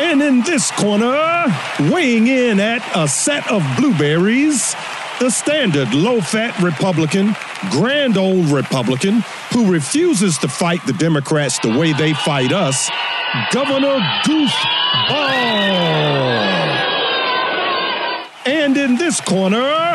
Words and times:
And 0.00 0.22
in 0.22 0.40
this 0.40 0.70
corner, 0.70 1.44
weighing 1.78 2.26
in 2.26 2.58
at 2.58 2.82
a 2.96 3.06
set 3.06 3.46
of 3.50 3.62
blueberries, 3.76 4.74
the 5.20 5.28
standard 5.28 5.92
low 5.92 6.22
fat 6.22 6.58
Republican, 6.62 7.36
grand 7.70 8.16
old 8.16 8.46
Republican, 8.46 9.22
who 9.52 9.70
refuses 9.70 10.38
to 10.38 10.48
fight 10.48 10.80
the 10.86 10.94
Democrats 10.94 11.58
the 11.58 11.78
way 11.78 11.92
they 11.92 12.14
fight 12.14 12.50
us, 12.50 12.88
Governor 13.52 13.98
Goofball. 14.24 15.20
And 18.46 18.76
in 18.78 18.96
this 18.96 19.20
corner, 19.20 19.94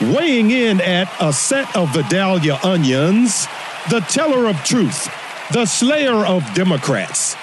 weighing 0.00 0.50
in 0.50 0.80
at 0.80 1.14
a 1.20 1.30
set 1.30 1.76
of 1.76 1.92
Vidalia 1.92 2.58
onions, 2.64 3.46
the 3.90 4.00
teller 4.00 4.46
of 4.48 4.56
truth, 4.64 5.12
the 5.52 5.66
slayer 5.66 6.24
of 6.24 6.42
Democrats. 6.54 7.36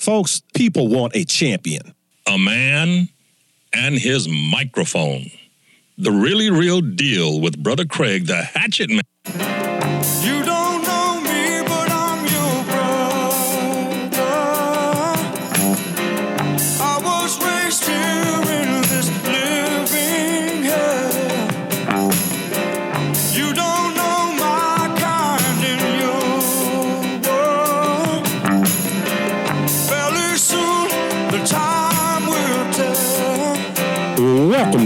Folks, 0.00 0.40
people 0.54 0.88
want 0.88 1.14
a 1.14 1.26
champion. 1.26 1.94
A 2.26 2.38
man 2.38 3.10
and 3.74 3.98
his 3.98 4.26
microphone. 4.26 5.30
The 5.98 6.10
really 6.10 6.48
real 6.48 6.80
deal 6.80 7.38
with 7.38 7.62
Brother 7.62 7.84
Craig, 7.84 8.26
the 8.26 8.42
hatchet 8.42 8.88
man. 8.88 9.02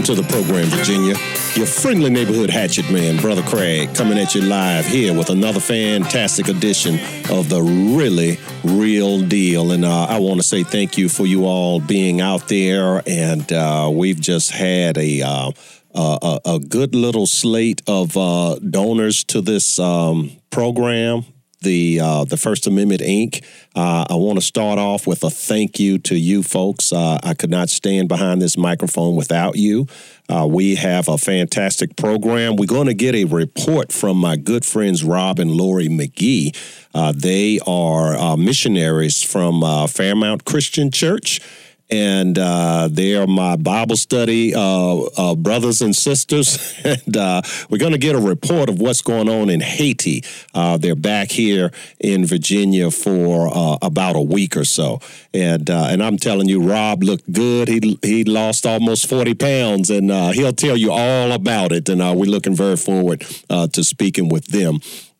To 0.05 0.13
the 0.13 0.23
program, 0.23 0.67
Virginia. 0.67 1.15
Your 1.55 1.65
friendly 1.65 2.11
neighborhood 2.11 2.51
hatchet 2.51 2.91
man, 2.91 3.17
Brother 3.17 3.41
Craig, 3.41 3.95
coming 3.95 4.19
at 4.19 4.35
you 4.35 4.41
live 4.41 4.85
here 4.85 5.17
with 5.17 5.31
another 5.31 5.59
fantastic 5.59 6.47
edition 6.47 6.99
of 7.31 7.49
the 7.49 7.59
really 7.63 8.37
real 8.63 9.21
deal. 9.21 9.71
And 9.71 9.83
uh, 9.83 10.05
I 10.05 10.19
want 10.19 10.39
to 10.39 10.47
say 10.47 10.63
thank 10.63 10.95
you 10.95 11.09
for 11.09 11.25
you 11.25 11.45
all 11.45 11.79
being 11.79 12.21
out 12.21 12.47
there. 12.49 13.01
And 13.07 13.51
uh, 13.51 13.89
we've 13.91 14.19
just 14.19 14.51
had 14.51 14.97
a. 14.97 15.21
Uh, 15.21 15.51
a, 15.97 16.41
a 16.43 16.59
good 16.59 16.93
little 16.93 17.25
slate 17.25 17.81
of 17.87 18.17
uh, 18.17 18.55
donors 18.55 19.23
to 19.23 19.39
this 19.39 19.79
um, 19.79 20.29
program 20.49 21.23
the 21.61 21.99
uh, 21.99 22.23
the 22.25 22.37
First 22.37 22.67
Amendment 22.67 23.01
Inc. 23.01 23.43
Uh, 23.75 24.05
I 24.09 24.15
want 24.15 24.39
to 24.39 24.45
start 24.45 24.79
off 24.79 25.05
with 25.07 25.23
a 25.23 25.29
thank 25.29 25.79
you 25.79 25.97
to 25.99 26.15
you 26.15 26.43
folks. 26.43 26.93
Uh, 26.93 27.19
I 27.23 27.33
could 27.33 27.49
not 27.49 27.69
stand 27.69 28.07
behind 28.07 28.41
this 28.41 28.57
microphone 28.57 29.15
without 29.15 29.57
you. 29.57 29.87
Uh, 30.27 30.47
we 30.49 30.75
have 30.75 31.07
a 31.07 31.17
fantastic 31.17 31.95
program. 31.95 32.55
We're 32.55 32.65
going 32.65 32.87
to 32.87 32.93
get 32.93 33.15
a 33.15 33.25
report 33.25 33.91
from 33.91 34.17
my 34.17 34.37
good 34.37 34.65
friends 34.65 35.03
Rob 35.03 35.39
and 35.39 35.51
Lori 35.51 35.87
McGhee. 35.87 36.55
Uh, 36.93 37.13
they 37.15 37.59
are 37.67 38.15
uh, 38.15 38.35
missionaries 38.35 39.21
from 39.21 39.61
Fairmount 39.87 40.45
Christian 40.45 40.89
Church 40.91 41.41
and 41.89 42.37
uh, 42.39 42.89
they 42.91 43.15
are 43.15 43.27
my 43.27 43.55
Bible 43.55 43.95
study 43.95 44.53
uh, 44.55 44.97
uh, 45.17 45.35
brothers 45.35 45.81
and 45.81 45.95
sisters. 45.95 46.73
and 46.83 47.15
uh, 47.15 47.41
we're 47.69 47.77
going 47.77 47.91
to 47.91 47.97
get 47.97 48.15
a 48.15 48.19
report 48.19 48.69
of 48.69 48.79
what's 48.79 49.01
going 49.01 49.29
on 49.29 49.49
in 49.49 49.61
Haiti. 49.61 50.23
Uh, 50.53 50.77
they're 50.77 50.95
back 50.95 51.31
here 51.31 51.71
in 51.99 52.25
Virginia 52.25 52.89
for 52.89 53.49
uh, 53.53 53.77
about 53.81 54.15
a 54.15 54.21
week 54.21 54.57
or 54.57 54.65
so, 54.65 54.99
and 55.33 55.69
and 55.69 56.01
I'm 56.03 56.17
telling 56.17 56.49
you, 56.49 56.61
Rob 56.61 57.03
looked 57.03 57.31
good. 57.31 57.67
He 57.67 57.99
he 58.01 58.23
lost 58.23 58.65
almost 58.65 59.07
40 59.07 59.35
pounds, 59.35 59.89
and 59.89 60.09
he'll 60.33 60.53
tell 60.53 60.77
you 60.77 60.91
all 60.91 61.31
about 61.31 61.71
it. 61.71 61.89
And 61.89 61.99
we're 62.17 62.25
looking 62.25 62.55
very 62.55 62.77
forward 62.77 63.21
to 63.49 63.83
speaking 63.83 64.29
with 64.29 64.47
them 64.47 64.79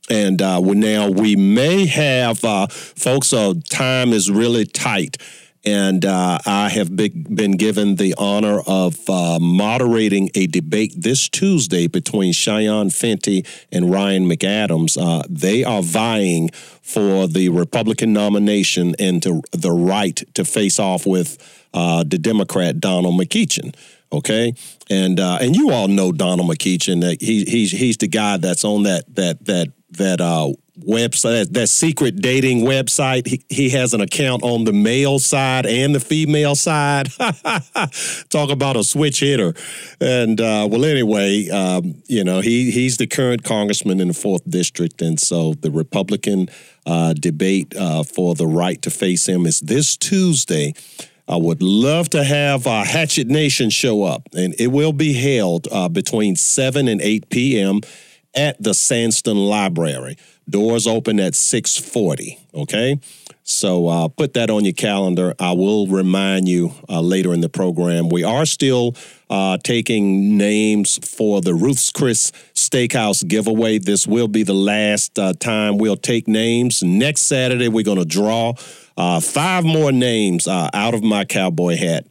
and 0.10 0.40
now 0.40 1.10
we 1.10 1.36
may 1.36 1.86
have 1.86 2.40
folks. 2.40 3.34
Uh, 3.34 3.54
time 3.70 4.14
is 4.14 4.30
really 4.30 4.66
tight, 4.66 5.18
and 5.66 6.06
uh, 6.06 6.38
I 6.46 6.70
have 6.70 6.96
been, 6.96 7.54
given 7.54 7.96
the 7.96 8.14
honor 8.18 8.60
of 8.68 9.10
uh, 9.10 9.40
moderating 9.40 10.30
a 10.36 10.48
debate 10.48 10.94
this 10.96 11.28
Tuesday 11.28 11.88
between 11.88 12.34
Cheyenne 12.34 12.90
Fenty 12.90 13.48
and 13.72 13.92
Ryan 13.92 14.30
McAdams. 14.30 14.98
Uh, 15.00 15.24
they 15.30 15.64
are 15.64 15.82
vying 15.82 16.50
for 16.82 17.28
the 17.28 17.50
Republican 17.50 18.14
nomination 18.14 18.94
and 19.00 19.24
to, 19.24 19.42
the 19.52 19.72
right 19.72 20.22
to 20.36 20.46
face 20.46 20.80
off 20.80 21.06
with 21.06 21.38
uh, 21.74 22.04
the 22.04 22.18
Democrat 22.18 22.80
Donald 22.80 23.20
McEachin. 23.20 23.76
Okay, 24.12 24.54
and 24.90 25.20
uh, 25.20 25.40
and 25.42 25.56
you 25.56 25.72
all 25.72 25.88
know 25.88 26.12
Donald 26.12 26.50
McEachin. 26.50 27.02
That 27.02 27.22
he, 27.22 27.44
he's 27.44 27.72
he's 27.72 27.98
the 27.98 28.08
guy 28.08 28.38
that's 28.38 28.64
on 28.64 28.84
that 28.84 29.04
that 29.16 29.44
that 29.46 29.74
that 29.92 30.22
uh, 30.22 30.54
website, 30.80 31.52
that 31.54 31.68
secret 31.68 32.22
dating 32.22 32.62
website. 32.62 33.28
He, 33.28 33.44
he 33.50 33.70
has 33.72 33.94
an 33.94 34.02
account 34.02 34.44
on 34.44 34.66
the 34.66 34.74
male 34.74 35.20
side 35.20 35.66
and 35.66 35.96
the 35.96 36.00
female 36.00 36.56
side. 36.56 37.10
Talk 38.30 38.50
about 38.50 38.76
a 38.76 38.84
switch 38.84 39.20
hitter. 39.20 39.54
And 40.00 40.40
uh, 40.42 40.68
well, 40.70 40.86
anyway, 40.86 41.50
um, 41.50 41.96
you 42.08 42.24
know, 42.24 42.42
he 42.42 42.72
he's 42.72 42.98
the 42.98 43.08
current 43.08 43.44
congressman 43.44 44.00
in 44.00 44.10
the 44.10 44.14
fourth 44.14 44.50
district, 44.50 45.02
and 45.02 45.20
so 45.20 45.54
the 45.54 45.72
Republican 45.72 46.50
uh, 46.86 47.14
debate 47.14 47.76
uh, 47.76 48.04
for 48.04 48.36
the 48.36 48.48
right 48.48 48.82
to 48.82 48.90
face 48.90 49.28
him 49.28 49.46
is 49.46 49.60
this 49.62 49.98
Tuesday. 49.98 50.74
I 51.28 51.38
would 51.38 51.64
love 51.64 52.10
to 52.12 52.24
have 52.24 52.68
uh, 52.68 52.84
Hatchet 52.84 53.28
Nation 53.28 53.72
show 53.72 54.04
up, 54.04 54.30
and 54.38 54.54
it 54.60 54.68
will 54.68 54.94
be 54.94 55.14
held 55.14 55.68
uh, 55.72 55.90
between 55.90 56.36
7 56.36 56.88
and 56.88 57.02
8 57.02 57.30
p.m. 57.30 57.82
at 58.36 58.62
the 58.62 58.72
Sandston 58.72 59.48
Library. 59.48 60.18
Doors 60.48 60.86
open 60.86 61.20
at 61.20 61.34
640, 61.34 62.38
okay? 62.54 63.00
So 63.44 63.88
uh, 63.88 64.08
put 64.08 64.34
that 64.34 64.50
on 64.50 64.64
your 64.64 64.74
calendar. 64.74 65.34
I 65.40 65.54
will 65.54 65.88
remind 65.88 66.48
you 66.48 66.74
uh, 66.90 67.02
later 67.02 67.34
in 67.34 67.42
the 67.42 67.50
program. 67.50 68.10
We 68.10 68.24
are 68.24 68.46
still 68.46 68.96
uh, 69.30 69.58
taking 69.64 70.38
names 70.38 71.00
for 71.08 71.42
the 71.42 71.54
Ruth's 71.54 71.92
Chris 71.92 72.32
Steakhouse 72.54 73.28
giveaway. 73.28 73.80
This 73.80 74.08
will 74.08 74.28
be 74.28 74.44
the 74.44 74.54
last 74.54 75.18
uh, 75.18 75.34
time 75.34 75.78
we'll 75.78 75.96
take 75.96 76.28
names. 76.28 76.84
Next 76.84 77.24
Saturday, 77.24 77.68
we're 77.68 77.84
going 77.84 78.00
to 78.00 78.06
draw 78.06 78.54
uh, 78.98 79.20
five 79.20 79.64
more 79.64 79.92
names 79.92 80.48
uh, 80.48 80.70
out 80.74 80.94
of 80.94 81.04
my 81.04 81.26
cowboy 81.26 81.76
hat. 81.76 82.08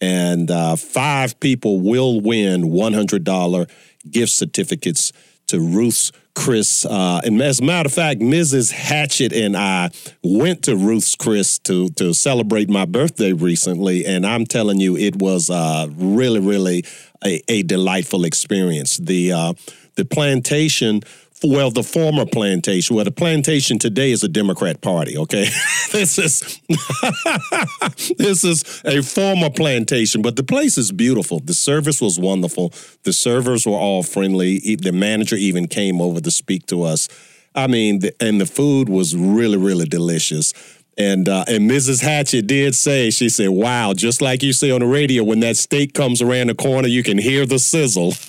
And 0.00 0.48
five 0.78 1.40
people 1.40 1.80
will 1.80 2.20
win 2.20 2.62
$100 2.62 3.70
gift 4.10 4.32
certificates 4.32 5.12
to 5.48 5.60
Ruth's 5.60 6.12
Chris. 6.34 6.86
Uh, 6.86 7.20
and 7.24 7.42
as 7.42 7.58
a 7.60 7.64
matter 7.64 7.88
of 7.88 7.92
fact, 7.92 8.20
Mrs. 8.20 8.70
Hatchett 8.70 9.32
and 9.32 9.56
I 9.56 9.90
went 10.22 10.62
to 10.64 10.76
Ruth's 10.76 11.16
Chris 11.16 11.58
to 11.60 11.88
to 11.90 12.14
celebrate 12.14 12.70
my 12.70 12.84
birthday 12.84 13.32
recently, 13.32 14.06
and 14.06 14.24
I'm 14.24 14.46
telling 14.46 14.78
you, 14.78 14.96
it 14.96 15.16
was 15.16 15.50
uh, 15.50 15.88
really, 15.96 16.40
really 16.40 16.84
a, 17.24 17.42
a, 17.48 17.62
delightful 17.64 18.24
experience. 18.24 18.98
The 18.98 19.32
uh, 19.32 19.54
the 19.96 20.04
plantation 20.04 21.02
well, 21.42 21.70
the 21.70 21.82
former 21.82 22.26
plantation. 22.26 22.96
Well, 22.96 23.04
the 23.04 23.10
plantation 23.10 23.78
today 23.78 24.10
is 24.10 24.22
a 24.22 24.28
Democrat 24.28 24.80
party. 24.80 25.16
Okay, 25.16 25.48
this 25.92 26.18
is 26.18 26.60
this 28.18 28.44
is 28.44 28.82
a 28.84 29.02
former 29.02 29.50
plantation, 29.50 30.22
but 30.22 30.36
the 30.36 30.42
place 30.42 30.78
is 30.78 30.92
beautiful. 30.92 31.40
The 31.40 31.54
service 31.54 32.00
was 32.00 32.18
wonderful. 32.18 32.72
The 33.04 33.12
servers 33.12 33.66
were 33.66 33.72
all 33.76 34.02
friendly. 34.02 34.58
The 34.76 34.92
manager 34.92 35.36
even 35.36 35.68
came 35.68 36.00
over 36.00 36.20
to 36.20 36.30
speak 36.30 36.66
to 36.66 36.82
us. 36.82 37.08
I 37.54 37.66
mean, 37.66 38.00
and 38.20 38.40
the 38.40 38.46
food 38.46 38.88
was 38.88 39.16
really, 39.16 39.56
really 39.56 39.86
delicious. 39.86 40.52
And 40.98 41.28
uh, 41.28 41.44
and 41.46 41.70
Mrs. 41.70 42.02
Hatchett 42.02 42.48
did 42.48 42.74
say, 42.74 43.10
she 43.10 43.28
said, 43.28 43.50
"Wow, 43.50 43.94
just 43.94 44.20
like 44.20 44.42
you 44.42 44.52
say 44.52 44.72
on 44.72 44.80
the 44.80 44.86
radio, 44.86 45.22
when 45.22 45.38
that 45.40 45.56
steak 45.56 45.94
comes 45.94 46.20
around 46.20 46.48
the 46.48 46.56
corner, 46.56 46.88
you 46.88 47.04
can 47.04 47.18
hear 47.18 47.46
the 47.46 47.60
sizzle." 47.60 48.14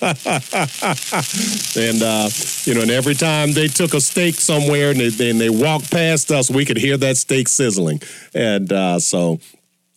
and 1.82 2.02
uh, 2.02 2.30
you 2.64 2.74
know, 2.74 2.82
and 2.82 2.90
every 2.92 3.14
time 3.14 3.52
they 3.54 3.66
took 3.66 3.92
a 3.92 4.00
steak 4.00 4.36
somewhere 4.36 4.92
and 4.92 5.00
they, 5.00 5.30
and 5.30 5.40
they 5.40 5.50
walked 5.50 5.90
past 5.90 6.30
us, 6.30 6.48
we 6.48 6.64
could 6.64 6.76
hear 6.76 6.96
that 6.96 7.16
steak 7.16 7.48
sizzling. 7.48 8.00
And 8.34 8.72
uh, 8.72 9.00
so 9.00 9.40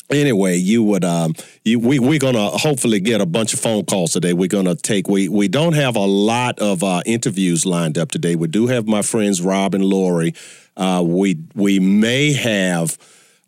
anyway, 0.10 0.58
you 0.58 0.84
would 0.84 1.04
um, 1.04 1.36
you, 1.64 1.80
we 1.80 2.00
we're 2.00 2.20
gonna 2.20 2.50
hopefully 2.50 3.00
get 3.00 3.22
a 3.22 3.25
bunch 3.25 3.54
of 3.54 3.60
phone 3.60 3.86
calls 3.86 4.12
today. 4.12 4.34
We're 4.34 4.48
gonna 4.48 4.75
take 4.75 5.08
we 5.08 5.30
we 5.30 5.48
don't 5.48 5.74
have 5.74 5.96
a 5.96 6.06
lot 6.06 6.60
of 6.60 6.84
uh, 6.84 7.02
interviews 7.06 7.66
lined 7.66 7.98
up 7.98 8.12
today. 8.12 8.36
We 8.36 8.48
do 8.48 8.68
have 8.68 8.88
my 8.88 9.02
friends 9.02 9.42
Rob 9.42 9.75
and 9.75 9.86
Lori. 9.86 10.34
Uh, 10.75 11.04
we 11.06 11.40
we 11.56 11.80
may 11.80 12.34
have 12.34 12.98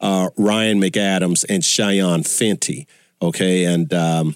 uh, 0.02 0.30
Ryan 0.38 0.80
McAdams 0.80 1.46
and 1.50 1.64
Cheyenne 1.64 2.24
Fenty. 2.24 2.86
Okay, 3.22 3.66
and 3.66 3.92
um, 3.94 4.36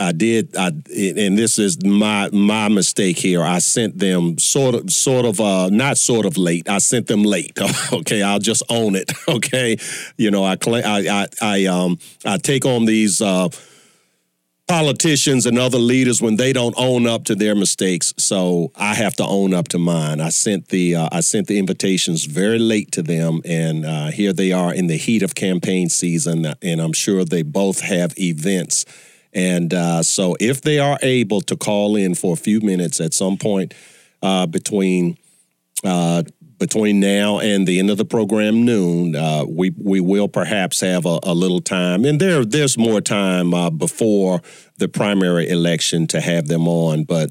I 0.00 0.10
did, 0.10 0.56
I 0.56 0.68
and 0.68 1.38
this 1.38 1.58
is 1.58 1.84
my 1.84 2.28
my 2.32 2.68
mistake 2.68 3.16
here. 3.16 3.42
I 3.42 3.60
sent 3.60 3.98
them 3.98 4.38
sort 4.38 4.74
of, 4.74 4.90
sort 4.90 5.24
of, 5.24 5.40
uh, 5.40 5.68
not 5.70 5.98
sort 5.98 6.26
of 6.26 6.36
late. 6.36 6.68
I 6.68 6.78
sent 6.78 7.06
them 7.06 7.22
late. 7.22 7.56
okay, 7.92 8.22
I'll 8.22 8.40
just 8.40 8.62
own 8.68 8.96
it. 8.96 9.12
Okay, 9.26 9.78
you 10.16 10.30
know, 10.30 10.44
I 10.44 10.56
claim, 10.56 10.84
I, 10.84 11.08
I, 11.08 11.26
I, 11.40 11.66
um, 11.66 11.98
I 12.24 12.36
take 12.36 12.64
on 12.64 12.84
these. 12.84 13.20
Uh, 13.20 13.48
politicians 14.66 15.44
and 15.46 15.58
other 15.58 15.78
leaders 15.78 16.22
when 16.22 16.36
they 16.36 16.52
don't 16.52 16.74
own 16.78 17.06
up 17.06 17.24
to 17.24 17.34
their 17.34 17.54
mistakes. 17.54 18.14
So 18.16 18.72
I 18.74 18.94
have 18.94 19.14
to 19.16 19.24
own 19.24 19.52
up 19.52 19.68
to 19.68 19.78
mine. 19.78 20.20
I 20.20 20.30
sent 20.30 20.68
the 20.68 20.96
uh, 20.96 21.08
I 21.12 21.20
sent 21.20 21.46
the 21.48 21.58
invitations 21.58 22.24
very 22.24 22.58
late 22.58 22.92
to 22.92 23.02
them, 23.02 23.40
and 23.44 23.84
uh, 23.84 24.06
here 24.06 24.32
they 24.32 24.52
are 24.52 24.72
in 24.72 24.86
the 24.86 24.96
heat 24.96 25.22
of 25.22 25.34
campaign 25.34 25.88
season, 25.90 26.46
and 26.62 26.80
I'm 26.80 26.92
sure 26.92 27.24
they 27.24 27.42
both 27.42 27.80
have 27.80 28.18
events. 28.18 28.84
And 29.34 29.74
uh, 29.74 30.02
so 30.02 30.36
if 30.38 30.62
they 30.62 30.78
are 30.78 30.98
able 31.02 31.40
to 31.42 31.56
call 31.56 31.96
in 31.96 32.14
for 32.14 32.34
a 32.34 32.36
few 32.36 32.60
minutes 32.60 33.00
at 33.00 33.12
some 33.12 33.36
point 33.36 33.74
uh, 34.22 34.46
between 34.46 35.18
uh, 35.82 36.22
between 36.58 37.00
now 37.00 37.38
and 37.38 37.66
the 37.66 37.78
end 37.78 37.90
of 37.90 37.98
the 37.98 38.04
program 38.04 38.64
noon, 38.64 39.16
uh, 39.16 39.44
we 39.48 39.70
we 39.70 40.00
will 40.00 40.28
perhaps 40.28 40.80
have 40.80 41.06
a, 41.06 41.18
a, 41.22 41.34
little 41.34 41.60
time, 41.60 42.04
and 42.04 42.20
there 42.20 42.44
there's 42.44 42.78
more 42.78 43.00
time 43.00 43.54
uh, 43.54 43.70
before 43.70 44.40
the 44.78 44.88
primary 44.88 45.48
election 45.48 46.06
to 46.08 46.20
have 46.20 46.48
them 46.48 46.68
on. 46.68 47.04
But 47.04 47.30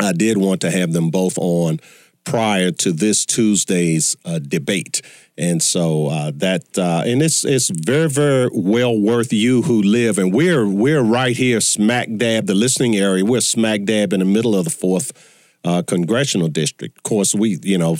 I 0.00 0.12
did 0.12 0.38
want 0.38 0.60
to 0.62 0.70
have 0.70 0.92
them 0.92 1.10
both 1.10 1.38
on 1.38 1.80
prior 2.24 2.70
to 2.70 2.92
this 2.92 3.24
Tuesday's 3.24 4.16
uh, 4.24 4.38
debate, 4.38 5.02
and 5.36 5.62
so 5.62 6.08
uh, 6.08 6.32
that 6.36 6.78
uh, 6.78 7.02
and 7.06 7.22
it's 7.22 7.44
it's 7.44 7.70
very 7.70 8.08
very 8.08 8.50
well 8.52 8.98
worth 8.98 9.32
you 9.32 9.62
who 9.62 9.82
live, 9.82 10.18
and 10.18 10.34
we're 10.34 10.66
we're 10.66 11.02
right 11.02 11.36
here 11.36 11.60
smack 11.60 12.08
dab 12.16 12.46
the 12.46 12.54
listening 12.54 12.96
area. 12.96 13.24
We're 13.24 13.40
smack 13.40 13.84
dab 13.84 14.12
in 14.12 14.20
the 14.20 14.26
middle 14.26 14.54
of 14.54 14.64
the 14.64 14.70
fourth. 14.70 15.34
Uh, 15.64 15.82
congressional 15.82 16.46
district. 16.46 16.96
Of 16.98 17.02
course, 17.02 17.34
we, 17.34 17.58
you 17.64 17.76
know, 17.76 17.96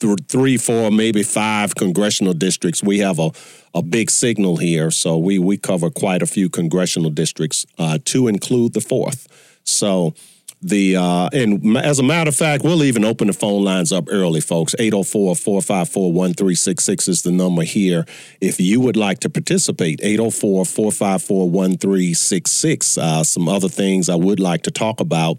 th- 0.00 0.18
three, 0.28 0.56
four, 0.56 0.90
maybe 0.90 1.22
five 1.22 1.74
congressional 1.74 2.34
districts. 2.34 2.82
We 2.82 2.98
have 2.98 3.18
a, 3.18 3.30
a 3.74 3.82
big 3.82 4.10
signal 4.10 4.56
here, 4.56 4.90
so 4.90 5.18
we 5.18 5.38
we 5.38 5.56
cover 5.56 5.90
quite 5.90 6.22
a 6.22 6.26
few 6.26 6.48
congressional 6.48 7.10
districts 7.10 7.66
uh, 7.78 7.98
to 8.06 8.28
include 8.28 8.74
the 8.74 8.80
fourth. 8.80 9.28
So 9.64 10.14
the 10.60 10.96
uh, 10.96 11.28
and 11.32 11.76
as 11.76 12.00
a 12.00 12.02
matter 12.02 12.28
of 12.28 12.34
fact, 12.34 12.64
we'll 12.64 12.82
even 12.82 13.04
open 13.04 13.28
the 13.28 13.32
phone 13.32 13.62
lines 13.62 13.92
up 13.92 14.08
early, 14.10 14.40
folks. 14.40 14.74
804-454-1366 14.78 17.08
is 17.08 17.22
the 17.22 17.30
number 17.30 17.62
here. 17.62 18.04
If 18.40 18.58
you 18.58 18.80
would 18.80 18.96
like 18.96 19.20
to 19.20 19.30
participate, 19.30 20.00
804-454-1366. 20.00 22.98
Uh, 22.98 23.22
some 23.22 23.48
other 23.48 23.68
things 23.68 24.08
I 24.08 24.16
would 24.16 24.40
like 24.40 24.62
to 24.62 24.72
talk 24.72 24.98
about 25.00 25.36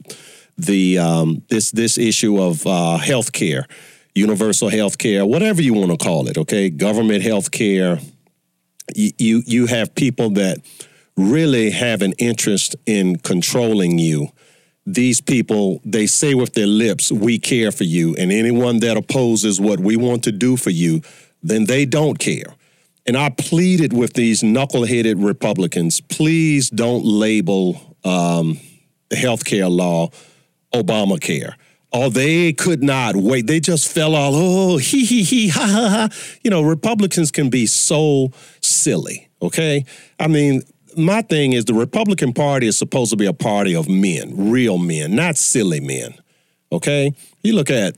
the 0.57 0.97
um, 0.97 1.41
this 1.49 1.71
this 1.71 1.97
issue 1.97 2.41
of 2.41 2.65
uh, 2.65 2.95
health 2.97 3.33
care 3.33 3.67
universal 4.19 4.69
health 4.69 4.97
care, 4.97 5.25
whatever 5.25 5.61
you 5.61 5.73
want 5.73 5.91
to 5.91 5.97
call 5.97 6.27
it, 6.27 6.37
okay? 6.37 6.69
Government 6.69 7.23
health 7.23 7.51
care. 7.51 7.99
You, 8.95 9.11
you, 9.17 9.43
you 9.45 9.65
have 9.67 9.95
people 9.95 10.31
that 10.31 10.57
really 11.15 11.71
have 11.71 12.01
an 12.01 12.13
interest 12.17 12.75
in 12.85 13.17
controlling 13.17 13.97
you. 13.97 14.29
These 14.85 15.21
people, 15.21 15.81
they 15.85 16.07
say 16.07 16.33
with 16.33 16.53
their 16.53 16.67
lips, 16.67 17.11
we 17.11 17.37
care 17.37 17.71
for 17.71 17.83
you. 17.83 18.15
And 18.15 18.31
anyone 18.31 18.79
that 18.79 18.97
opposes 18.97 19.59
what 19.59 19.79
we 19.79 19.95
want 19.95 20.23
to 20.23 20.31
do 20.31 20.57
for 20.57 20.71
you, 20.71 21.01
then 21.43 21.65
they 21.65 21.85
don't 21.85 22.17
care. 22.17 22.55
And 23.05 23.17
I 23.17 23.29
pleaded 23.29 23.93
with 23.93 24.13
these 24.13 24.41
knuckleheaded 24.41 25.23
Republicans 25.23 25.99
please 25.99 26.69
don't 26.69 27.03
label 27.03 27.97
um, 28.03 28.59
the 29.09 29.15
health 29.15 29.45
care 29.45 29.69
law 29.69 30.09
Obamacare 30.73 31.55
Oh, 31.91 32.09
they 32.09 32.53
could 32.53 32.83
not 32.83 33.15
wait. 33.15 33.47
They 33.47 33.59
just 33.59 33.91
fell 33.91 34.13
all, 34.13 34.33
oh, 34.35 34.77
he, 34.77 35.05
he, 35.05 35.23
he, 35.23 35.47
ha, 35.49 35.65
ha, 35.65 35.89
ha. 35.89 36.09
You 36.43 36.51
know, 36.51 36.61
Republicans 36.61 37.31
can 37.31 37.49
be 37.49 37.65
so 37.65 38.31
silly, 38.61 39.29
okay? 39.41 39.85
I 40.19 40.27
mean, 40.27 40.61
my 40.95 41.23
thing 41.23 41.53
is 41.53 41.65
the 41.65 41.73
Republican 41.73 42.33
Party 42.33 42.67
is 42.67 42.77
supposed 42.77 43.09
to 43.09 43.17
be 43.17 43.25
a 43.25 43.33
party 43.33 43.75
of 43.75 43.89
men, 43.89 44.51
real 44.51 44.77
men, 44.77 45.15
not 45.15 45.37
silly 45.37 45.79
men, 45.79 46.13
okay? 46.71 47.11
You 47.43 47.53
look 47.53 47.71
at 47.71 47.95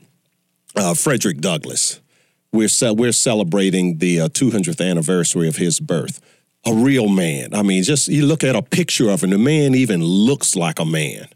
uh, 0.74 0.94
Frederick 0.94 1.38
Douglass. 1.38 2.00
We're, 2.50 2.68
ce- 2.68 2.94
we're 2.94 3.12
celebrating 3.12 3.98
the 3.98 4.22
uh, 4.22 4.28
200th 4.28 4.86
anniversary 4.86 5.48
of 5.48 5.56
his 5.56 5.80
birth. 5.80 6.20
A 6.64 6.72
real 6.72 7.08
man. 7.08 7.54
I 7.54 7.62
mean, 7.62 7.82
just 7.82 8.08
you 8.08 8.24
look 8.24 8.44
at 8.44 8.54
a 8.54 8.62
picture 8.62 9.10
of 9.10 9.22
him, 9.22 9.30
the 9.30 9.38
man 9.38 9.74
even 9.74 10.02
looks 10.02 10.54
like 10.54 10.78
a 10.78 10.84
man. 10.84 11.26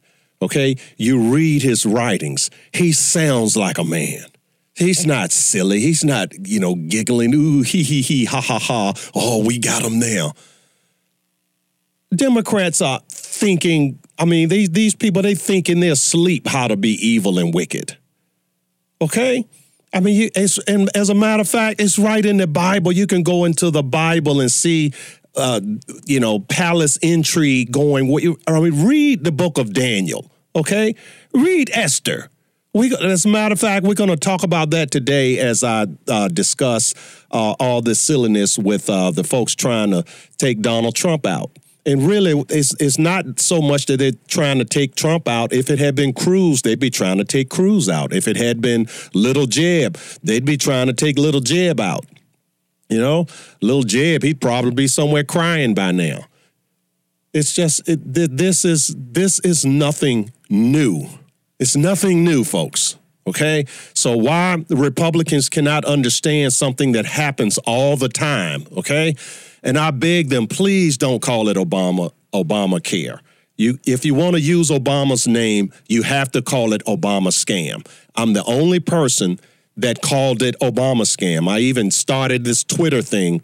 Okay, 0.43 0.77
you 0.97 1.33
read 1.33 1.63
his 1.63 1.87
writings. 1.87 2.51
He 2.73 2.93
sounds 2.93 3.57
like 3.57 3.79
a 3.79 3.85
man. 3.85 4.27
He's 4.75 5.07
not 5.07 5.33
silly. 5.33 5.81
He's 5.81 6.05
not, 6.05 6.35
you 6.47 6.61
know, 6.61 6.75
giggling, 6.75 7.33
ooh, 7.35 7.63
hee 7.63 7.83
hee 7.83 8.03
hee, 8.03 8.27
ha 8.27 8.43
ha 8.43 8.59
ha. 8.59 8.93
Oh, 9.15 9.43
we 9.45 9.59
got 9.59 9.83
him 9.83 9.99
now. 9.99 10.33
Democrats 12.15 12.83
are 12.83 13.01
thinking, 13.09 13.99
I 14.19 14.27
mean, 14.27 14.51
these, 14.51 14.69
these 14.71 14.95
people, 14.95 15.23
they 15.23 15.35
think 15.35 15.71
in 15.71 15.81
their 15.81 15.95
sleep 15.95 16.47
how 16.47 16.69
to 16.69 16.77
be 16.77 16.91
evil 16.91 17.39
and 17.39 17.55
wicked. 17.55 17.97
Okay? 19.01 19.47
I 19.95 20.01
mean, 20.01 20.31
it's, 20.35 20.59
and 20.69 20.91
as 20.95 21.09
a 21.09 21.15
matter 21.15 21.41
of 21.41 21.49
fact, 21.49 21.81
it's 21.81 21.99
right 21.99 22.25
in 22.25 22.37
the 22.37 22.47
Bible. 22.47 22.93
You 22.93 23.07
can 23.07 23.23
go 23.23 23.45
into 23.47 23.71
the 23.71 23.83
Bible 23.83 24.41
and 24.41 24.53
see 24.53 24.93
uh, 25.37 25.61
you 26.05 26.21
know, 26.21 26.41
palace 26.41 26.97
intrigue 26.99 27.73
going. 27.73 28.37
I 28.47 28.61
mean, 28.61 28.87
read 28.87 29.25
the 29.25 29.33
book 29.33 29.59
of 29.59 29.73
Daniel, 29.73 30.31
okay? 30.55 30.95
Read 31.33 31.71
Esther. 31.73 32.31
We, 32.73 32.95
as 32.95 33.25
a 33.25 33.29
matter 33.29 33.55
of 33.55 33.61
fact, 33.61 33.87
we're 33.87 33.95
going 33.95 34.11
to 34.11 34.19
talk 34.19 34.43
about 34.43 34.71
that 34.71 34.91
today 34.91 35.39
as 35.39 35.65
I 35.65 35.87
uh, 36.09 36.29
discuss 36.29 36.93
uh, 37.31 37.55
all 37.59 37.81
this 37.81 38.01
silliness 38.01 38.59
with 38.59 38.91
uh, 38.91 39.11
the 39.13 39.25
folks 39.25 39.55
trying 39.55 39.93
to 39.93 40.05
take 40.37 40.61
Donald 40.61 40.95
Trump 40.95 41.27
out. 41.27 41.51
And 41.87 42.03
really, 42.07 42.45
it's, 42.51 42.75
it's 42.81 42.99
not 42.99 43.39
so 43.39 43.63
much 43.63 43.87
that 43.87 43.99
they're 43.99 44.11
trying 44.29 44.59
to 44.59 44.65
take 44.65 44.95
Trump 44.97 45.29
out. 45.29 45.53
If 45.53 45.71
it 45.71 45.79
had 45.79 45.95
been 45.95 46.13
Cruz, 46.13 46.63
they'd 46.63 46.81
be 46.81 46.91
trying 46.91 47.17
to 47.19 47.25
take 47.25 47.49
Cruz 47.49 47.89
out. 47.89 48.13
If 48.13 48.29
it 48.29 48.37
had 48.37 48.61
been 48.61 48.89
Little 49.15 49.47
Jeb, 49.47 49.97
they'd 50.23 50.45
be 50.45 50.57
trying 50.57 50.89
to 50.89 50.93
take 50.93 51.17
Little 51.17 51.41
Jeb 51.41 51.81
out. 51.81 52.05
You 52.89 53.01
know, 53.01 53.27
little 53.61 53.83
Jeb, 53.83 54.23
he'd 54.23 54.41
probably 54.41 54.71
be 54.71 54.87
somewhere 54.87 55.25
crying 55.25 55.75
by 55.75 55.93
now. 55.93 56.27
It's 57.33 57.53
just 57.53 57.89
it, 57.89 58.01
this 58.05 58.65
is 58.65 58.95
this 58.97 59.41
is 59.41 59.65
nothing 59.65 60.33
new. 60.49 61.07
It's 61.59 61.77
nothing 61.77 62.25
new, 62.25 62.45
folks. 62.45 62.97
Okay, 63.29 63.67
so 63.93 64.17
why 64.17 64.65
Republicans 64.71 65.49
cannot 65.49 65.85
understand 65.85 66.53
something 66.53 66.93
that 66.93 67.07
happens 67.07 67.59
all 67.59 67.97
the 67.97 68.09
time? 68.09 68.67
Okay, 68.77 69.17
and 69.65 69.77
I 69.77 69.91
beg 69.91 70.29
them, 70.29 70.47
please 70.47 70.97
don't 70.97 71.21
call 71.21 71.49
it 71.49 71.57
Obama 71.57 72.13
Obamacare. 72.33 73.19
You, 73.57 73.79
if 73.85 74.05
you 74.05 74.15
want 74.15 74.35
to 74.35 74.41
use 74.41 74.71
Obama's 74.71 75.27
name, 75.27 75.73
you 75.89 76.03
have 76.03 76.31
to 76.33 76.43
call 76.43 76.73
it 76.73 76.85
Obama 76.85 77.29
scam. 77.29 77.87
I'm 78.15 78.33
the 78.33 78.45
only 78.45 78.81
person 78.81 79.41
that 79.77 80.01
called 80.03 80.43
it 80.43 80.57
Obama 80.61 81.03
scam. 81.03 81.49
I 81.49 81.61
even 81.61 81.91
started 81.91 82.45
this 82.45 82.65
Twitter 82.65 83.03
thing. 83.03 83.43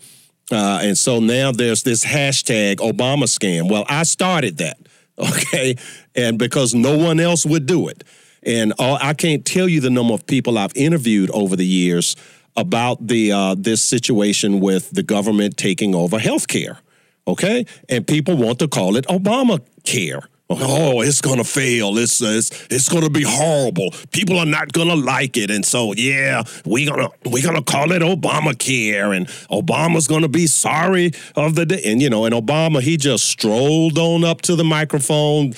Uh, 0.51 0.81
and 0.83 0.99
so 0.99 1.21
now 1.21 1.53
there's 1.53 1.83
this 1.83 2.05
hashtag 2.05 2.77
Obama 2.77 3.25
scam. 3.25 3.71
Well, 3.71 3.85
I 3.89 4.03
started 4.03 4.59
that, 4.59 4.79
okay? 5.19 5.77
And 6.15 6.39
because 6.39 6.75
no 6.75 6.97
one 6.97 7.21
else 7.21 7.47
would 7.47 7.67
do 7.67 7.89
it. 7.89 8.05
And 8.43 8.73
all, 8.79 8.99
I 9.01 9.15
can't 9.15 9.45
tell 9.45 9.69
you 9.69 9.81
the 9.81 9.91
number 9.91 10.15
of 10.15 10.27
people 10.27 10.59
I've 10.59 10.75
interviewed 10.75 11.31
over 11.31 11.55
the 11.55 11.67
years 11.67 12.17
about 12.57 13.07
the 13.07 13.33
uh, 13.33 13.55
this 13.57 13.83
situation 13.83 14.61
with 14.61 14.91
the 14.91 15.03
government 15.03 15.57
taking 15.57 15.95
over 15.95 16.19
healthcare. 16.19 16.79
Okay, 17.27 17.67
and 17.89 18.07
people 18.07 18.37
want 18.37 18.59
to 18.59 18.69
call 18.69 18.97
it 18.97 19.07
Obamacare. 19.07 20.25
Oh, 20.61 21.01
it's 21.01 21.21
gonna 21.21 21.45
fail. 21.45 21.97
It's 21.99 22.21
it's 22.21 22.51
it's 22.71 22.89
gonna 22.89 23.11
be 23.11 23.23
horrible. 23.23 23.93
People 24.11 24.39
are 24.39 24.47
not 24.47 24.73
gonna 24.73 24.95
like 24.95 25.37
it, 25.37 25.51
and 25.51 25.65
so 25.65 25.95
yeah, 25.95 26.43
we 26.65 26.87
gonna 26.87 27.09
we 27.31 27.43
gonna 27.43 27.63
call 27.63 27.93
it 27.93 28.03
Obamacare, 28.03 29.17
and 29.17 29.27
Obama's 29.51 30.07
gonna 30.07 30.29
be 30.29 30.47
sorry 30.47 31.13
of 31.37 31.55
the 31.55 31.67
day. 31.67 31.83
And 31.85 32.03
you 32.03 32.11
know, 32.11 32.25
and 32.25 32.35
Obama 32.35 32.81
he 32.81 32.97
just 32.97 33.25
strolled 33.25 33.99
on 33.99 34.25
up 34.25 34.43
to 34.43 34.57
the 34.57 34.65
microphone, 34.65 35.55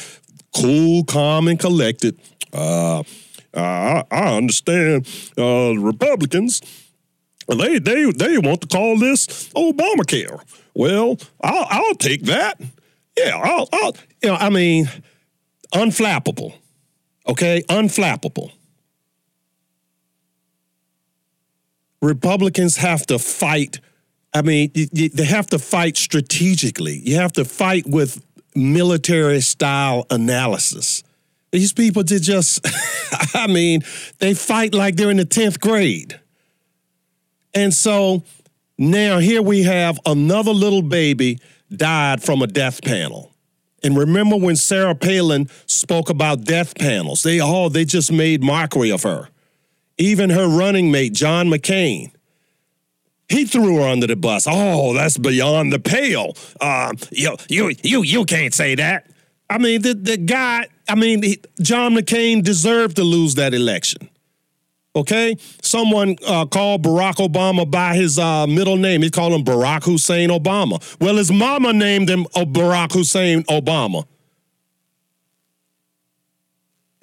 cool, 0.55 1.05
calm, 1.05 1.49
and 1.49 1.59
collected. 1.59 2.19
Uh, 2.53 3.03
I, 3.55 4.05
I 4.11 4.37
understand. 4.37 5.09
Uh, 5.37 5.75
Republicans, 5.79 6.61
they 7.49 7.79
they 7.79 8.11
they 8.13 8.39
want 8.39 8.61
to 8.63 8.67
call 8.67 8.99
this 8.99 9.49
Obamacare. 9.55 10.41
Well, 10.75 11.19
I'll 11.43 11.67
I'll 11.71 11.95
take 11.95 12.23
that. 12.23 12.61
Yeah, 13.17 13.41
I'll, 13.43 13.69
I'll, 13.73 13.97
you 14.23 14.29
know, 14.31 14.35
I 14.35 14.51
mean, 14.51 14.89
unflappable. 15.73 16.55
Okay, 17.27 17.63
unflappable. 17.69 18.53
Republicans 22.03 22.77
have 22.77 23.07
to 23.07 23.19
fight. 23.19 23.81
I 24.35 24.43
mean, 24.43 24.71
they 24.75 25.25
have 25.25 25.47
to 25.49 25.59
fight 25.59 25.97
strategically. 25.97 27.01
You 27.05 27.17
have 27.17 27.33
to 27.35 27.45
fight 27.45 27.87
with 27.87 28.23
military 28.55 29.41
style 29.41 30.07
analysis. 30.11 31.03
These 31.51 31.73
people 31.73 32.03
did 32.03 32.23
just, 32.23 32.67
I 33.35 33.47
mean, 33.47 33.83
they 34.19 34.35
fight 34.35 34.75
like 34.75 34.97
they're 34.97 35.11
in 35.11 35.17
the 35.17 35.25
10th 35.25 35.61
grade. 35.61 36.21
And 37.55 37.73
so 37.73 38.25
now 38.77 39.19
here 39.19 39.41
we 39.41 39.63
have 39.63 39.99
another 40.05 40.51
little 40.51 40.83
baby 40.83 41.39
died 41.77 42.23
from 42.23 42.43
a 42.43 42.47
death 42.47 42.83
panel. 42.83 43.33
And 43.83 43.99
remember 43.99 44.37
when 44.37 44.57
Sarah 44.57 44.95
Palin 44.95 45.49
spoke 45.67 46.09
about 46.09 46.45
death 46.45 46.75
panels? 46.77 47.23
They 47.23 47.41
all 47.41 47.69
they 47.69 47.85
just 47.85 48.11
made 48.11 48.43
mockery 48.43 48.91
of 48.91 49.03
her. 49.03 49.29
Even 49.99 50.31
her 50.31 50.49
running 50.49 50.91
mate, 50.91 51.13
John 51.13 51.49
McCain, 51.49 52.11
he 53.29 53.45
threw 53.45 53.77
her 53.77 53.89
under 53.89 54.07
the 54.07 54.17
bus. 54.17 54.47
Oh, 54.49 54.95
that's 54.95 55.19
beyond 55.19 55.73
the 55.73 55.79
pale. 55.79 56.37
Uh, 56.61 56.93
you, 57.11 57.37
you, 57.49 57.75
you, 57.83 58.03
you 58.03 58.25
can't 58.25 58.55
say 58.55 58.75
that. 58.75 59.11
I 59.49 59.59
mean, 59.59 59.83
the, 59.83 59.95
the 59.95 60.17
guy, 60.17 60.69
I 60.89 60.95
mean, 60.95 61.23
he, 61.23 61.41
John 61.61 61.95
McCain 61.95 62.43
deserved 62.43 62.97
to 62.97 63.05
lose 63.05 63.35
that 63.37 63.55
election. 63.55 64.09
Okay? 64.97 65.37
Someone 65.63 66.17
uh, 66.27 66.47
called 66.47 66.83
Barack 66.83 67.17
Obama 67.17 67.69
by 67.69 67.95
his 67.95 68.19
uh, 68.19 68.47
middle 68.47 68.77
name. 68.77 69.03
He 69.03 69.11
called 69.11 69.33
him 69.33 69.45
Barack 69.45 69.85
Hussein 69.85 70.31
Obama. 70.31 70.81
Well, 71.01 71.17
his 71.17 71.33
mama 71.33 71.73
named 71.73 72.09
him 72.09 72.27
uh, 72.35 72.45
Barack 72.45 72.93
Hussein 72.93 73.43
Obama. 73.45 74.07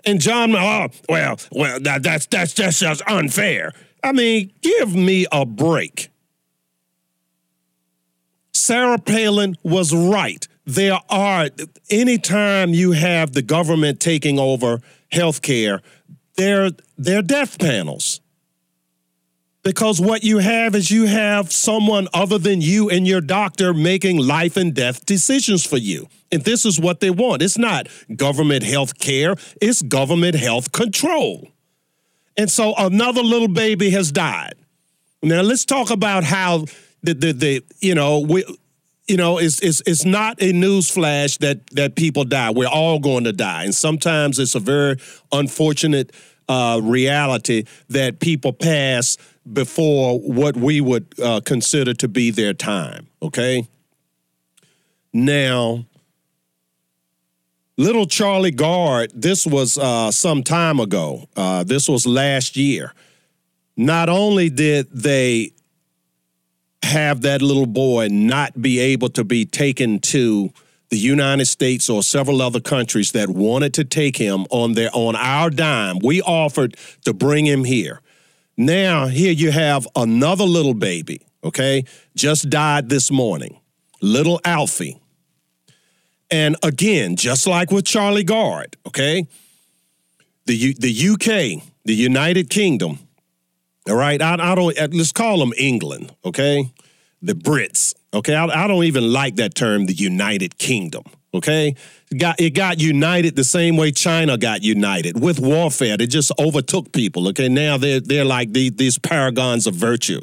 And 0.06 0.20
John, 0.20 0.56
oh, 0.56 0.88
well, 1.10 1.38
well, 1.52 1.80
that, 1.82 2.02
that's 2.02 2.26
that's 2.26 2.54
that's 2.54 2.80
just 2.80 3.04
unfair. 3.08 3.72
I 4.04 4.14
mean, 4.14 4.52
give 4.62 4.96
me 4.96 5.28
a 5.32 5.46
break. 5.46 6.10
Sarah 8.54 8.98
Palin 8.98 9.58
was 9.64 9.94
right. 9.94 10.48
There 10.66 11.00
are, 11.10 11.50
anytime 11.90 12.74
you 12.74 12.92
have 12.94 13.34
the 13.34 13.42
government 13.42 14.00
taking 14.00 14.40
over 14.40 14.82
healthcare, 15.12 15.42
there, 15.70 15.82
there 16.36 16.72
are 17.10 17.22
death 17.22 17.60
panels. 17.60 18.22
Because 19.64 20.02
what 20.02 20.24
you 20.24 20.40
have 20.40 20.74
is 20.74 20.90
you 20.90 21.06
have 21.06 21.52
someone 21.52 22.08
other 22.14 22.40
than 22.40 22.62
you 22.62 22.90
and 22.90 23.08
your 23.08 23.22
doctor 23.22 23.74
making 23.74 24.18
life 24.18 24.58
and 24.58 24.74
death 24.74 25.06
decisions 25.06 25.64
for 25.66 25.78
you. 25.78 26.08
And 26.32 26.44
this 26.44 26.66
is 26.66 26.80
what 26.80 27.00
they 27.00 27.12
want. 27.12 27.44
It's 27.44 27.60
not 27.60 27.88
government 28.16 28.64
health 28.64 28.98
care, 28.98 29.36
it's 29.62 29.82
government 29.84 30.36
health 30.36 30.72
control. 30.72 31.48
And 32.38 32.50
so 32.50 32.74
another 32.76 33.22
little 33.22 33.50
baby 33.50 33.92
has 33.92 34.12
died. 34.12 34.56
Now 35.22 35.42
let's 35.42 35.66
talk 35.66 35.92
about 35.92 36.24
how 36.24 36.66
the 37.04 37.14
the, 37.14 37.32
the 37.34 37.64
you 37.80 37.94
know 37.94 38.20
we 38.20 38.44
you 39.12 39.18
know 39.18 39.38
it's 39.40 39.60
it's 39.60 39.82
it's 39.86 40.06
not 40.06 40.42
a 40.42 40.54
news 40.54 40.90
flash 40.90 41.36
that 41.40 41.68
that 41.72 41.96
people 41.98 42.24
die. 42.24 42.50
We're 42.52 42.70
all 42.70 42.98
going 42.98 43.26
to 43.26 43.34
die, 43.34 43.66
and 43.66 43.76
sometimes 43.76 44.40
it's 44.40 44.56
a 44.56 44.60
very 44.60 44.96
unfortunate 45.34 46.14
uh, 46.48 46.80
reality 46.82 47.66
that 47.90 48.22
people 48.22 48.54
pass 48.54 49.18
before 49.52 50.18
what 50.18 50.56
we 50.56 50.80
would 50.80 51.14
uh, 51.22 51.42
consider 51.44 51.94
to 51.96 52.08
be 52.08 52.32
their 52.32 52.54
time. 52.54 53.08
Okay. 53.22 53.68
Now, 55.12 55.86
little 57.76 58.06
Charlie 58.06 58.52
Gard. 58.52 59.12
this 59.14 59.46
was 59.46 59.78
uh, 59.78 60.12
some 60.12 60.42
time 60.42 60.80
ago. 60.80 61.28
Uh, 61.36 61.66
this 61.66 61.90
was 61.90 62.06
last 62.06 62.56
year. 62.56 62.94
Not 63.76 64.08
only 64.08 64.50
did 64.50 64.90
they 64.94 65.52
have 66.84 67.22
that 67.22 67.42
little 67.42 67.66
boy 67.68 68.08
not 68.10 68.62
be 68.62 68.80
able 68.80 69.10
to 69.10 69.24
be 69.24 69.46
taken 69.46 70.00
to 70.00 70.52
the 70.90 70.98
United 70.98 71.46
States 71.46 71.90
or 71.90 72.04
several 72.04 72.42
other 72.42 72.60
countries 72.60 73.14
that 73.14 73.30
wanted 73.30 73.74
to 73.76 73.86
take 73.86 74.18
him 74.18 74.46
on 74.50 74.74
their 74.74 74.90
on 74.94 75.16
our 75.16 75.50
dime. 75.50 76.00
We 76.04 76.22
offered 76.22 76.76
to 77.06 77.14
bring 77.14 77.46
him 77.46 77.64
here. 77.64 78.02
Now 78.58 79.08
here 79.08 79.32
you 79.32 79.52
have 79.52 79.88
another 79.96 80.44
little 80.44 80.74
baby, 80.74 81.26
okay? 81.44 81.86
Just 82.16 82.50
died 82.50 82.90
this 82.90 83.10
morning. 83.10 83.60
Little 84.02 84.42
Alfie. 84.44 84.98
And 86.30 86.56
again, 86.64 87.16
just 87.16 87.48
like 87.48 87.72
with 87.72 87.86
Charlie 87.86 88.24
Gard, 88.24 88.76
okay? 88.86 89.28
The 90.46 90.56
U- 90.56 90.74
the 90.74 91.10
UK, 91.10 91.64
the 91.86 91.96
United 91.96 92.50
Kingdom, 92.50 93.00
all 93.90 93.96
right, 93.96 94.22
I, 94.22 94.34
I 94.34 94.56
don't. 94.56 94.78
uh, 94.78 94.88
Let's 94.92 95.12
call 95.12 95.40
them 95.40 95.54
England. 95.58 96.14
Okay, 96.24 96.72
the 97.22 97.34
Brits. 97.34 97.94
Okay, 98.14 98.36
I, 98.36 98.46
I 98.46 98.68
don't 98.68 98.84
even 98.84 99.12
like 99.12 99.38
that 99.38 99.56
term, 99.56 99.86
the 99.86 99.94
United 99.94 100.58
Kingdom. 100.58 101.04
Okay, 101.34 101.76
it 102.12 102.18
got 102.18 102.40
it 102.42 102.52
got 102.52 102.80
united 102.82 103.36
the 103.36 103.44
same 103.44 103.78
way 103.78 103.92
China 103.92 104.38
got 104.38 104.64
united 104.64 105.20
with 105.22 105.40
warfare. 105.40 105.96
They 105.98 106.08
just 106.08 106.32
overtook 106.38 106.92
people. 106.92 107.28
Okay, 107.30 107.48
now 107.48 107.78
they're 107.78 108.02
they're 108.02 108.26
like 108.26 108.52
the, 108.52 108.70
these 108.70 108.98
paragons 108.98 109.66
of 109.66 109.74
virtue. 109.74 110.22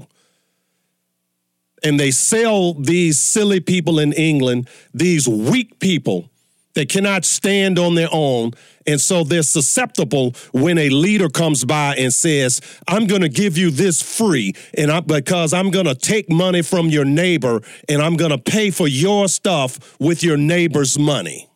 And 1.82 1.98
they 1.98 2.10
sell 2.10 2.74
these 2.74 3.20
silly 3.20 3.60
people 3.60 4.00
in 4.00 4.12
England, 4.12 4.68
these 4.92 5.28
weak 5.28 5.78
people 5.78 6.28
that 6.78 6.88
cannot 6.88 7.24
stand 7.24 7.76
on 7.76 7.96
their 7.96 8.08
own. 8.12 8.52
And 8.86 9.00
so 9.00 9.24
they're 9.24 9.42
susceptible 9.42 10.36
when 10.52 10.78
a 10.78 10.90
leader 10.90 11.28
comes 11.28 11.64
by 11.64 11.96
and 11.96 12.14
says, 12.14 12.60
I'm 12.86 13.08
going 13.08 13.22
to 13.22 13.28
give 13.28 13.58
you 13.58 13.72
this 13.72 14.00
free 14.00 14.54
and 14.76 14.88
I, 14.88 15.00
because 15.00 15.52
I'm 15.52 15.72
going 15.72 15.86
to 15.86 15.96
take 15.96 16.30
money 16.30 16.62
from 16.62 16.86
your 16.86 17.04
neighbor 17.04 17.62
and 17.88 18.00
I'm 18.00 18.16
going 18.16 18.30
to 18.30 18.38
pay 18.38 18.70
for 18.70 18.86
your 18.86 19.26
stuff 19.26 19.98
with 19.98 20.22
your 20.22 20.36
neighbor's 20.36 20.96
money. 20.96 21.48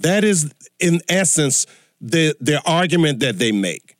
That 0.00 0.22
is, 0.22 0.52
in 0.78 1.00
essence, 1.08 1.64
the, 2.02 2.36
the 2.38 2.60
argument 2.66 3.20
that 3.20 3.38
they 3.38 3.52
make. 3.52 3.96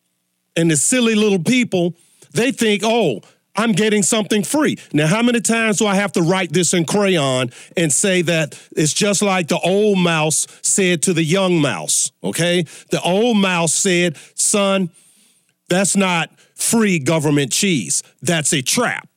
And 0.54 0.70
the 0.70 0.76
silly 0.76 1.14
little 1.14 1.42
people, 1.42 1.94
they 2.32 2.52
think, 2.52 2.82
oh, 2.84 3.22
I'm 3.56 3.72
getting 3.72 4.02
something 4.02 4.42
free. 4.42 4.78
Now, 4.92 5.06
how 5.06 5.22
many 5.22 5.40
times 5.40 5.78
do 5.78 5.86
I 5.86 5.94
have 5.94 6.12
to 6.12 6.22
write 6.22 6.52
this 6.52 6.74
in 6.74 6.84
crayon 6.84 7.50
and 7.76 7.92
say 7.92 8.22
that 8.22 8.60
it's 8.76 8.92
just 8.92 9.22
like 9.22 9.48
the 9.48 9.58
old 9.58 9.98
mouse 9.98 10.46
said 10.62 11.02
to 11.02 11.12
the 11.12 11.24
young 11.24 11.60
mouse? 11.60 12.12
Okay. 12.22 12.64
The 12.90 13.00
old 13.02 13.38
mouse 13.38 13.74
said, 13.74 14.16
son, 14.34 14.90
that's 15.68 15.96
not 15.96 16.30
free 16.54 16.98
government 16.98 17.52
cheese, 17.52 18.02
that's 18.22 18.52
a 18.52 18.62
trap. 18.62 19.08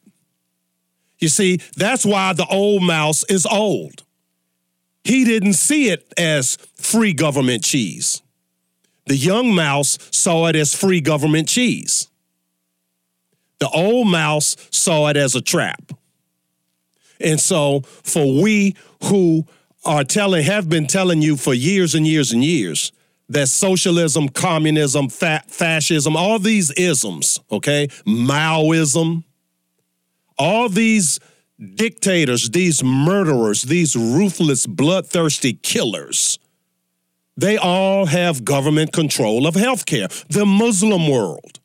You 1.19 1.27
see, 1.27 1.57
that's 1.75 2.05
why 2.05 2.33
the 2.33 2.47
old 2.47 2.83
mouse 2.83 3.23
is 3.25 3.45
old. 3.45 4.03
He 5.03 5.25
didn't 5.25 5.53
see 5.53 5.89
it 5.89 6.11
as 6.17 6.57
free 6.75 7.13
government 7.13 7.63
cheese. 7.63 8.21
The 9.07 9.17
young 9.17 9.53
mouse 9.53 9.97
saw 10.11 10.47
it 10.47 10.55
as 10.55 10.75
free 10.75 11.01
government 11.01 11.47
cheese. 11.47 12.07
The 13.59 13.69
old 13.69 14.07
mouse 14.07 14.55
saw 14.71 15.07
it 15.07 15.17
as 15.17 15.35
a 15.35 15.41
trap. 15.41 15.91
And 17.19 17.39
so, 17.39 17.81
for 17.81 18.41
we 18.41 18.75
who 19.03 19.45
are 19.85 20.03
telling, 20.03 20.43
have 20.45 20.69
been 20.69 20.87
telling 20.87 21.21
you 21.21 21.35
for 21.35 21.53
years 21.53 21.95
and 21.95 22.07
years 22.07 22.31
and 22.31 22.43
years 22.43 22.91
that 23.27 23.47
socialism, 23.47 24.29
communism, 24.29 25.09
fa- 25.09 25.43
fascism, 25.47 26.15
all 26.15 26.39
these 26.39 26.71
isms, 26.71 27.39
okay, 27.51 27.87
Maoism, 28.05 29.23
all 30.37 30.69
these 30.69 31.19
dictators, 31.75 32.49
these 32.49 32.83
murderers, 32.83 33.63
these 33.63 33.95
ruthless, 33.95 34.65
bloodthirsty 34.65 35.53
killers, 35.53 36.39
they 37.37 37.57
all 37.57 38.05
have 38.07 38.43
government 38.43 38.91
control 38.91 39.47
of 39.47 39.55
healthcare. 39.55 40.09
The 40.27 40.45
Muslim 40.45 41.07
world, 41.07 41.58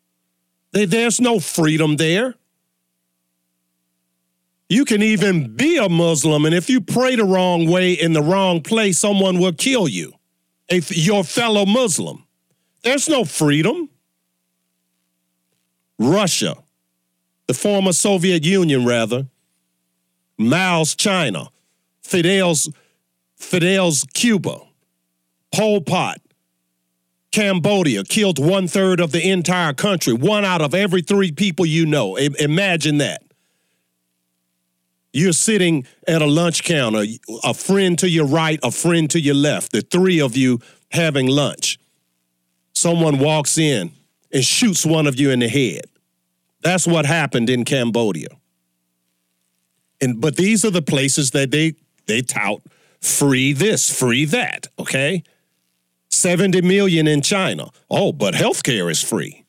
there's 0.74 1.20
no 1.20 1.38
freedom 1.38 1.96
there. 1.96 2.34
You 4.68 4.84
can 4.84 5.02
even 5.02 5.54
be 5.54 5.76
a 5.76 5.88
Muslim, 5.88 6.44
and 6.44 6.54
if 6.54 6.68
you 6.68 6.80
pray 6.80 7.16
the 7.16 7.24
wrong 7.24 7.70
way 7.70 7.92
in 7.92 8.12
the 8.12 8.22
wrong 8.22 8.60
place, 8.60 8.98
someone 8.98 9.38
will 9.38 9.52
kill 9.52 9.86
you, 9.86 10.12
if 10.68 10.96
your 10.96 11.22
fellow 11.22 11.64
Muslim. 11.64 12.24
There's 12.82 13.08
no 13.08 13.24
freedom. 13.24 13.88
Russia, 15.98 16.56
the 17.46 17.54
former 17.54 17.92
Soviet 17.92 18.44
Union, 18.44 18.84
rather, 18.84 19.26
Mao's 20.38 20.94
China, 20.94 21.50
Fidel's 22.02 22.68
Fidel's 23.36 24.04
Cuba, 24.14 24.60
Pol 25.52 25.82
Pot, 25.82 26.20
Cambodia 27.34 28.04
killed 28.04 28.38
one 28.38 28.68
third 28.68 29.00
of 29.00 29.10
the 29.10 29.28
entire 29.28 29.72
country, 29.72 30.12
one 30.12 30.44
out 30.44 30.62
of 30.62 30.72
every 30.72 31.02
three 31.02 31.32
people 31.32 31.66
you 31.66 31.84
know. 31.84 32.16
I- 32.16 32.30
imagine 32.38 32.98
that. 32.98 33.24
You're 35.12 35.32
sitting 35.32 35.84
at 36.06 36.22
a 36.22 36.26
lunch 36.26 36.62
counter, 36.62 37.04
a 37.42 37.52
friend 37.52 37.98
to 37.98 38.08
your 38.08 38.26
right, 38.26 38.60
a 38.62 38.70
friend 38.70 39.10
to 39.10 39.20
your 39.20 39.34
left, 39.34 39.72
the 39.72 39.80
three 39.80 40.20
of 40.20 40.36
you 40.36 40.60
having 40.92 41.26
lunch. 41.26 41.76
Someone 42.72 43.18
walks 43.18 43.58
in 43.58 43.90
and 44.32 44.44
shoots 44.44 44.86
one 44.86 45.08
of 45.08 45.18
you 45.18 45.30
in 45.30 45.40
the 45.40 45.48
head. 45.48 45.86
That's 46.60 46.86
what 46.86 47.04
happened 47.04 47.50
in 47.50 47.64
Cambodia. 47.64 48.28
And 50.00 50.20
but 50.20 50.36
these 50.36 50.64
are 50.64 50.70
the 50.70 50.82
places 50.82 51.32
that 51.32 51.50
they 51.50 51.74
they 52.06 52.22
tout 52.22 52.62
free 53.00 53.52
this, 53.52 53.90
free 53.90 54.24
that, 54.26 54.68
okay? 54.78 55.24
70 56.14 56.62
million 56.62 57.06
in 57.06 57.22
China. 57.22 57.70
Oh, 57.90 58.12
but 58.12 58.34
healthcare 58.34 58.90
is 58.90 59.02
free. 59.02 59.44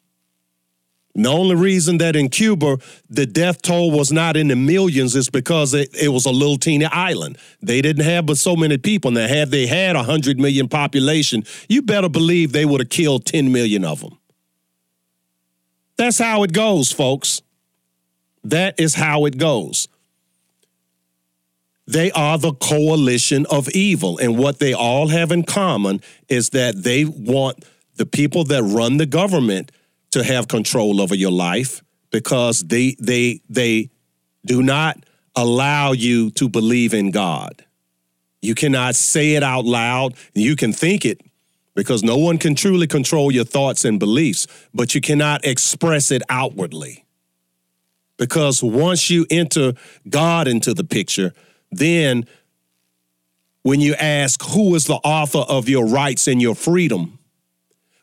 The 1.16 1.30
only 1.30 1.56
reason 1.56 1.98
that 2.00 2.18
in 2.18 2.28
Cuba 2.28 2.78
the 3.10 3.26
death 3.26 3.62
toll 3.62 3.92
was 3.92 4.12
not 4.12 4.36
in 4.36 4.50
the 4.50 4.56
millions 4.58 5.16
is 5.16 5.30
because 5.30 5.74
it, 5.74 5.96
it 5.96 6.10
was 6.10 6.26
a 6.26 6.32
little 6.32 6.58
teeny 6.58 6.86
island. 6.86 7.38
They 7.62 7.82
didn't 7.82 8.04
have 8.04 8.26
but 8.26 8.38
so 8.38 8.58
many 8.58 8.78
people, 8.78 9.10
and 9.10 9.18
they 9.18 9.28
had 9.30 9.50
they 9.50 9.66
had 9.66 9.96
a 9.96 10.04
hundred 10.04 10.40
million 10.40 10.68
population. 10.68 11.46
You 11.70 11.82
better 11.82 12.10
believe 12.10 12.52
they 12.52 12.66
would 12.66 12.82
have 12.82 12.90
killed 12.90 13.26
10 13.26 13.52
million 13.52 13.86
of 13.86 14.02
them. 14.02 14.18
That's 15.98 16.18
how 16.18 16.44
it 16.44 16.52
goes, 16.52 16.92
folks. 16.92 17.42
That 18.44 18.78
is 18.78 18.96
how 18.96 19.26
it 19.26 19.38
goes. 19.38 19.88
They 21.88 22.12
are 22.12 22.38
the 22.38 22.54
coalition 22.54 23.46
of 23.48 23.70
evil. 23.70 24.18
And 24.18 24.38
what 24.38 24.60
they 24.60 24.74
all 24.74 25.10
have 25.10 25.32
in 25.32 25.44
common 25.44 26.02
is 26.28 26.50
that 26.50 26.84
they 26.84 27.06
want 27.06 27.64
the 27.96 28.06
people 28.06 28.44
that 28.46 28.64
run 28.64 28.98
the 28.98 29.06
government 29.06 29.72
to 30.12 30.24
have 30.24 30.48
control 30.48 31.02
over 31.02 31.16
your 31.16 31.32
life 31.32 31.84
because 32.12 32.62
they 32.62 32.96
they 33.00 33.42
they 33.50 33.90
do 34.46 34.64
not 34.64 34.98
allow 35.36 35.92
you 35.92 36.32
to 36.32 36.48
believe 36.48 36.94
in 36.94 37.12
God. 37.12 37.66
You 38.42 38.56
cannot 38.56 38.96
say 38.96 39.34
it 39.34 39.44
out 39.44 39.66
loud. 39.66 40.16
You 40.34 40.56
can 40.56 40.72
think 40.72 41.06
it 41.06 41.22
because 41.76 42.04
no 42.04 42.18
one 42.18 42.38
can 42.38 42.56
truly 42.56 42.88
control 42.88 43.32
your 43.32 43.44
thoughts 43.44 43.84
and 43.84 44.00
beliefs, 44.00 44.48
but 44.74 44.96
you 44.96 45.02
cannot 45.02 45.46
express 45.46 46.12
it 46.12 46.22
outwardly. 46.30 47.06
Because 48.18 48.64
once 48.64 49.10
you 49.10 49.26
enter 49.30 49.74
God 50.08 50.48
into 50.48 50.74
the 50.74 50.86
picture, 50.86 51.34
then 51.78 52.26
when 53.64 53.82
you 53.82 53.96
ask 53.96 54.44
who 54.44 54.76
is 54.76 54.86
the 54.86 54.96
author 54.96 55.40
of 55.40 55.68
your 55.68 55.88
rights 55.88 56.28
and 56.28 56.42
your 56.42 56.56
freedom, 56.56 57.18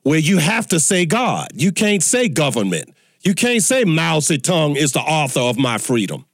where 0.02 0.18
you 0.18 0.38
have 0.38 0.66
to 0.68 0.80
say 0.80 1.06
God. 1.06 1.48
You 1.54 1.72
can't 1.72 2.02
say 2.02 2.28
government. 2.28 2.94
You 3.22 3.34
can't 3.34 3.62
say 3.62 3.84
Mao 3.84 4.18
Zedong 4.18 4.76
is 4.76 4.92
the 4.92 5.00
author 5.00 5.40
of 5.40 5.58
my 5.58 5.78
freedom. 5.78 6.26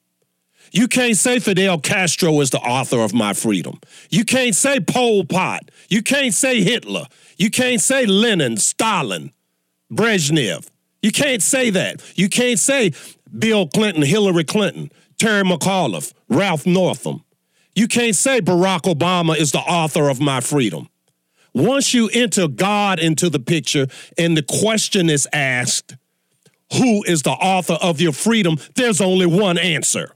You 0.72 0.88
can't 0.88 1.16
say 1.16 1.38
Fidel 1.38 1.78
Castro 1.78 2.40
is 2.40 2.50
the 2.50 2.58
author 2.58 3.00
of 3.00 3.14
my 3.14 3.32
freedom. 3.32 3.80
You 4.10 4.24
can't 4.24 4.54
say 4.54 4.80
Pol 4.80 5.24
Pot. 5.24 5.70
You 5.88 6.02
can't 6.02 6.34
say 6.34 6.62
Hitler. 6.62 7.06
You 7.36 7.50
can't 7.50 7.80
say 7.80 8.06
Lenin, 8.06 8.56
Stalin, 8.56 9.32
Brezhnev. 9.92 10.68
You 11.02 11.12
can't 11.12 11.42
say 11.42 11.70
that. 11.70 12.02
You 12.16 12.28
can't 12.28 12.58
say 12.58 12.92
Bill 13.38 13.68
Clinton, 13.68 14.02
Hillary 14.02 14.44
Clinton, 14.44 14.90
Terry 15.18 15.42
McAuliffe, 15.42 16.12
Ralph 16.28 16.66
Northam. 16.66 17.24
You 17.78 17.86
can't 17.86 18.16
say 18.16 18.40
Barack 18.40 18.92
Obama 18.92 19.36
is 19.36 19.52
the 19.52 19.60
author 19.60 20.08
of 20.08 20.20
my 20.20 20.40
freedom. 20.40 20.88
Once 21.54 21.94
you 21.94 22.10
enter 22.12 22.48
God 22.48 22.98
into 22.98 23.30
the 23.30 23.38
picture 23.38 23.86
and 24.18 24.36
the 24.36 24.42
question 24.42 25.08
is 25.08 25.28
asked, 25.32 25.94
who 26.72 27.04
is 27.04 27.22
the 27.22 27.30
author 27.30 27.74
of 27.74 28.00
your 28.00 28.10
freedom? 28.10 28.56
There's 28.74 29.00
only 29.00 29.26
one 29.26 29.58
answer 29.58 30.12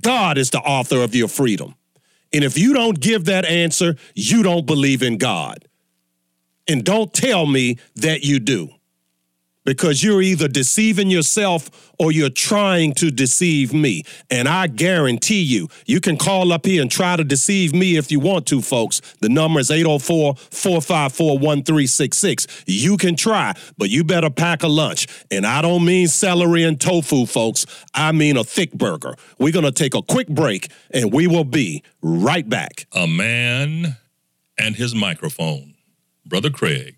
God 0.00 0.38
is 0.38 0.48
the 0.48 0.60
author 0.60 1.02
of 1.02 1.14
your 1.14 1.28
freedom. 1.28 1.74
And 2.32 2.42
if 2.42 2.56
you 2.56 2.72
don't 2.72 2.98
give 2.98 3.26
that 3.26 3.44
answer, 3.44 3.96
you 4.14 4.42
don't 4.42 4.64
believe 4.64 5.02
in 5.02 5.18
God. 5.18 5.68
And 6.66 6.82
don't 6.82 7.12
tell 7.12 7.44
me 7.44 7.76
that 7.96 8.24
you 8.24 8.40
do 8.40 8.70
because 9.64 10.02
you're 10.02 10.22
either 10.22 10.48
deceiving 10.48 11.10
yourself 11.10 11.92
or 11.98 12.12
you're 12.12 12.30
trying 12.30 12.94
to 12.94 13.10
deceive 13.10 13.72
me. 13.72 14.02
And 14.30 14.48
I 14.48 14.66
guarantee 14.66 15.42
you, 15.42 15.68
you 15.86 16.00
can 16.00 16.16
call 16.16 16.52
up 16.52 16.66
here 16.66 16.82
and 16.82 16.90
try 16.90 17.16
to 17.16 17.24
deceive 17.24 17.72
me 17.72 17.96
if 17.96 18.10
you 18.10 18.20
want 18.20 18.46
to, 18.46 18.60
folks. 18.60 19.00
The 19.20 19.28
number 19.28 19.60
is 19.60 19.70
804 19.70 20.34
454 20.36 21.38
1366. 21.38 22.64
You 22.66 22.96
can 22.96 23.16
try, 23.16 23.54
but 23.78 23.90
you 23.90 24.04
better 24.04 24.30
pack 24.30 24.62
a 24.62 24.68
lunch. 24.68 25.06
And 25.30 25.46
I 25.46 25.62
don't 25.62 25.84
mean 25.84 26.08
celery 26.08 26.64
and 26.64 26.80
tofu, 26.80 27.26
folks. 27.26 27.66
I 27.94 28.12
mean 28.12 28.36
a 28.36 28.44
thick 28.44 28.72
burger. 28.72 29.14
We're 29.38 29.52
going 29.52 29.64
to 29.64 29.72
take 29.72 29.94
a 29.94 30.02
quick 30.02 30.28
break 30.28 30.70
and 30.90 31.12
we 31.12 31.26
will 31.26 31.44
be 31.44 31.82
right 32.02 32.48
back. 32.48 32.86
A 32.92 33.06
man 33.06 33.96
and 34.58 34.76
his 34.76 34.94
microphone. 34.94 35.74
Brother 36.24 36.50
Craig. 36.50 36.96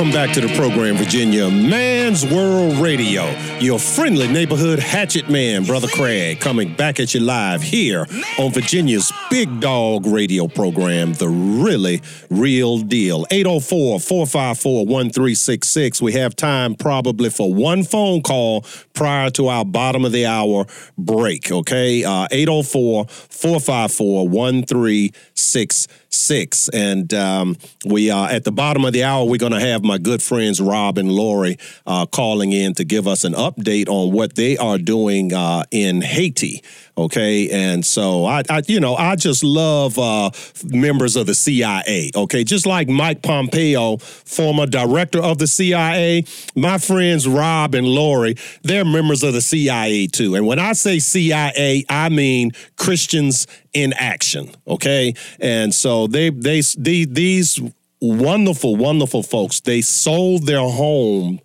Welcome 0.00 0.14
back 0.14 0.32
to 0.32 0.40
the 0.40 0.48
program, 0.56 0.96
Virginia. 0.96 1.50
Man's 1.50 2.24
World 2.24 2.78
Radio. 2.78 3.30
Your 3.58 3.78
friendly 3.78 4.28
neighborhood 4.28 4.78
hatchet 4.78 5.28
man, 5.28 5.64
Brother 5.64 5.88
Craig, 5.88 6.40
coming 6.40 6.74
back 6.74 6.98
at 6.98 7.12
you 7.12 7.20
live 7.20 7.60
here 7.60 8.06
on 8.38 8.50
Virginia's 8.50 9.12
Big 9.28 9.60
Dog 9.60 10.06
Radio 10.06 10.48
program, 10.48 11.12
The 11.12 11.28
Really 11.28 12.00
Real 12.30 12.78
Deal. 12.78 13.26
804 13.30 14.00
454 14.00 14.86
1366. 14.86 16.00
We 16.00 16.14
have 16.14 16.34
time 16.34 16.76
probably 16.76 17.28
for 17.28 17.52
one 17.52 17.84
phone 17.84 18.22
call 18.22 18.64
prior 18.94 19.28
to 19.32 19.48
our 19.48 19.66
bottom 19.66 20.06
of 20.06 20.12
the 20.12 20.24
hour 20.24 20.64
break, 20.96 21.52
okay? 21.52 22.04
Uh, 22.04 22.26
804 22.30 23.04
454 23.06 24.28
1366. 24.30 25.88
Six. 26.10 26.68
And 26.68 27.12
um, 27.14 27.56
we 27.84 28.10
are 28.10 28.28
at 28.28 28.44
the 28.44 28.52
bottom 28.52 28.84
of 28.84 28.92
the 28.92 29.04
hour. 29.04 29.24
We're 29.24 29.38
going 29.38 29.52
to 29.52 29.60
have 29.60 29.82
my 29.82 29.98
good 29.98 30.22
friends 30.22 30.60
Rob 30.60 30.98
and 30.98 31.10
Lori 31.10 31.58
uh, 31.86 32.06
calling 32.06 32.52
in 32.52 32.74
to 32.74 32.84
give 32.84 33.06
us 33.06 33.24
an 33.24 33.34
update 33.34 33.88
on 33.88 34.12
what 34.12 34.34
they 34.34 34.56
are 34.56 34.78
doing 34.78 35.32
uh, 35.32 35.64
in 35.70 36.02
Haiti. 36.02 36.62
Okay, 37.00 37.48
and 37.48 37.84
so 37.84 38.26
I, 38.26 38.42
I, 38.50 38.60
you 38.66 38.78
know, 38.78 38.94
I 38.94 39.16
just 39.16 39.42
love 39.42 39.98
uh, 39.98 40.30
members 40.64 41.16
of 41.16 41.26
the 41.26 41.34
CIA. 41.34 42.10
Okay, 42.14 42.44
just 42.44 42.66
like 42.66 42.88
Mike 42.88 43.22
Pompeo, 43.22 43.96
former 43.96 44.66
director 44.66 45.18
of 45.18 45.38
the 45.38 45.46
CIA, 45.46 46.24
my 46.54 46.76
friends 46.76 47.26
Rob 47.26 47.74
and 47.74 47.86
Lori, 47.86 48.34
they're 48.62 48.84
members 48.84 49.22
of 49.22 49.32
the 49.32 49.40
CIA 49.40 50.08
too. 50.08 50.34
And 50.34 50.46
when 50.46 50.58
I 50.58 50.74
say 50.74 50.98
CIA, 50.98 51.86
I 51.88 52.10
mean 52.10 52.50
Christians 52.76 53.46
in 53.72 53.94
action. 53.94 54.50
Okay, 54.66 55.14
and 55.40 55.74
so 55.74 56.06
they 56.06 56.28
they, 56.28 56.60
they 56.76 57.06
these 57.06 57.58
wonderful 58.02 58.76
wonderful 58.76 59.22
folks 59.22 59.60
they 59.60 59.80
sold 59.80 60.46
their 60.46 60.60
home 60.60 61.40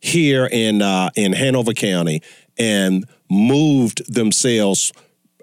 here 0.00 0.46
in 0.46 0.82
uh, 0.82 1.10
in 1.14 1.32
Hanover 1.32 1.74
County 1.74 2.22
and 2.58 3.04
moved 3.30 4.12
themselves. 4.12 4.92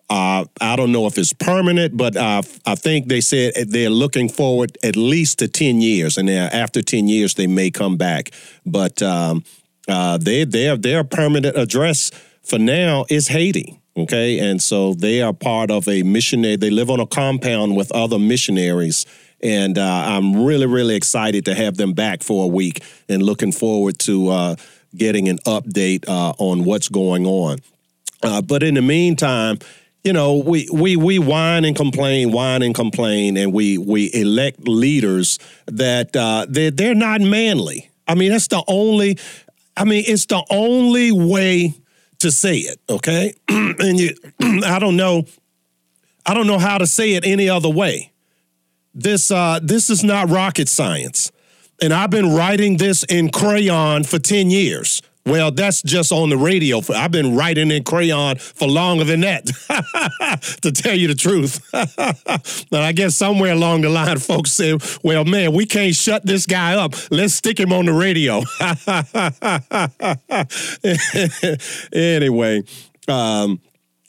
Uh, 0.10 0.46
I 0.62 0.76
don't 0.76 0.92
know 0.92 1.08
if 1.08 1.18
it's 1.18 1.34
permanent, 1.34 1.98
but 1.98 2.16
uh, 2.16 2.42
I 2.66 2.76
think 2.76 3.08
they 3.08 3.22
said 3.22 3.54
they're 3.70 3.90
looking 3.90 4.30
forward 4.30 4.78
at 4.84 4.96
least 4.96 5.40
to 5.40 5.48
ten 5.48 5.82
years, 5.82 6.18
and 6.18 6.30
after 6.30 6.82
ten 6.82 7.08
years 7.08 7.34
they 7.34 7.48
may 7.48 7.72
come 7.72 7.98
back. 7.98 8.32
But 8.66 9.02
um, 9.02 9.44
uh, 9.88 10.18
they 10.18 10.44
their 10.44 10.78
their 10.78 11.04
permanent 11.04 11.58
address 11.58 12.12
for 12.44 12.60
now 12.60 13.06
is 13.10 13.30
Haiti. 13.30 13.80
Okay, 13.96 14.40
and 14.40 14.62
so 14.62 14.94
they 14.94 15.22
are 15.22 15.34
part 15.34 15.70
of 15.70 15.88
a 15.88 16.04
missionary. 16.04 16.56
They 16.56 16.72
live 16.72 16.90
on 16.90 17.00
a 17.00 17.06
compound 17.08 17.76
with 17.76 17.92
other 17.92 18.20
missionaries. 18.20 19.06
And 19.44 19.78
uh, 19.78 20.06
I'm 20.08 20.46
really, 20.46 20.66
really 20.66 20.96
excited 20.96 21.46
to 21.46 21.54
have 21.54 21.76
them 21.76 21.94
back 21.94 22.24
for 22.24 22.46
a 22.46 22.48
week 22.48 22.82
and 23.10 23.22
looking 23.22 23.52
forward 23.52 24.00
to 24.00 24.30
uh, 24.30 24.56
getting 24.96 25.28
an 25.28 25.38
update 25.40 26.08
uh, 26.08 26.34
on 26.38 26.64
what's 26.64 26.88
going 26.88 27.26
on. 27.26 27.60
Uh, 28.24 28.42
but 28.42 28.64
in 28.64 28.76
the 28.76 28.82
meantime, 28.82 29.60
you 30.04 30.12
know, 30.12 30.38
we 30.38 30.68
we 30.72 30.96
we 30.96 31.20
whine 31.20 31.64
and 31.66 31.76
complain, 31.76 32.32
whine 32.32 32.62
and 32.62 32.76
complain, 32.76 33.38
and 33.38 33.54
we 33.54 33.78
we 33.78 34.12
elect 34.14 34.68
leaders 34.68 35.40
that 35.68 36.16
uh, 36.16 36.46
they 36.48 36.70
they're 36.70 36.96
not 36.96 37.22
manly. 37.22 37.90
I 38.08 38.16
mean, 38.16 38.32
that's 38.32 38.48
the 38.48 38.64
only. 38.68 39.18
I 39.76 39.86
mean, 39.86 40.04
it's 40.06 40.26
the 40.26 40.44
only 40.50 41.12
way 41.12 41.74
to 42.20 42.32
say 42.32 42.58
it. 42.58 42.80
Okay, 42.90 43.34
and 43.48 44.00
you, 44.00 44.16
I 44.66 44.80
don't 44.80 44.98
know, 44.98 45.26
I 46.26 46.34
don't 46.34 46.48
know 46.48 46.60
how 46.60 46.78
to 46.78 46.88
say 46.88 47.14
it 47.14 47.26
any 47.26 47.48
other 47.48 47.70
way. 47.70 48.12
This 48.94 49.32
uh, 49.32 49.60
this 49.64 49.90
is 49.90 50.04
not 50.04 50.30
rocket 50.30 50.68
science, 50.68 51.32
and 51.82 51.94
I've 51.94 52.10
been 52.10 52.36
writing 52.36 52.76
this 52.76 53.04
in 53.06 53.30
crayon 53.30 54.04
for 54.04 54.20
ten 54.20 54.50
years. 54.50 55.02
Well, 55.26 55.52
that's 55.52 55.82
just 55.82 56.12
on 56.12 56.30
the 56.30 56.38
radio. 56.38 56.82
I've 56.94 57.12
been 57.12 57.36
writing 57.36 57.72
in 57.72 57.86
crayon 57.86 58.36
for 58.38 58.68
longer 58.68 59.06
than 59.06 59.22
that, 59.22 59.46
to 60.62 60.72
tell 60.72 60.96
you 60.96 61.08
the 61.08 61.16
truth. 61.16 61.62
but 61.72 62.82
I 62.82 62.92
guess 62.92 63.16
somewhere 63.16 63.54
along 63.54 63.82
the 63.82 63.90
line, 63.90 64.18
folks 64.20 64.52
said, 64.52 64.84
well, 65.02 65.24
man, 65.24 65.54
we 65.54 65.66
can't 65.66 65.96
shut 65.96 66.26
this 66.26 66.46
guy 66.46 66.74
up. 66.76 66.94
Let's 67.10 67.36
stick 67.36 67.58
him 67.58 67.72
on 67.72 67.86
the 67.86 67.94
radio. 67.94 68.44
anyway, 71.94 72.64
um, 73.08 73.62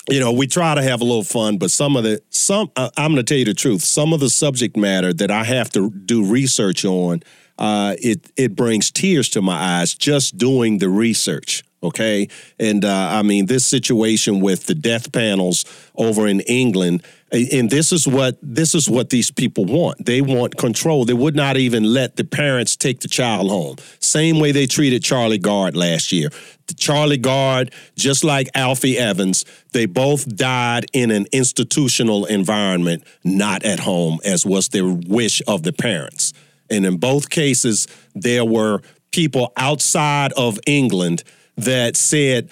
you 0.09 0.19
know, 0.19 0.33
we 0.33 0.49
try 0.49 0.75
to 0.75 0.83
have 0.83 1.01
a 1.01 1.05
little 1.05 1.25
fun, 1.25 1.59
but 1.59 1.71
some 1.71 1.97
of 1.97 2.03
the 2.03 2.21
some 2.29 2.71
uh, 2.75 2.91
I'm 2.97 3.13
going 3.13 3.25
to 3.25 3.29
tell 3.29 3.39
you 3.39 3.45
the 3.45 3.55
truth. 3.55 3.83
Some 3.83 4.13
of 4.13 4.21
the 4.21 4.29
subject 4.29 4.77
matter 4.77 5.13
that 5.13 5.31
I 5.31 5.45
have 5.45 5.71
to 5.71 5.91
do 5.91 6.25
research 6.25 6.85
on, 6.85 7.23
uh, 7.59 7.95
it 7.99 8.31
it 8.37 8.57
brings 8.57 8.91
tears 8.91 9.29
to 9.31 9.43
my 9.43 9.81
eyes 9.81 9.95
just 9.95 10.37
doing 10.37 10.79
the 10.79 10.89
research. 10.89 11.63
Okay, 11.83 12.29
and 12.59 12.83
uh, 12.83 13.09
I 13.11 13.23
mean 13.23 13.47
this 13.47 13.67
situation 13.67 14.41
with 14.41 14.67
the 14.67 14.75
death 14.75 15.13
panels 15.13 15.67
over 15.95 16.27
in 16.27 16.41
England, 16.41 17.05
and 17.31 17.69
this 17.69 17.93
is 17.93 18.09
what 18.09 18.39
this 18.43 18.75
is 18.75 18.89
what 18.89 19.11
these 19.11 19.31
people 19.31 19.67
want. 19.67 20.07
They 20.07 20.23
want 20.23 20.57
control. 20.57 21.05
They 21.05 21.13
would 21.13 21.37
not 21.37 21.59
even 21.59 21.85
let 21.85 22.17
the 22.17 22.25
parents 22.25 22.75
take 22.75 23.01
the 23.01 23.09
child 23.09 23.51
home. 23.51 23.77
Same 24.01 24.41
way 24.41 24.51
they 24.51 24.67
treated 24.67 25.05
Charlie 25.05 25.39
Gard 25.39 25.77
last 25.77 26.11
year. 26.11 26.31
Charlie 26.77 27.19
Gard, 27.19 27.73
just 27.97 28.25
like 28.25 28.49
Alfie 28.55 28.97
Evans, 28.97 29.45
they 29.73 29.85
both 29.85 30.27
died 30.35 30.87
in 30.95 31.11
an 31.11 31.27
institutional 31.33 32.25
environment, 32.25 33.05
not 33.23 33.63
at 33.63 33.81
home, 33.81 34.21
as 34.25 34.47
was 34.47 34.69
their 34.71 34.87
wish 34.89 35.43
of 35.47 35.65
the 35.65 35.73
parents. 35.75 36.33
And 36.71 36.87
in 36.87 36.97
both 36.97 37.31
cases, 37.31 37.87
there 38.15 38.45
were 38.45 38.81
people 39.13 39.53
outside 39.57 40.33
of 40.33 40.59
England 40.67 41.23
that 41.57 41.97
said, 41.97 42.51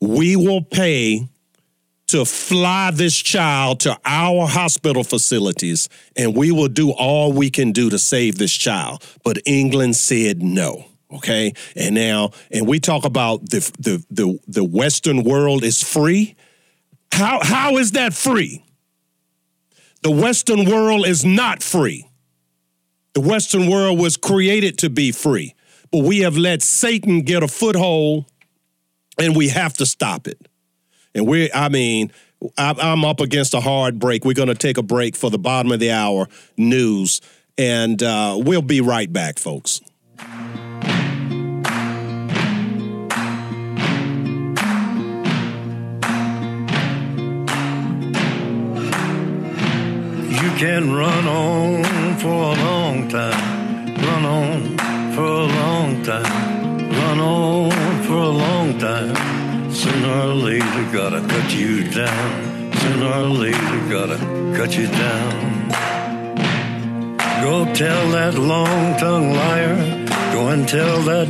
We 0.00 0.36
will 0.36 0.62
pay 0.62 1.28
to 2.08 2.24
fly 2.24 2.90
this 2.92 3.16
child 3.16 3.80
to 3.80 3.98
our 4.04 4.46
hospital 4.46 5.02
facilities 5.02 5.88
and 6.14 6.36
we 6.36 6.52
will 6.52 6.68
do 6.68 6.92
all 6.92 7.32
we 7.32 7.50
can 7.50 7.72
do 7.72 7.90
to 7.90 7.98
save 7.98 8.38
this 8.38 8.52
child. 8.52 9.04
But 9.24 9.38
England 9.44 9.96
said 9.96 10.42
no. 10.42 10.86
Okay. 11.12 11.52
And 11.74 11.94
now, 11.94 12.30
and 12.50 12.66
we 12.66 12.80
talk 12.80 13.04
about 13.04 13.48
the 13.50 13.60
the 13.78 14.04
the, 14.10 14.38
the 14.46 14.64
Western 14.64 15.24
world 15.24 15.64
is 15.64 15.82
free. 15.82 16.36
How 17.12 17.40
how 17.42 17.76
is 17.76 17.92
that 17.92 18.12
free? 18.12 18.64
The 20.02 20.10
Western 20.10 20.64
world 20.68 21.06
is 21.06 21.24
not 21.24 21.62
free. 21.62 22.08
The 23.16 23.22
Western 23.22 23.70
world 23.70 23.98
was 23.98 24.18
created 24.18 24.76
to 24.80 24.90
be 24.90 25.10
free, 25.10 25.54
but 25.90 26.04
we 26.04 26.18
have 26.18 26.36
let 26.36 26.60
Satan 26.60 27.22
get 27.22 27.42
a 27.42 27.48
foothold 27.48 28.26
and 29.18 29.34
we 29.34 29.48
have 29.48 29.72
to 29.78 29.86
stop 29.86 30.28
it. 30.28 30.46
And 31.14 31.26
we, 31.26 31.50
I 31.50 31.70
mean, 31.70 32.12
I'm 32.58 33.06
up 33.06 33.20
against 33.20 33.54
a 33.54 33.60
hard 33.60 33.98
break. 33.98 34.26
We're 34.26 34.34
going 34.34 34.48
to 34.48 34.54
take 34.54 34.76
a 34.76 34.82
break 34.82 35.16
for 35.16 35.30
the 35.30 35.38
bottom 35.38 35.72
of 35.72 35.80
the 35.80 35.92
hour 35.92 36.28
news, 36.58 37.22
and 37.56 38.02
uh, 38.02 38.38
we'll 38.38 38.60
be 38.60 38.82
right 38.82 39.10
back, 39.10 39.38
folks. 39.38 39.80
Can 50.56 50.90
run 50.90 51.26
on 51.26 51.84
for 52.16 52.28
a 52.28 52.54
long 52.64 53.08
time, 53.08 53.94
run 53.94 54.24
on 54.24 54.78
for 55.14 55.22
a 55.22 55.46
long 55.60 56.02
time, 56.02 56.88
run 56.88 57.20
on 57.20 58.02
for 58.04 58.14
a 58.14 58.34
long 58.44 58.78
time. 58.78 59.14
Sooner 59.70 60.08
or 60.08 60.34
later, 60.34 60.84
gotta 60.94 61.20
cut 61.28 61.54
you 61.54 61.84
down. 61.90 62.72
Sooner 62.72 63.06
or 63.06 63.28
later, 63.44 63.78
gotta 63.90 64.16
cut 64.56 64.74
you 64.78 64.86
down. 64.86 65.68
Go 67.42 67.70
tell 67.74 68.10
that 68.12 68.38
long 68.38 68.96
tongued 68.96 69.36
liar, 69.36 69.76
go 70.32 70.48
and 70.48 70.66
tell 70.66 71.02
that 71.02 71.28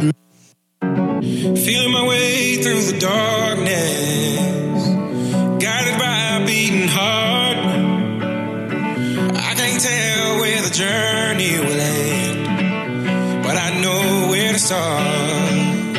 Feeling 1.64 1.92
my 1.92 2.06
way 2.06 2.62
through 2.62 2.82
the 2.92 2.98
darkness, 3.00 4.86
guided 5.64 5.98
by 5.98 6.36
a 6.36 6.46
beating 6.46 6.86
heart. 6.86 7.35
Journey 10.76 11.58
will 11.58 11.80
end, 11.80 13.42
but 13.42 13.56
I 13.56 13.80
know 13.80 14.28
where 14.28 14.52
to 14.52 14.58
start. 14.58 15.94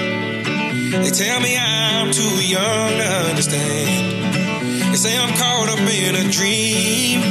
They 1.03 1.09
tell 1.09 1.39
me 1.39 1.57
I'm 1.57 2.11
too 2.11 2.37
young 2.45 2.91
to 3.01 3.09
understand. 3.31 4.91
They 4.91 4.97
say 4.97 5.17
I'm 5.17 5.33
caught 5.35 5.69
up 5.69 5.79
in 5.79 6.15
a 6.15 6.29
dream. 6.29 7.21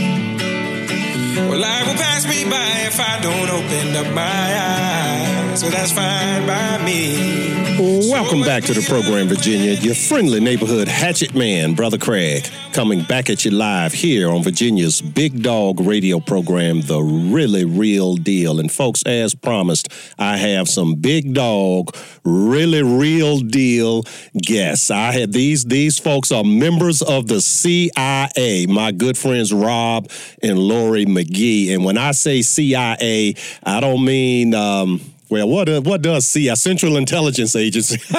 Well, 1.48 1.61
life 1.61 1.87
will 1.87 1.94
pass 1.94 2.26
me 2.26 2.42
by 2.50 2.68
if 2.90 2.98
I 2.98 3.20
don't 3.20 3.48
open 3.48 3.94
up 3.94 4.12
my 4.12 4.22
eyes. 4.22 5.36
So 5.56 5.70
that's 5.70 5.90
fine 5.90 6.46
by 6.46 6.84
me. 6.84 8.10
Welcome 8.10 8.42
back 8.42 8.62
to 8.64 8.74
the 8.74 8.82
program, 8.86 9.26
Virginia. 9.28 9.72
Your 9.72 9.94
friendly 9.94 10.38
neighborhood 10.38 10.86
hatchet 10.86 11.34
man, 11.34 11.72
Brother 11.74 11.96
Craig, 11.96 12.46
coming 12.74 13.02
back 13.02 13.30
at 13.30 13.46
you 13.46 13.52
live 13.52 13.94
here 13.94 14.28
on 14.28 14.42
Virginia's 14.42 15.00
Big 15.00 15.42
Dog 15.42 15.80
radio 15.80 16.20
program, 16.20 16.82
The 16.82 17.00
Really 17.00 17.64
Real 17.64 18.16
Deal. 18.16 18.60
And 18.60 18.70
folks, 18.70 19.02
as 19.04 19.34
promised, 19.34 19.88
I 20.18 20.36
have 20.36 20.68
some 20.68 20.96
big 20.96 21.32
dog, 21.32 21.96
really 22.22 22.82
real 22.82 23.38
deal 23.40 24.04
guests. 24.36 24.90
I 24.90 25.12
had 25.12 25.32
these 25.32 25.64
these 25.64 25.98
folks 25.98 26.32
are 26.32 26.44
members 26.44 27.00
of 27.00 27.28
the 27.28 27.40
CIA, 27.40 28.66
my 28.68 28.92
good 28.92 29.16
friends 29.16 29.54
Rob 29.54 30.10
and 30.42 30.58
Lori 30.58 31.06
McGhee. 31.06 31.72
And 31.74 31.82
when 31.82 31.96
I 31.96 32.10
say 32.10 32.42
CIA, 32.42 33.34
I 33.64 33.80
don't 33.80 34.04
mean 34.04 34.54
um, 34.54 35.00
well, 35.28 35.48
what 35.48 35.68
uh, 35.68 35.80
what 35.82 36.02
does 36.02 36.26
CIA, 36.26 36.54
Central 36.56 36.96
Intelligence 36.96 37.54
Agency? 37.56 37.98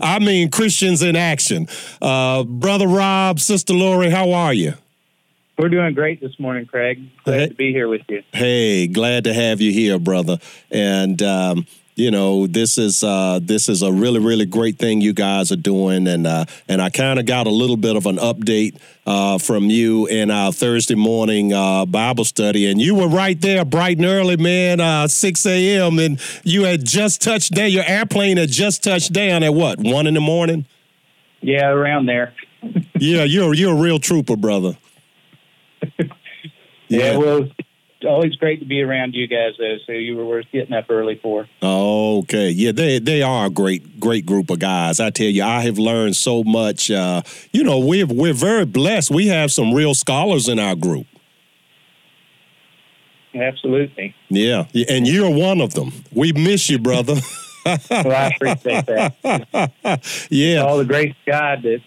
I 0.00 0.18
mean 0.20 0.50
Christians 0.50 1.02
in 1.02 1.16
action. 1.16 1.68
Uh, 2.02 2.44
Brother 2.44 2.86
Rob, 2.88 3.40
Sister 3.40 3.74
Lori, 3.74 4.10
how 4.10 4.32
are 4.32 4.52
you? 4.54 4.74
We're 5.56 5.68
doing 5.68 5.94
great 5.94 6.20
this 6.20 6.38
morning, 6.40 6.66
Craig. 6.66 6.98
Glad 7.24 7.38
Hey. 7.40 7.48
to 7.48 7.54
be 7.54 7.72
here 7.72 7.86
with 7.88 8.02
you. 8.08 8.22
Hey, 8.32 8.88
glad 8.88 9.24
to 9.24 9.32
have 9.32 9.60
you 9.60 9.70
here, 9.72 10.00
brother. 10.00 10.38
And 10.70 11.22
um, 11.22 11.66
you 11.96 12.10
know, 12.10 12.46
this 12.46 12.76
is 12.76 13.04
uh, 13.04 13.38
this 13.40 13.68
is 13.68 13.82
a 13.82 13.92
really 13.92 14.18
really 14.18 14.46
great 14.46 14.78
thing 14.78 15.00
you 15.00 15.12
guys 15.12 15.52
are 15.52 15.56
doing, 15.56 16.08
and 16.08 16.26
uh, 16.26 16.44
and 16.68 16.82
I 16.82 16.90
kind 16.90 17.18
of 17.18 17.26
got 17.26 17.46
a 17.46 17.50
little 17.50 17.76
bit 17.76 17.94
of 17.94 18.06
an 18.06 18.16
update 18.16 18.76
uh, 19.06 19.38
from 19.38 19.64
you 19.70 20.06
in 20.06 20.30
our 20.30 20.52
Thursday 20.52 20.96
morning 20.96 21.52
uh, 21.52 21.86
Bible 21.86 22.24
study, 22.24 22.66
and 22.70 22.80
you 22.80 22.94
were 22.96 23.08
right 23.08 23.40
there, 23.40 23.64
bright 23.64 23.98
and 23.98 24.06
early, 24.06 24.36
man, 24.36 24.80
uh, 24.80 25.06
six 25.06 25.46
a.m. 25.46 25.98
and 25.98 26.20
you 26.42 26.64
had 26.64 26.84
just 26.84 27.22
touched 27.22 27.52
down. 27.52 27.70
Your 27.70 27.84
airplane 27.84 28.38
had 28.38 28.50
just 28.50 28.82
touched 28.82 29.12
down 29.12 29.42
at 29.42 29.54
what 29.54 29.78
one 29.78 30.06
in 30.06 30.14
the 30.14 30.20
morning. 30.20 30.66
Yeah, 31.40 31.68
around 31.68 32.06
there. 32.06 32.34
Yeah, 32.98 33.24
you're 33.24 33.54
you're 33.54 33.76
a 33.76 33.80
real 33.80 33.98
trooper, 33.98 34.36
brother. 34.36 34.76
Yeah, 36.88 37.16
well, 37.16 37.44
it's 37.44 37.63
always 38.04 38.34
great 38.36 38.60
to 38.60 38.66
be 38.66 38.82
around 38.82 39.14
you 39.14 39.26
guys, 39.26 39.54
though. 39.58 39.76
So 39.86 39.92
you 39.92 40.16
were 40.16 40.24
worth 40.24 40.46
getting 40.52 40.74
up 40.74 40.86
early 40.88 41.18
for. 41.22 41.48
Okay, 41.62 42.50
yeah, 42.50 42.72
they 42.72 42.98
they 42.98 43.22
are 43.22 43.46
a 43.46 43.50
great 43.50 43.98
great 44.00 44.26
group 44.26 44.50
of 44.50 44.58
guys. 44.58 45.00
I 45.00 45.10
tell 45.10 45.26
you, 45.26 45.42
I 45.42 45.60
have 45.62 45.78
learned 45.78 46.16
so 46.16 46.44
much. 46.44 46.90
Uh, 46.90 47.22
you 47.52 47.64
know, 47.64 47.78
we're 47.78 48.06
we're 48.06 48.32
very 48.34 48.64
blessed. 48.64 49.10
We 49.10 49.28
have 49.28 49.52
some 49.52 49.72
real 49.74 49.94
scholars 49.94 50.48
in 50.48 50.58
our 50.58 50.74
group. 50.74 51.06
Absolutely. 53.34 54.14
Yeah, 54.28 54.66
and 54.88 55.06
you're 55.06 55.30
one 55.30 55.60
of 55.60 55.74
them. 55.74 55.92
We 56.12 56.32
miss 56.32 56.70
you, 56.70 56.78
brother. 56.78 57.16
Well, 57.64 57.78
I 57.90 58.30
appreciate 58.34 58.86
that. 58.86 60.26
yeah, 60.30 60.58
All 60.58 60.78
the 60.78 60.84
grace 60.84 61.14
God 61.26 61.62
that 61.62 61.80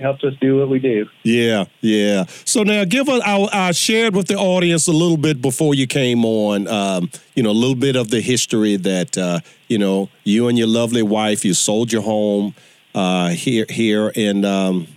helps 0.00 0.24
us 0.24 0.34
do 0.40 0.58
what 0.58 0.68
we 0.68 0.78
do. 0.78 1.08
yeah, 1.22 1.64
yeah. 1.80 2.24
So 2.44 2.62
now, 2.62 2.84
give 2.84 3.08
us. 3.08 3.22
I, 3.24 3.48
I 3.52 3.72
shared 3.72 4.14
with 4.14 4.28
the 4.28 4.36
audience 4.36 4.88
a 4.88 4.92
little 4.92 5.16
bit 5.16 5.40
before 5.40 5.74
you 5.74 5.86
came 5.86 6.24
on. 6.24 6.66
Um, 6.68 7.10
you 7.34 7.42
know, 7.42 7.50
a 7.50 7.52
little 7.52 7.76
bit 7.76 7.96
of 7.96 8.10
the 8.10 8.20
history 8.20 8.76
that 8.76 9.16
uh, 9.16 9.40
you 9.68 9.78
know 9.78 10.08
you 10.24 10.48
and 10.48 10.58
your 10.58 10.68
lovely 10.68 11.02
wife. 11.02 11.44
You 11.44 11.54
sold 11.54 11.92
your 11.92 12.02
home 12.02 12.54
uh, 12.94 13.30
here 13.30 13.66
here 13.68 14.12
in 14.14 14.44
um, 14.44 14.88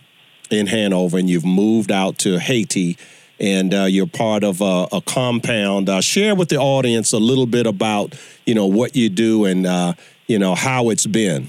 in 0.50 0.68
Hanover, 0.68 1.18
and 1.18 1.30
you've 1.30 1.46
moved 1.46 1.92
out 1.92 2.18
to 2.20 2.40
Haiti, 2.40 2.98
and 3.40 3.74
uh, 3.74 3.84
you're 3.84 4.08
part 4.08 4.44
of 4.44 4.62
a, 4.62 4.88
a 4.92 5.02
compound. 5.02 5.90
Uh, 5.90 6.02
share 6.02 6.36
with 6.36 6.50
the 6.50 6.58
audience 6.58 7.14
a 7.14 7.20
little 7.20 7.46
bit 7.46 7.68
about 7.68 8.16
you 8.46 8.56
know 8.56 8.66
what 8.66 8.96
you 8.96 9.10
do 9.10 9.46
and 9.46 9.66
uh, 9.66 9.94
you 10.28 10.40
know 10.40 10.56
how 10.56 10.90
it's 10.90 11.06
been. 11.06 11.48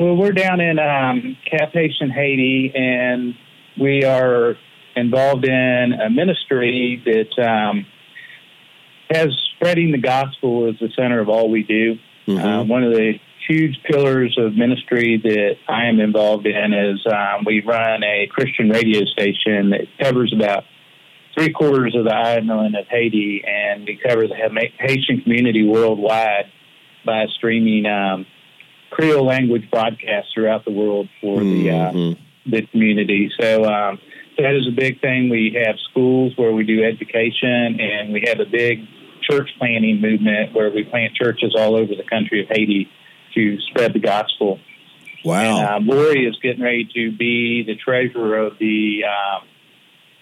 Well, 0.00 0.16
we're 0.16 0.32
down 0.32 0.62
in 0.62 0.78
um, 0.78 1.36
Cap 1.44 1.74
Haitien, 1.74 2.10
Haiti, 2.10 2.72
and 2.74 3.34
we 3.78 4.02
are 4.02 4.54
involved 4.96 5.44
in 5.44 5.92
a 5.92 6.08
ministry 6.08 7.02
that 7.04 7.46
um, 7.46 7.84
has 9.10 9.28
spreading 9.56 9.92
the 9.92 9.98
gospel 9.98 10.70
as 10.70 10.78
the 10.80 10.88
center 10.96 11.20
of 11.20 11.28
all 11.28 11.50
we 11.50 11.64
do. 11.64 11.98
Uh, 12.26 12.64
one 12.64 12.82
of 12.82 12.94
the 12.94 13.20
huge 13.46 13.78
pillars 13.84 14.38
of 14.38 14.54
ministry 14.54 15.20
that 15.22 15.56
I 15.68 15.88
am 15.88 16.00
involved 16.00 16.46
in 16.46 16.72
is 16.72 17.04
um, 17.06 17.44
we 17.44 17.60
run 17.60 18.02
a 18.02 18.26
Christian 18.28 18.70
radio 18.70 19.04
station 19.04 19.68
that 19.68 19.82
covers 20.00 20.32
about 20.34 20.64
three 21.34 21.52
quarters 21.52 21.94
of 21.94 22.04
the 22.04 22.14
island 22.14 22.74
of 22.74 22.86
Haiti, 22.88 23.44
and 23.46 23.84
we 23.84 24.00
cover 24.02 24.26
the 24.26 24.70
Haitian 24.78 25.20
community 25.20 25.62
worldwide 25.62 26.46
by 27.04 27.26
streaming 27.36 27.84
um, 27.84 28.24
Creole 28.90 29.24
language 29.24 29.70
broadcast 29.70 30.28
throughout 30.34 30.64
the 30.64 30.70
world 30.72 31.08
for 31.20 31.40
the 31.40 31.70
uh, 31.70 31.92
Mhm. 31.92 32.16
the 32.46 32.62
community. 32.62 33.30
So 33.38 33.64
um, 33.64 33.98
that 34.38 34.54
is 34.54 34.66
a 34.66 34.72
big 34.72 35.00
thing. 35.00 35.28
We 35.28 35.56
have 35.64 35.76
schools 35.90 36.32
where 36.36 36.52
we 36.52 36.64
do 36.64 36.82
education, 36.84 37.78
and 37.80 38.12
we 38.12 38.24
have 38.26 38.40
a 38.40 38.46
big 38.46 38.86
church 39.22 39.50
planting 39.58 40.00
movement 40.00 40.54
where 40.54 40.70
we 40.70 40.82
plant 40.84 41.14
churches 41.14 41.54
all 41.56 41.76
over 41.76 41.94
the 41.94 42.02
country 42.04 42.42
of 42.42 42.48
Haiti 42.48 42.88
to 43.34 43.60
spread 43.60 43.92
the 43.92 43.98
gospel. 44.00 44.58
Wow. 45.24 45.58
And 45.58 45.68
um, 45.68 45.86
Lori 45.86 46.26
is 46.26 46.36
getting 46.42 46.62
ready 46.62 46.88
to 46.94 47.12
be 47.12 47.62
the 47.62 47.76
treasurer 47.76 48.38
of 48.38 48.58
the 48.58 49.04
um, 49.04 49.46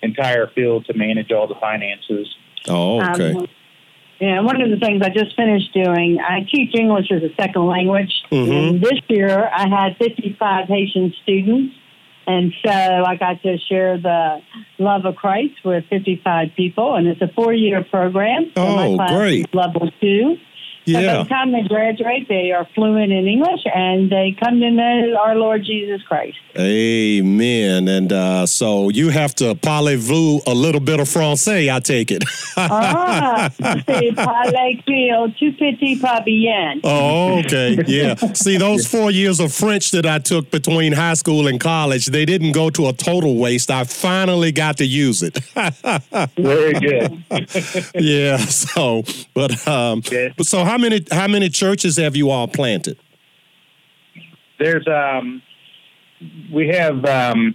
entire 0.03 0.49
field 0.49 0.87
to 0.87 0.95
manage 0.95 1.31
all 1.31 1.47
the 1.47 1.55
finances. 1.55 2.27
oh, 2.69 3.01
okay. 3.13 3.33
Um, 3.33 3.47
yeah, 4.21 4.41
one 4.41 4.61
of 4.61 4.71
the 4.71 4.77
things 4.79 5.03
I 5.03 5.11
just 5.11 5.37
finished 5.37 5.73
doing, 5.73 6.19
I 6.21 6.47
teach 6.51 6.75
English 6.75 7.11
as 7.13 7.23
a 7.23 7.33
second 7.41 7.67
language. 7.67 8.13
Mhm. 8.31 8.51
And 8.53 8.81
this 8.81 9.01
year 9.09 9.49
I 9.55 9.69
had 9.69 9.97
55 9.97 10.69
Haitian 10.69 11.15
students. 11.23 11.75
And 12.27 12.53
so 12.63 12.71
I 12.71 13.17
got 13.17 13.41
to 13.43 13.57
share 13.71 13.97
the 13.97 14.43
love 14.79 15.07
of 15.07 15.17
Christ 15.17 15.55
with 15.65 15.85
55 15.89 16.49
people. 16.57 16.95
And 16.95 17.07
it's 17.07 17.23
a 17.23 17.29
four 17.29 17.55
year 17.55 17.83
program. 17.85 18.51
Oh, 18.55 18.97
class 18.97 19.13
great. 19.13 19.55
level 19.55 19.91
two. 20.01 20.37
So 20.89 20.95
by 20.95 21.01
yeah. 21.03 21.23
the 21.23 21.29
time 21.29 21.53
they 21.53 21.63
graduate, 21.63 22.29
they 22.29 22.51
are 22.53 22.67
fluent 22.75 23.13
in 23.13 23.27
English 23.29 23.61
and 23.75 24.11
they 24.11 24.35
come 24.43 24.61
to 24.61 24.71
know 24.71 25.17
our 25.23 25.35
Lord 25.37 25.63
Jesus 25.65 26.01
Christ. 26.03 26.39
Amen. 26.59 27.89
And 27.89 28.13
uh, 28.13 28.47
so 28.47 28.89
you 28.89 29.11
have 29.11 29.35
to 29.37 29.55
parlez-vous 29.55 30.41
a 30.47 30.55
little 30.55 30.81
bit 30.81 30.99
of 30.99 31.09
français, 31.09 31.71
I 31.75 31.81
take 31.81 32.11
it. 32.11 32.25
ah, 32.57 33.51
c'est 33.59 34.13
parler 34.17 34.79
créole, 34.87 35.31
tout 35.39 35.53
petit 35.59 35.97
pas 36.01 36.23
bien. 36.25 36.81
oh, 36.85 37.39
okay. 37.41 37.77
Yeah. 37.87 38.15
See, 38.33 38.57
those 38.57 38.87
four 38.95 39.11
years 39.11 39.41
of 39.41 39.53
French 39.53 39.91
that 39.93 40.07
I 40.07 40.19
took 40.19 40.51
between 40.51 40.93
high 40.93 41.15
school 41.15 41.47
and 41.49 41.61
college, 41.61 42.07
they 42.07 42.25
didn't 42.25 42.53
go 42.53 42.71
to 42.71 42.89
a 42.89 42.93
total 42.93 43.37
waste. 43.37 43.71
I 43.71 43.85
finally 43.85 44.53
got 44.53 44.79
to 44.79 44.87
use 44.87 45.23
it. 45.23 45.39
Very 46.37 46.73
good. 46.75 47.23
yeah. 47.95 48.39
So, 48.39 49.05
but 49.35 49.67
um, 49.69 50.03
Yes. 50.11 50.33
but 50.37 50.47
so 50.47 50.65
how 50.65 50.78
many 50.79 51.05
how 51.11 51.27
many 51.29 51.49
churches 51.49 51.97
have 51.97 52.17
you 52.17 52.31
all 52.31 52.49
planted? 52.49 52.99
There's 54.59 54.87
um, 54.89 55.43
we 56.53 56.69
have 56.69 57.05
um, 57.05 57.55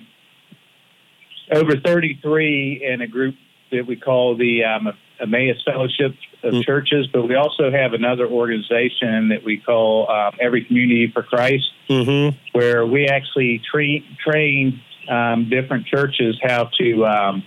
over 1.52 1.78
33 1.78 2.84
in 2.86 3.02
a 3.02 3.08
group 3.08 3.36
that 3.72 3.86
we 3.88 3.96
call 3.96 4.36
the 4.38 4.64
um, 4.64 4.94
Emmaus 5.20 5.58
Fellowship 5.66 6.16
of 6.44 6.54
Mm. 6.54 6.66
Churches, 6.66 7.08
but 7.14 7.26
we 7.28 7.36
also 7.36 7.72
have 7.72 7.94
another 7.94 8.28
organization 8.28 9.30
that 9.30 9.44
we 9.46 9.58
call 9.58 10.12
um, 10.12 10.34
Every 10.42 10.64
Community 10.66 11.10
for 11.14 11.24
Christ, 11.24 11.72
Mm-hmm. 11.90 12.38
where 12.52 12.86
we 12.86 13.08
actually 13.08 13.62
tra- 13.72 14.02
train 14.26 14.82
um, 15.10 15.50
different 15.50 15.86
churches 15.88 16.38
how 16.44 16.70
to 16.80 17.06
um, 17.06 17.44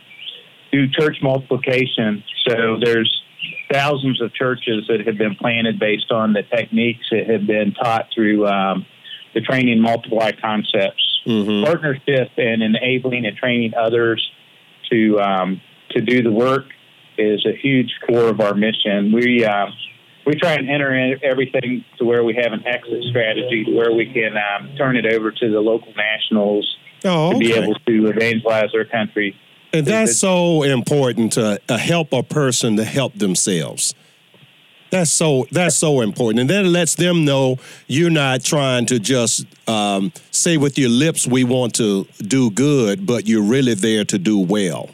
do 0.73 0.89
church 0.89 1.19
multiplication. 1.23 2.25
So 2.49 2.79
there's 2.83 3.23
thousands 3.73 4.21
of 4.21 4.33
churches 4.35 4.87
that 4.89 5.07
have 5.07 5.19
been 5.19 5.35
planted 5.35 5.79
based 5.79 6.11
on 6.13 6.33
the 6.33 6.43
techniques 6.43 7.07
that 7.11 7.29
have 7.29 7.47
been 7.47 7.73
taught 7.75 8.09
through 8.15 8.47
um, 8.47 8.87
the 9.35 9.41
training 9.41 9.81
multiply 9.81 10.33
concepts, 10.33 11.03
Mm-hmm. 11.27 11.65
partnership, 11.65 12.31
and 12.37 12.63
enabling 12.63 13.27
and 13.27 13.37
training 13.37 13.73
others 13.75 14.25
to 14.93 15.19
um, 15.19 15.61
to 15.91 16.01
do 16.01 16.23
the 16.23 16.31
work 16.31 16.67
is 17.19 17.45
a 17.45 17.57
huge 17.57 17.93
core 18.07 18.29
of 18.29 18.41
our 18.41 18.55
mission. 18.55 19.11
We 19.13 19.45
uh, 19.45 19.67
we 20.25 20.35
try 20.37 20.53
and 20.53 20.71
enter 20.71 20.95
in 20.95 21.19
everything 21.25 21.85
to 21.99 22.05
where 22.05 22.23
we 22.23 22.35
have 22.35 22.53
an 22.53 22.65
exit 22.65 23.03
strategy 23.11 23.65
to 23.65 23.75
where 23.75 23.93
we 23.93 24.07
can 24.13 24.35
um, 24.37 24.77
turn 24.77 24.97
it 24.97 25.05
over 25.13 25.33
to 25.33 25.51
the 25.51 25.59
local 25.61 25.93
nationals 25.97 26.77
Oh, 27.05 27.33
to 27.33 27.39
be 27.39 27.53
able 27.53 27.75
to 27.75 28.07
evangelize 28.09 28.71
their 28.73 28.85
country. 28.85 29.37
And 29.77 29.87
that's 29.87 30.19
so 30.19 30.63
important 30.63 31.35
to 31.35 31.61
uh, 31.69 31.77
help 31.77 32.13
a 32.13 32.23
person 32.23 32.77
to 32.77 32.85
help 32.85 33.15
themselves. 33.15 33.95
That's 34.91 35.11
so 35.11 35.47
that's 35.51 35.75
so 35.75 36.01
important, 36.01 36.41
and 36.41 36.51
that 36.51 36.65
lets 36.65 36.95
them 36.95 37.25
know 37.25 37.57
you're 37.89 38.09
not 38.11 38.45
trying 38.45 38.87
to 38.87 39.01
just 39.01 39.45
um, 39.69 40.13
say 40.31 40.57
with 40.57 40.79
your 40.79 40.91
lips 40.91 41.27
we 41.27 41.43
want 41.43 41.75
to 41.75 42.05
do 42.19 42.51
good, 42.51 43.05
but 43.05 43.27
you're 43.27 43.43
really 43.43 43.75
there 43.75 44.05
to 44.05 44.19
do 44.19 44.39
well. 44.39 44.91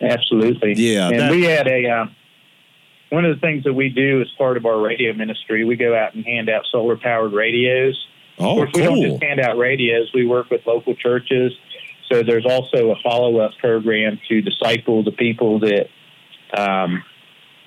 Absolutely. 0.00 0.74
Yeah, 0.74 1.10
And 1.10 1.30
we 1.30 1.44
had 1.44 1.68
a 1.68 1.86
um, 1.90 2.16
one 3.10 3.24
of 3.24 3.34
the 3.36 3.40
things 3.40 3.62
that 3.64 3.72
we 3.74 3.88
do 3.88 4.20
as 4.20 4.28
part 4.36 4.56
of 4.56 4.66
our 4.66 4.80
radio 4.80 5.12
ministry. 5.12 5.64
We 5.64 5.76
go 5.76 5.94
out 5.94 6.14
and 6.14 6.24
hand 6.24 6.48
out 6.50 6.64
solar 6.72 6.96
powered 6.96 7.32
radios. 7.32 7.94
of 8.38 8.44
Oh, 8.44 8.54
course, 8.56 8.70
we 8.74 8.82
don't 8.82 9.02
just 9.02 9.22
hand 9.22 9.38
out 9.38 9.58
radios. 9.58 10.10
We 10.12 10.26
work 10.26 10.50
with 10.50 10.66
local 10.66 10.96
churches. 10.96 11.52
So 12.12 12.22
there's 12.22 12.44
also 12.44 12.90
a 12.90 12.96
follow 13.02 13.38
up 13.38 13.52
program 13.58 14.20
to 14.28 14.42
disciple 14.42 15.02
the 15.02 15.12
people 15.12 15.60
that 15.60 15.86
um, 16.54 17.02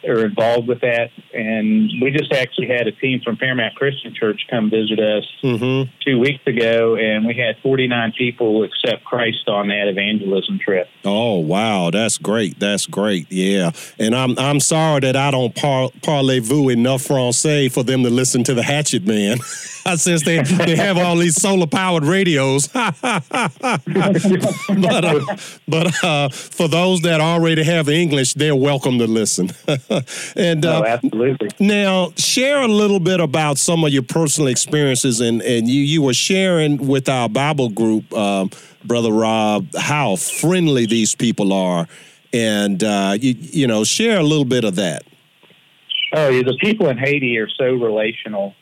are 0.08 0.26
involved 0.26 0.68
with 0.68 0.82
that. 0.82 1.10
And 1.34 1.90
we 2.02 2.12
just 2.12 2.32
actually 2.34 2.68
had 2.68 2.88
a 2.88 2.92
team 2.92 3.22
from 3.24 3.38
Fairmount 3.38 3.76
Christian 3.76 4.14
Church 4.14 4.42
come 4.50 4.70
visit 4.70 5.00
us 5.00 5.24
Mm-hmm. 5.44 5.92
two 6.04 6.20
weeks 6.20 6.46
ago, 6.48 6.96
and 6.96 7.26
we 7.26 7.36
had 7.36 7.58
49 7.62 8.14
people 8.18 8.64
accept 8.64 9.04
Christ 9.04 9.48
on 9.48 9.68
that 9.68 9.88
evangelism 9.88 10.58
trip. 10.60 10.90
Oh 11.04 11.38
wow, 11.40 11.92
that's 11.92 12.18
great. 12.18 12.60
That's 12.60 12.88
great. 12.88 13.28
Yeah, 13.32 13.72
and 14.00 14.16
I'm 14.16 14.38
I'm 14.40 14.60
sorry 14.60 15.02
that 15.02 15.16
I 15.16 15.30
don't 15.32 15.54
par- 15.56 15.90
parlez-vous 16.02 16.70
enough 16.70 17.04
Francais 17.04 17.70
for 17.70 17.84
them 17.84 18.02
to 18.04 18.10
listen 18.10 18.44
to 18.46 18.54
the 18.56 18.64
Hatchet 18.64 19.06
Man, 19.06 19.38
since 19.98 20.24
they 20.24 20.42
they 20.42 20.76
have 20.76 20.98
all 20.98 21.16
these 21.18 21.40
solar 21.40 21.68
powered 21.68 22.06
radios. 22.06 22.68
but 22.68 22.96
uh, 25.06 25.38
but 25.68 26.04
uh, 26.04 26.30
for 26.30 26.68
those 26.68 27.02
that 27.02 27.22
already 27.22 27.64
have 27.64 27.88
English, 27.90 28.34
they're 28.34 28.56
welcome 28.56 28.98
to 29.00 29.08
listen. 29.08 29.52
and 30.36 30.66
uh, 30.66 30.82
oh, 30.82 30.86
absolutely. 30.86 31.50
now, 31.60 32.12
share 32.18 32.62
a 32.62 32.68
little 32.68 33.00
bit 33.00 33.20
about 33.20 33.58
some 33.58 33.84
of 33.84 33.92
your 33.92 34.04
personal 34.04 34.48
experiences, 34.48 35.20
and, 35.20 35.42
and 35.42 35.68
you 35.68 35.82
you 35.82 36.02
were 36.02 36.14
sharing 36.14 36.88
with 36.88 37.10
our 37.10 37.30
Bible 37.30 37.70
group, 37.70 38.14
um, 38.14 38.50
Brother 38.84 39.12
Rob, 39.12 39.68
how 39.76 40.16
friendly 40.16 40.86
these 40.86 41.16
people 41.16 41.54
are, 41.54 41.88
and 42.34 42.84
uh, 42.84 43.18
you 43.20 43.36
you 43.38 43.68
know 43.68 43.84
share 43.84 44.20
a 44.20 44.24
little 44.24 44.46
bit 44.46 44.64
of 44.64 44.76
that. 44.76 45.04
Oh, 46.14 46.30
yeah, 46.30 46.44
the 46.44 46.58
people 46.62 46.88
in 46.90 46.98
Haiti 46.98 47.38
are 47.40 47.50
so 47.50 47.74
relational. 47.74 48.54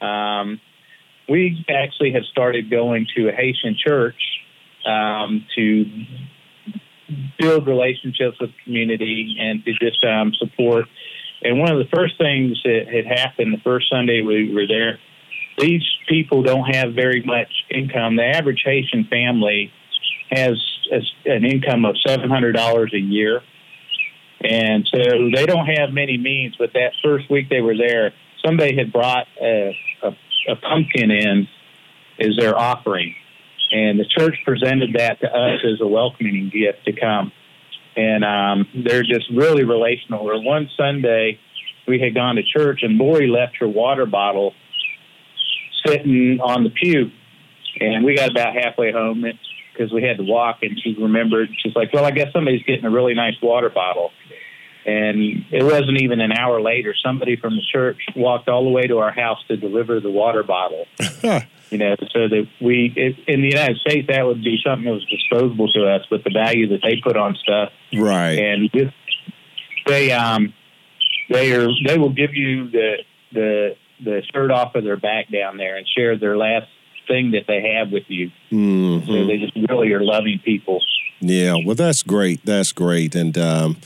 Um, 0.00 0.60
we 1.28 1.64
actually 1.68 2.12
have 2.12 2.24
started 2.24 2.70
going 2.70 3.06
to 3.16 3.28
a 3.28 3.32
Haitian 3.32 3.76
church 3.76 4.20
um, 4.86 5.44
to 5.54 5.84
build 7.38 7.66
relationships 7.66 8.38
with 8.40 8.50
the 8.50 8.64
community 8.64 9.36
and 9.38 9.64
to 9.64 9.72
just 9.72 10.04
um, 10.04 10.32
support. 10.34 10.86
And 11.42 11.58
one 11.58 11.72
of 11.72 11.78
the 11.78 11.88
first 11.94 12.18
things 12.18 12.60
that 12.64 12.86
had 12.92 13.06
happened 13.06 13.52
the 13.52 13.60
first 13.64 13.90
Sunday 13.90 14.22
we 14.22 14.54
were 14.54 14.66
there, 14.66 14.98
these 15.58 15.82
people 16.08 16.42
don't 16.42 16.74
have 16.74 16.94
very 16.94 17.22
much 17.22 17.50
income. 17.70 18.16
The 18.16 18.24
average 18.24 18.62
Haitian 18.64 19.06
family 19.10 19.72
has 20.30 20.52
an 21.26 21.44
income 21.44 21.84
of 21.84 21.96
seven 22.06 22.30
hundred 22.30 22.52
dollars 22.52 22.92
a 22.94 22.98
year, 22.98 23.40
and 24.42 24.88
so 24.90 24.98
they 25.34 25.46
don't 25.46 25.66
have 25.66 25.92
many 25.92 26.16
means. 26.16 26.56
But 26.58 26.72
that 26.74 26.92
first 27.02 27.30
week 27.30 27.48
they 27.50 27.60
were 27.60 27.76
there, 27.76 28.12
somebody 28.44 28.76
had 28.76 28.92
brought 28.92 29.26
a, 29.40 29.76
a, 30.02 30.08
a 30.48 30.56
pumpkin 30.56 31.10
in 31.10 31.48
as 32.20 32.36
their 32.36 32.56
offering, 32.56 33.14
and 33.72 33.98
the 33.98 34.04
church 34.04 34.36
presented 34.44 34.92
that 34.98 35.20
to 35.20 35.26
us 35.26 35.60
as 35.64 35.80
a 35.80 35.86
welcoming 35.86 36.50
gift 36.52 36.84
to 36.84 36.92
come. 36.92 37.32
And 37.96 38.22
um, 38.24 38.84
they're 38.84 39.02
just 39.02 39.30
really 39.34 39.64
relational. 39.64 40.28
Or 40.28 40.42
one 40.42 40.68
Sunday, 40.76 41.38
we 41.88 41.98
had 41.98 42.14
gone 42.14 42.36
to 42.36 42.42
church, 42.42 42.80
and 42.82 42.98
Lori 42.98 43.28
left 43.28 43.56
her 43.60 43.68
water 43.68 44.04
bottle 44.04 44.52
sitting 45.86 46.38
on 46.40 46.64
the 46.64 46.70
pew, 46.70 47.10
and 47.80 48.04
we 48.04 48.14
got 48.14 48.30
about 48.30 48.54
halfway 48.54 48.92
home 48.92 49.24
because 49.72 49.92
we 49.92 50.02
had 50.02 50.18
to 50.18 50.22
walk, 50.22 50.58
and 50.62 50.78
she 50.82 50.94
remembered. 50.94 51.48
She's 51.62 51.74
like, 51.74 51.92
"Well, 51.92 52.04
I 52.04 52.10
guess 52.10 52.32
somebody's 52.32 52.62
getting 52.62 52.84
a 52.84 52.90
really 52.90 53.14
nice 53.14 53.34
water 53.42 53.70
bottle." 53.70 54.10
And 54.84 55.44
it 55.50 55.62
wasn't 55.62 56.00
even 56.00 56.20
an 56.20 56.32
hour 56.32 56.60
later, 56.60 56.94
somebody 57.04 57.36
from 57.36 57.54
the 57.54 57.62
church 57.72 57.98
walked 58.16 58.48
all 58.48 58.64
the 58.64 58.70
way 58.70 58.86
to 58.88 58.98
our 58.98 59.12
house 59.12 59.38
to 59.48 59.56
deliver 59.56 60.00
the 60.00 60.10
water 60.10 60.42
bottle. 60.42 60.86
you 61.72 61.78
know, 61.78 61.96
so 62.12 62.28
that 62.28 62.46
we 62.60 62.92
it, 62.94 63.16
in 63.26 63.40
the 63.42 63.48
United 63.48 63.78
States 63.78 64.06
that 64.08 64.24
would 64.26 64.44
be 64.44 64.58
something 64.64 64.84
that 64.84 64.92
was 64.92 65.04
disposable 65.06 65.72
to 65.72 65.86
us, 65.88 66.02
but 66.10 66.22
the 66.22 66.30
value 66.30 66.68
that 66.68 66.80
they 66.82 67.00
put 67.02 67.16
on 67.16 67.34
stuff 67.36 67.70
Right. 67.92 68.38
and 68.38 68.70
just, 68.72 68.94
they 69.86 70.12
um 70.12 70.52
they 71.30 71.52
are 71.52 71.68
they 71.86 71.98
will 71.98 72.12
give 72.12 72.34
you 72.34 72.68
the 72.70 72.98
the 73.32 73.76
the 74.04 74.22
shirt 74.32 74.50
off 74.50 74.74
of 74.74 74.84
their 74.84 74.96
back 74.96 75.30
down 75.30 75.56
there 75.56 75.76
and 75.76 75.86
share 75.88 76.16
their 76.18 76.36
last 76.36 76.66
thing 77.08 77.32
that 77.32 77.44
they 77.48 77.74
have 77.76 77.90
with 77.90 78.04
you. 78.08 78.30
Mhm. 78.52 79.06
So 79.06 79.26
they 79.26 79.38
just 79.38 79.56
really 79.68 79.92
are 79.92 80.02
loving 80.04 80.38
people. 80.44 80.80
Yeah, 81.20 81.54
well, 81.64 81.74
that's 81.74 82.02
great. 82.02 82.44
That's 82.44 82.72
great. 82.72 83.14
And 83.14 83.36
um, 83.38 83.76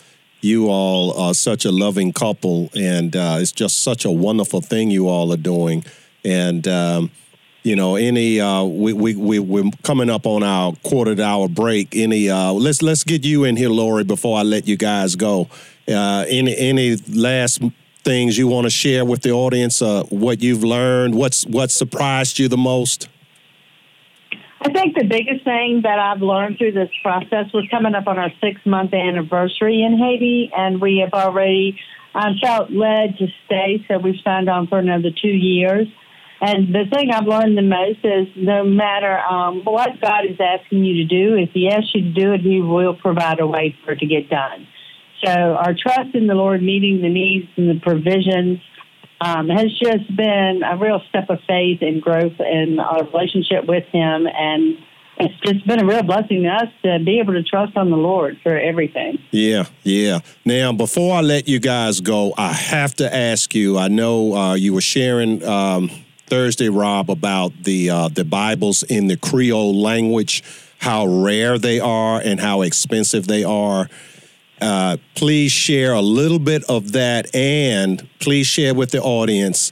you 0.40 0.68
all 0.68 1.12
are 1.18 1.34
such 1.34 1.64
a 1.64 1.70
loving 1.70 2.12
couple, 2.12 2.70
and 2.74 3.14
uh, 3.14 3.36
it's 3.40 3.52
just 3.52 3.78
such 3.82 4.04
a 4.04 4.10
wonderful 4.10 4.60
thing 4.62 4.90
you 4.90 5.08
all 5.08 5.32
are 5.32 5.36
doing. 5.38 5.84
And, 6.24 6.66
um, 6.66 7.10
you 7.66 7.74
know, 7.74 7.96
any, 7.96 8.40
uh, 8.40 8.62
we, 8.62 8.92
we, 8.92 9.16
we, 9.16 9.40
we're 9.40 9.68
coming 9.82 10.08
up 10.08 10.24
on 10.24 10.44
our 10.44 10.72
quarter 10.84 11.20
hour 11.20 11.48
break. 11.48 11.96
Any, 11.96 12.30
uh, 12.30 12.52
let's, 12.52 12.80
let's 12.80 13.02
get 13.02 13.24
you 13.24 13.42
in 13.42 13.56
here, 13.56 13.70
Lori, 13.70 14.04
before 14.04 14.38
I 14.38 14.42
let 14.42 14.68
you 14.68 14.76
guys 14.76 15.16
go. 15.16 15.48
Uh, 15.88 16.24
any, 16.28 16.56
any 16.56 16.94
last 17.12 17.60
things 18.04 18.38
you 18.38 18.46
want 18.46 18.66
to 18.66 18.70
share 18.70 19.04
with 19.04 19.22
the 19.22 19.32
audience? 19.32 19.82
Uh, 19.82 20.04
what 20.10 20.40
you've 20.40 20.62
learned? 20.62 21.16
What's, 21.16 21.44
what 21.44 21.72
surprised 21.72 22.38
you 22.38 22.46
the 22.46 22.56
most? 22.56 23.08
I 24.60 24.72
think 24.72 24.96
the 24.96 25.04
biggest 25.04 25.44
thing 25.44 25.80
that 25.82 25.98
I've 25.98 26.22
learned 26.22 26.58
through 26.58 26.72
this 26.72 26.90
process 27.02 27.52
was 27.52 27.66
coming 27.68 27.96
up 27.96 28.06
on 28.06 28.16
our 28.16 28.30
six 28.40 28.64
month 28.64 28.94
anniversary 28.94 29.82
in 29.82 29.98
Haiti, 29.98 30.52
and 30.56 30.80
we 30.80 30.98
have 30.98 31.12
already 31.12 31.80
um, 32.14 32.36
felt 32.40 32.70
led 32.70 33.18
to 33.18 33.26
stay, 33.44 33.84
so 33.88 33.98
we've 33.98 34.20
signed 34.22 34.48
on 34.48 34.68
for 34.68 34.78
another 34.78 35.10
two 35.10 35.28
years. 35.28 35.88
And 36.40 36.74
the 36.74 36.84
thing 36.92 37.10
I've 37.10 37.26
learned 37.26 37.56
the 37.56 37.62
most 37.62 38.04
is 38.04 38.28
no 38.36 38.62
matter 38.62 39.18
um, 39.18 39.62
what 39.64 40.00
God 40.00 40.26
is 40.28 40.36
asking 40.38 40.84
you 40.84 41.02
to 41.02 41.04
do, 41.04 41.36
if 41.36 41.50
He 41.52 41.68
asks 41.68 41.94
you 41.94 42.02
to 42.02 42.12
do 42.12 42.32
it, 42.34 42.40
He 42.42 42.60
will 42.60 42.94
provide 42.94 43.40
a 43.40 43.46
way 43.46 43.74
for 43.84 43.92
it 43.92 44.00
to 44.00 44.06
get 44.06 44.28
done. 44.28 44.66
So 45.24 45.30
our 45.30 45.74
trust 45.74 46.14
in 46.14 46.26
the 46.26 46.34
Lord, 46.34 46.62
meeting 46.62 47.00
the 47.00 47.08
needs 47.08 47.48
and 47.56 47.70
the 47.70 47.80
provisions, 47.80 48.60
um, 49.20 49.48
has 49.48 49.72
just 49.78 50.14
been 50.14 50.60
a 50.62 50.76
real 50.76 51.00
step 51.08 51.30
of 51.30 51.38
faith 51.48 51.78
and 51.80 52.02
growth 52.02 52.38
in 52.38 52.78
our 52.78 53.04
relationship 53.04 53.64
with 53.66 53.84
Him. 53.84 54.26
And 54.26 54.76
it's 55.18 55.40
just 55.40 55.66
been 55.66 55.80
a 55.80 55.86
real 55.86 56.02
blessing 56.02 56.42
to 56.42 56.48
us 56.50 56.68
to 56.82 56.98
be 57.02 57.18
able 57.18 57.32
to 57.32 57.42
trust 57.42 57.78
on 57.78 57.90
the 57.90 57.96
Lord 57.96 58.38
for 58.42 58.58
everything. 58.58 59.18
Yeah, 59.30 59.64
yeah. 59.84 60.18
Now, 60.44 60.74
before 60.74 61.16
I 61.16 61.22
let 61.22 61.48
you 61.48 61.60
guys 61.60 62.00
go, 62.00 62.34
I 62.36 62.52
have 62.52 62.94
to 62.96 63.14
ask 63.14 63.54
you. 63.54 63.78
I 63.78 63.88
know 63.88 64.34
uh, 64.34 64.54
you 64.54 64.74
were 64.74 64.82
sharing 64.82 65.42
um, 65.42 65.90
Thursday, 66.26 66.68
Rob, 66.68 67.10
about 67.10 67.52
the 67.64 67.90
uh, 67.90 68.08
the 68.08 68.24
Bibles 68.24 68.82
in 68.82 69.06
the 69.06 69.16
Creole 69.16 69.80
language, 69.80 70.42
how 70.78 71.06
rare 71.06 71.58
they 71.58 71.78
are 71.80 72.20
and 72.20 72.40
how 72.40 72.62
expensive 72.62 73.26
they 73.26 73.44
are. 73.44 73.88
Uh, 74.60 74.96
please 75.14 75.52
share 75.52 75.92
a 75.92 76.00
little 76.00 76.38
bit 76.38 76.64
of 76.64 76.92
that, 76.92 77.32
and 77.34 78.08
please 78.18 78.46
share 78.46 78.74
with 78.74 78.90
the 78.90 79.00
audience 79.00 79.70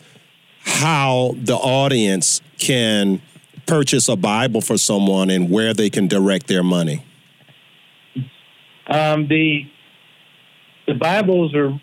how 0.61 1.35
the 1.37 1.57
audience 1.57 2.41
can 2.59 3.21
purchase 3.67 4.09
a 4.09 4.17
Bible 4.17 4.61
for 4.61 4.79
someone 4.79 5.31
and 5.31 5.51
where 5.51 5.75
they 5.75 5.91
can 5.91 6.07
direct 6.07 6.47
their 6.47 6.63
money. 6.63 7.05
Um, 8.87 9.27
the 9.27 9.67
the 10.87 10.95
Bibles 10.95 11.55
are 11.55 11.81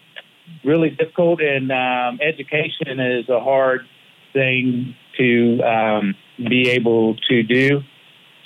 really 0.63 0.91
difficult, 0.91 1.41
and 1.41 1.71
um, 1.71 2.19
education 2.21 2.99
is 2.99 3.27
a 3.27 3.39
hard 3.39 3.87
thing 4.33 4.95
to 5.17 5.61
um, 5.61 6.15
be 6.37 6.69
able 6.69 7.15
to 7.29 7.43
do. 7.43 7.81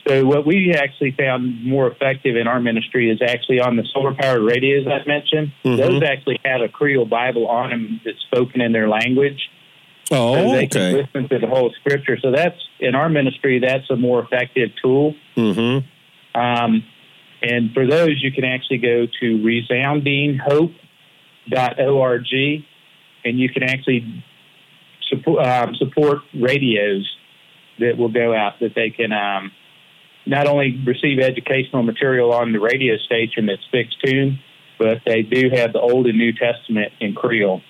So 0.07 0.25
what 0.25 0.45
we 0.45 0.73
actually 0.73 1.11
found 1.17 1.65
more 1.65 1.87
effective 1.87 2.35
in 2.35 2.47
our 2.47 2.59
ministry 2.59 3.09
is 3.09 3.19
actually 3.23 3.59
on 3.59 3.75
the 3.75 3.83
solar 3.91 4.13
powered 4.13 4.43
radios 4.43 4.85
I 4.87 5.03
mentioned. 5.07 5.51
Mhm. 5.63 5.77
Those 5.77 6.03
actually 6.03 6.39
have 6.45 6.61
a 6.61 6.67
Creole 6.67 7.05
Bible 7.05 7.47
on 7.47 7.71
them 7.71 7.99
that's 8.05 8.21
spoken 8.21 8.61
in 8.61 8.71
their 8.71 8.87
language. 8.87 9.49
Oh, 10.11 10.35
so 10.35 10.51
they 10.51 10.65
okay. 10.65 10.67
can 10.67 10.93
listen 10.93 11.27
to 11.29 11.39
the 11.39 11.47
whole 11.47 11.71
scripture. 11.79 12.19
So 12.21 12.29
that's 12.31 12.59
in 12.79 12.93
our 12.93 13.09
ministry, 13.09 13.57
that's 13.59 13.89
a 13.89 13.95
more 13.95 14.21
effective 14.21 14.69
tool. 14.81 15.15
Mm-hmm. 15.35 15.79
Um, 16.39 16.83
and 17.41 17.73
for 17.73 17.87
those, 17.87 18.21
you 18.21 18.31
can 18.31 18.43
actually 18.43 18.77
go 18.77 19.07
to 19.07 19.37
resoundinghope.org 19.39 22.27
and 23.25 23.39
you 23.39 23.49
can 23.49 23.63
actually 23.63 24.23
support, 25.09 25.45
um, 25.45 25.75
support 25.75 26.19
radios 26.33 27.09
that 27.79 27.97
will 27.97 28.11
go 28.11 28.33
out 28.33 28.59
that 28.59 28.73
they 28.75 28.89
can 28.89 29.11
um, 29.11 29.51
not 30.25 30.47
only 30.47 30.81
receive 30.85 31.19
educational 31.19 31.83
material 31.83 32.33
on 32.33 32.51
the 32.51 32.59
radio 32.59 32.97
station 32.97 33.45
that's 33.45 33.65
fixed 33.71 33.97
tune, 34.03 34.39
but 34.77 35.01
they 35.05 35.21
do 35.21 35.49
have 35.51 35.71
the 35.73 35.79
Old 35.79 36.07
and 36.07 36.17
New 36.17 36.33
Testament 36.33 36.91
in 36.99 37.13
Creole. 37.13 37.61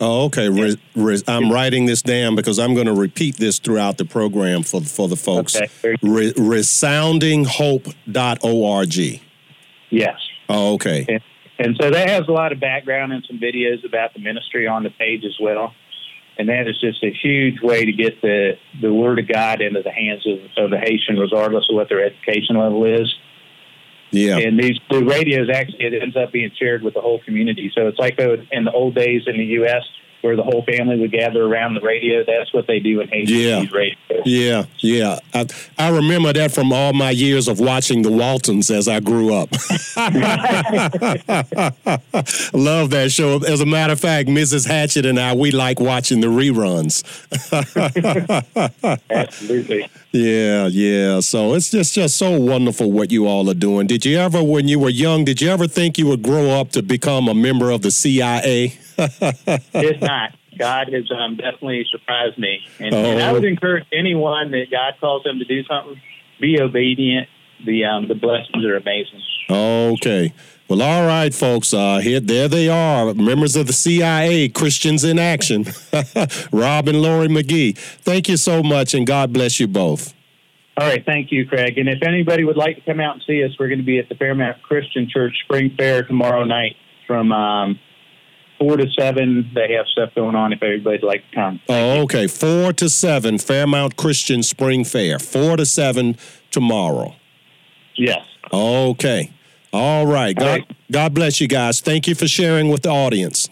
Oh, 0.00 0.26
okay. 0.26 0.48
Re, 0.48 0.78
re, 0.94 1.20
I'm 1.26 1.50
writing 1.50 1.86
this 1.86 2.02
down 2.02 2.36
because 2.36 2.60
I'm 2.60 2.74
going 2.74 2.86
to 2.86 2.94
repeat 2.94 3.36
this 3.36 3.58
throughout 3.58 3.98
the 3.98 4.04
program 4.04 4.62
for 4.62 4.80
for 4.82 5.08
the 5.08 5.16
folks. 5.16 5.56
Okay. 5.56 5.96
Re, 6.02 6.32
resoundinghope.org. 6.34 9.20
Yes. 9.90 10.16
Oh, 10.48 10.74
okay. 10.74 11.20
And 11.58 11.76
so 11.80 11.90
that 11.90 12.08
has 12.08 12.28
a 12.28 12.32
lot 12.32 12.52
of 12.52 12.60
background 12.60 13.12
and 13.12 13.24
some 13.26 13.40
videos 13.40 13.84
about 13.84 14.14
the 14.14 14.20
ministry 14.20 14.68
on 14.68 14.84
the 14.84 14.90
page 14.90 15.24
as 15.24 15.36
well. 15.40 15.74
And 16.38 16.48
that 16.48 16.68
is 16.68 16.80
just 16.80 17.02
a 17.02 17.10
huge 17.10 17.60
way 17.60 17.84
to 17.84 17.92
get 17.92 18.22
the, 18.22 18.52
the 18.80 18.94
Word 18.94 19.18
of 19.18 19.26
God 19.26 19.60
into 19.60 19.82
the 19.82 19.90
hands 19.90 20.24
of, 20.24 20.38
of 20.64 20.70
the 20.70 20.78
Haitian, 20.78 21.18
regardless 21.18 21.66
of 21.68 21.74
what 21.74 21.88
their 21.88 22.04
education 22.04 22.56
level 22.56 22.84
is. 22.84 23.12
Yeah. 24.10 24.38
And 24.38 24.58
these 24.58 24.78
the 24.90 25.04
radios 25.04 25.50
actually 25.52 25.84
it 25.84 26.02
ends 26.02 26.16
up 26.16 26.32
being 26.32 26.50
shared 26.58 26.82
with 26.82 26.94
the 26.94 27.00
whole 27.00 27.20
community. 27.24 27.70
So 27.74 27.88
it's 27.88 27.98
like 27.98 28.16
those 28.16 28.38
in 28.50 28.64
the 28.64 28.72
old 28.72 28.94
days 28.94 29.22
in 29.26 29.36
the 29.36 29.44
U.S. 29.44 29.82
where 30.20 30.36
the 30.36 30.42
whole 30.42 30.62
family 30.64 30.98
would 30.98 31.12
gather 31.12 31.44
around 31.44 31.74
the 31.74 31.80
radio. 31.80 32.24
That's 32.24 32.52
what 32.52 32.66
they 32.66 32.80
do 32.80 33.00
in 33.00 33.08
Haiti. 33.08 33.34
Yeah. 33.34 33.64
Radios. 33.72 34.22
Yeah, 34.24 34.64
yeah. 34.78 35.18
I, 35.34 35.46
I 35.78 35.90
remember 35.90 36.32
that 36.32 36.52
from 36.52 36.72
all 36.72 36.92
my 36.92 37.10
years 37.10 37.48
of 37.48 37.60
watching 37.60 38.02
the 38.02 38.10
Waltons 38.10 38.70
as 38.70 38.88
I 38.88 39.00
grew 39.00 39.34
up. 39.34 39.50
Love 42.52 42.90
that 42.90 43.10
show. 43.10 43.38
As 43.44 43.60
a 43.60 43.66
matter 43.66 43.92
of 43.92 44.00
fact, 44.00 44.28
Mrs. 44.28 44.66
Hatchett 44.66 45.06
and 45.06 45.18
I, 45.18 45.34
we 45.34 45.50
like 45.50 45.80
watching 45.80 46.20
the 46.20 46.28
reruns. 46.28 47.04
Absolutely. 49.10 49.88
Yeah, 50.12 50.66
yeah. 50.68 51.20
So 51.20 51.54
it's 51.54 51.70
just 51.70 51.94
just 51.94 52.16
so 52.16 52.38
wonderful 52.38 52.90
what 52.90 53.10
you 53.10 53.26
all 53.26 53.48
are 53.50 53.54
doing. 53.54 53.86
Did 53.86 54.06
you 54.06 54.18
ever, 54.18 54.42
when 54.42 54.66
you 54.66 54.78
were 54.78 54.88
young, 54.88 55.24
did 55.24 55.40
you 55.42 55.50
ever 55.50 55.66
think 55.66 55.98
you 55.98 56.06
would 56.06 56.22
grow 56.22 56.50
up 56.50 56.70
to 56.72 56.82
become 56.82 57.28
a 57.28 57.34
member 57.34 57.70
of 57.70 57.82
the 57.82 57.90
CIA? 57.90 58.72
it's 58.96 60.00
not. 60.02 60.34
God 60.58 60.88
has 60.92 61.04
um, 61.12 61.36
definitely 61.36 61.84
surprised 61.90 62.36
me, 62.38 62.60
and, 62.80 62.92
and 62.94 63.22
I 63.22 63.30
Oh. 63.30 63.34
would 63.34 63.44
encourage 63.44 63.84
anyone 63.92 64.50
that 64.52 64.70
God 64.72 64.94
calls 65.00 65.22
them 65.22 65.38
to 65.38 65.44
do 65.44 65.62
something, 65.64 66.00
be 66.40 66.60
obedient. 66.60 67.28
The 67.64 67.84
um, 67.84 68.08
the 68.08 68.14
blessings 68.14 68.64
are 68.64 68.76
amazing. 68.76 69.20
Okay. 69.50 70.32
Well, 70.68 70.82
all 70.82 71.06
right, 71.06 71.32
folks. 71.34 71.72
Uh, 71.72 71.98
here, 71.98 72.20
there 72.20 72.46
they 72.46 72.68
are, 72.68 73.14
members 73.14 73.56
of 73.56 73.66
the 73.66 73.72
CIA, 73.72 74.50
Christians 74.50 75.02
in 75.02 75.18
action. 75.18 75.64
Rob 76.52 76.88
and 76.88 77.00
Lori 77.00 77.28
McGhee. 77.28 77.76
Thank 77.78 78.28
you 78.28 78.36
so 78.36 78.62
much, 78.62 78.92
and 78.92 79.06
God 79.06 79.32
bless 79.32 79.58
you 79.58 79.66
both. 79.66 80.12
All 80.76 80.86
right, 80.86 81.02
thank 81.06 81.32
you, 81.32 81.46
Craig. 81.46 81.78
And 81.78 81.88
if 81.88 82.02
anybody 82.02 82.44
would 82.44 82.58
like 82.58 82.76
to 82.76 82.82
come 82.82 83.00
out 83.00 83.14
and 83.14 83.22
see 83.26 83.42
us, 83.42 83.50
we're 83.58 83.68
going 83.68 83.78
to 83.80 83.84
be 83.84 83.98
at 83.98 84.08
the 84.10 84.14
Fairmount 84.14 84.62
Christian 84.62 85.08
Church 85.10 85.32
Spring 85.44 85.72
Fair 85.76 86.02
tomorrow 86.04 86.44
night 86.44 86.76
from 87.06 87.32
um, 87.32 87.80
four 88.58 88.76
to 88.76 88.86
seven. 88.96 89.50
They 89.54 89.72
have 89.72 89.86
stuff 89.86 90.10
going 90.14 90.36
on. 90.36 90.52
If 90.52 90.62
everybody'd 90.62 91.02
like 91.02 91.22
to 91.30 91.34
come, 91.34 91.60
Oh, 91.70 92.02
okay. 92.02 92.26
Four 92.26 92.74
to 92.74 92.90
seven, 92.90 93.38
Fairmount 93.38 93.96
Christian 93.96 94.42
Spring 94.42 94.84
Fair. 94.84 95.18
Four 95.18 95.56
to 95.56 95.64
seven 95.64 96.16
tomorrow. 96.50 97.14
yes. 97.96 98.20
Okay. 98.52 99.32
All 99.72 100.06
right. 100.06 100.34
God, 100.36 100.44
All 100.44 100.52
right. 100.56 100.76
God 100.90 101.14
bless 101.14 101.40
you 101.40 101.48
guys. 101.48 101.80
Thank 101.80 102.08
you 102.08 102.14
for 102.14 102.28
sharing 102.28 102.68
with 102.68 102.82
the 102.82 102.90
audience. 102.90 103.48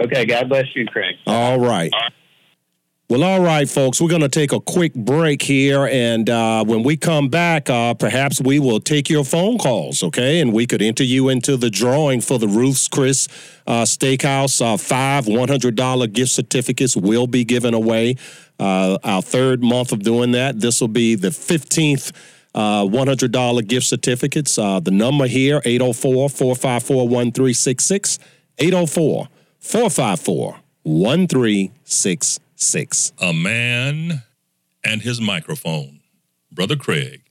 Okay. 0.00 0.24
God 0.26 0.48
bless 0.48 0.66
you, 0.74 0.86
Craig. 0.86 1.16
All 1.26 1.58
right. 1.58 1.92
Well, 3.10 3.22
all 3.22 3.42
right, 3.42 3.68
folks, 3.68 4.00
we're 4.00 4.08
going 4.08 4.22
to 4.22 4.30
take 4.30 4.50
a 4.50 4.60
quick 4.60 4.94
break 4.94 5.42
here. 5.42 5.86
And 5.86 6.28
uh, 6.30 6.64
when 6.64 6.82
we 6.82 6.96
come 6.96 7.28
back, 7.28 7.68
uh, 7.68 7.92
perhaps 7.92 8.40
we 8.40 8.58
will 8.58 8.80
take 8.80 9.10
your 9.10 9.24
phone 9.24 9.58
calls, 9.58 10.02
okay? 10.02 10.40
And 10.40 10.54
we 10.54 10.66
could 10.66 10.80
enter 10.80 11.04
you 11.04 11.28
into 11.28 11.58
the 11.58 11.68
drawing 11.68 12.22
for 12.22 12.38
the 12.38 12.48
Ruth's 12.48 12.88
Chris 12.88 13.28
uh, 13.66 13.82
Steakhouse. 13.82 14.60
Uh, 14.60 14.78
five 14.78 15.26
$100 15.26 16.12
gift 16.14 16.32
certificates 16.32 16.96
will 16.96 17.26
be 17.26 17.44
given 17.44 17.74
away. 17.74 18.16
Uh, 18.58 18.96
our 19.04 19.20
third 19.20 19.62
month 19.62 19.92
of 19.92 20.02
doing 20.02 20.30
that. 20.30 20.60
This 20.60 20.80
will 20.80 20.88
be 20.88 21.14
the 21.14 21.28
15th 21.28 22.10
uh, 22.54 22.84
$100 22.84 23.66
gift 23.66 23.86
certificates. 23.86 24.56
Uh, 24.58 24.80
the 24.80 24.90
number 24.90 25.26
here, 25.26 25.60
804 25.64 26.28
454 26.30 27.08
1366. 27.08 28.18
804 28.58 29.28
454 29.58 30.60
1366. 30.82 33.12
A 33.20 33.32
man 33.32 34.22
and 34.84 35.02
his 35.02 35.20
microphone. 35.20 36.00
Brother 36.52 36.76
Craig. 36.76 37.22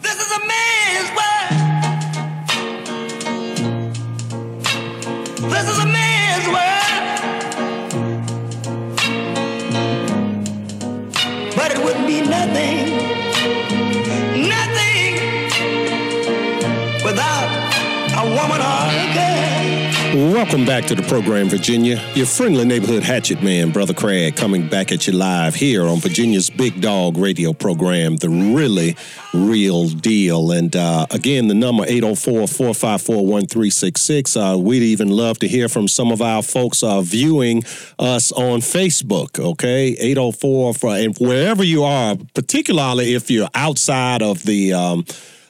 This 0.01 0.33
Welcome 20.13 20.67
back 20.67 20.85
to 20.89 20.95
the 20.95 21.03
program, 21.05 21.49
Virginia. 21.49 21.99
Your 22.13 22.27
friendly 22.27 22.67
neighborhood 22.67 23.03
hatchet 23.03 23.43
man, 23.43 23.71
Brother 23.71 23.95
Craig, 23.95 24.37
coming 24.37 24.69
back 24.69 24.93
at 24.93 25.07
you 25.07 25.15
live 25.15 25.55
here 25.55 25.85
on 25.87 26.01
Virginia's 26.01 26.51
Big 26.51 26.83
Dog 26.83 27.17
radio 27.17 27.55
program, 27.55 28.17
The 28.17 28.29
Really 28.29 28.95
Real 29.33 29.89
Deal. 29.89 30.53
And 30.53 30.77
uh, 30.77 31.07
again, 31.11 31.49
the 31.49 31.55
number 31.55 31.85
804 31.87 32.47
454 32.47 33.17
1366. 33.25 34.37
Uh, 34.37 34.57
We'd 34.59 34.83
even 34.83 35.09
love 35.09 35.39
to 35.39 35.49
hear 35.49 35.71
from 35.71 35.89
some 35.89 36.13
of 36.13 36.21
our 36.21 36.43
folks 36.43 36.83
uh, 36.83 37.01
viewing 37.01 37.63
us 37.99 38.31
on 38.33 38.61
Facebook, 38.61 39.39
okay? 39.39 39.97
804 39.99 40.75
for, 40.75 40.95
and 40.95 41.17
wherever 41.17 41.65
you 41.65 41.85
are, 41.85 42.17
particularly 42.35 43.15
if 43.15 43.31
you're 43.31 43.49
outside 43.55 44.21
of 44.21 44.43
the 44.43 44.75
um, 44.75 45.07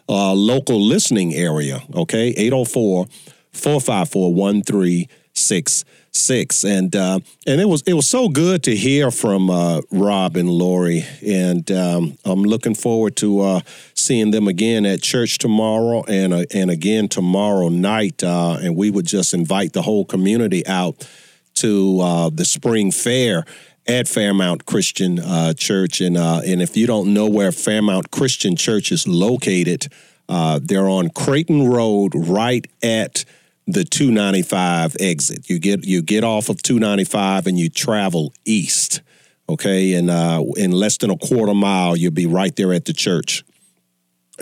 uh, 0.08 0.32
local 0.32 0.80
listening 0.80 1.34
area, 1.34 1.82
okay? 1.96 2.28
804 2.28 3.08
454 3.52 4.34
1366. 4.34 6.64
And 6.64 6.96
uh, 6.96 7.20
and 7.46 7.60
it 7.60 7.68
was 7.68 7.82
it 7.82 7.94
was 7.94 8.08
so 8.08 8.28
good 8.28 8.62
to 8.64 8.76
hear 8.76 9.10
from 9.10 9.50
uh, 9.50 9.80
Rob 9.90 10.36
and 10.36 10.50
Lori. 10.50 11.04
And 11.26 11.70
um, 11.70 12.18
I'm 12.24 12.42
looking 12.42 12.74
forward 12.74 13.16
to 13.16 13.40
uh, 13.40 13.60
seeing 13.94 14.30
them 14.30 14.48
again 14.48 14.86
at 14.86 15.02
church 15.02 15.38
tomorrow 15.38 16.04
and, 16.08 16.32
uh, 16.32 16.44
and 16.54 16.70
again 16.70 17.08
tomorrow 17.08 17.68
night. 17.68 18.22
Uh, 18.22 18.58
and 18.60 18.76
we 18.76 18.90
would 18.90 19.06
just 19.06 19.34
invite 19.34 19.72
the 19.72 19.82
whole 19.82 20.04
community 20.04 20.66
out 20.66 21.08
to 21.54 22.00
uh, 22.00 22.30
the 22.30 22.44
spring 22.44 22.90
fair 22.90 23.44
at 23.86 24.08
Fairmount 24.08 24.66
Christian 24.66 25.18
uh, 25.18 25.54
Church. 25.54 26.00
And 26.00 26.16
uh, 26.16 26.40
and 26.46 26.62
if 26.62 26.76
you 26.76 26.86
don't 26.86 27.12
know 27.12 27.28
where 27.28 27.52
Fairmount 27.52 28.10
Christian 28.10 28.56
Church 28.56 28.92
is 28.92 29.06
located, 29.06 29.88
uh, 30.28 30.60
they're 30.62 30.88
on 30.88 31.10
Creighton 31.10 31.68
Road, 31.68 32.12
right 32.14 32.66
at 32.82 33.24
the 33.66 33.84
295 33.84 34.96
exit. 35.00 35.48
You 35.48 35.58
get 35.58 35.84
you 35.84 36.02
get 36.02 36.24
off 36.24 36.48
of 36.48 36.62
295 36.62 37.46
and 37.46 37.58
you 37.58 37.68
travel 37.68 38.32
east. 38.44 39.02
Okay, 39.48 39.94
and 39.94 40.08
uh, 40.08 40.42
in 40.56 40.70
less 40.70 40.96
than 40.98 41.10
a 41.10 41.18
quarter 41.18 41.54
mile, 41.54 41.96
you'll 41.96 42.12
be 42.12 42.26
right 42.26 42.54
there 42.56 42.72
at 42.72 42.84
the 42.84 42.92
church, 42.92 43.44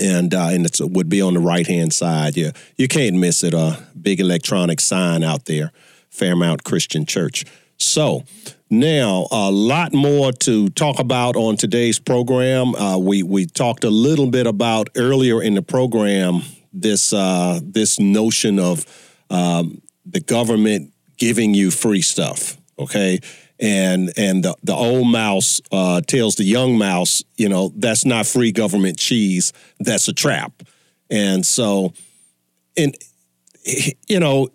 and 0.01 0.33
uh, 0.35 0.49
and 0.51 0.65
it 0.65 0.79
would 0.81 1.09
be 1.09 1.23
on 1.23 1.35
the 1.35 1.41
right 1.41 1.67
hand 1.67 1.93
side. 1.93 2.37
You 2.37 2.53
you 2.77 2.87
can't 2.87 3.17
miss 3.17 3.43
it. 3.43 3.55
A 3.55 3.83
big 4.01 4.21
electronic 4.21 4.79
sign 4.79 5.25
out 5.25 5.47
there, 5.47 5.73
Fairmount 6.11 6.65
Christian 6.65 7.07
Church. 7.07 7.45
So 7.79 8.25
now 8.69 9.27
a 9.33 9.51
lot 9.51 9.95
more 9.95 10.33
to 10.33 10.69
talk 10.71 11.01
about 11.01 11.35
on 11.35 11.57
today's 11.57 11.99
program. 11.99 12.75
Uh, 12.75 12.99
we 12.99 13.23
we 13.23 13.47
talked 13.47 13.85
a 13.85 13.91
little 13.91 14.31
bit 14.31 14.47
about 14.47 14.91
earlier 14.97 15.43
in 15.43 15.55
the 15.55 15.63
program 15.63 16.43
this 16.73 17.13
uh, 17.13 17.61
this 17.63 17.99
notion 17.99 18.59
of 18.59 18.85
um, 19.31 19.81
the 20.05 20.21
government 20.21 20.93
giving 21.19 21.55
you 21.55 21.71
free 21.71 22.03
stuff. 22.03 22.57
Okay. 22.79 23.21
And 23.59 24.11
and 24.17 24.43
the, 24.43 24.55
the 24.63 24.75
old 24.75 25.07
mouse 25.07 25.61
uh, 25.71 26.01
tells 26.01 26.37
the 26.37 26.45
young 26.45 26.79
mouse, 26.79 27.23
you 27.37 27.49
know, 27.49 27.73
that's 27.77 28.05
not 28.05 28.27
free 28.27 28.53
government 28.53 28.99
cheese. 28.99 29.53
That's 29.79 30.09
a 30.09 30.15
trap. 30.15 30.63
And 31.11 31.45
so, 31.45 31.93
and 32.77 32.97
you 34.09 34.19
know, 34.19 34.49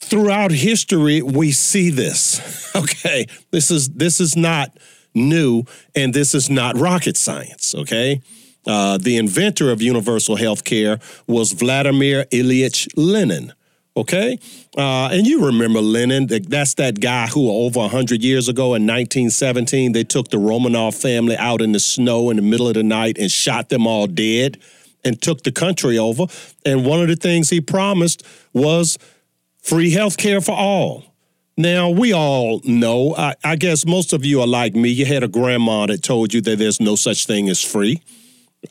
throughout 0.00 0.50
history 0.50 1.22
we 1.22 1.52
see 1.52 1.90
this 1.90 2.40
okay 2.76 3.26
this 3.50 3.70
is 3.70 3.88
this 3.90 4.20
is 4.20 4.36
not 4.36 4.76
new 5.14 5.64
and 5.94 6.14
this 6.14 6.34
is 6.34 6.48
not 6.48 6.76
rocket 6.78 7.16
science 7.16 7.74
okay 7.74 8.20
uh, 8.66 8.98
the 8.98 9.16
inventor 9.16 9.70
of 9.70 9.82
universal 9.82 10.36
health 10.36 10.64
care 10.64 10.98
was 11.26 11.52
vladimir 11.52 12.24
ilyich 12.26 12.88
lenin 12.96 13.52
okay 13.98 14.38
uh, 14.76 15.08
and 15.12 15.26
you 15.26 15.44
remember 15.44 15.80
lenin 15.80 16.26
that's 16.26 16.74
that 16.74 17.00
guy 17.00 17.26
who 17.26 17.50
over 17.50 17.80
100 17.80 18.22
years 18.22 18.48
ago 18.48 18.74
in 18.74 18.86
1917 18.86 19.92
they 19.92 20.04
took 20.04 20.28
the 20.28 20.36
romanov 20.36 21.00
family 21.00 21.36
out 21.36 21.60
in 21.60 21.72
the 21.72 21.80
snow 21.80 22.30
in 22.30 22.36
the 22.36 22.42
middle 22.42 22.68
of 22.68 22.74
the 22.74 22.82
night 22.82 23.18
and 23.18 23.30
shot 23.30 23.68
them 23.68 23.86
all 23.86 24.06
dead 24.06 24.58
and 25.04 25.20
took 25.22 25.42
the 25.42 25.52
country 25.52 25.98
over 25.98 26.26
and 26.64 26.84
one 26.84 27.00
of 27.00 27.08
the 27.08 27.16
things 27.16 27.50
he 27.50 27.60
promised 27.60 28.24
was 28.52 28.98
free 29.68 29.90
health 29.90 30.16
care 30.16 30.40
for 30.40 30.52
all. 30.52 31.04
Now, 31.56 31.90
we 31.90 32.12
all 32.12 32.60
know, 32.64 33.14
I, 33.16 33.34
I, 33.44 33.56
guess 33.56 33.84
most 33.84 34.12
of 34.12 34.24
you 34.24 34.40
are 34.40 34.46
like 34.46 34.74
me. 34.74 34.90
You 34.90 35.04
had 35.04 35.24
a 35.24 35.28
grandma 35.28 35.86
that 35.86 36.02
told 36.02 36.32
you 36.32 36.40
that 36.42 36.58
there's 36.58 36.80
no 36.80 36.94
such 36.94 37.26
thing 37.26 37.48
as 37.48 37.62
free. 37.62 38.00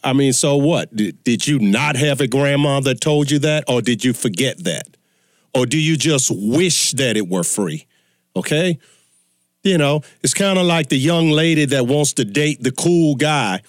I 0.04 0.14
mean, 0.14 0.34
so 0.34 0.56
what? 0.56 0.96
Did, 0.96 1.22
did 1.24 1.48
you 1.48 1.60
not 1.60 1.98
have 1.98 2.22
a 2.22 2.28
grandma 2.28 2.80
that 2.80 3.02
told 3.02 3.30
you 3.30 3.40
that, 3.40 3.66
or 3.68 3.82
did 3.82 4.06
you 4.06 4.14
forget 4.14 4.64
that? 4.64 4.97
Or 5.58 5.66
do 5.66 5.78
you 5.78 5.98
just 5.98 6.32
wish 6.32 6.92
that 6.92 7.18
it 7.18 7.28
were 7.28 7.44
free? 7.44 7.88
Okay? 8.36 8.80
You 9.64 9.78
know, 9.78 10.02
it's 10.24 10.34
kind 10.34 10.58
of 10.60 10.66
like 10.66 10.90
the 10.90 10.98
young 10.98 11.32
lady 11.32 11.66
that 11.66 11.88
wants 11.88 12.14
to 12.14 12.26
date 12.26 12.64
the 12.64 12.72
cool 12.72 13.16
guy 13.16 13.62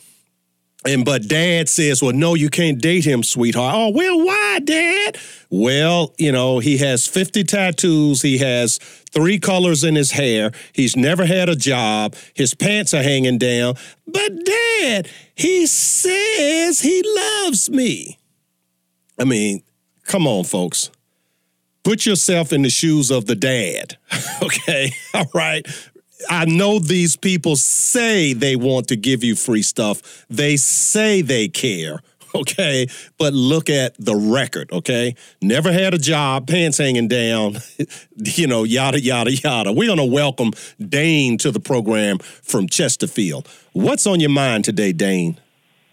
and 0.85 1.05
but 1.05 1.27
dad 1.27 1.69
says, 1.69 2.03
Well, 2.03 2.13
no, 2.13 2.35
you 2.35 2.49
can't 2.49 2.81
date 2.81 3.05
him, 3.05 3.23
sweetheart. 3.23 3.75
Oh, 3.77 3.91
well, 3.91 4.25
why, 4.25 4.61
dad? 4.63 5.19
Well, 5.51 6.15
you 6.19 6.31
know, 6.31 6.61
he 6.61 6.79
has 6.79 7.07
50 7.07 7.43
tattoos. 7.45 8.23
He 8.23 8.39
has 8.39 8.79
three 9.11 9.41
colors 9.41 9.83
in 9.83 9.97
his 9.97 10.13
hair. 10.13 10.53
He's 10.73 10.97
never 10.97 11.27
had 11.27 11.49
a 11.49 11.57
job. 11.57 12.15
His 12.35 12.55
pants 12.55 12.95
are 12.95 13.03
hanging 13.03 13.39
down. 13.39 13.75
But 14.07 14.45
dad, 14.45 15.09
he 15.35 15.67
says 15.67 16.81
he 16.81 17.03
loves 17.05 17.69
me. 17.69 18.19
I 19.19 19.25
mean, 19.25 19.63
come 20.05 20.29
on, 20.29 20.45
folks. 20.45 20.91
Put 21.85 22.07
yourself 22.07 22.53
in 22.53 22.63
the 22.63 22.71
shoes 22.71 23.11
of 23.11 23.27
the 23.27 23.35
dad. 23.35 23.97
okay. 24.43 24.91
All 25.15 25.31
right. 25.35 25.67
I 26.29 26.45
know 26.45 26.79
these 26.79 27.17
people 27.17 27.57
say 27.57 28.33
they 28.33 28.57
want 28.57 28.89
to 28.89 28.97
give 28.97 29.23
you 29.23 29.37
free 29.37 29.63
stuff. 29.63 30.27
They 30.29 30.57
say 30.57 31.23
they 31.23 31.49
care. 31.49 32.01
Okay. 32.35 32.87
But 33.19 33.33
look 33.33 33.71
at 33.71 33.95
the 33.99 34.15
record. 34.15 34.71
Okay. 34.71 35.15
Never 35.41 35.73
had 35.73 35.95
a 35.95 35.99
job, 35.99 36.47
pants 36.47 36.77
hanging 36.77 37.09
down, 37.09 37.57
you 38.17 38.47
know, 38.47 38.65
yada, 38.65 39.01
yada, 39.01 39.33
yada. 39.33 39.73
We're 39.73 39.87
going 39.87 39.99
to 39.99 40.05
welcome 40.05 40.53
Dane 40.79 41.39
to 41.39 41.51
the 41.51 41.59
program 41.59 42.19
from 42.19 42.69
Chesterfield. 42.69 43.49
What's 43.73 44.07
on 44.07 44.21
your 44.21 44.31
mind 44.31 44.67
today, 44.67 44.93
Dane? 44.93 45.41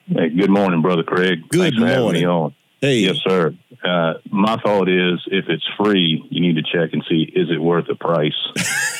Hey, 0.08 0.30
good 0.30 0.50
morning, 0.50 0.82
Brother 0.82 1.04
Craig. 1.04 1.40
Good 1.50 1.74
Thanks 1.74 1.98
morning. 1.98 2.54
Hey. 2.82 3.00
Yes, 3.00 3.18
sir. 3.26 3.56
Uh, 3.84 4.14
my 4.32 4.58
thought 4.58 4.88
is 4.90 5.20
if 5.28 5.46
it's 5.50 5.68
free, 5.78 6.24
you 6.30 6.42
need 6.42 6.56
to 6.56 6.64
check 6.64 6.94
and 6.94 7.04
see 7.10 7.24
is 7.36 7.50
it 7.50 7.60
worth 7.62 7.88
the 7.88 7.96
price. 7.96 8.34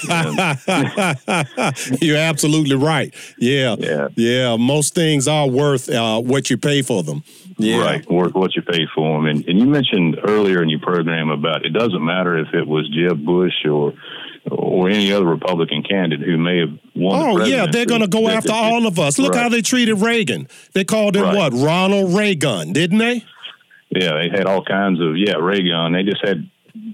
You're 2.02 2.18
absolutely 2.18 2.76
right. 2.76 3.14
Yeah. 3.38 3.76
Yeah. 3.80 4.08
Yeah. 4.16 4.56
Most 4.58 4.94
things 4.96 5.28
are 5.28 5.48
worth 5.48 5.90
uh, 5.90 6.20
what 6.22 6.50
you 6.50 6.58
pay 6.58 6.82
for 6.82 7.04
them. 7.04 7.24
Yeah. 7.58 7.80
Right, 7.82 8.10
worth 8.12 8.34
what 8.34 8.56
you 8.56 8.62
pay 8.62 8.86
for 8.94 9.18
them. 9.18 9.28
And, 9.28 9.48
and 9.48 9.58
you 9.60 9.66
mentioned 9.66 10.18
earlier 10.28 10.62
in 10.62 10.70
your 10.70 10.82
program 10.82 11.30
about 11.30 11.66
it 11.66 11.70
doesn't 11.70 12.04
matter 12.04 12.38
if 12.38 12.54
it 12.54 12.68
was 12.68 12.90
Jeb 12.90 13.26
Bush 13.26 13.66
or 13.66 13.94
or 14.52 14.90
any 14.90 15.12
other 15.12 15.26
Republican 15.26 15.82
candidate 15.82 16.24
who 16.28 16.38
may 16.38 16.60
have 16.60 16.70
won. 16.96 17.38
the 17.38 17.44
Oh 17.44 17.46
yeah, 17.46 17.66
they're 17.66 17.86
going 17.88 18.02
to 18.02 18.08
go 18.08 18.28
after 18.30 18.52
all 18.52 18.86
of 18.86 19.00
us. 19.00 19.18
Look 19.18 19.34
Right. 19.34 19.42
how 19.44 19.50
they 19.50 19.64
treated 19.64 19.96
Reagan. 19.96 20.48
They 20.74 20.84
called 20.84 21.16
him 21.16 21.24
Right. 21.24 21.36
what? 21.52 21.54
Ronald 21.54 22.14
Reagan, 22.14 22.72
didn't 22.74 23.00
they? 23.00 23.24
Yeah, 23.90 24.14
they 24.22 24.30
had 24.30 24.46
all 24.46 24.64
kinds 24.64 25.00
of 25.02 25.18
yeah 25.18 25.36
ray 25.36 25.68
gun. 25.68 25.94
They 25.94 26.04
just 26.04 26.26
had 26.26 26.50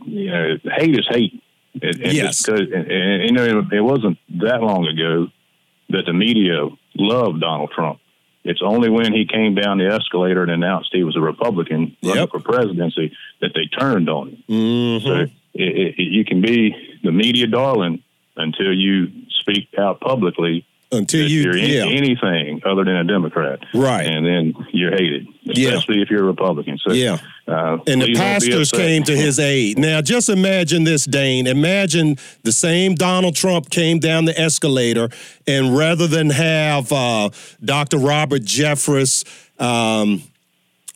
you 0.06 0.30
know 0.32 0.58
hate 0.78 0.98
is 1.00 1.08
hate. 1.10 1.42
And, 1.82 1.96
and 2.02 2.14
Yes. 2.14 2.48
and, 2.48 2.60
and, 2.74 3.24
you 3.24 3.32
know 3.32 3.68
it 3.72 3.82
wasn't 3.82 4.18
that 4.42 4.62
long 4.62 4.86
ago 4.88 5.28
that 5.90 6.04
the 6.06 6.14
media 6.14 6.68
loved 6.96 7.42
Donald 7.42 7.72
Trump. 7.72 8.00
It's 8.44 8.62
only 8.64 8.90
when 8.90 9.14
he 9.14 9.26
came 9.26 9.54
down 9.56 9.78
the 9.78 9.88
escalator 9.88 10.42
and 10.42 10.52
announced 10.52 10.90
he 10.92 11.04
was 11.04 11.16
a 11.16 11.22
Republican 11.22 11.96
running 12.04 12.22
Yep. 12.22 12.30
for 12.32 12.40
presidency 12.40 13.16
that 13.40 13.52
they 13.54 13.68
turned 13.68 14.10
on 14.10 14.30
him. 14.30 14.44
Mm-hmm. 14.50 15.06
So 15.06 15.14
it, 15.54 15.96
it, 15.98 16.00
you 16.00 16.26
can 16.26 16.42
be 16.42 16.76
the 17.04 17.12
media 17.12 17.48
darling 17.48 18.02
until 18.36 18.74
you 18.74 19.08
speak 19.42 19.70
out 19.78 20.00
publicly 20.02 20.66
Until 20.94 21.26
you, 21.30 21.44
you're 21.44 21.54
any- 21.58 21.74
yeah, 21.76 21.86
anything 21.86 22.62
other 22.66 22.84
than 22.84 22.96
a 22.98 23.04
Democrat, 23.06 23.60
Right. 23.74 24.06
And 24.06 24.26
then 24.26 24.54
you're 24.74 24.92
hated, 24.92 25.26
Yeah. 25.44 25.70
especially 25.70 26.02
if 26.02 26.10
you're 26.10 26.24
a 26.24 26.26
Republican. 26.28 26.78
So 26.86 26.92
yeah. 26.92 27.18
uh, 27.48 27.78
And 27.88 28.02
the 28.02 28.08
please 28.08 28.18
don't 28.18 28.42
be 28.42 28.50
pastors 28.50 28.72
came 28.72 29.04
to 29.04 29.16
his 29.16 29.40
aid. 29.40 29.78
Now, 29.80 30.02
just 30.02 30.28
imagine 30.28 30.84
this, 30.84 31.06
Dane. 31.06 31.48
Imagine 31.48 32.18
the 32.44 32.52
same 32.52 32.96
Donald 32.96 33.36
Trump 33.38 33.70
came 33.70 34.00
down 34.00 34.26
the 34.26 34.38
escalator, 34.38 35.08
and 35.48 35.78
rather 35.78 36.08
than 36.08 36.30
have 36.30 36.92
uh, 36.92 37.30
Dr. 37.64 37.98
Robert 37.98 38.42
Jeffress 38.42 39.24
um, 39.62 40.22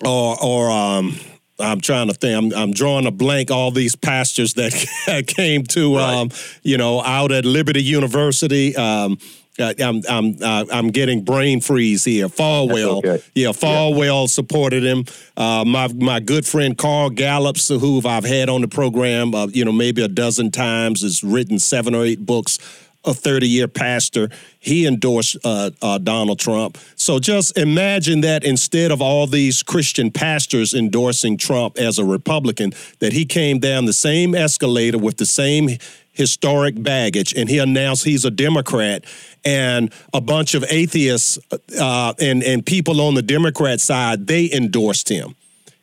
or, 0.06 0.36
or 0.43 0.72
um, 0.72 1.16
I'm 1.58 1.80
trying 1.80 2.08
to 2.10 2.14
think. 2.14 2.54
I'm, 2.54 2.60
I'm 2.60 2.74
drawing 2.74 3.06
a 3.06 3.12
blank. 3.12 3.50
All 3.50 3.72
these 3.72 3.96
pastors 3.96 4.56
that 4.56 4.74
came 5.28 5.64
to, 5.68 5.96
um, 6.00 6.30
you 6.64 6.78
know, 6.78 7.02
out 7.02 7.32
at 7.32 7.46
Liberty 7.46 7.82
University. 7.82 8.76
Um, 8.76 9.18
uh, 9.60 9.74
I'm 9.80 10.01
I'm 10.10 10.38
uh, 10.41 10.66
I'm 10.72 10.89
getting 10.89 11.24
brain 11.24 11.62
freeze 11.62 12.03
here. 12.03 12.28
Falwell, 12.28 12.97
okay. 12.97 13.24
yeah, 13.34 13.49
Falwell 13.49 14.30
supported 14.30 14.84
him. 14.84 15.06
Uh, 15.38 15.64
my 15.66 15.88
my 15.93 16.20
good 16.20 16.45
friend 16.45 16.78
Carl 16.78 17.10
Gallups, 17.10 17.70
who 17.70 18.01
I've 18.06 18.26
had 18.26 18.49
on 18.49 18.62
the 18.62 18.68
program, 18.68 19.34
uh, 19.34 19.47
you 19.47 19.64
know, 19.64 19.72
maybe 19.72 20.03
a 20.03 20.08
dozen 20.08 20.51
times, 20.51 21.01
has 21.01 21.24
written 21.24 21.60
seven 21.60 21.95
or 21.95 22.03
eight 22.03 22.26
books. 22.26 22.60
A 23.08 23.14
30 23.14 23.47
year 23.47 23.68
pastor, 23.68 24.30
he 24.60 24.88
endorsed 24.88 25.38
uh, 25.45 25.70
uh, 25.80 25.99
Donald 25.99 26.39
Trump. 26.39 26.80
So 26.95 27.20
just 27.20 27.56
imagine 27.56 28.22
that 28.22 28.43
instead 28.43 28.89
of 28.89 28.99
all 28.99 29.28
these 29.28 29.62
Christian 29.62 30.10
pastors 30.10 30.74
endorsing 30.74 31.38
Trump 31.38 31.78
as 31.78 31.99
a 31.99 32.03
Republican, 32.03 32.74
that 32.97 33.14
he 33.14 33.24
came 33.24 33.60
down 33.60 33.86
the 33.86 33.93
same 33.93 34.34
escalator 34.34 34.97
with 34.97 35.18
the 35.18 35.28
same 35.28 35.78
historic 36.16 36.82
baggage 36.82 37.34
and 37.34 37.49
he 37.49 37.59
announced 37.59 38.03
he's 38.05 38.26
a 38.26 38.32
Democrat 38.32 39.03
and 39.43 39.93
a 40.13 40.22
bunch 40.22 40.55
of 40.55 40.63
atheists 40.70 41.38
uh, 41.80 42.13
and, 42.20 42.41
and 42.43 42.66
people 42.66 42.99
on 43.01 43.13
the 43.13 43.22
Democrat 43.22 43.80
side, 43.80 44.26
they 44.28 44.49
endorsed 44.51 45.09
him. 45.09 45.36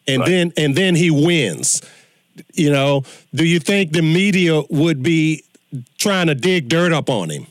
And 0.08 0.20
Right. 0.20 0.28
then 0.30 0.52
and 0.56 0.74
then 0.74 0.94
he 0.96 1.10
wins. 1.10 1.80
You 2.54 2.72
know, 2.72 3.04
do 3.34 3.44
you 3.44 3.60
think 3.60 3.92
the 3.92 4.02
media 4.02 4.62
would 4.70 5.02
be 5.02 5.44
trying 5.98 6.26
to 6.26 6.34
dig 6.34 6.68
dirt 6.68 6.92
up 6.92 7.08
on 7.08 7.30
him? 7.30 7.46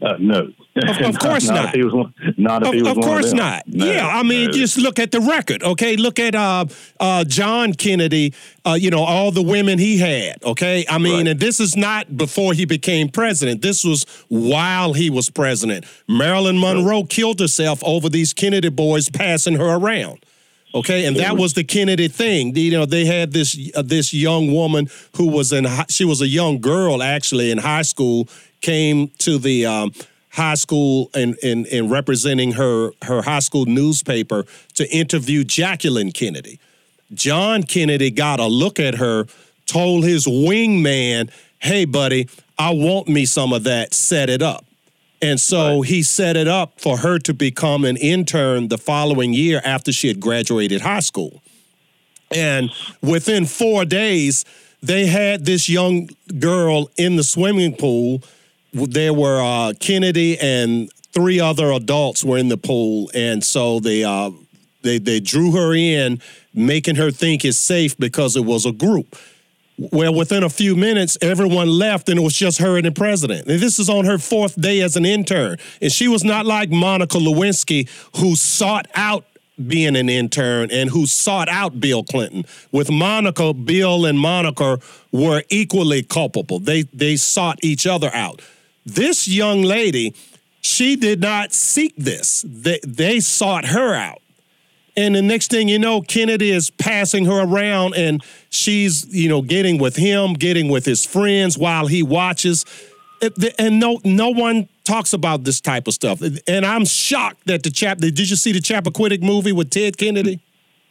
Uh, 0.00 0.14
no, 0.18 0.52
Of- 0.78 1.00
of 1.14 1.18
course 1.26 1.48
not. 1.48 1.66
If 1.66 1.74
he 1.74 1.82
was 1.84 1.94
one, 1.94 2.14
not 2.36 2.62
if 2.62 2.68
Of, 2.68 2.74
he 2.74 2.82
was 2.82 2.96
of 2.96 3.04
course 3.04 3.32
not. 3.32 3.66
No, 3.66 3.84
yeah, 3.86 4.06
I 4.06 4.22
mean, 4.22 4.46
no. 4.46 4.52
just 4.52 4.78
look 4.78 4.98
at 4.98 5.10
the 5.10 5.20
record. 5.20 5.62
Okay, 5.62 5.96
look 5.96 6.18
at 6.18 6.34
uh, 6.34 6.66
uh, 7.00 7.24
John 7.24 7.72
Kennedy. 7.72 8.34
Uh, 8.66 8.74
you 8.74 8.90
know 8.90 9.02
all 9.02 9.30
the 9.30 9.42
women 9.42 9.78
he 9.78 9.98
had. 9.98 10.42
Okay, 10.44 10.84
I 10.88 10.98
mean, 10.98 11.14
Right. 11.18 11.28
and 11.28 11.40
this 11.40 11.58
is 11.60 11.76
not 11.76 12.16
before 12.16 12.52
he 12.52 12.64
became 12.66 13.08
president. 13.08 13.62
This 13.62 13.82
was 13.84 14.04
while 14.28 14.92
he 14.92 15.08
was 15.10 15.30
president. 15.30 15.86
Marilyn 16.06 16.58
Monroe 16.60 17.04
killed 17.04 17.40
herself 17.40 17.82
over 17.84 18.08
these 18.08 18.34
Kennedy 18.34 18.68
boys 18.68 19.08
passing 19.08 19.54
her 19.54 19.74
around. 19.76 20.24
Okay, 20.74 21.06
and 21.06 21.16
that 21.16 21.38
was 21.38 21.54
the 21.54 21.64
Kennedy 21.64 22.08
thing. 22.08 22.54
You 22.54 22.70
know, 22.72 22.84
they 22.84 23.06
had 23.06 23.32
this 23.32 23.56
uh, 23.74 23.80
this 23.80 24.12
young 24.12 24.52
woman 24.52 24.88
who 25.16 25.28
was 25.28 25.50
in 25.50 25.66
she 25.88 26.04
was 26.04 26.20
a 26.20 26.28
young 26.28 26.60
girl 26.60 27.02
actually 27.02 27.50
in 27.50 27.56
high 27.56 27.82
school 27.82 28.28
came 28.60 29.08
to 29.18 29.38
the 29.38 29.64
um, 29.64 29.92
high 30.30 30.54
school 30.54 31.10
and 31.14 31.36
in, 31.42 31.66
in, 31.66 31.88
representing 31.88 32.52
her 32.52 32.90
her 33.02 33.22
high 33.22 33.38
school 33.40 33.66
newspaper 33.66 34.44
to 34.74 34.88
interview 34.90 35.44
Jacqueline 35.44 36.12
Kennedy. 36.12 36.58
John 37.14 37.62
Kennedy 37.62 38.10
got 38.10 38.38
a 38.38 38.46
look 38.46 38.78
at 38.78 38.96
her, 38.96 39.26
told 39.66 40.04
his 40.04 40.26
wingman, 40.26 41.30
"Hey, 41.58 41.84
buddy, 41.84 42.28
I 42.58 42.70
want 42.70 43.08
me 43.08 43.24
some 43.24 43.52
of 43.52 43.64
that. 43.64 43.94
Set 43.94 44.28
it 44.28 44.42
up." 44.42 44.64
And 45.20 45.40
so 45.40 45.82
he 45.82 46.02
set 46.02 46.36
it 46.36 46.46
up 46.46 46.80
for 46.80 46.98
her 46.98 47.18
to 47.20 47.34
become 47.34 47.84
an 47.84 47.96
intern 47.96 48.68
the 48.68 48.78
following 48.78 49.32
year 49.32 49.60
after 49.64 49.92
she 49.92 50.06
had 50.06 50.20
graduated 50.20 50.82
high 50.82 51.00
school. 51.00 51.42
And 52.30 52.70
within 53.02 53.46
four 53.46 53.84
days, 53.84 54.44
they 54.82 55.06
had 55.06 55.44
this 55.44 55.68
young 55.68 56.10
girl 56.38 56.90
in 56.96 57.16
the 57.16 57.24
swimming 57.24 57.74
pool. 57.74 58.22
There 58.72 59.14
were 59.14 59.40
uh, 59.42 59.72
Kennedy 59.80 60.38
and 60.38 60.90
three 61.12 61.40
other 61.40 61.72
adults 61.72 62.22
were 62.22 62.38
in 62.38 62.48
the 62.48 62.56
pool, 62.56 63.10
and 63.14 63.42
so 63.42 63.80
they 63.80 64.04
uh, 64.04 64.30
they 64.82 64.98
they 64.98 65.20
drew 65.20 65.52
her 65.52 65.74
in, 65.74 66.20
making 66.54 66.96
her 66.96 67.10
think 67.10 67.44
it's 67.44 67.58
safe 67.58 67.96
because 67.96 68.36
it 68.36 68.44
was 68.44 68.66
a 68.66 68.72
group. 68.72 69.16
Well, 69.78 70.12
within 70.12 70.42
a 70.42 70.50
few 70.50 70.74
minutes, 70.74 71.16
everyone 71.22 71.68
left 71.68 72.08
and 72.08 72.18
it 72.18 72.22
was 72.22 72.34
just 72.34 72.58
her 72.58 72.76
and 72.76 72.84
the 72.84 72.90
president. 72.90 73.46
And 73.46 73.60
this 73.60 73.78
is 73.78 73.88
on 73.88 74.06
her 74.06 74.18
fourth 74.18 74.60
day 74.60 74.80
as 74.80 74.96
an 74.96 75.06
intern. 75.06 75.58
And 75.80 75.92
she 75.92 76.08
was 76.08 76.24
not 76.24 76.46
like 76.46 76.68
Monica 76.68 77.16
Lewinsky, 77.16 77.88
who 78.16 78.34
sought 78.34 78.88
out 78.96 79.24
being 79.66 79.94
an 79.94 80.08
intern 80.08 80.70
and 80.72 80.90
who 80.90 81.06
sought 81.06 81.48
out 81.48 81.80
Bill 81.80 82.02
Clinton. 82.02 82.44
With 82.72 82.90
Monica, 82.90 83.54
Bill 83.54 84.04
and 84.04 84.18
Monica 84.18 84.80
were 85.12 85.44
equally 85.48 86.02
culpable. 86.02 86.58
They 86.58 86.82
they 86.82 87.14
sought 87.14 87.58
each 87.62 87.86
other 87.86 88.12
out. 88.12 88.42
This 88.94 89.28
young 89.28 89.62
lady, 89.62 90.14
she 90.62 90.96
did 90.96 91.20
not 91.20 91.52
seek 91.52 91.94
this. 91.96 92.44
They 92.48 92.80
they 92.82 93.20
sought 93.20 93.66
her 93.66 93.94
out. 93.94 94.22
And 94.96 95.14
the 95.14 95.22
next 95.22 95.50
thing 95.50 95.68
you 95.68 95.78
know, 95.78 96.00
Kennedy 96.00 96.50
is 96.50 96.70
passing 96.70 97.26
her 97.26 97.44
around 97.44 97.94
and 97.94 98.24
she's, 98.50 99.06
you 99.14 99.28
know, 99.28 99.42
getting 99.42 99.78
with 99.78 99.94
him, 99.94 100.32
getting 100.32 100.68
with 100.68 100.84
his 100.84 101.04
friends 101.04 101.56
while 101.56 101.86
he 101.86 102.02
watches. 102.02 102.64
And 103.58 103.78
no 103.78 104.00
no 104.04 104.30
one 104.30 104.68
talks 104.84 105.12
about 105.12 105.44
this 105.44 105.60
type 105.60 105.86
of 105.86 105.94
stuff. 105.94 106.22
And 106.48 106.64
I'm 106.64 106.86
shocked 106.86 107.46
that 107.46 107.62
the 107.62 107.70
chap 107.70 107.98
did 107.98 108.18
you 108.18 108.36
see 108.36 108.52
the 108.52 108.60
Chappaquiddick 108.60 109.22
movie 109.22 109.52
with 109.52 109.70
Ted 109.70 109.98
Kennedy? 109.98 110.40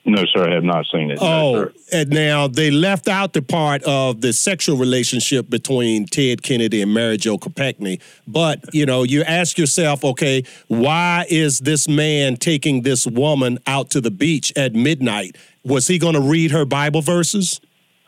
No, 0.08 0.24
sir, 0.34 0.49
I 0.49 0.53
have 0.53 0.64
not 0.64 0.86
seen 0.89 1.12
it. 1.12 1.20
Oh, 1.20 1.53
no, 1.53 1.72
and 1.91 2.10
now 2.10 2.47
they 2.47 2.72
left 2.72 3.10
out 3.10 3.34
the 3.34 3.41
part 3.41 3.84
of 3.84 4.22
the 4.22 4.32
sexual 4.32 4.78
relationship 4.78 5.49
between 5.49 6.05
Ted 6.05 6.43
Kennedy 6.43 6.82
and 6.82 6.93
Mary 6.93 7.18
Jo 7.18 7.38
Kopechne. 7.38 7.99
But, 8.26 8.74
you 8.74 8.86
know, 8.86 9.03
you 9.03 9.24
ask 9.24 9.58
yourself, 9.58 10.05
okay, 10.05 10.45
why 10.70 11.26
is 11.30 11.60
this 11.60 11.89
man 11.89 12.38
taking 12.38 12.84
this 12.84 13.05
woman 13.05 13.60
out 13.68 13.89
to 13.91 13.99
the 13.99 14.10
beach 14.10 14.53
at 14.55 14.74
midnight? 14.74 15.36
Was 15.66 15.88
he 15.88 15.99
going 15.99 16.14
to 16.14 16.22
read 16.22 16.51
her 16.51 16.64
Bible 16.64 17.01
verses? 17.01 17.60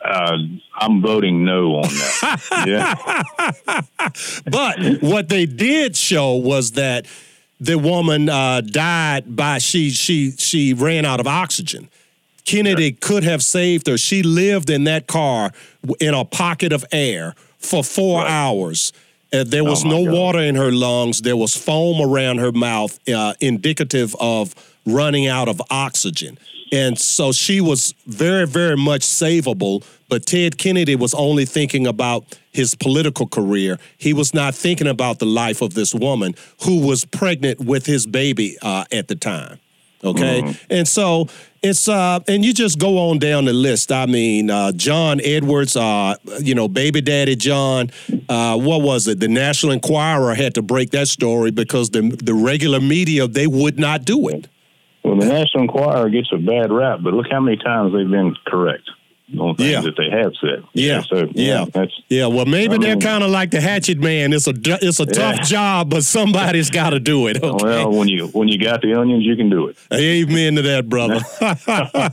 Uh, 0.02 0.38
I'm 0.76 1.02
voting 1.02 1.44
no 1.44 1.76
on 1.76 1.82
that. 1.82 2.64
yeah. 2.66 4.12
but 4.50 5.02
what 5.02 5.28
they 5.28 5.44
did 5.44 5.98
show 5.98 6.36
was 6.36 6.72
that 6.72 7.04
the 7.60 7.78
woman 7.78 8.28
uh, 8.28 8.60
died 8.62 9.36
by 9.36 9.58
she 9.58 9.90
she 9.90 10.32
she 10.32 10.72
ran 10.74 11.04
out 11.04 11.20
of 11.20 11.26
oxygen. 11.26 11.88
Kennedy 12.44 12.92
could 12.92 13.22
have 13.22 13.42
saved 13.44 13.86
her. 13.86 13.98
She 13.98 14.22
lived 14.22 14.70
in 14.70 14.84
that 14.84 15.06
car 15.06 15.52
in 16.00 16.14
a 16.14 16.24
pocket 16.24 16.72
of 16.72 16.84
air 16.90 17.34
for 17.58 17.84
four 17.84 18.22
Right. 18.22 18.30
hours. 18.30 18.92
Uh, 19.32 19.44
there 19.44 19.62
was 19.62 19.84
Oh, 19.84 19.88
no 19.88 20.04
God. 20.06 20.14
water 20.14 20.38
in 20.40 20.56
her 20.56 20.72
lungs. 20.72 21.20
There 21.20 21.36
was 21.36 21.54
foam 21.56 22.00
around 22.00 22.38
her 22.38 22.50
mouth, 22.50 22.98
uh, 23.08 23.34
indicative 23.40 24.16
of 24.18 24.54
running 24.86 25.28
out 25.28 25.48
of 25.48 25.60
oxygen. 25.70 26.38
And 26.72 26.98
so 26.98 27.32
she 27.32 27.60
was 27.60 27.94
very, 28.06 28.46
very 28.46 28.76
much 28.76 29.02
savable. 29.02 29.84
But 30.08 30.26
Ted 30.26 30.58
Kennedy 30.58 30.96
was 30.96 31.14
only 31.14 31.44
thinking 31.44 31.86
about 31.86 32.24
his 32.52 32.74
political 32.74 33.26
career. 33.26 33.78
He 33.96 34.12
was 34.12 34.34
not 34.34 34.54
thinking 34.54 34.88
about 34.88 35.20
the 35.20 35.26
life 35.26 35.62
of 35.62 35.74
this 35.74 35.94
woman 35.94 36.34
who 36.64 36.86
was 36.86 37.04
pregnant 37.04 37.60
with 37.60 37.86
his 37.86 38.06
baby 38.06 38.56
uh, 38.62 38.84
at 38.92 39.08
the 39.08 39.14
time. 39.14 39.58
Okay. 40.02 40.56
And 40.70 40.88
so 40.88 41.28
it's 41.62 41.86
uh 41.86 42.20
and 42.26 42.42
you 42.42 42.54
just 42.54 42.78
go 42.78 43.10
on 43.10 43.18
down 43.18 43.44
the 43.44 43.52
list. 43.52 43.92
I 43.92 44.06
mean, 44.06 44.50
uh 44.50 44.72
John 44.72 45.20
Edwards, 45.22 45.76
uh, 45.76 46.14
you 46.40 46.54
know, 46.54 46.68
baby 46.68 47.02
daddy 47.02 47.36
John, 47.36 47.90
uh, 48.28 48.56
what 48.56 48.80
was 48.80 49.06
it? 49.06 49.20
The 49.20 49.28
National 49.28 49.72
Enquirer 49.72 50.34
had 50.34 50.54
to 50.54 50.62
break 50.62 50.90
that 50.92 51.08
story 51.08 51.50
because 51.50 51.90
the 51.90 52.00
the 52.22 52.32
regular 52.32 52.80
media 52.80 53.28
they 53.28 53.46
would 53.46 53.78
not 53.78 54.04
do 54.06 54.28
it. 54.28 54.48
Well, 55.02 55.16
the 55.16 55.26
National 55.26 55.62
Enquirer 55.64 56.08
gets 56.10 56.28
a 56.32 56.36
bad 56.38 56.70
rap, 56.70 57.00
but 57.02 57.14
look 57.14 57.26
how 57.30 57.40
many 57.40 57.56
times 57.56 57.92
they've 57.92 58.08
been 58.10 58.36
correct 58.46 58.88
on 59.38 59.54
things 59.54 59.70
Yeah. 59.70 59.80
that 59.82 59.96
they 59.96 60.10
have 60.10 60.32
said. 60.40 60.64
Yeah. 60.74 61.02
So 61.02 61.28
Yeah. 61.34 61.64
that's 61.72 61.92
Yeah, 62.08 62.26
well, 62.26 62.46
maybe 62.46 62.74
I 62.74 62.78
they're 62.78 62.96
kind 62.96 63.22
of 63.22 63.30
like 63.30 63.52
the 63.52 63.60
Hatchet 63.60 63.98
Man. 63.98 64.32
It's 64.32 64.48
a 64.48 64.52
it's 64.56 64.98
a 64.98 65.06
tough 65.06 65.42
job, 65.42 65.88
but 65.88 66.02
somebody's 66.04 66.68
got 66.68 66.90
to 66.90 66.98
do 67.00 67.28
it. 67.28 67.40
Okay, 67.42 67.64
well 67.64 67.92
when 67.92 68.08
you 68.08 68.26
when 68.28 68.48
you 68.48 68.58
got 68.58 68.82
the 68.82 68.92
onions, 68.98 69.24
you 69.24 69.36
can 69.36 69.48
do 69.48 69.68
it. 69.68 69.76
amen 69.94 70.56
to 70.56 70.62
that, 70.62 70.88
brother. 70.88 71.20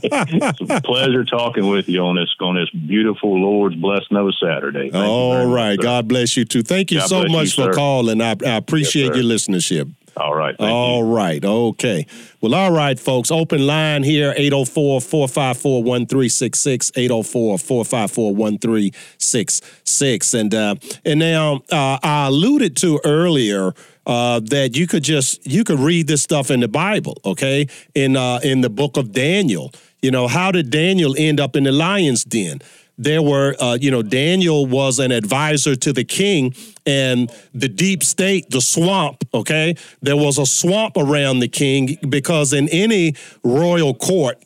It's 0.00 0.60
a 0.70 0.80
pleasure 0.82 1.24
talking 1.24 1.68
with 1.68 1.88
you 1.88 2.00
on 2.02 2.16
this 2.16 2.28
on 2.40 2.54
this 2.54 2.70
beautiful 2.70 3.38
Lord's 3.40 3.74
blessed 3.76 4.10
no 4.12 4.30
Saturday. 4.30 4.90
Thank 4.90 4.94
All 5.04 5.50
very 5.52 5.76
much. 5.76 5.82
God 5.82 6.08
bless 6.08 6.36
you 6.36 6.44
too. 6.44 6.62
Thank 6.62 6.90
you 6.92 6.98
God 7.00 7.08
so 7.08 7.24
much 7.24 7.58
you, 7.58 7.64
for 7.64 7.72
calling. 7.72 8.20
I, 8.22 8.36
I 8.46 8.56
appreciate 8.56 9.08
sir. 9.08 9.16
your 9.20 9.24
listenership. 9.24 9.90
All 10.18 10.34
right. 10.34 10.56
All 10.58 11.04
you. 11.04 11.14
right. 11.14 11.44
Okay. 11.44 12.06
Well, 12.40 12.54
all 12.54 12.72
right, 12.72 12.98
folks. 12.98 13.30
Open 13.30 13.66
line 13.66 14.02
here 14.02 14.34
804 14.36 15.00
454 15.00 15.82
1366. 15.82 16.92
804 16.94 17.58
454 17.58 18.34
1366. 18.34 20.34
And 20.34 20.54
uh, 20.54 20.74
and 21.04 21.20
now 21.20 21.62
uh, 21.70 21.98
I 22.02 22.26
alluded 22.26 22.76
to 22.78 23.00
earlier. 23.04 23.74
Uh, 24.06 24.40
that 24.40 24.74
you 24.74 24.86
could 24.86 25.04
just 25.04 25.46
you 25.46 25.62
could 25.62 25.78
read 25.78 26.06
this 26.06 26.22
stuff 26.22 26.50
in 26.50 26.60
the 26.60 26.68
Bible, 26.68 27.20
okay? 27.26 27.66
In 27.94 28.16
uh, 28.16 28.40
in 28.42 28.62
the 28.62 28.70
book 28.70 28.96
of 28.96 29.12
Daniel, 29.12 29.70
you 30.00 30.10
know 30.10 30.28
how 30.28 30.50
did 30.50 30.70
Daniel 30.70 31.14
end 31.18 31.38
up 31.38 31.54
in 31.54 31.64
the 31.64 31.72
lion's 31.72 32.24
den? 32.24 32.62
There 32.98 33.22
were, 33.22 33.54
uh, 33.60 33.78
you 33.80 33.90
know, 33.92 34.02
Daniel 34.02 34.66
was 34.66 34.98
an 34.98 35.12
advisor 35.12 35.76
to 35.76 35.92
the 35.92 36.04
king 36.04 36.52
and 36.84 37.32
the 37.54 37.68
deep 37.68 38.02
state, 38.02 38.50
the 38.50 38.60
swamp, 38.60 39.24
okay? 39.32 39.76
There 40.02 40.16
was 40.16 40.36
a 40.36 40.44
swamp 40.44 40.96
around 40.96 41.38
the 41.38 41.48
king 41.48 41.96
because 42.08 42.52
in 42.52 42.68
any 42.70 43.14
royal 43.44 43.94
court, 43.94 44.42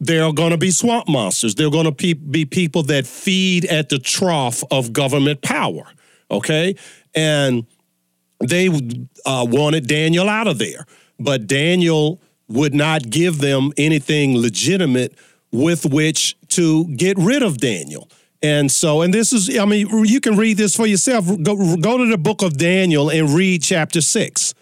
there 0.00 0.24
are 0.24 0.32
going 0.32 0.50
to 0.50 0.58
be 0.58 0.72
swamp 0.72 1.08
monsters. 1.08 1.54
There 1.54 1.68
are 1.68 1.70
going 1.70 1.84
to 1.84 1.92
pe- 1.92 2.14
be 2.14 2.44
people 2.44 2.82
that 2.84 3.06
feed 3.06 3.64
at 3.66 3.88
the 3.88 4.00
trough 4.00 4.64
of 4.72 4.92
government 4.92 5.40
power, 5.40 5.84
okay? 6.30 6.74
And 7.14 7.64
they 8.40 8.68
uh, 9.24 9.46
wanted 9.48 9.86
Daniel 9.86 10.28
out 10.28 10.48
of 10.48 10.58
there, 10.58 10.84
but 11.20 11.46
Daniel 11.46 12.20
would 12.48 12.74
not 12.74 13.08
give 13.08 13.38
them 13.38 13.72
anything 13.78 14.36
legitimate 14.36 15.16
with 15.54 15.86
which 15.86 16.36
to 16.48 16.84
get 16.96 17.16
rid 17.16 17.42
of 17.42 17.58
Daniel. 17.58 18.10
And 18.42 18.70
so, 18.70 19.00
and 19.00 19.14
this 19.14 19.32
is, 19.32 19.56
I 19.56 19.64
mean, 19.64 19.88
you 20.04 20.20
can 20.20 20.36
read 20.36 20.58
this 20.58 20.76
for 20.76 20.86
yourself. 20.86 21.26
Go, 21.42 21.76
go 21.76 21.96
to 21.96 22.06
the 22.06 22.18
book 22.18 22.42
of 22.42 22.58
Daniel 22.58 23.08
and 23.08 23.30
read 23.30 23.62
chapter 23.62 24.00
six. 24.00 24.54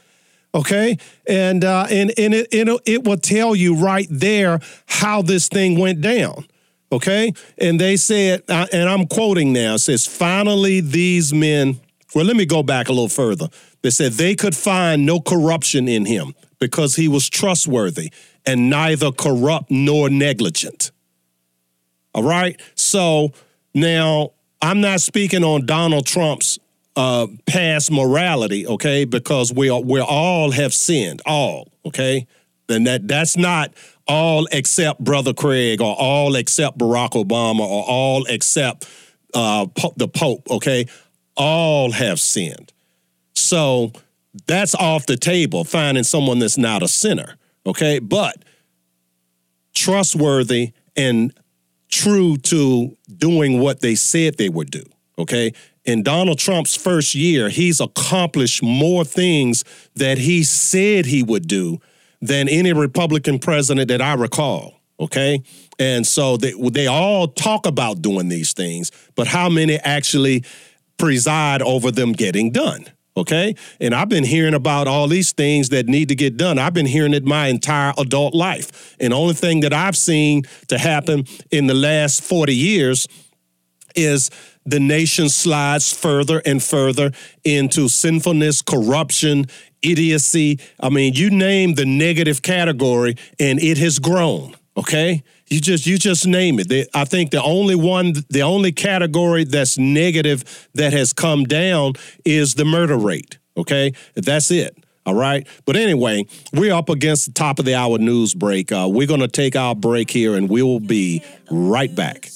Okay, 0.55 0.99
and 1.27 1.65
uh, 1.65 1.87
and 1.91 2.13
and 2.19 2.35
it, 2.35 2.47
it 2.53 2.69
it 2.85 3.05
will 3.05 3.17
tell 3.17 3.57
you 3.57 3.75
right 3.75 4.07
there 4.11 4.61
how 4.87 5.23
this 5.23 5.49
thing 5.49 5.79
went 5.79 6.03
down. 6.03 6.45
Okay, 6.93 7.33
and 7.57 7.81
they 7.81 7.97
said, 7.97 8.43
uh, 8.51 8.67
and 8.71 8.87
I'm 8.87 9.07
quoting 9.07 9.55
now. 9.55 9.75
It 9.75 9.79
says, 9.79 10.07
"Finally, 10.07 10.83
these 10.83 11.33
men." 11.33 11.81
Well, 12.15 12.27
let 12.27 12.37
me 12.37 12.45
go 12.45 12.63
back 12.63 12.91
a 12.91 12.93
little 12.93 13.09
further. 13.09 13.49
They 13.81 13.89
said 13.89 14.13
they 14.13 14.35
could 14.35 14.55
find 14.55 15.07
no 15.07 15.21
corruption 15.21 15.89
in 15.89 16.05
him 16.05 16.35
because 16.61 16.97
he 16.97 17.09
was 17.09 17.31
trustworthy 17.31 18.13
and 18.47 18.71
neither 18.71 19.13
corrupt 19.13 19.71
nor 19.71 20.11
negligent. 20.11 20.91
All 22.15 22.23
right. 22.23 22.61
So 22.75 23.33
now 23.75 24.33
I'm 24.61 24.81
not 24.81 25.01
speaking 25.01 25.45
on 25.45 25.67
Donald 25.67 26.07
Trump's 26.07 26.59
uh, 26.97 27.27
past 27.47 27.91
morality, 27.91 28.67
okay? 28.67 29.05
Because 29.05 29.53
we 29.53 29.71
are, 29.71 29.81
we 29.81 30.01
all 30.01 30.51
have 30.51 30.75
sinned, 30.75 31.23
all, 31.25 31.73
okay? 31.87 32.27
Then 32.67 32.85
that 32.85 33.09
that's 33.09 33.37
not 33.37 33.73
all 34.07 34.47
except 34.53 35.03
Brother 35.03 35.33
Craig 35.33 35.81
or 35.81 35.95
all 35.99 36.37
except 36.37 36.79
Barack 36.79 37.13
Obama 37.13 37.61
or 37.61 37.85
all 37.85 38.25
except 38.27 38.89
uh, 39.35 39.67
the 39.97 40.09
Pope, 40.09 40.51
okay? 40.51 40.87
All 41.37 41.93
have 41.93 42.21
sinned. 42.21 42.73
So 43.35 43.93
that's 44.47 44.75
off 44.75 45.07
the 45.07 45.17
table, 45.17 45.65
finding 45.65 46.05
someone 46.05 46.39
that's 46.39 46.59
not 46.59 46.83
a 46.83 46.89
sinner, 46.89 47.37
okay? 47.67 47.99
But 47.99 48.45
trustworthy 49.75 50.73
and 50.97 51.33
true 51.91 52.37
to 52.39 52.97
doing 53.17 53.61
what 53.61 53.81
they 53.81 53.95
said 53.95 54.37
they 54.37 54.49
would 54.49 54.71
do. 54.71 54.85
Okay. 55.19 55.53
In 55.85 56.03
Donald 56.03 56.39
Trump's 56.39 56.77
first 56.77 57.15
year, 57.15 57.49
he's 57.49 57.81
accomplished 57.81 58.63
more 58.63 59.05
things 59.05 59.65
that 59.95 60.19
he 60.19 60.43
said 60.43 61.07
he 61.07 61.23
would 61.23 61.47
do 61.47 61.79
than 62.21 62.49
any 62.49 62.73
Republican 62.73 63.39
president 63.39 63.89
that 63.89 64.01
I 64.01 64.15
recall. 64.15 64.81
Okay. 65.01 65.43
And 65.79 66.07
so 66.07 66.37
they, 66.37 66.53
they 66.71 66.87
all 66.87 67.29
talk 67.29 67.67
about 67.67 68.01
doing 68.01 68.29
these 68.29 68.53
things, 68.53 68.93
but 69.17 69.27
how 69.27 69.49
many 69.49 69.77
actually 69.79 70.45
preside 70.99 71.61
over 71.63 71.91
them 71.91 72.13
getting 72.13 72.53
done? 72.53 72.87
Okay. 73.17 73.55
And 73.79 73.95
I've 73.95 74.09
been 74.09 74.25
hearing 74.25 74.55
about 74.55 74.89
all 74.89 75.07
these 75.07 75.33
things 75.33 75.69
that 75.69 75.87
need 75.87 76.09
to 76.09 76.15
get 76.15 76.37
done. 76.37 76.59
I've 76.59 76.73
been 76.73 76.87
hearing 76.87 77.13
it 77.13 77.25
my 77.25 77.49
entire 77.49 77.93
adult 77.99 78.35
life. 78.35 78.97
And 78.99 79.13
the 79.13 79.17
only 79.17 79.35
thing 79.35 79.61
that 79.61 79.73
I've 79.73 79.97
seen 79.97 80.45
to 80.69 80.79
happen 80.79 81.27
in 81.51 81.67
the 81.67 81.75
last 81.75 82.23
40 82.23 82.55
years 82.55 83.07
is 83.95 84.31
the 84.65 84.81
nation 84.81 85.29
slides 85.29 85.93
further 85.93 86.41
and 86.47 86.63
further 86.63 87.13
into 87.45 87.89
sinfulness, 87.89 88.63
corruption, 88.63 89.47
idiocy. 89.83 90.59
I 90.81 90.89
mean, 90.89 91.13
you 91.13 91.29
name 91.29 91.75
the 91.75 91.85
negative 91.85 92.41
category 92.41 93.17
and 93.39 93.61
it 93.61 93.77
has 93.79 93.99
grown. 93.99 94.55
Okay. 94.77 95.23
You 95.49 95.61
just 95.61 95.87
you 95.87 95.99
just 95.99 96.27
name 96.27 96.59
it. 96.59 96.69
The- 96.69 96.89
I 96.95 97.05
think 97.05 97.31
the 97.31 97.43
only 97.43 97.75
one, 97.75 98.15
the 98.31 98.43
only 98.43 98.73
category 98.73 99.45
that's 99.45 99.77
negative 99.77 100.69
that 100.75 100.93
has 100.95 101.13
come 101.13 101.45
down 101.45 101.93
is 102.25 102.55
the 102.55 102.65
murder 102.65 102.97
rate. 102.97 103.39
Okay, 103.57 103.93
that's 104.15 104.51
it. 104.51 104.75
All 105.05 105.15
right. 105.15 105.47
But 105.67 105.77
anyway, 105.77 106.25
we're 106.55 106.73
up 106.73 106.89
against 106.89 107.27
the 107.27 107.33
top 107.33 107.59
of 107.59 107.65
the 107.67 107.75
hour 107.75 107.99
news 107.99 108.33
break. 108.35 108.73
Uh, 108.73 108.89
we're 108.91 109.07
going 109.07 109.21
to 109.21 109.29
take 109.29 109.57
our 109.57 109.75
break 109.75 110.11
here, 110.11 110.37
and 110.37 110.49
we 110.49 110.63
will 110.63 110.81
be 110.81 111.23
right 111.51 111.95
back. 111.95 112.31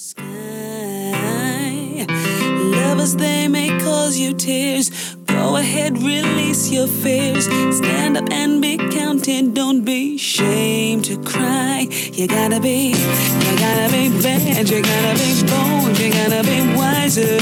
Lovers, 3.06 3.16
they 3.16 3.46
may 3.46 3.68
cause 3.68 4.18
you 4.18 4.34
tears. 4.34 4.90
Go 5.26 5.56
ahead, 5.56 5.96
release 5.98 6.70
your 6.70 6.88
fears. 6.88 7.44
Stand 7.76 8.16
up 8.16 8.28
and 8.32 8.60
be 8.60 8.76
counted. 8.76 9.54
Don't 9.54 9.84
be 9.84 10.16
ashamed 10.16 11.04
to 11.04 11.16
cry. 11.22 11.86
You 12.12 12.26
gotta 12.26 12.58
be, 12.60 12.88
you 12.88 13.58
gotta 13.58 13.92
be 13.92 14.08
bad. 14.22 14.68
You 14.68 14.82
gotta 14.82 15.14
be 15.22 15.30
bold. 15.50 15.98
You 16.00 16.10
gotta 16.12 16.42
be 16.42 16.58
wiser. 16.76 17.36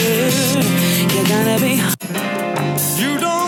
You 1.14 1.22
gotta 1.32 1.56
be. 1.64 1.80
You 3.00 3.18
don't 3.18 3.43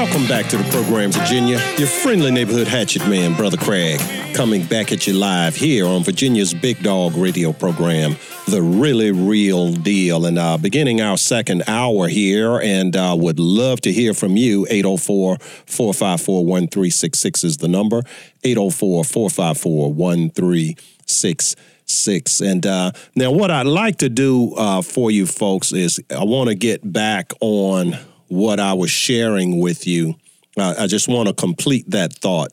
Welcome 0.00 0.26
back 0.26 0.48
to 0.48 0.56
the 0.56 0.64
program, 0.70 1.12
Virginia. 1.12 1.60
Your 1.76 1.86
friendly 1.86 2.30
neighborhood 2.30 2.66
hatchet 2.66 3.06
man, 3.06 3.34
Brother 3.34 3.56
Craig, 3.56 4.00
coming 4.34 4.64
back 4.64 4.90
at 4.90 5.06
you 5.06 5.12
live 5.12 5.54
here 5.54 5.86
on 5.86 6.02
Virginia's 6.02 6.52
Big 6.52 6.82
Dog 6.82 7.14
Radio 7.14 7.52
program, 7.52 8.16
The 8.50 8.62
Really 8.62 9.12
Real 9.12 9.72
Deal. 9.72 10.26
And 10.26 10.36
uh, 10.36 10.58
beginning 10.58 11.00
our 11.00 11.16
second 11.16 11.62
hour 11.68 12.08
here, 12.08 12.58
and 12.58 12.96
uh, 12.96 13.14
would 13.16 13.38
love 13.38 13.80
to 13.82 13.92
hear 13.92 14.12
from 14.12 14.36
you. 14.36 14.66
804 14.68 15.36
454 15.66 16.44
1366 16.44 17.44
is 17.44 17.58
the 17.58 17.68
number. 17.68 18.02
804 18.42 19.04
454 19.04 19.92
1366. 19.92 22.40
And 22.40 22.66
uh, 22.66 22.90
now, 23.14 23.30
what 23.30 23.52
I'd 23.52 23.66
like 23.66 23.98
to 23.98 24.08
do 24.08 24.52
uh, 24.56 24.82
for 24.82 25.12
you 25.12 25.26
folks 25.26 25.72
is 25.72 26.02
I 26.10 26.24
want 26.24 26.48
to 26.48 26.56
get 26.56 26.92
back 26.92 27.32
on 27.40 27.96
what 28.26 28.58
I 28.58 28.72
was 28.72 28.90
sharing 28.90 29.60
with 29.60 29.86
you. 29.86 30.16
Uh, 30.56 30.74
I 30.76 30.88
just 30.88 31.06
want 31.06 31.28
to 31.28 31.34
complete 31.34 31.88
that 31.90 32.14
thought. 32.14 32.50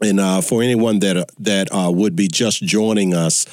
And 0.00 0.20
uh, 0.20 0.40
for 0.40 0.62
anyone 0.62 1.00
that 1.00 1.28
that 1.40 1.74
uh, 1.74 1.90
would 1.90 2.14
be 2.14 2.28
just 2.28 2.62
joining 2.62 3.12
us, 3.12 3.44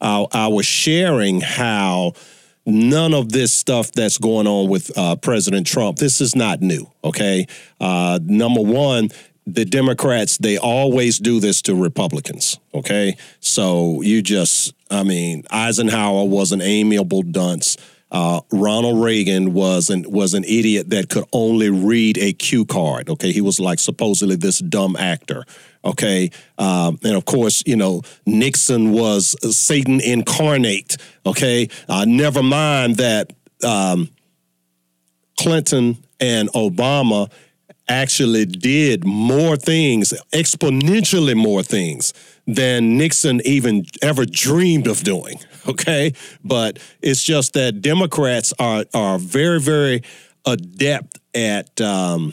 uh, 0.00 0.26
I 0.32 0.48
was 0.48 0.66
sharing 0.66 1.40
how 1.40 2.12
none 2.66 3.14
of 3.14 3.32
this 3.32 3.52
stuff 3.52 3.92
that's 3.92 4.18
going 4.18 4.46
on 4.46 4.68
with 4.68 4.96
uh, 4.96 5.16
President 5.16 5.66
Trump. 5.66 5.98
This 5.98 6.20
is 6.20 6.34
not 6.36 6.60
new. 6.60 6.90
Okay, 7.02 7.46
uh, 7.80 8.18
number 8.22 8.60
one. 8.60 9.10
The 9.46 9.64
Democrats, 9.64 10.38
they 10.38 10.58
always 10.58 11.18
do 11.18 11.40
this 11.40 11.62
to 11.62 11.74
Republicans. 11.74 12.58
Okay. 12.72 13.16
So 13.40 14.00
you 14.02 14.22
just, 14.22 14.74
I 14.90 15.02
mean, 15.02 15.44
Eisenhower 15.50 16.24
was 16.24 16.52
an 16.52 16.60
amiable 16.60 17.22
dunce. 17.22 17.76
Uh, 18.12 18.40
Ronald 18.52 19.02
Reagan 19.02 19.52
was 19.54 19.88
an 19.88 20.04
was 20.10 20.34
an 20.34 20.44
idiot 20.44 20.90
that 20.90 21.08
could 21.08 21.24
only 21.32 21.70
read 21.70 22.18
a 22.18 22.32
cue 22.32 22.64
card. 22.64 23.08
Okay, 23.08 23.32
he 23.32 23.40
was 23.40 23.60
like 23.60 23.78
supposedly 23.78 24.36
this 24.36 24.58
dumb 24.58 24.96
actor. 24.96 25.44
Okay, 25.84 26.30
um, 26.58 26.98
and 27.02 27.16
of 27.16 27.24
course, 27.24 27.62
you 27.66 27.76
know 27.76 28.02
Nixon 28.26 28.92
was 28.92 29.34
Satan 29.56 30.00
incarnate. 30.00 30.96
Okay, 31.24 31.68
uh, 31.88 32.04
never 32.06 32.42
mind 32.42 32.96
that 32.96 33.32
um, 33.64 34.10
Clinton 35.38 35.96
and 36.20 36.50
Obama 36.50 37.30
actually 37.88 38.46
did 38.46 39.04
more 39.04 39.56
things, 39.56 40.14
exponentially 40.32 41.34
more 41.34 41.62
things 41.62 42.14
than 42.46 42.96
Nixon 42.96 43.40
even 43.44 43.84
ever 44.00 44.24
dreamed 44.24 44.86
of 44.86 45.02
doing. 45.02 45.36
Okay, 45.68 46.14
but 46.42 46.78
it's 47.02 47.22
just 47.22 47.52
that 47.52 47.82
Democrats 47.82 48.54
are 48.58 48.86
are 48.94 49.18
very 49.18 49.60
very 49.60 50.02
adept 50.46 51.18
at 51.34 51.78
um, 51.82 52.32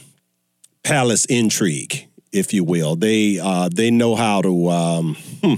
palace 0.81 1.25
intrigue, 1.25 2.06
if 2.37 2.53
you 2.53 2.63
will. 2.63 2.95
They 2.95 3.39
uh, 3.39 3.69
they 3.73 3.91
know 3.91 4.15
how 4.15 4.41
to 4.41 4.69
um, 4.69 5.15
hmm, 5.43 5.55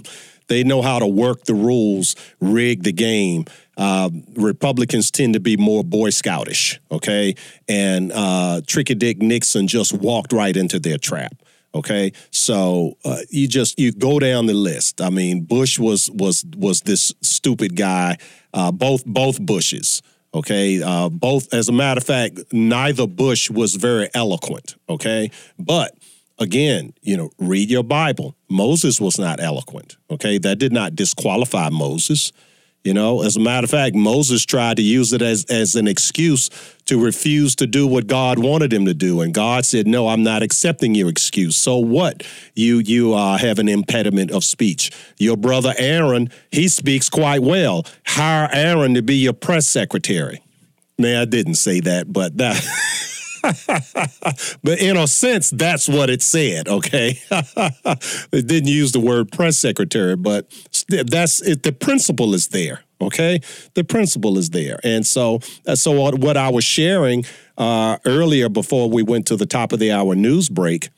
they 0.48 0.64
know 0.64 0.82
how 0.82 1.00
to 1.00 1.08
work 1.08 1.46
the 1.46 1.54
rules, 1.54 2.16
rig 2.40 2.84
the 2.84 2.92
game. 2.92 3.46
Uh, 3.78 4.10
Republicans 4.36 5.10
tend 5.10 5.34
to 5.34 5.40
be 5.40 5.56
more 5.56 5.84
Boy 5.86 6.10
Scoutish, 6.10 6.80
okay? 6.92 7.36
And 7.70 8.12
uh, 8.14 8.62
Tricky 8.68 8.96
Dick 8.96 9.22
Nixon 9.22 9.68
just 9.68 9.94
walked 9.94 10.34
right 10.34 10.58
into 10.58 10.80
their 10.80 10.98
trap. 10.98 11.34
Okay, 11.74 12.14
so 12.32 12.98
uh, 13.06 13.20
you 13.30 13.48
just 13.48 13.80
you 13.80 13.92
go 13.92 14.18
down 14.18 14.48
the 14.48 14.56
list. 14.56 15.02
I 15.02 15.12
mean, 15.12 15.44
Bush 15.44 15.78
was 15.78 16.10
was 16.10 16.44
was 16.58 16.82
this 16.82 17.14
stupid 17.22 17.76
guy. 17.76 18.18
Uh, 18.56 18.72
both 18.72 19.06
both 19.06 19.40
Bushes. 19.40 20.02
Okay, 20.34 20.82
uh, 20.82 21.10
both. 21.10 21.54
As 21.54 21.70
a 21.70 21.72
matter 21.72 22.00
of 22.00 22.06
fact, 22.06 22.40
neither 22.52 23.06
Bush 23.06 23.52
was 23.52 23.76
very 23.76 24.10
eloquent. 24.16 24.78
Okay, 24.90 25.30
but 25.60 25.96
again, 26.40 26.94
you 27.02 27.18
know, 27.18 27.30
read 27.38 27.70
your 27.70 27.84
Bible. 27.84 28.36
Moses 28.50 29.00
was 29.00 29.20
not 29.20 29.40
eloquent. 29.40 29.98
Okay, 30.10 30.38
that 30.40 30.58
did 30.58 30.74
not 30.74 30.96
disqualify 30.96 31.70
Moses. 31.70 32.32
You 32.86 32.94
know, 32.94 33.24
as 33.24 33.36
a 33.36 33.42
matter 33.42 33.66
of 33.66 33.70
fact, 33.70 33.94
Moses 33.94 34.46
tried 34.46 34.78
to 34.78 34.82
use 34.82 35.12
it 35.12 35.22
as, 35.22 35.44
as 35.46 35.76
an 35.76 35.86
excuse 35.86 36.50
to 36.86 36.98
refuse 36.98 37.54
to 37.58 37.68
do 37.68 37.86
what 37.86 38.08
God 38.08 38.40
wanted 38.40 38.72
him 38.72 38.86
to 38.86 38.94
do. 38.94 39.20
And 39.20 39.34
God 39.34 39.66
said, 39.66 39.86
No, 39.86 40.08
I'm 40.08 40.24
not 40.24 40.44
accepting 40.44 40.96
your 40.96 41.10
excuse. 41.10 41.58
So 41.58 41.78
what? 41.78 42.24
You 42.56 42.80
you 42.80 43.14
uh, 43.14 43.38
have 43.38 43.60
an 43.60 43.68
impediment 43.68 44.32
of 44.32 44.46
speech. 44.46 44.92
Your 45.18 45.36
brother 45.36 45.74
Aaron, 45.78 46.30
he 46.52 46.70
speaks 46.70 47.10
quite 47.10 47.42
well. 47.42 47.86
Hire 48.08 48.50
Aaron 48.54 48.94
to 48.94 49.02
be 49.02 49.18
your 49.18 49.34
press 49.34 49.68
secretary. 49.68 50.42
Man, 50.98 51.22
I 51.22 51.26
didn't 51.26 51.56
say 51.56 51.82
that, 51.82 52.12
but 52.12 52.38
that 52.38 52.56
but 54.64 54.80
in 54.80 54.98
a 54.98 55.08
sense, 55.08 55.50
that's 55.50 55.88
what 55.88 56.10
it 56.10 56.22
said. 56.22 56.68
Okay, 56.68 57.20
it 57.32 58.48
didn't 58.48 58.70
use 58.70 58.92
the 58.92 59.00
word 59.00 59.32
press 59.32 59.58
secretary, 59.58 60.16
but 60.16 60.52
that's 60.88 61.42
it. 61.42 61.64
The 61.64 61.72
principle 61.72 62.34
is 62.34 62.50
there. 62.50 62.84
Okay, 63.02 63.40
the 63.76 63.84
principle 63.84 64.38
is 64.38 64.50
there, 64.50 64.80
and 64.84 65.08
so 65.08 65.40
uh, 65.66 65.76
so 65.76 65.92
what, 66.12 66.36
I 66.36 66.50
was 66.50 66.66
sharing 66.66 67.24
uh, 67.58 67.98
earlier 68.06 68.50
before 68.50 68.90
we 68.90 69.04
went 69.04 69.26
to 69.28 69.38
the 69.38 69.46
top 69.46 69.72
of 69.72 69.80
the 69.80 69.92
hour 69.92 70.16
news 70.16 70.50
break 70.50 70.90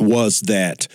was 0.00 0.40
that 0.40 0.88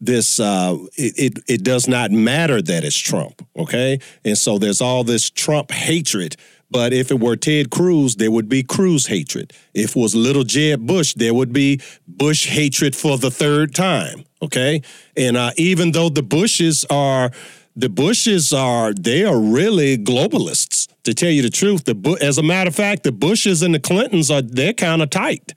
this 0.00 0.40
uh, 0.40 0.76
it, 0.96 1.14
it 1.18 1.44
it 1.48 1.64
does 1.64 1.86
not 1.86 2.10
matter 2.10 2.62
that 2.62 2.84
it's 2.84 2.96
Trump, 2.96 3.46
okay? 3.56 3.98
And 4.24 4.38
so 4.38 4.58
there's 4.58 4.80
all 4.80 5.04
this 5.04 5.30
Trump 5.30 5.70
hatred. 5.70 6.36
But 6.74 6.92
if 6.92 7.12
it 7.12 7.20
were 7.20 7.36
Ted 7.36 7.70
Cruz, 7.70 8.16
there 8.16 8.32
would 8.32 8.48
be 8.48 8.64
Cruz 8.64 9.06
hatred. 9.06 9.52
If 9.74 9.94
it 9.94 9.96
was 9.96 10.16
little 10.16 10.42
Jeb 10.42 10.84
Bush, 10.84 11.14
there 11.14 11.32
would 11.32 11.52
be 11.52 11.80
Bush 12.08 12.48
hatred 12.48 12.96
for 12.96 13.16
the 13.16 13.30
third 13.30 13.76
time, 13.76 14.24
okay? 14.42 14.82
And 15.16 15.36
uh, 15.36 15.52
even 15.56 15.92
though 15.92 16.08
the 16.08 16.24
Bushes 16.24 16.84
are 16.90 17.30
the 17.76 17.88
Bushes 17.88 18.52
are 18.52 18.92
they 18.92 19.24
are 19.24 19.38
really 19.38 19.96
globalists. 19.96 20.88
To 21.04 21.14
tell 21.14 21.30
you 21.30 21.42
the 21.42 21.50
truth, 21.50 21.84
the 21.84 21.94
Bu- 21.94 22.18
as 22.20 22.38
a 22.38 22.42
matter 22.42 22.68
of 22.68 22.74
fact, 22.74 23.04
the 23.04 23.12
Bushes 23.12 23.62
and 23.62 23.72
the 23.72 23.78
Clintons 23.78 24.28
are 24.28 24.42
they're 24.42 24.72
kind 24.72 25.00
of 25.00 25.10
tight. 25.10 25.54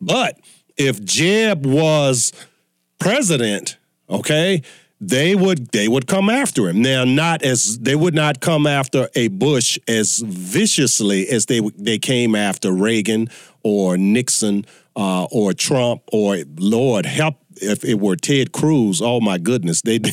But 0.00 0.38
if 0.76 1.02
Jeb 1.04 1.66
was 1.66 2.32
president, 3.00 3.76
okay, 4.08 4.62
they 5.00 5.34
would 5.34 5.72
they 5.72 5.88
would 5.88 6.06
come 6.06 6.28
after 6.28 6.68
him. 6.68 6.82
Now, 6.82 7.04
not 7.04 7.42
as 7.42 7.78
they 7.78 7.96
would 7.96 8.14
not 8.14 8.40
come 8.40 8.66
after 8.66 9.08
a 9.14 9.28
Bush 9.28 9.78
as 9.88 10.18
viciously 10.18 11.28
as 11.28 11.46
they 11.46 11.60
they 11.76 11.98
came 11.98 12.34
after 12.34 12.72
Reagan 12.72 13.28
or 13.62 13.96
Nixon 13.96 14.66
uh, 14.96 15.24
or 15.24 15.54
Trump 15.54 16.02
or 16.12 16.38
Lord 16.58 17.06
help 17.06 17.36
if 17.56 17.84
it 17.84 17.98
were 17.98 18.16
Ted 18.16 18.52
Cruz. 18.52 19.00
Oh 19.00 19.20
my 19.20 19.38
goodness, 19.38 19.80
they'd 19.82 20.02
be 20.02 20.12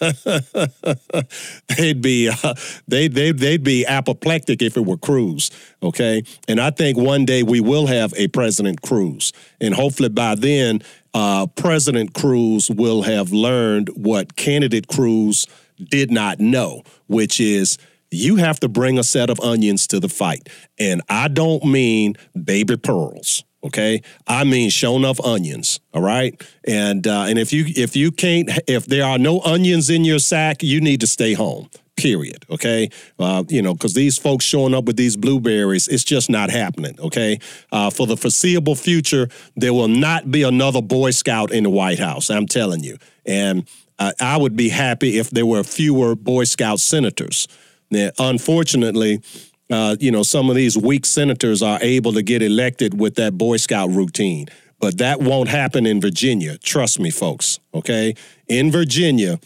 they'd 1.76 2.02
be 2.02 2.28
uh, 2.28 2.54
they 2.86 3.08
they 3.08 3.32
they'd 3.32 3.64
be 3.64 3.86
apoplectic 3.86 4.60
if 4.60 4.76
it 4.76 4.84
were 4.84 4.98
Cruz. 4.98 5.50
Okay, 5.82 6.22
and 6.46 6.60
I 6.60 6.70
think 6.70 6.98
one 6.98 7.24
day 7.24 7.42
we 7.42 7.60
will 7.60 7.86
have 7.86 8.12
a 8.16 8.28
President 8.28 8.82
Cruz, 8.82 9.32
and 9.60 9.74
hopefully 9.74 10.10
by 10.10 10.34
then 10.34 10.82
uh, 11.16 11.46
President 11.46 12.12
Cruz 12.12 12.70
will 12.70 13.00
have 13.00 13.32
learned 13.32 13.88
what 13.96 14.36
candidate 14.36 14.86
Cruz 14.86 15.46
did 15.82 16.10
not 16.10 16.40
know, 16.40 16.82
which 17.06 17.40
is 17.40 17.78
you 18.10 18.36
have 18.36 18.60
to 18.60 18.68
bring 18.68 18.98
a 18.98 19.02
set 19.02 19.30
of 19.30 19.40
onions 19.40 19.86
to 19.86 19.98
the 19.98 20.10
fight. 20.10 20.50
And 20.78 21.00
I 21.08 21.28
don't 21.28 21.64
mean 21.64 22.16
baby 22.44 22.76
pearls. 22.76 23.44
Okay, 23.64 24.02
I 24.26 24.44
mean 24.44 24.68
show 24.68 24.94
enough 24.94 25.18
onions. 25.20 25.80
All 25.94 26.02
right, 26.02 26.38
and 26.68 27.06
uh, 27.06 27.24
and 27.26 27.38
if 27.38 27.50
you 27.50 27.64
if 27.66 27.96
you 27.96 28.12
can't 28.12 28.50
if 28.68 28.84
there 28.84 29.04
are 29.04 29.18
no 29.18 29.40
onions 29.40 29.88
in 29.88 30.04
your 30.04 30.18
sack, 30.18 30.62
you 30.62 30.82
need 30.82 31.00
to 31.00 31.06
stay 31.06 31.32
home. 31.32 31.70
Period. 31.96 32.44
Okay, 32.50 32.90
uh, 33.18 33.44
you 33.48 33.62
know 33.62 33.72
because 33.72 33.94
these 33.94 34.18
folks 34.18 34.44
showing 34.44 34.74
up 34.74 34.84
with 34.84 34.96
these 34.96 35.16
blueberries, 35.16 35.88
it's 35.88 36.04
just 36.04 36.28
not 36.28 36.50
happening. 36.50 36.98
Okay, 37.00 37.38
uh, 37.72 37.90
for 37.90 38.06
the 38.06 38.16
foreseeable 38.16 38.74
future, 38.74 39.28
there 39.56 39.72
will 39.72 39.88
not 39.88 40.30
be 40.30 40.42
another 40.42 40.82
Boy 40.82 41.10
Scout 41.10 41.52
in 41.52 41.64
the 41.64 41.70
White 41.70 41.98
House. 41.98 42.28
I'm 42.28 42.46
telling 42.46 42.84
you, 42.84 42.98
and 43.24 43.66
uh, 43.98 44.12
I 44.20 44.36
would 44.36 44.56
be 44.56 44.68
happy 44.68 45.18
if 45.18 45.30
there 45.30 45.46
were 45.46 45.64
fewer 45.64 46.14
Boy 46.14 46.44
Scout 46.44 46.80
senators. 46.80 47.48
Now, 47.90 48.10
unfortunately, 48.18 49.22
uh, 49.70 49.96
you 49.98 50.10
know, 50.10 50.22
some 50.22 50.50
of 50.50 50.56
these 50.56 50.76
weak 50.76 51.06
senators 51.06 51.62
are 51.62 51.78
able 51.82 52.12
to 52.12 52.22
get 52.22 52.42
elected 52.42 52.98
with 52.98 53.14
that 53.16 53.38
Boy 53.38 53.56
Scout 53.56 53.90
routine. 53.90 54.48
But 54.78 54.98
that 54.98 55.20
won't 55.20 55.48
happen 55.48 55.86
in 55.86 56.00
Virginia. 56.00 56.58
Trust 56.58 57.00
me, 57.00 57.10
folks. 57.10 57.58
Okay. 57.72 58.14
In 58.46 58.70
Virginia, 58.70 59.40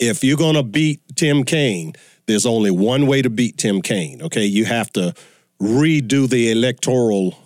if 0.00 0.24
you're 0.24 0.36
going 0.36 0.56
to 0.56 0.62
beat 0.62 1.02
Tim 1.14 1.44
Kaine, 1.44 1.92
there's 2.26 2.46
only 2.46 2.70
one 2.70 3.06
way 3.06 3.22
to 3.22 3.30
beat 3.30 3.58
Tim 3.58 3.82
Kaine. 3.82 4.22
Okay. 4.22 4.46
You 4.46 4.64
have 4.64 4.90
to 4.94 5.14
redo 5.60 6.28
the 6.28 6.50
electoral 6.50 7.38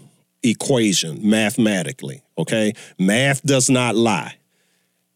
equation 0.43 1.29
mathematically. 1.29 2.23
Okay. 2.39 2.73
Math 2.99 3.43
does 3.43 3.69
not 3.69 3.97
lie. 3.97 4.37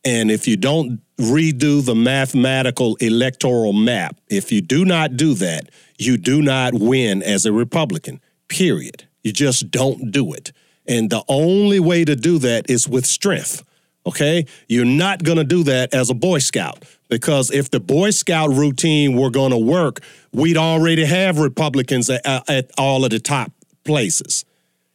And 0.04 0.30
if 0.30 0.48
you 0.48 0.56
don't 0.56 1.00
redo 1.18 1.84
the 1.84 1.94
mathematical 1.94 2.96
electoral 2.96 3.72
map, 3.72 4.16
if 4.28 4.50
you 4.52 4.60
do 4.60 4.84
not 4.84 5.16
do 5.16 5.34
that, 5.34 5.70
you 5.98 6.16
do 6.16 6.42
not 6.42 6.74
win 6.74 7.22
as 7.22 7.44
a 7.44 7.52
Republican, 7.52 8.20
period. 8.48 9.04
You 9.22 9.32
just 9.32 9.70
don't 9.70 10.10
do 10.10 10.32
it. 10.32 10.52
And 10.86 11.10
the 11.10 11.22
only 11.28 11.80
way 11.80 12.04
to 12.04 12.16
do 12.16 12.38
that 12.38 12.70
is 12.70 12.88
with 12.88 13.04
strength. 13.04 13.62
Okay? 14.06 14.46
You're 14.68 14.86
not 14.86 15.22
going 15.22 15.36
to 15.36 15.44
do 15.44 15.62
that 15.64 15.92
as 15.92 16.08
a 16.08 16.14
Boy 16.14 16.38
Scout 16.38 16.84
because 17.08 17.50
if 17.50 17.70
the 17.70 17.80
Boy 17.80 18.10
Scout 18.10 18.50
routine 18.50 19.16
were 19.16 19.30
going 19.30 19.50
to 19.50 19.58
work, 19.58 20.00
we'd 20.32 20.56
already 20.56 21.04
have 21.04 21.38
Republicans 21.38 22.10
at, 22.10 22.24
at 22.48 22.70
all 22.78 23.04
of 23.04 23.10
the 23.10 23.18
top 23.18 23.52
places. 23.84 24.44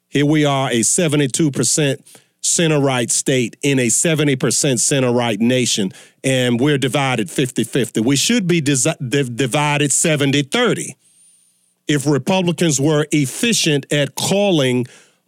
Here 0.09 0.26
we 0.26 0.45
are, 0.45 0.70
a 0.70 0.82
72% 0.82 1.97
center 2.41 2.80
right 2.80 3.09
state 3.09 3.55
in 3.64 3.80
a 3.80 3.88
70% 3.88 4.80
center 4.80 5.11
right 5.11 5.39
nation, 5.39 5.91
and 6.24 6.59
we're 6.59 6.78
divided 6.78 7.32
50 7.32 7.64
50. 7.64 8.01
We 8.01 8.16
should 8.16 8.47
be 8.47 8.61
div- 8.61 9.36
divided 9.36 9.91
70 9.91 10.43
30 10.43 10.95
if 11.88 12.05
Republicans 12.05 12.80
were 12.80 13.07
efficient 13.11 13.91
at 13.91 14.16
calling 14.16 14.86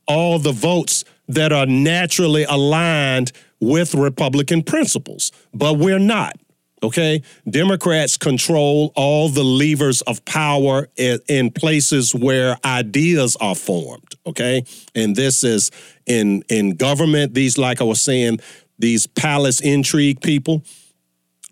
all 0.07 0.39
the 0.39 0.51
votes 0.51 1.03
that 1.27 1.51
are 1.51 1.65
naturally 1.65 2.43
aligned 2.43 3.31
with 3.59 3.95
Republican 3.95 4.61
principles. 4.61 5.31
But 5.53 5.77
we're 5.77 5.99
not. 5.99 6.37
Okay. 6.85 7.23
Democrats 7.49 8.15
control 8.15 8.91
all 8.95 9.29
the 9.29 9.43
levers 9.43 10.01
of 10.01 10.23
power 10.25 10.87
in, 10.97 11.49
places 11.51 12.13
where 12.13 12.57
ideas 12.63 13.35
are 13.41 13.55
formed. 13.55 14.13
Okay. 14.27 14.63
And 14.93 15.15
this 15.15 15.43
is 15.43 15.71
in 16.05 16.43
in 16.49 16.75
government, 16.75 17.33
these, 17.33 17.57
like 17.57 17.81
I 17.81 17.85
was 17.85 18.01
saying, 18.01 18.39
these 18.77 19.07
palace 19.07 19.61
intrigue 19.61 20.21
people, 20.21 20.63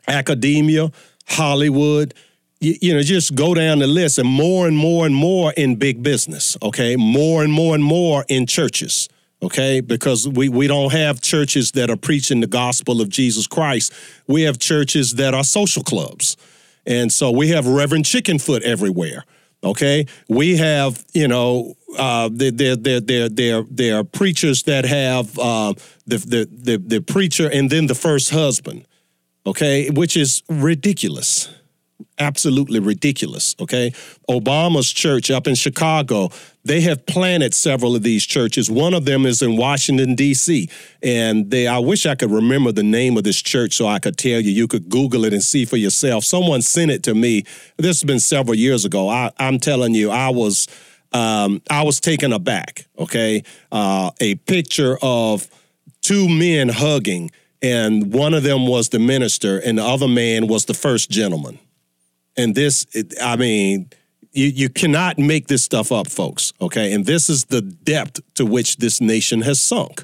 academia, 0.08 0.92
Hollywood, 1.28 2.14
you 2.60 2.94
know, 2.94 3.02
just 3.02 3.34
go 3.34 3.54
down 3.54 3.80
the 3.80 3.88
list 3.88 4.20
and 4.20 4.30
more 4.30 4.68
and 4.68 4.78
more 4.78 5.06
and 5.06 5.16
more 5.16 5.52
in 5.54 5.76
big 5.76 6.04
business, 6.04 6.56
okay? 6.62 6.96
More 6.96 7.44
and 7.44 7.52
more 7.52 7.76
and 7.76 7.84
more 7.84 8.24
in 8.30 8.46
churches, 8.46 9.10
okay? 9.44 9.82
Because 9.82 10.28
we, 10.28 10.50
we 10.50 10.68
don't 10.68 10.92
have 10.92 11.22
churches 11.22 11.72
that 11.74 11.90
are 11.90 11.98
preaching 11.98 12.40
the 12.40 12.48
gospel 12.48 13.02
of 13.02 13.10
Jesus 13.10 13.46
Christ. 13.46 13.94
We 14.28 14.44
have 14.44 14.58
churches 14.58 15.16
that 15.16 15.34
are 15.34 15.44
social 15.44 15.84
clubs. 15.84 16.38
And 16.86 17.12
so 17.12 17.32
we 17.32 17.50
have 17.50 17.68
Reverend 17.68 18.06
Chickenfoot 18.06 18.62
everywhere. 18.62 19.26
Okay, 19.64 20.08
we 20.28 20.58
have 20.58 21.06
you 21.14 21.26
know 21.26 21.76
uh, 21.98 22.30
there 22.30 22.76
there 22.76 23.00
there 23.00 23.64
there 23.64 23.98
are 23.98 24.04
preachers 24.04 24.64
that 24.64 24.84
have 24.84 25.40
uh, 25.40 25.74
the, 26.06 26.18
the 26.18 26.50
the 26.52 26.78
the 26.78 27.00
preacher 27.00 27.50
and 27.50 27.70
then 27.70 27.88
the 27.88 27.96
first 27.96 28.32
husband. 28.32 28.86
Okay, 29.46 29.90
which 29.90 30.18
is 30.18 30.44
ridiculous 30.50 31.50
absolutely 32.20 32.80
ridiculous. 32.80 33.56
Okay. 33.60 33.92
Obama's 34.30 34.92
church 34.92 35.32
up 35.32 35.48
in 35.48 35.56
Chicago, 35.56 36.30
they 36.64 36.82
have 36.82 37.06
planted 37.06 37.54
several 37.54 37.96
of 37.96 38.04
these 38.04 38.26
churches. 38.26 38.70
One 38.70 38.94
of 38.94 39.06
them 39.06 39.26
is 39.26 39.42
in 39.42 39.58
Washington, 39.58 40.16
D.C. 40.16 40.70
And 41.02 41.50
they, 41.52 41.68
I 41.68 41.80
wish 41.80 42.06
I 42.06 42.16
could 42.16 42.32
remember 42.32 42.72
the 42.72 42.84
name 42.84 43.18
of 43.18 43.24
this 43.24 43.42
church 43.42 43.74
so 43.74 43.88
I 43.88 44.00
could 44.00 44.18
tell 44.18 44.40
you. 44.40 44.52
You 44.52 44.68
could 44.68 44.90
Google 44.90 45.26
it 45.26 45.34
and 45.34 45.44
see 45.44 45.66
for 45.66 45.78
yourself. 45.78 46.24
Someone 46.24 46.62
sent 46.62 46.92
it 46.92 47.04
to 47.04 47.14
me. 47.14 47.44
This 47.78 48.00
has 48.00 48.04
been 48.04 48.20
several 48.20 48.56
years 48.56 48.86
ago. 48.86 49.10
I, 49.10 49.32
I'm 49.38 49.60
telling 49.60 49.94
you, 49.94 50.12
I 50.12 50.30
was. 50.30 50.68
Um, 51.16 51.62
I 51.70 51.84
was 51.84 52.00
taken 52.00 52.34
aback. 52.34 52.88
Okay, 52.98 53.44
uh, 53.72 54.10
a 54.20 54.34
picture 54.34 54.98
of 55.04 55.48
two 56.02 56.28
men 56.28 56.70
hugging, 56.70 57.30
and 57.62 58.12
one 58.12 58.34
of 58.34 58.42
them 58.42 58.66
was 58.66 58.90
the 58.90 58.98
minister, 58.98 59.60
and 59.60 59.78
the 59.78 59.86
other 59.86 60.08
man 60.08 60.48
was 60.48 60.66
the 60.66 60.74
first 60.74 61.12
gentleman. 61.12 61.60
And 62.36 62.56
this, 62.56 62.86
I 63.22 63.36
mean, 63.36 63.90
you, 64.32 64.48
you 64.48 64.70
cannot 64.70 65.20
make 65.20 65.48
this 65.48 65.64
stuff 65.64 65.92
up, 65.92 66.08
folks. 66.08 66.54
Okay. 66.60 66.94
And 66.94 67.06
this 67.06 67.30
is 67.30 67.46
the 67.46 67.62
depth 67.62 68.22
to 68.36 68.46
which 68.46 68.78
this 68.78 69.00
nation 69.00 69.42
has 69.42 69.62
sunk. 69.62 70.04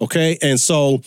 Okay. 0.00 0.38
And 0.42 0.58
so 0.58 1.02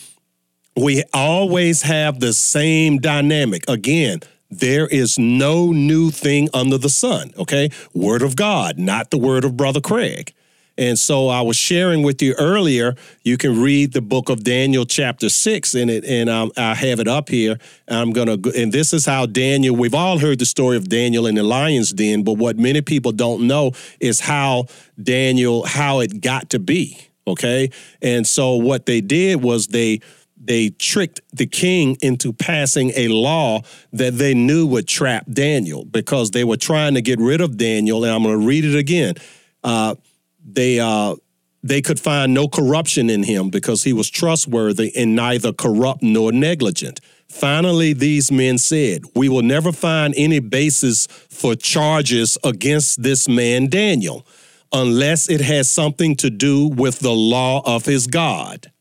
we 0.76 1.04
always 1.14 1.82
have 1.82 2.20
the 2.20 2.34
same 2.34 3.00
dynamic. 3.00 3.64
Again, 3.68 4.20
there 4.50 4.88
is 4.88 5.18
no 5.18 5.72
new 5.72 6.12
thing 6.12 6.50
under 6.54 6.78
the 6.78 6.90
sun. 6.90 7.32
Okay. 7.38 7.70
Word 7.94 8.22
of 8.22 8.36
God, 8.36 8.78
not 8.78 9.10
the 9.10 9.18
word 9.18 9.44
of 9.44 9.58
Brother 9.58 9.82
Craig. 9.82 10.34
And 10.78 10.98
so 10.98 11.28
I 11.28 11.42
was 11.42 11.56
sharing 11.56 12.02
with 12.02 12.22
you 12.22 12.34
earlier. 12.40 12.96
You 13.24 13.38
can 13.38 13.62
read 13.62 13.94
the 13.94 14.02
book 14.02 14.30
of 14.30 14.44
Daniel, 14.44 14.86
chapter 14.86 15.30
six, 15.30 15.76
in 15.76 15.90
it, 15.90 16.04
and 16.04 16.30
um, 16.30 16.52
I 16.58 16.74
have 16.74 17.00
it 17.00 17.08
up 17.08 17.30
here. 17.30 17.58
I'm 17.88 18.12
gonna, 18.12 18.38
and 18.56 18.72
this 18.72 18.94
is 18.94 19.06
how 19.06 19.28
Daniel. 19.28 19.76
We've 19.76 19.94
all 19.94 20.18
heard 20.18 20.40
the 20.40 20.46
story 20.46 20.78
of 20.78 20.90
Daniel 20.90 21.28
in 21.28 21.36
the 21.36 21.44
lion's 21.44 21.94
den, 21.94 22.24
but 22.24 22.34
what 22.34 22.58
many 22.58 22.82
people 22.82 23.12
don't 23.12 23.46
know 23.48 23.74
is 24.00 24.20
how 24.20 24.66
Daniel, 25.02 25.66
how 25.66 26.00
it 26.00 26.22
got 26.22 26.50
to 26.52 26.60
be. 26.60 26.98
Okay, 27.28 27.70
and 28.02 28.26
so 28.26 28.56
what 28.56 28.86
they 28.86 29.00
did 29.00 29.44
was 29.44 29.68
they 29.68 30.02
they 30.46 30.72
tricked 30.72 31.22
the 31.32 31.46
king 31.46 31.98
into 32.02 32.34
passing 32.34 32.92
a 32.96 33.08
law 33.08 33.62
that 33.94 34.18
they 34.18 34.34
knew 34.34 34.68
would 34.68 34.88
trap 34.88 35.26
Daniel 35.32 35.86
because 35.86 36.32
they 36.32 36.44
were 36.44 36.58
trying 36.58 36.96
to 36.96 37.02
get 37.02 37.20
rid 37.20 37.40
of 37.40 37.56
Daniel. 37.58 38.04
And 38.04 38.14
I'm 38.14 38.24
going 38.24 38.42
to 38.42 38.46
read 38.46 38.66
it 38.66 38.78
again. 38.78 39.16
Uh, 39.64 39.96
they 40.44 40.80
uh, 40.80 41.16
they 41.64 41.82
could 41.82 42.00
find 42.00 42.34
no 42.34 42.48
corruption 42.48 43.10
in 43.10 43.24
him 43.24 43.50
because 43.50 43.84
he 43.84 43.94
was 43.94 44.10
trustworthy 44.10 44.92
and 44.96 45.16
neither 45.16 45.54
corrupt 45.54 46.04
nor 46.04 46.32
negligent. 46.32 47.00
Finally, 47.30 47.94
these 47.94 48.32
men 48.32 48.58
said, 48.58 49.04
We 49.16 49.30
will 49.30 49.42
never 49.42 49.72
find 49.72 50.14
any 50.16 50.40
basis 50.40 51.08
for 51.08 51.56
charges 51.56 52.38
against 52.44 53.02
this 53.02 53.28
man 53.28 53.68
Daniel 53.68 54.26
unless 54.72 55.30
it 55.30 55.42
has 55.42 55.70
something 55.70 56.16
to 56.18 56.30
do 56.30 56.68
with 56.68 57.00
the 57.00 57.14
law 57.14 57.62
of 57.66 57.86
his 57.86 58.08
God. 58.08 58.72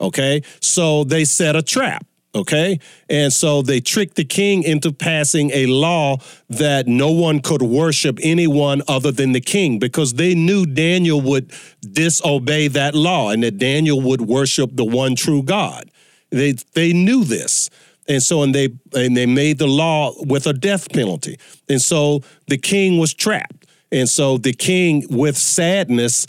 Okay, 0.00 0.42
so 0.60 1.04
they 1.04 1.24
set 1.24 1.56
a 1.56 1.62
trap. 1.62 2.06
Okay. 2.32 2.78
And 3.08 3.32
so 3.32 3.60
they 3.60 3.80
tricked 3.80 4.14
the 4.14 4.24
king 4.24 4.62
into 4.62 4.92
passing 4.92 5.50
a 5.50 5.66
law 5.66 6.18
that 6.48 6.86
no 6.86 7.10
one 7.10 7.40
could 7.40 7.62
worship 7.62 8.20
anyone 8.22 8.82
other 8.86 9.10
than 9.10 9.32
the 9.32 9.40
king 9.40 9.80
because 9.80 10.14
they 10.14 10.36
knew 10.36 10.64
Daniel 10.64 11.20
would 11.20 11.52
disobey 11.80 12.68
that 12.68 12.94
law 12.94 13.30
and 13.30 13.42
that 13.42 13.58
Daniel 13.58 14.00
would 14.00 14.20
worship 14.20 14.70
the 14.74 14.84
one 14.84 15.16
true 15.16 15.42
God. 15.42 15.90
They 16.30 16.52
they 16.74 16.92
knew 16.92 17.24
this. 17.24 17.68
And 18.08 18.22
so 18.22 18.42
and 18.42 18.54
they 18.54 18.68
and 18.94 19.16
they 19.16 19.26
made 19.26 19.58
the 19.58 19.66
law 19.66 20.14
with 20.20 20.46
a 20.46 20.52
death 20.52 20.92
penalty. 20.92 21.36
And 21.68 21.82
so 21.82 22.22
the 22.46 22.58
king 22.58 22.98
was 22.98 23.12
trapped. 23.12 23.66
And 23.90 24.08
so 24.08 24.38
the 24.38 24.52
king 24.52 25.04
with 25.10 25.36
sadness 25.36 26.28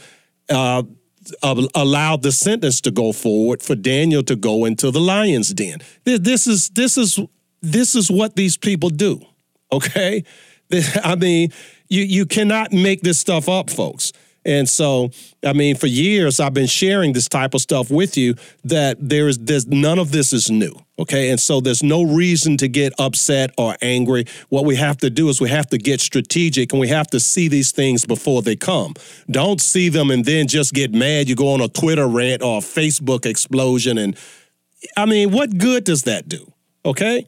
uh, 0.49 0.81
uh, 1.43 1.67
allowed 1.75 2.21
the 2.21 2.31
sentence 2.31 2.81
to 2.81 2.91
go 2.91 3.11
forward 3.11 3.61
for 3.61 3.75
Daniel 3.75 4.23
to 4.23 4.35
go 4.35 4.65
into 4.65 4.91
the 4.91 4.99
lion's 4.99 5.53
den. 5.53 5.79
This 6.03 6.47
is 6.47 6.69
this 6.69 6.97
is 6.97 7.19
this 7.61 7.95
is 7.95 8.09
what 8.09 8.35
these 8.35 8.57
people 8.57 8.89
do. 8.89 9.21
Okay, 9.71 10.23
I 11.03 11.15
mean, 11.15 11.51
you 11.89 12.03
you 12.03 12.25
cannot 12.25 12.71
make 12.71 13.01
this 13.01 13.19
stuff 13.19 13.47
up, 13.47 13.69
folks. 13.69 14.13
And 14.43 14.67
so, 14.67 15.11
I 15.45 15.53
mean, 15.53 15.75
for 15.75 15.87
years 15.87 16.39
I've 16.39 16.53
been 16.53 16.67
sharing 16.67 17.13
this 17.13 17.27
type 17.27 17.53
of 17.53 17.61
stuff 17.61 17.91
with 17.91 18.17
you 18.17 18.35
that 18.63 18.97
there 18.99 19.27
is 19.27 19.37
there's 19.37 19.67
none 19.67 19.99
of 19.99 20.11
this 20.11 20.33
is 20.33 20.49
new. 20.49 20.73
Okay. 20.97 21.29
And 21.29 21.39
so 21.39 21.61
there's 21.61 21.83
no 21.83 22.03
reason 22.03 22.57
to 22.57 22.67
get 22.67 22.93
upset 22.99 23.51
or 23.57 23.75
angry. 23.81 24.25
What 24.49 24.65
we 24.65 24.75
have 24.75 24.97
to 24.97 25.09
do 25.09 25.29
is 25.29 25.41
we 25.41 25.49
have 25.49 25.67
to 25.67 25.77
get 25.77 25.99
strategic 25.99 26.71
and 26.73 26.79
we 26.79 26.89
have 26.89 27.07
to 27.07 27.19
see 27.19 27.47
these 27.47 27.71
things 27.71 28.05
before 28.05 28.41
they 28.41 28.55
come. 28.55 28.93
Don't 29.29 29.61
see 29.61 29.89
them 29.89 30.11
and 30.11 30.25
then 30.25 30.47
just 30.47 30.73
get 30.73 30.93
mad. 30.93 31.27
You 31.27 31.35
go 31.35 31.53
on 31.53 31.61
a 31.61 31.67
Twitter 31.67 32.07
rant 32.07 32.41
or 32.41 32.59
a 32.59 32.61
Facebook 32.61 33.25
explosion. 33.25 33.97
And 33.97 34.15
I 34.97 35.05
mean, 35.05 35.31
what 35.31 35.57
good 35.57 35.83
does 35.83 36.03
that 36.03 36.27
do? 36.27 36.51
Okay. 36.85 37.27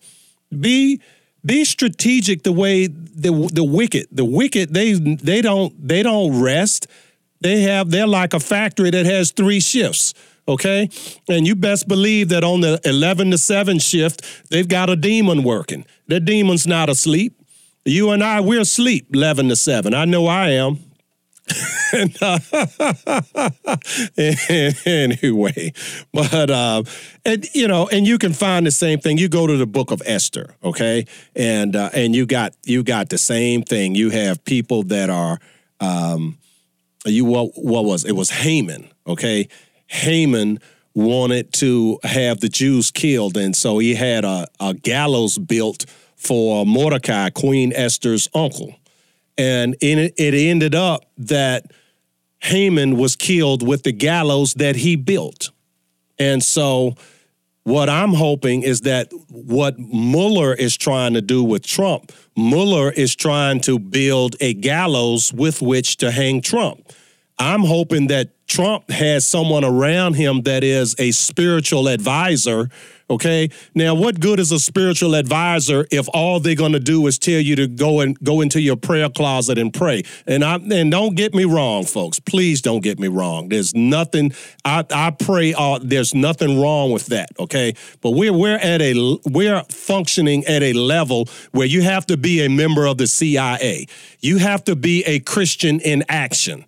Be 0.57 1.01
be 1.45 1.65
strategic 1.65 2.43
the 2.43 2.51
way 2.51 2.87
the 2.87 3.49
the 3.51 3.63
wicked 3.63 4.07
the 4.11 4.25
wicked 4.25 4.73
they 4.73 4.93
they 4.93 5.41
don't 5.41 5.73
they 5.85 6.01
don't 6.01 6.41
rest 6.41 6.87
they 7.43 7.61
have 7.61 7.91
they're 7.91 8.07
like 8.07 8.33
a 8.33 8.39
factory 8.39 8.89
that 8.89 9.05
has 9.05 9.31
three 9.31 9.59
shifts 9.59 10.13
okay? 10.47 10.89
And 11.29 11.47
you 11.47 11.55
best 11.55 11.87
believe 11.87 12.29
that 12.29 12.43
on 12.43 12.61
the 12.61 12.79
11 12.83 13.31
to 13.31 13.37
7 13.37 13.79
shift 13.79 14.49
they've 14.49 14.67
got 14.67 14.89
a 14.89 14.95
demon 14.95 15.43
working. 15.43 15.85
The 16.07 16.19
demon's 16.19 16.67
not 16.67 16.89
asleep. 16.89 17.39
You 17.85 18.11
and 18.11 18.23
i 18.23 18.39
we're 18.39 18.61
asleep 18.61 19.07
11 19.13 19.49
to 19.49 19.55
7 19.55 19.93
i 19.93 20.05
know 20.05 20.27
i 20.27 20.49
am. 20.49 20.79
Anyway, 24.85 25.73
but 26.13 26.49
uh, 26.49 26.83
and 27.25 27.45
you 27.53 27.67
know, 27.67 27.87
and 27.89 28.07
you 28.07 28.17
can 28.17 28.33
find 28.33 28.65
the 28.65 28.71
same 28.71 28.99
thing. 28.99 29.17
You 29.17 29.27
go 29.27 29.45
to 29.45 29.57
the 29.57 29.65
book 29.65 29.91
of 29.91 30.01
Esther, 30.05 30.55
okay, 30.63 31.05
and 31.35 31.75
uh, 31.75 31.89
and 31.93 32.15
you 32.15 32.25
got 32.25 32.53
you 32.63 32.83
got 32.83 33.09
the 33.09 33.17
same 33.17 33.61
thing. 33.61 33.93
You 33.93 34.09
have 34.11 34.43
people 34.45 34.83
that 34.83 35.09
are, 35.09 35.39
um, 35.81 36.37
you 37.05 37.25
what 37.25 37.51
what 37.55 37.85
was 37.85 38.05
it 38.05 38.13
was 38.13 38.29
Haman, 38.29 38.91
okay? 39.07 39.47
Haman 39.87 40.59
wanted 40.95 41.51
to 41.53 41.99
have 42.03 42.39
the 42.39 42.49
Jews 42.49 42.91
killed, 42.91 43.37
and 43.37 43.55
so 43.55 43.79
he 43.79 43.95
had 43.95 44.25
a, 44.25 44.47
a 44.59 44.73
gallows 44.73 45.37
built 45.37 45.85
for 46.15 46.65
Mordecai, 46.65 47.29
Queen 47.29 47.73
Esther's 47.73 48.29
uncle 48.33 48.75
and 49.37 49.75
it, 49.81 50.13
it 50.17 50.33
ended 50.33 50.75
up 50.75 51.05
that 51.17 51.71
Haman 52.39 52.97
was 52.97 53.15
killed 53.15 53.65
with 53.65 53.83
the 53.83 53.91
gallows 53.91 54.53
that 54.55 54.75
he 54.75 54.95
built. 54.95 55.51
And 56.19 56.43
so, 56.43 56.95
what 57.63 57.89
I'm 57.89 58.13
hoping 58.13 58.63
is 58.63 58.81
that 58.81 59.11
what 59.29 59.79
Mueller 59.79 60.53
is 60.53 60.75
trying 60.75 61.13
to 61.13 61.21
do 61.21 61.43
with 61.43 61.65
Trump, 61.65 62.11
Mueller 62.35 62.91
is 62.91 63.15
trying 63.15 63.61
to 63.61 63.79
build 63.79 64.35
a 64.41 64.53
gallows 64.53 65.31
with 65.33 65.61
which 65.61 65.97
to 65.97 66.11
hang 66.11 66.41
Trump. 66.41 66.91
I'm 67.39 67.61
hoping 67.61 68.07
that 68.07 68.47
Trump 68.47 68.89
has 68.91 69.27
someone 69.27 69.63
around 69.63 70.15
him 70.15 70.41
that 70.41 70.63
is 70.63 70.95
a 70.99 71.11
spiritual 71.11 71.87
advisor. 71.87 72.69
Okay. 73.13 73.51
Now, 73.75 73.93
what 73.93 74.19
good 74.19 74.39
is 74.39 74.51
a 74.51 74.57
spiritual 74.57 75.13
advisor 75.13 75.85
if 75.91 76.07
all 76.15 76.39
they're 76.39 76.55
going 76.55 76.71
to 76.71 76.79
do 76.79 77.05
is 77.05 77.19
tell 77.19 77.39
you 77.39 77.55
to 77.57 77.67
go 77.67 77.99
and 77.99 78.19
go 78.23 78.41
into 78.41 78.59
your 78.59 78.75
prayer 78.75 79.07
closet 79.07 79.59
and 79.59 79.71
pray? 79.71 80.01
And 80.25 80.43
I 80.43 80.55
and 80.55 80.89
don't 80.89 81.13
get 81.13 81.35
me 81.35 81.45
wrong, 81.45 81.85
folks. 81.85 82.19
Please 82.19 82.59
don't 82.59 82.81
get 82.81 82.97
me 82.97 83.07
wrong. 83.07 83.49
There's 83.49 83.75
nothing. 83.75 84.33
I 84.65 84.83
I 84.89 85.11
pray. 85.11 85.53
Uh, 85.53 85.79
there's 85.83 86.15
nothing 86.15 86.59
wrong 86.59 86.91
with 86.91 87.05
that. 87.07 87.29
Okay. 87.39 87.75
But 88.01 88.11
we're 88.11 88.33
we're 88.33 88.57
at 88.57 88.81
a 88.81 89.19
we're 89.25 89.63
functioning 89.65 90.43
at 90.45 90.63
a 90.63 90.73
level 90.73 91.29
where 91.51 91.67
you 91.67 91.83
have 91.83 92.07
to 92.07 92.17
be 92.17 92.43
a 92.43 92.49
member 92.49 92.87
of 92.87 92.97
the 92.97 93.05
CIA. 93.05 93.85
You 94.21 94.39
have 94.39 94.63
to 94.63 94.75
be 94.75 95.03
a 95.03 95.19
Christian 95.19 95.79
in 95.81 96.03
action. 96.09 96.65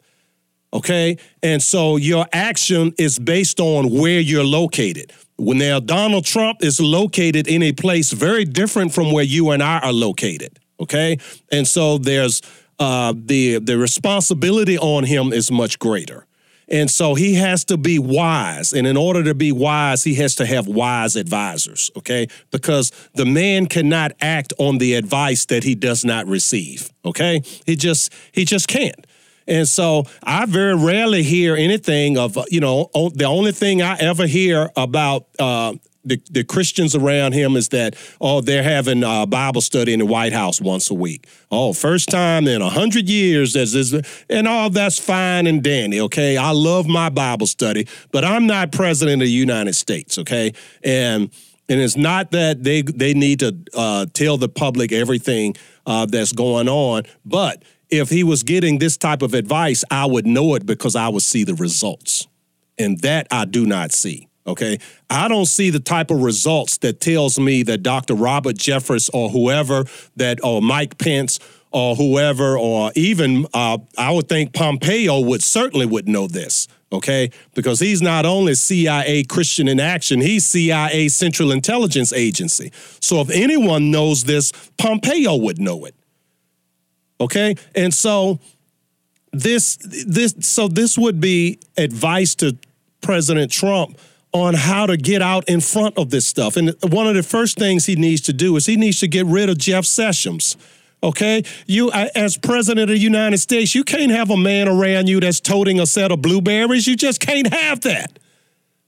Okay. 0.71 1.17
And 1.41 1.63
so 1.63 1.97
your 1.97 2.27
action 2.31 2.93
is 2.99 3.17
based 3.17 3.59
on 3.59 3.89
where 3.89 4.19
you're 4.19 4.43
located. 4.43 5.11
When 5.37 5.57
now 5.57 5.79
Donald 5.79 6.25
Trump 6.25 6.63
is 6.63 6.79
located 6.79 7.47
in 7.47 7.61
a 7.63 7.73
place 7.73 8.11
very 8.11 8.45
different 8.45 8.93
from 8.93 9.11
where 9.11 9.23
you 9.23 9.51
and 9.51 9.61
I 9.61 9.79
are 9.79 9.93
located. 9.93 10.59
Okay. 10.79 11.17
And 11.51 11.67
so 11.67 11.97
there's 11.97 12.41
uh, 12.79 13.13
the 13.15 13.59
the 13.59 13.77
responsibility 13.77 14.77
on 14.77 15.03
him 15.03 15.33
is 15.33 15.51
much 15.51 15.79
greater. 15.79 16.25
And 16.67 16.89
so 16.89 17.13
he 17.13 17.35
has 17.35 17.63
to 17.65 17.77
be 17.77 17.99
wise. 17.99 18.73
And 18.73 18.87
in 18.87 18.97
order 18.97 19.23
to 19.23 19.35
be 19.35 19.51
wise, 19.51 20.03
he 20.03 20.15
has 20.15 20.35
to 20.35 20.45
have 20.45 20.67
wise 20.67 21.15
advisors, 21.15 21.91
okay? 21.95 22.27
Because 22.49 22.91
the 23.13 23.25
man 23.25 23.67
cannot 23.67 24.13
act 24.19 24.51
on 24.57 24.79
the 24.79 24.95
advice 24.95 25.45
that 25.45 25.63
he 25.63 25.75
does 25.75 26.03
not 26.03 26.25
receive, 26.25 26.91
okay? 27.03 27.41
He 27.65 27.75
just 27.75 28.11
he 28.31 28.45
just 28.45 28.67
can't. 28.67 29.05
And 29.47 29.67
so 29.67 30.05
I 30.23 30.45
very 30.45 30.75
rarely 30.75 31.23
hear 31.23 31.55
anything 31.55 32.17
of, 32.17 32.37
uh, 32.37 32.45
you 32.49 32.59
know, 32.59 32.89
the 33.13 33.25
only 33.25 33.51
thing 33.51 33.81
I 33.81 33.95
ever 33.97 34.25
hear 34.25 34.71
about 34.75 35.27
uh, 35.39 35.73
the, 36.05 36.21
the 36.29 36.43
Christians 36.43 36.95
around 36.95 37.33
him 37.33 37.55
is 37.55 37.69
that, 37.69 37.95
oh, 38.21 38.41
they're 38.41 38.63
having 38.63 39.03
uh, 39.03 39.25
Bible 39.25 39.61
study 39.61 39.91
in 39.93 39.99
the 39.99 40.05
White 40.05 40.33
House 40.33 40.61
once 40.61 40.89
a 40.89 40.93
week. 40.93 41.27
Oh, 41.51 41.73
first 41.73 42.09
time 42.09 42.47
in 42.47 42.61
a 42.61 42.69
hundred 42.69 43.09
years, 43.09 43.55
as 43.55 43.75
is, 43.75 43.93
and 44.29 44.47
all 44.47 44.69
that's 44.69 44.99
fine 44.99 45.47
and 45.47 45.63
dandy. 45.63 45.99
Okay, 46.01 46.37
I 46.37 46.51
love 46.51 46.87
my 46.87 47.09
Bible 47.09 47.47
study, 47.47 47.87
but 48.11 48.23
I'm 48.23 48.45
not 48.45 48.71
president 48.71 49.21
of 49.21 49.27
the 49.27 49.31
United 49.31 49.73
States. 49.75 50.17
Okay, 50.19 50.53
and 50.83 51.31
and 51.67 51.81
it's 51.81 51.97
not 51.97 52.31
that 52.31 52.63
they 52.63 52.83
they 52.83 53.13
need 53.13 53.39
to 53.39 53.55
uh, 53.73 54.05
tell 54.13 54.37
the 54.37 54.49
public 54.49 54.91
everything 54.91 55.55
uh, 55.85 56.05
that's 56.05 56.31
going 56.31 56.69
on, 56.69 57.03
but 57.25 57.63
if 57.89 58.09
he 58.09 58.23
was 58.23 58.43
getting 58.43 58.79
this 58.79 58.97
type 58.97 59.21
of 59.21 59.33
advice, 59.33 59.83
I 59.91 60.05
would 60.05 60.25
know 60.25 60.55
it 60.55 60.65
because 60.65 60.95
I 60.95 61.09
would 61.09 61.23
see 61.23 61.43
the 61.43 61.55
results. 61.55 62.27
And 62.77 62.99
that 63.01 63.27
I 63.31 63.45
do 63.45 63.65
not 63.65 63.91
see. 63.91 64.27
Okay. 64.47 64.77
I 65.09 65.27
don't 65.27 65.47
see 65.47 65.69
the 65.69 65.79
type 65.79 66.11
of 66.11 66.21
results 66.21 66.77
that 66.79 66.99
tells 66.99 67.39
me 67.39 67.63
that 67.63 67.79
Dr. 67.79 68.13
Robert 68.13 68.55
Jeffress 68.55 69.09
or 69.13 69.29
whoever 69.29 69.85
that, 70.17 70.43
or 70.43 70.61
Mike 70.61 70.97
Pence 70.97 71.39
or 71.71 71.95
whoever, 71.95 72.57
or 72.57 72.91
even 72.95 73.47
uh, 73.53 73.77
I 73.97 74.11
would 74.11 74.29
think 74.29 74.53
Pompeo 74.53 75.19
would 75.21 75.43
certainly 75.43 75.85
would 75.85 76.07
know 76.07 76.27
this. 76.27 76.67
Okay. 76.91 77.31
Because 77.55 77.79
he's 77.79 78.01
not 78.01 78.25
only 78.25 78.53
CIA 78.53 79.23
Christian 79.23 79.67
in 79.67 79.79
action, 79.79 80.21
he's 80.21 80.45
CIA 80.45 81.07
Central 81.07 81.51
Intelligence 81.51 82.13
Agency. 82.13 82.71
So 83.01 83.21
if 83.21 83.29
anyone 83.31 83.89
knows 83.89 84.25
this, 84.25 84.51
Pompeo 84.77 85.35
would 85.37 85.59
know 85.59 85.85
it. 85.85 85.95
Okay. 87.19 87.55
And 87.75 87.93
so 87.93 88.39
this 89.31 89.77
this 90.05 90.33
so 90.41 90.67
this 90.67 90.97
would 90.97 91.19
be 91.19 91.59
advice 91.77 92.35
to 92.35 92.57
President 93.01 93.51
Trump 93.51 93.97
on 94.31 94.53
how 94.53 94.85
to 94.85 94.97
get 94.97 95.21
out 95.21 95.47
in 95.47 95.61
front 95.61 95.97
of 95.97 96.09
this 96.09 96.27
stuff. 96.27 96.57
And 96.57 96.75
one 96.89 97.07
of 97.07 97.15
the 97.15 97.23
first 97.23 97.57
things 97.57 97.85
he 97.85 97.95
needs 97.95 98.21
to 98.21 98.33
do 98.33 98.55
is 98.57 98.65
he 98.65 98.75
needs 98.75 98.99
to 98.99 99.07
get 99.07 99.25
rid 99.25 99.49
of 99.49 99.57
Jeff 99.57 99.85
Sessions. 99.85 100.57
Okay, 101.03 101.43
you 101.67 101.91
as 101.91 102.35
president 102.35 102.89
of 102.89 102.95
the 102.95 102.97
United 102.97 103.37
States, 103.37 103.75
you 103.75 103.83
can't 103.83 104.11
have 104.11 104.31
a 104.31 104.37
man 104.37 104.67
around 104.67 105.07
you 105.07 105.19
that's 105.19 105.39
toting 105.39 105.79
a 105.79 105.85
set 105.85 106.11
of 106.11 106.21
blueberries. 106.21 106.87
You 106.87 106.95
just 106.95 107.19
can't 107.19 107.53
have 107.53 107.81
that. 107.81 108.17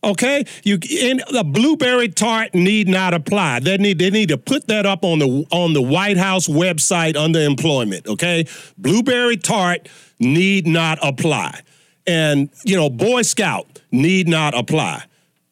Okay, 0.04 0.46
you 0.64 0.78
and 1.02 1.24
the 1.32 1.44
blueberry 1.44 2.08
tart 2.08 2.54
need 2.54 2.88
not 2.88 3.16
apply. 3.16 3.62
They 3.62 3.78
need 3.78 3.98
they 3.98 4.12
need 4.12 4.30
to 4.30 4.38
put 4.38 4.68
that 4.68 4.86
up 4.86 5.04
on 5.04 5.20
the 5.20 5.46
on 5.52 5.74
the 5.74 5.82
White 5.82 6.18
House 6.18 6.48
website 6.48 7.18
under 7.18 7.40
employment. 7.40 8.08
Okay, 8.08 8.46
blueberry 8.78 9.38
tart 9.38 9.90
need 10.20 10.68
not 10.68 11.00
apply, 11.02 11.62
and 12.06 12.50
you 12.64 12.76
know 12.76 12.92
Boy 12.92 13.24
Scout 13.24 13.82
need 13.92 14.28
not 14.28 14.56
apply. 14.56 15.04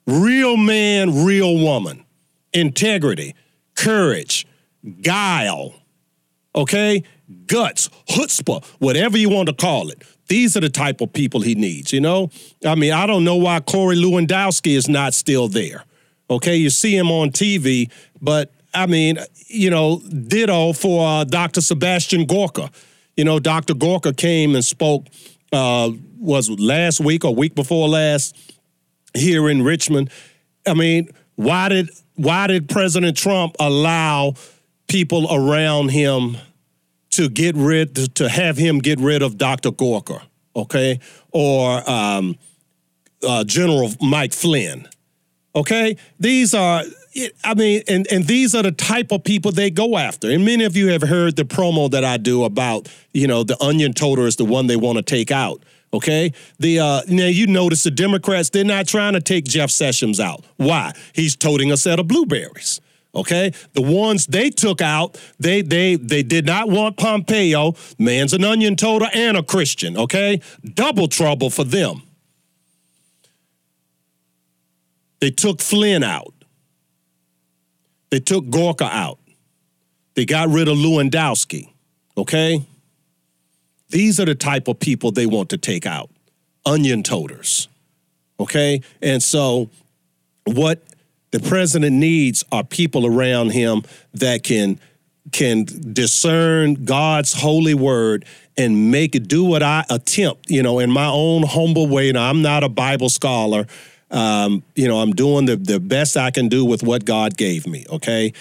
Real 0.05 0.57
man, 0.57 1.25
real 1.25 1.57
woman, 1.57 2.05
integrity, 2.53 3.33
courage, 3.75 4.45
guile. 5.01 5.73
Okay, 6.55 7.03
guts, 7.47 7.89
chutzpah, 8.07 8.63
whatever 8.77 9.17
you 9.17 9.29
want 9.29 9.49
to 9.49 9.55
call 9.55 9.89
it. 9.89 10.03
These 10.27 10.57
are 10.57 10.61
the 10.61 10.69
type 10.69 11.01
of 11.01 11.13
people 11.13 11.41
he 11.41 11.55
needs, 11.55 11.93
you 11.93 12.01
know? 12.01 12.31
I 12.65 12.75
mean, 12.75 12.93
I 12.93 13.05
don't 13.05 13.23
know 13.23 13.35
why 13.35 13.59
Corey 13.59 13.95
Lewandowski 13.95 14.75
is 14.75 14.87
not 14.87 15.13
still 15.13 15.47
there. 15.47 15.83
Okay, 16.29 16.55
you 16.55 16.71
see 16.71 16.97
him 16.97 17.11
on 17.11 17.29
TV, 17.29 17.91
but 18.21 18.51
I 18.73 18.87
mean, 18.87 19.19
you 19.47 19.69
know, 19.69 19.99
ditto 19.99 20.73
for 20.73 21.07
uh, 21.07 21.23
Dr. 21.23 21.61
Sebastian 21.61 22.25
Gorka. 22.25 22.71
You 23.15 23.23
know, 23.23 23.39
Dr. 23.39 23.75
Gorka 23.75 24.13
came 24.13 24.55
and 24.55 24.65
spoke 24.65 25.05
uh, 25.53 25.91
was 26.19 26.49
last 26.49 26.99
week 26.99 27.23
or 27.23 27.33
week 27.33 27.55
before 27.55 27.87
last 27.87 28.35
here 29.13 29.49
in 29.49 29.63
Richmond. 29.63 30.09
I 30.67 30.73
mean, 30.73 31.09
why 31.35 31.69
did 31.69 31.89
why 32.15 32.47
did 32.47 32.67
President 32.69 33.15
Trump 33.15 33.55
allow 33.59 34.33
people 34.87 35.27
around 35.33 35.89
him 35.89 36.37
to 37.11 37.29
get 37.29 37.55
rid 37.55 38.15
to, 38.15 38.29
have 38.29 38.57
him 38.57 38.79
get 38.79 38.99
rid 38.99 39.21
of 39.21 39.37
Dr. 39.37 39.71
Gorka, 39.71 40.21
okay, 40.55 40.99
or 41.31 41.89
um, 41.89 42.37
uh, 43.25 43.43
General 43.43 43.91
Mike 44.01 44.33
Flynn, 44.33 44.87
okay? 45.55 45.97
These 46.19 46.53
are. 46.53 46.83
I 47.45 47.53
mean, 47.53 47.81
and, 47.87 48.05
and 48.11 48.27
these 48.27 48.53
are 48.55 48.63
the 48.63 48.73
type 48.73 49.13
of 49.13 49.23
people 49.23 49.53
they 49.53 49.69
go 49.69 49.97
after. 49.97 50.29
And 50.29 50.43
many 50.43 50.65
of 50.65 50.75
you 50.75 50.89
have 50.89 51.01
heard 51.01 51.37
the 51.37 51.45
promo 51.45 51.89
that 51.91 52.03
I 52.03 52.17
do 52.17 52.43
about, 52.43 52.89
you 53.13 53.25
know, 53.25 53.45
the 53.45 53.55
onion 53.63 53.93
toter 53.93 54.27
is 54.27 54.35
the 54.35 54.43
one 54.43 54.67
they 54.67 54.75
want 54.75 54.97
to 54.97 55.01
take 55.01 55.31
out. 55.31 55.63
Okay. 55.93 56.33
The 56.59 56.79
uh 56.79 57.01
now 57.07 57.27
you 57.27 57.47
notice 57.47 57.83
the 57.83 57.91
Democrats, 57.91 58.49
they're 58.49 58.65
not 58.65 58.85
trying 58.85 59.13
to 59.13 59.21
take 59.21 59.45
Jeff 59.45 59.71
Sessions 59.71 60.19
out. 60.19 60.43
Why? 60.57 60.91
He's 61.13 61.37
toting 61.37 61.71
a 61.71 61.77
set 61.77 61.99
of 61.99 62.07
blueberries. 62.09 62.81
Okay. 63.15 63.53
The 63.73 63.81
ones 63.81 64.27
they 64.27 64.49
took 64.49 64.81
out, 64.81 65.17
they 65.39 65.61
they 65.61 65.95
they 65.95 66.21
did 66.21 66.45
not 66.45 66.69
want 66.69 66.97
Pompeo. 66.97 67.73
Man's 67.97 68.33
an 68.33 68.43
onion 68.43 68.75
toter 68.75 69.07
and 69.13 69.37
a 69.37 69.43
Christian. 69.43 69.97
Okay. 69.97 70.41
Double 70.73 71.07
trouble 71.07 71.49
for 71.49 71.63
them. 71.63 72.01
They 75.21 75.31
took 75.31 75.61
Flynn 75.61 76.03
out. 76.03 76.33
They 78.09 78.19
took 78.19 78.49
Gorka 78.49 78.85
out. 78.85 79.19
They 80.15 80.25
got 80.25 80.49
rid 80.49 80.67
of 80.67 80.77
Lewandowski. 80.77 81.69
Okay. 82.17 82.65
These 83.89 84.19
are 84.19 84.25
the 84.25 84.35
type 84.35 84.67
of 84.67 84.79
people 84.79 85.11
they 85.11 85.25
want 85.25 85.49
to 85.49 85.57
take 85.57 85.85
out 85.85 86.09
onion 86.65 87.03
toters. 87.03 87.69
Okay. 88.39 88.81
And 89.01 89.23
so, 89.23 89.69
what 90.45 90.81
the 91.35 91.49
president 91.49 91.93
needs 91.93 92.45
are 92.49 92.63
people 92.63 93.05
around 93.05 93.49
him 93.49 93.83
that 94.13 94.41
can 94.43 94.79
can 95.33 95.65
discern 95.91 96.85
God's 96.85 97.33
holy 97.33 97.73
word 97.73 98.23
and 98.55 98.89
make 98.89 99.15
it 99.15 99.27
do 99.27 99.43
what 99.43 99.61
I 99.61 99.83
attempt, 99.89 100.49
you 100.49 100.63
know, 100.63 100.79
in 100.79 100.89
my 100.89 101.07
own 101.07 101.43
humble 101.43 101.87
way. 101.87 102.09
Now, 102.13 102.29
I'm 102.29 102.41
not 102.41 102.63
a 102.63 102.69
Bible 102.69 103.09
scholar. 103.09 103.67
Um, 104.09 104.63
you 104.75 104.87
know, 104.87 105.01
I'm 105.01 105.11
doing 105.11 105.45
the, 105.45 105.57
the 105.57 105.81
best 105.81 106.15
I 106.15 106.31
can 106.31 106.47
do 106.47 106.63
with 106.63 106.83
what 106.83 107.03
God 107.03 107.35
gave 107.35 107.67
me, 107.67 107.85
okay? 107.89 108.31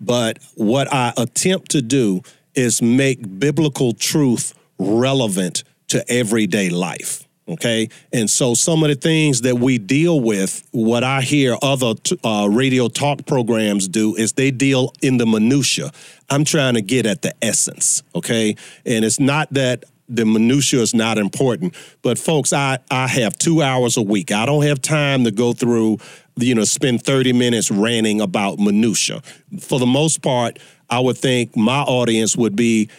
But 0.00 0.40
what 0.56 0.92
I 0.92 1.12
attempt 1.16 1.70
to 1.72 1.82
do 1.82 2.22
is 2.56 2.82
make 2.82 3.38
biblical 3.38 3.92
truth 3.92 4.54
relevant 4.76 5.62
to 5.88 6.04
everyday 6.10 6.68
life. 6.68 7.28
Okay. 7.50 7.88
And 8.12 8.30
so 8.30 8.54
some 8.54 8.84
of 8.84 8.90
the 8.90 8.94
things 8.94 9.40
that 9.42 9.56
we 9.56 9.78
deal 9.78 10.20
with, 10.20 10.66
what 10.70 11.02
I 11.02 11.20
hear 11.20 11.56
other 11.60 11.94
uh, 12.22 12.48
radio 12.48 12.88
talk 12.88 13.26
programs 13.26 13.88
do 13.88 14.14
is 14.14 14.34
they 14.34 14.52
deal 14.52 14.92
in 15.02 15.16
the 15.16 15.26
minutia. 15.26 15.90
I'm 16.30 16.44
trying 16.44 16.74
to 16.74 16.82
get 16.82 17.06
at 17.06 17.22
the 17.22 17.34
essence. 17.42 18.04
Okay. 18.14 18.54
And 18.86 19.04
it's 19.04 19.18
not 19.18 19.52
that 19.52 19.84
the 20.08 20.24
minutia 20.24 20.80
is 20.80 20.94
not 20.94 21.18
important, 21.18 21.74
but 22.02 22.18
folks, 22.18 22.52
I, 22.52 22.78
I 22.90 23.06
have 23.06 23.38
two 23.38 23.62
hours 23.62 23.96
a 23.96 24.02
week. 24.02 24.32
I 24.32 24.44
don't 24.44 24.64
have 24.64 24.82
time 24.82 25.24
to 25.24 25.30
go 25.30 25.52
through, 25.52 25.98
you 26.36 26.54
know, 26.54 26.64
spend 26.64 27.02
30 27.04 27.32
minutes 27.32 27.70
ranting 27.70 28.20
about 28.20 28.58
minutia. 28.58 29.22
For 29.60 29.78
the 29.78 29.86
most 29.86 30.20
part, 30.20 30.58
I 30.88 30.98
would 30.98 31.16
think 31.16 31.56
my 31.56 31.82
audience 31.82 32.36
would 32.36 32.56
be 32.56 32.90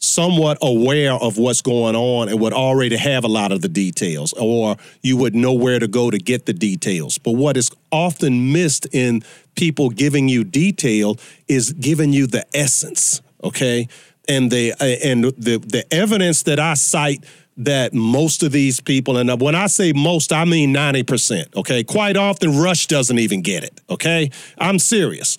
somewhat 0.00 0.56
aware 0.62 1.12
of 1.12 1.36
what's 1.36 1.60
going 1.60 1.94
on 1.94 2.28
and 2.28 2.40
would 2.40 2.54
already 2.54 2.96
have 2.96 3.22
a 3.22 3.28
lot 3.28 3.52
of 3.52 3.60
the 3.60 3.68
details, 3.68 4.32
or 4.32 4.76
you 5.02 5.16
would 5.16 5.34
know 5.34 5.52
where 5.52 5.78
to 5.78 5.86
go 5.86 6.10
to 6.10 6.18
get 6.18 6.46
the 6.46 6.52
details. 6.52 7.18
But 7.18 7.32
what 7.32 7.56
is 7.56 7.70
often 7.92 8.52
missed 8.52 8.86
in 8.92 9.22
people 9.54 9.90
giving 9.90 10.28
you 10.28 10.42
detail 10.42 11.18
is 11.48 11.72
giving 11.74 12.12
you 12.12 12.26
the 12.26 12.44
essence, 12.54 13.20
okay? 13.44 13.88
And 14.26 14.50
the 14.50 14.72
and 14.80 15.24
the 15.24 15.58
the 15.58 15.84
evidence 15.92 16.44
that 16.44 16.58
I 16.58 16.74
cite 16.74 17.24
that 17.58 17.92
most 17.92 18.42
of 18.42 18.52
these 18.52 18.80
people, 18.80 19.18
and 19.18 19.38
when 19.38 19.54
I 19.54 19.66
say 19.66 19.92
most, 19.92 20.32
I 20.32 20.46
mean 20.46 20.72
90%, 20.72 21.56
okay? 21.56 21.84
Quite 21.84 22.16
often, 22.16 22.58
Rush 22.58 22.86
doesn't 22.86 23.18
even 23.18 23.42
get 23.42 23.64
it, 23.64 23.82
okay? 23.90 24.30
I'm 24.56 24.78
serious 24.78 25.36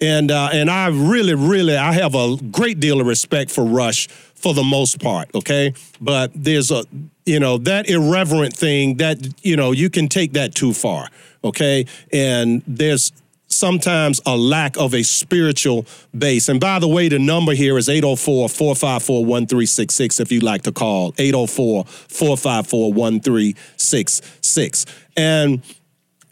and 0.00 0.30
uh, 0.30 0.50
and 0.52 0.70
I 0.70 0.88
really, 0.88 1.34
really, 1.34 1.76
I 1.76 1.92
have 1.92 2.14
a 2.14 2.36
great 2.50 2.80
deal 2.80 3.00
of 3.00 3.06
respect 3.06 3.50
for 3.50 3.64
Rush 3.64 4.08
for 4.08 4.54
the 4.54 4.64
most 4.64 5.00
part. 5.00 5.34
Okay, 5.34 5.74
but 6.00 6.30
there's 6.34 6.70
a 6.70 6.84
you 7.26 7.40
know 7.40 7.58
that 7.58 7.88
irreverent 7.88 8.56
thing 8.56 8.96
that 8.96 9.18
you 9.44 9.56
know 9.56 9.72
you 9.72 9.90
can 9.90 10.08
take 10.08 10.32
that 10.32 10.54
too 10.54 10.72
far. 10.72 11.08
Okay, 11.44 11.86
and 12.12 12.62
there's 12.66 13.12
sometimes 13.50 14.20
a 14.26 14.36
lack 14.36 14.76
of 14.78 14.94
a 14.94 15.02
spiritual 15.02 15.84
base. 16.16 16.48
And 16.48 16.60
by 16.60 16.78
the 16.78 16.88
way, 16.88 17.08
the 17.08 17.18
number 17.18 17.52
here 17.52 17.76
is 17.76 17.88
804 17.88 18.48
454 18.48 19.24
1366 19.24 20.20
if 20.20 20.32
you'd 20.32 20.42
like 20.42 20.62
to 20.62 20.72
call 20.72 21.12
804 21.18 21.84
454 21.84 22.92
1366. 22.92 24.86
And 25.16 25.62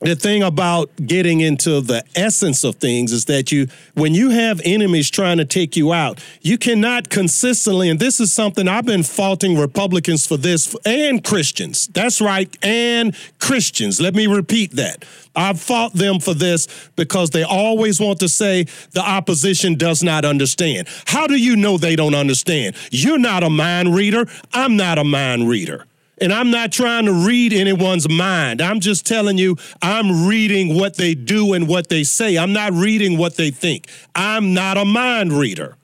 the 0.00 0.14
thing 0.14 0.42
about 0.42 0.90
getting 1.06 1.40
into 1.40 1.80
the 1.80 2.04
essence 2.14 2.64
of 2.64 2.76
things 2.76 3.12
is 3.12 3.24
that 3.26 3.50
you 3.50 3.66
when 3.94 4.14
you 4.14 4.30
have 4.30 4.60
enemies 4.64 5.10
trying 5.10 5.38
to 5.38 5.44
take 5.44 5.76
you 5.76 5.92
out 5.92 6.22
you 6.40 6.56
cannot 6.56 7.08
consistently 7.08 7.88
and 7.88 7.98
this 7.98 8.20
is 8.20 8.32
something 8.32 8.68
i've 8.68 8.86
been 8.86 9.02
faulting 9.02 9.58
republicans 9.58 10.26
for 10.26 10.36
this 10.36 10.74
and 10.84 11.24
christians. 11.24 11.88
That's 11.88 12.20
right 12.20 12.56
and 12.62 13.14
christians. 13.38 14.00
Let 14.00 14.14
me 14.14 14.26
repeat 14.26 14.72
that. 14.72 15.04
I've 15.34 15.60
fought 15.60 15.92
them 15.94 16.20
for 16.20 16.34
this 16.34 16.66
because 16.96 17.30
they 17.30 17.42
always 17.42 18.00
want 18.00 18.20
to 18.20 18.28
say 18.28 18.64
the 18.92 19.02
opposition 19.02 19.76
does 19.76 20.02
not 20.02 20.24
understand. 20.24 20.88
How 21.06 21.26
do 21.26 21.36
you 21.36 21.56
know 21.56 21.78
they 21.78 21.96
don't 21.96 22.14
understand? 22.14 22.76
You're 22.90 23.18
not 23.18 23.42
a 23.42 23.50
mind 23.50 23.94
reader. 23.94 24.26
I'm 24.52 24.76
not 24.76 24.98
a 24.98 25.04
mind 25.04 25.48
reader 25.48 25.87
and 26.20 26.32
I'm 26.32 26.50
not 26.50 26.72
trying 26.72 27.06
to 27.06 27.12
read 27.12 27.52
anyone's 27.52 28.08
mind. 28.08 28.60
I'm 28.60 28.80
just 28.80 29.06
telling 29.06 29.38
you, 29.38 29.56
I'm 29.82 30.26
reading 30.26 30.78
what 30.78 30.96
they 30.96 31.14
do 31.14 31.52
and 31.52 31.68
what 31.68 31.88
they 31.88 32.04
say. 32.04 32.36
I'm 32.36 32.52
not 32.52 32.72
reading 32.72 33.18
what 33.18 33.36
they 33.36 33.50
think. 33.50 33.88
I'm 34.14 34.54
not 34.54 34.76
a 34.76 34.84
mind 34.84 35.32
reader. 35.32 35.76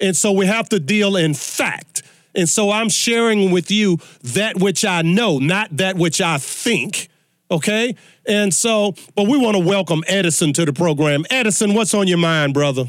And 0.00 0.16
so 0.16 0.32
we 0.32 0.46
have 0.46 0.68
to 0.70 0.80
deal 0.80 1.16
in 1.16 1.34
fact. 1.34 2.02
And 2.34 2.48
so 2.48 2.70
I'm 2.70 2.88
sharing 2.88 3.50
with 3.50 3.70
you 3.70 3.98
that 4.22 4.60
which 4.60 4.84
I 4.84 5.02
know, 5.02 5.38
not 5.38 5.76
that 5.76 5.96
which 5.96 6.20
I 6.20 6.38
think. 6.38 7.08
Okay? 7.50 7.96
And 8.26 8.54
so, 8.54 8.94
but 9.16 9.26
we 9.26 9.36
want 9.36 9.56
to 9.56 9.62
welcome 9.62 10.04
Edison 10.06 10.52
to 10.54 10.64
the 10.64 10.72
program. 10.72 11.24
Edison, 11.30 11.74
what's 11.74 11.94
on 11.94 12.06
your 12.06 12.18
mind, 12.18 12.54
brother? 12.54 12.84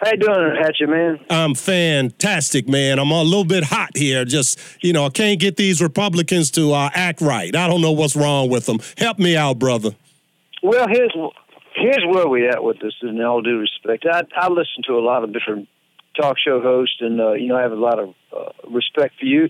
How 0.00 0.10
you 0.10 0.16
doing, 0.18 0.56
Hatchet 0.60 0.88
man? 0.88 1.20
I'm 1.30 1.54
fantastic, 1.54 2.68
man. 2.68 2.98
I'm 2.98 3.10
a 3.10 3.22
little 3.22 3.44
bit 3.44 3.64
hot 3.64 3.96
here. 3.96 4.24
Just 4.24 4.58
you 4.82 4.92
know, 4.92 5.06
I 5.06 5.08
can't 5.10 5.40
get 5.40 5.56
these 5.56 5.80
Republicans 5.80 6.50
to 6.52 6.72
uh, 6.72 6.90
act 6.94 7.20
right. 7.20 7.54
I 7.54 7.66
don't 7.68 7.80
know 7.80 7.92
what's 7.92 8.16
wrong 8.16 8.50
with 8.50 8.66
them. 8.66 8.78
Help 8.98 9.18
me 9.18 9.36
out, 9.36 9.58
brother. 9.58 9.90
Well, 10.62 10.86
here's 10.88 11.14
here's 11.76 12.04
where 12.06 12.28
we 12.28 12.48
at 12.48 12.62
with 12.62 12.80
this. 12.80 12.94
In 13.02 13.20
all 13.22 13.40
due 13.40 13.58
respect, 13.58 14.04
I 14.10 14.22
I 14.36 14.48
listen 14.48 14.82
to 14.88 14.94
a 14.94 15.00
lot 15.00 15.24
of 15.24 15.32
different 15.32 15.68
talk 16.20 16.36
show 16.38 16.60
hosts, 16.60 16.96
and 17.00 17.20
uh, 17.20 17.32
you 17.32 17.48
know, 17.48 17.56
I 17.56 17.62
have 17.62 17.72
a 17.72 17.76
lot 17.76 17.98
of 17.98 18.14
uh, 18.36 18.50
respect 18.70 19.18
for 19.18 19.26
you. 19.26 19.48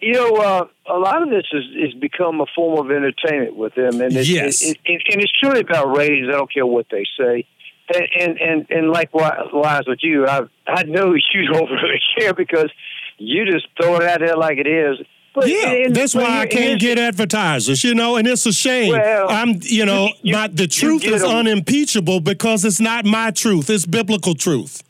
You 0.00 0.12
know, 0.12 0.36
uh, 0.36 0.66
a 0.90 0.98
lot 0.98 1.22
of 1.22 1.30
this 1.30 1.44
is, 1.54 1.64
is 1.74 1.94
become 1.94 2.42
a 2.42 2.46
form 2.54 2.78
of 2.84 2.90
entertainment 2.94 3.56
with 3.56 3.74
them, 3.74 4.02
and 4.02 4.14
it's, 4.14 4.28
Yes. 4.28 4.62
it, 4.62 4.76
it, 4.84 5.02
and 5.10 5.22
it's 5.22 5.32
truly 5.40 5.60
about 5.60 5.96
ratings. 5.96 6.28
I 6.28 6.32
don't 6.32 6.52
care 6.52 6.66
what 6.66 6.86
they 6.90 7.04
say. 7.18 7.46
And 7.94 8.08
and 8.20 8.38
and, 8.40 8.66
and 8.70 8.90
likewise 8.90 9.84
with 9.86 10.00
you, 10.02 10.26
I 10.26 10.42
I 10.66 10.82
know 10.84 11.14
you 11.34 11.46
don't 11.52 11.70
really 11.70 12.00
care 12.18 12.34
because 12.34 12.70
you 13.18 13.44
just 13.50 13.66
throw 13.80 13.96
it 13.96 14.02
out 14.02 14.20
there 14.20 14.36
like 14.36 14.58
it 14.58 14.66
is. 14.66 14.98
But 15.34 15.48
Yeah, 15.48 15.88
that's 15.90 16.14
why 16.14 16.40
I 16.40 16.46
can't 16.46 16.80
get 16.80 16.98
advertisers, 16.98 17.84
you 17.84 17.94
know, 17.94 18.16
and 18.16 18.26
it's 18.26 18.46
a 18.46 18.52
shame. 18.54 18.92
Well, 18.92 19.28
I'm, 19.28 19.60
you 19.62 19.84
know, 19.84 20.08
you- 20.22 20.32
my, 20.32 20.48
the 20.48 20.66
truth 20.66 21.04
is 21.04 21.16
is 21.16 21.24
'em. 21.24 21.28
unimpeachable 21.30 22.20
because 22.20 22.64
it's 22.64 22.80
not 22.80 23.04
my 23.04 23.30
truth; 23.32 23.68
it's 23.68 23.84
biblical 23.84 24.34
truth. 24.34 24.82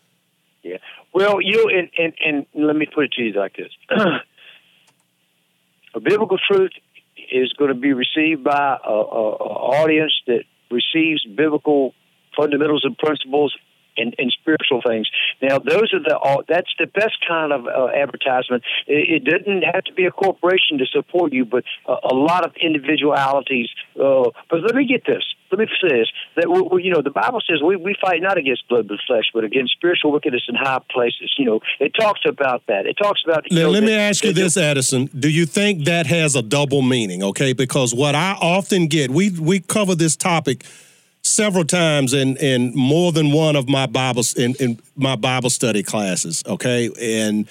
Yeah. 0.63 0.77
Well, 1.13 1.41
you 1.41 1.57
know, 1.57 1.69
and, 1.77 1.91
and, 1.99 2.47
and 2.55 2.67
let 2.67 2.77
me 2.77 2.87
put 2.87 3.05
it 3.07 3.13
to 3.15 3.23
you 3.23 3.33
like 3.33 3.57
this: 3.57 3.73
a 5.95 6.01
biblical 6.01 6.39
truth 6.51 6.73
is 7.33 7.53
going 7.55 7.69
to 7.69 7.75
be 7.75 7.93
received 7.93 8.45
by 8.45 8.79
a, 8.85 8.89
a, 8.91 8.93
a 8.93 9.81
audience 9.83 10.13
that 10.27 10.45
receives 10.71 11.25
biblical 11.27 11.95
fundamentals 12.37 12.85
and 12.85 12.97
principles 12.99 13.57
and, 13.97 14.15
and 14.19 14.35
spiritual 14.41 14.83
things. 14.87 15.09
Now, 15.43 15.59
those 15.59 15.93
are 15.93 16.01
the 16.01 16.17
all, 16.17 16.43
that's 16.49 16.73
the 16.79 16.87
best 16.87 17.17
kind 17.27 17.53
of 17.53 17.67
uh, 17.67 17.89
advertisement. 17.89 18.63
It, 18.87 19.23
it 19.23 19.25
doesn't 19.25 19.63
have 19.63 19.85
to 19.85 19.93
be 19.93 20.05
a 20.05 20.11
corporation 20.11 20.79
to 20.79 20.87
support 20.87 21.33
you, 21.33 21.45
but 21.45 21.65
a, 21.87 21.97
a 22.13 22.15
lot 22.15 22.45
of 22.45 22.53
individualities. 22.61 23.69
Uh, 24.01 24.31
but 24.51 24.61
let 24.63 24.75
me 24.75 24.87
get 24.87 25.05
this: 25.07 25.25
let 25.51 25.59
me 25.59 25.67
say 25.81 25.89
this: 25.89 26.09
that 26.37 26.51
we, 26.51 26.63
we, 26.63 26.83
you 26.85 26.93
know, 26.93 27.03
the 27.03 27.11
Bible 27.11 27.41
says 27.49 27.63
we, 27.63 27.77
we 27.77 27.97
fight 28.01 28.23
not 28.23 28.39
against 28.39 28.69
blood 28.69 28.89
and 28.91 29.01
flesh, 29.07 29.25
but 29.33 29.45
against 29.45 29.73
spiritual 29.73 30.13
wickedness 30.13 30.43
in 30.49 30.55
high 30.55 30.81
places. 30.91 31.35
You 31.39 31.47
know, 31.47 31.61
it 31.81 31.93
talks 31.99 32.21
about 32.27 32.63
that. 32.69 32.87
It 32.87 32.97
talks 33.03 33.23
about. 33.25 33.45
Let, 33.51 33.63
know, 33.63 33.71
let 33.71 33.83
me 33.83 33.95
ask 33.95 34.25
you 34.25 34.33
this, 34.33 34.57
Addison. 34.57 35.07
Do 35.07 35.29
you 35.29 35.47
think 35.47 35.85
that 35.85 36.07
has 36.07 36.35
a 36.37 36.43
double 36.43 36.83
meaning? 36.83 37.23
Okay, 37.23 37.53
because 37.53 37.95
what 37.95 38.15
I 38.15 38.37
often 38.41 38.89
get, 38.89 39.11
we 39.11 39.31
we 39.31 39.61
cover 39.61 39.95
this 39.95 40.17
topic 40.17 40.65
several 41.27 41.65
times 41.65 42.13
in 42.13 42.37
in 42.37 42.75
more 42.75 43.13
than 43.13 43.33
one 43.33 43.57
of 43.57 43.69
my 43.69 43.87
Bibles 43.87 44.35
in, 44.35 44.55
in 44.61 44.79
my 44.97 45.17
Bible 45.17 45.51
study 45.51 45.83
classes. 45.83 46.43
Okay, 46.47 46.91
and 47.01 47.47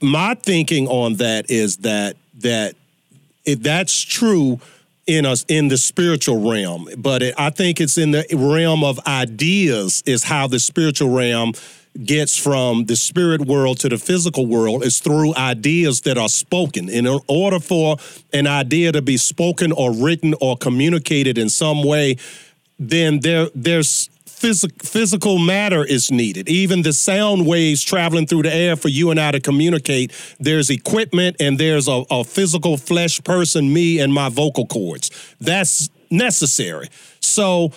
my 0.00 0.34
thinking 0.34 0.88
on 0.88 1.14
that 1.14 1.50
is 1.50 1.78
that 1.78 2.16
that 2.38 2.74
if 3.44 3.62
that's 3.62 4.00
true 4.00 4.60
in 5.06 5.24
us 5.24 5.44
in 5.48 5.68
the 5.68 5.78
spiritual 5.78 6.50
realm, 6.50 6.88
but 6.98 7.22
it, 7.22 7.34
I 7.38 7.50
think 7.50 7.80
it's 7.80 7.96
in 7.96 8.10
the 8.10 8.26
realm 8.34 8.84
of 8.84 8.98
ideas 9.06 10.02
is 10.04 10.24
how 10.24 10.46
the 10.46 10.58
spiritual 10.58 11.10
realm 11.10 11.54
gets 12.04 12.36
from 12.36 12.84
the 12.84 12.94
spirit 12.94 13.40
world 13.40 13.80
to 13.80 13.88
the 13.88 13.98
physical 13.98 14.46
world 14.46 14.84
is 14.84 15.00
through 15.00 15.34
ideas 15.34 16.02
that 16.02 16.18
are 16.18 16.28
spoken. 16.28 16.88
In 16.88 17.06
order 17.26 17.58
for 17.58 17.96
an 18.32 18.46
idea 18.46 18.92
to 18.92 19.02
be 19.02 19.16
spoken 19.16 19.72
or 19.72 19.92
written 19.92 20.34
or 20.40 20.56
communicated 20.56 21.38
in 21.38 21.48
some 21.48 21.82
way, 21.82 22.16
then 22.78 23.20
there 23.20 23.48
there's 23.54 24.08
physic, 24.26 24.82
physical 24.82 25.38
matter 25.38 25.84
is 25.84 26.10
needed. 26.10 26.48
Even 26.48 26.82
the 26.82 26.92
sound 26.92 27.46
waves 27.46 27.82
traveling 27.82 28.26
through 28.26 28.42
the 28.42 28.54
air 28.54 28.76
for 28.76 28.88
you 28.88 29.10
and 29.10 29.18
I 29.18 29.32
to 29.32 29.40
communicate, 29.40 30.12
there's 30.38 30.70
equipment 30.70 31.36
and 31.40 31.58
there's 31.58 31.88
a, 31.88 32.04
a 32.10 32.24
physical 32.24 32.76
flesh 32.76 33.22
person, 33.24 33.72
me 33.72 33.98
and 33.98 34.14
my 34.14 34.28
vocal 34.28 34.66
cords. 34.66 35.10
That's 35.40 35.90
necessary. 36.10 36.88
So 37.20 37.72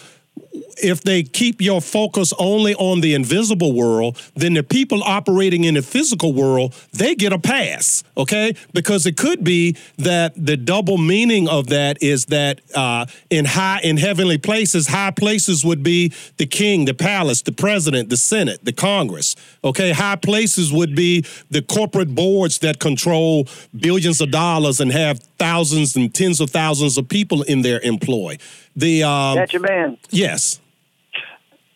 if 0.83 1.01
they 1.01 1.23
keep 1.23 1.61
your 1.61 1.81
focus 1.81 2.33
only 2.39 2.73
on 2.75 3.01
the 3.01 3.13
invisible 3.13 3.73
world, 3.73 4.21
then 4.35 4.53
the 4.53 4.63
people 4.63 5.03
operating 5.03 5.63
in 5.63 5.75
the 5.75 5.81
physical 5.81 6.33
world, 6.33 6.73
they 6.91 7.15
get 7.15 7.33
a 7.33 7.39
pass, 7.39 8.03
okay? 8.17 8.55
Because 8.73 9.05
it 9.05 9.17
could 9.17 9.43
be 9.43 9.77
that 9.97 10.33
the 10.35 10.57
double 10.57 10.97
meaning 10.97 11.47
of 11.47 11.67
that 11.67 12.01
is 12.01 12.25
that 12.25 12.61
uh, 12.75 13.05
in 13.29 13.45
high 13.45 13.79
in 13.83 13.97
heavenly 13.97 14.37
places, 14.37 14.87
high 14.87 15.11
places 15.11 15.63
would 15.63 15.83
be 15.83 16.13
the 16.37 16.45
king, 16.45 16.85
the 16.85 16.93
palace, 16.93 17.41
the 17.41 17.51
president, 17.51 18.09
the 18.09 18.17
senate, 18.17 18.63
the 18.63 18.73
congress. 18.73 19.35
Okay, 19.63 19.91
high 19.91 20.15
places 20.15 20.71
would 20.71 20.95
be 20.95 21.25
the 21.49 21.61
corporate 21.61 22.13
boards 22.15 22.59
that 22.59 22.79
control 22.79 23.47
billions 23.77 24.21
of 24.21 24.31
dollars 24.31 24.79
and 24.79 24.91
have 24.91 25.19
thousands 25.37 25.95
and 25.95 26.13
tens 26.13 26.39
of 26.39 26.49
thousands 26.49 26.97
of 26.97 27.07
people 27.07 27.43
in 27.43 27.61
their 27.61 27.79
employ. 27.81 28.37
The 28.75 29.03
um, 29.03 29.35
That's 29.35 29.53
your 29.53 29.61
man. 29.61 29.97
yes. 30.09 30.59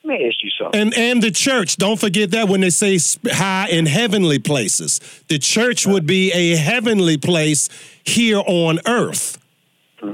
Let 0.03 0.19
me 0.19 0.27
ask 0.27 0.43
you 0.43 0.51
something. 0.51 0.79
And 0.79 0.93
and 0.93 1.23
the 1.23 1.31
church, 1.31 1.77
don't 1.77 1.99
forget 1.99 2.31
that 2.31 2.47
when 2.47 2.61
they 2.61 2.69
say 2.69 2.99
high 3.25 3.69
in 3.69 3.87
heavenly 3.87 4.37
places, 4.37 4.99
the 5.29 5.39
church 5.39 5.87
would 5.87 6.05
be 6.05 6.31
a 6.31 6.55
heavenly 6.55 7.17
place 7.17 7.69
here 8.03 8.41
on 8.45 8.79
earth. 8.85 9.39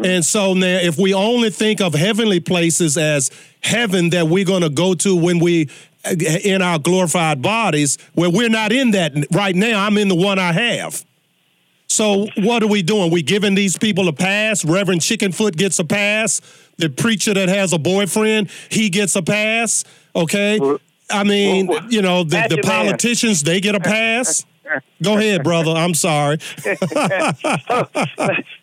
And 0.06 0.24
so 0.24 0.54
now, 0.54 0.78
if 0.78 0.98
we 0.98 1.14
only 1.14 1.50
think 1.50 1.82
of 1.82 1.94
heavenly 1.94 2.40
places 2.40 2.98
as 2.98 3.30
heaven 3.62 4.12
that 4.12 4.28
we're 4.28 4.46
going 4.46 4.62
to 4.62 4.70
go 4.70 4.94
to 4.94 5.16
when 5.16 5.40
we 5.40 5.70
uh, 6.06 6.16
in 6.46 6.62
our 6.62 6.80
glorified 6.80 7.42
bodies, 7.42 7.98
where 8.14 8.30
we're 8.30 8.50
not 8.50 8.72
in 8.72 8.92
that 8.92 9.14
right 9.32 9.56
now, 9.56 9.86
I'm 9.86 9.98
in 9.98 10.08
the 10.08 10.16
one 10.16 10.40
I 10.40 10.54
have. 10.54 11.04
So 11.90 12.28
what 12.38 12.64
are 12.64 12.68
we 12.68 12.82
doing? 12.84 13.12
We 13.12 13.22
giving 13.22 13.54
these 13.54 13.78
people 13.78 14.08
a 14.08 14.14
pass. 14.14 14.64
Reverend 14.64 15.02
Chickenfoot 15.02 15.58
gets 15.58 15.78
a 15.78 15.84
pass. 15.84 16.40
The 16.82 16.90
preacher 16.90 17.34
that 17.36 17.48
has 17.48 17.74
a 17.74 17.78
boyfriend, 17.78 18.50
he 18.70 18.90
gets 18.90 19.16
a 19.16 19.22
pass. 19.22 19.84
Okay. 20.16 20.60
I 21.12 21.24
mean, 21.24 21.70
you 21.90 22.02
know, 22.02 22.24
the, 22.24 22.48
the 22.50 22.62
politicians, 22.64 23.44
they 23.44 23.62
get 23.62 23.76
a 23.76 23.80
pass. 23.80 24.46
Go 25.04 25.18
ahead, 25.18 25.44
brother. 25.44 25.72
I'm 25.72 25.94
sorry. 25.94 26.38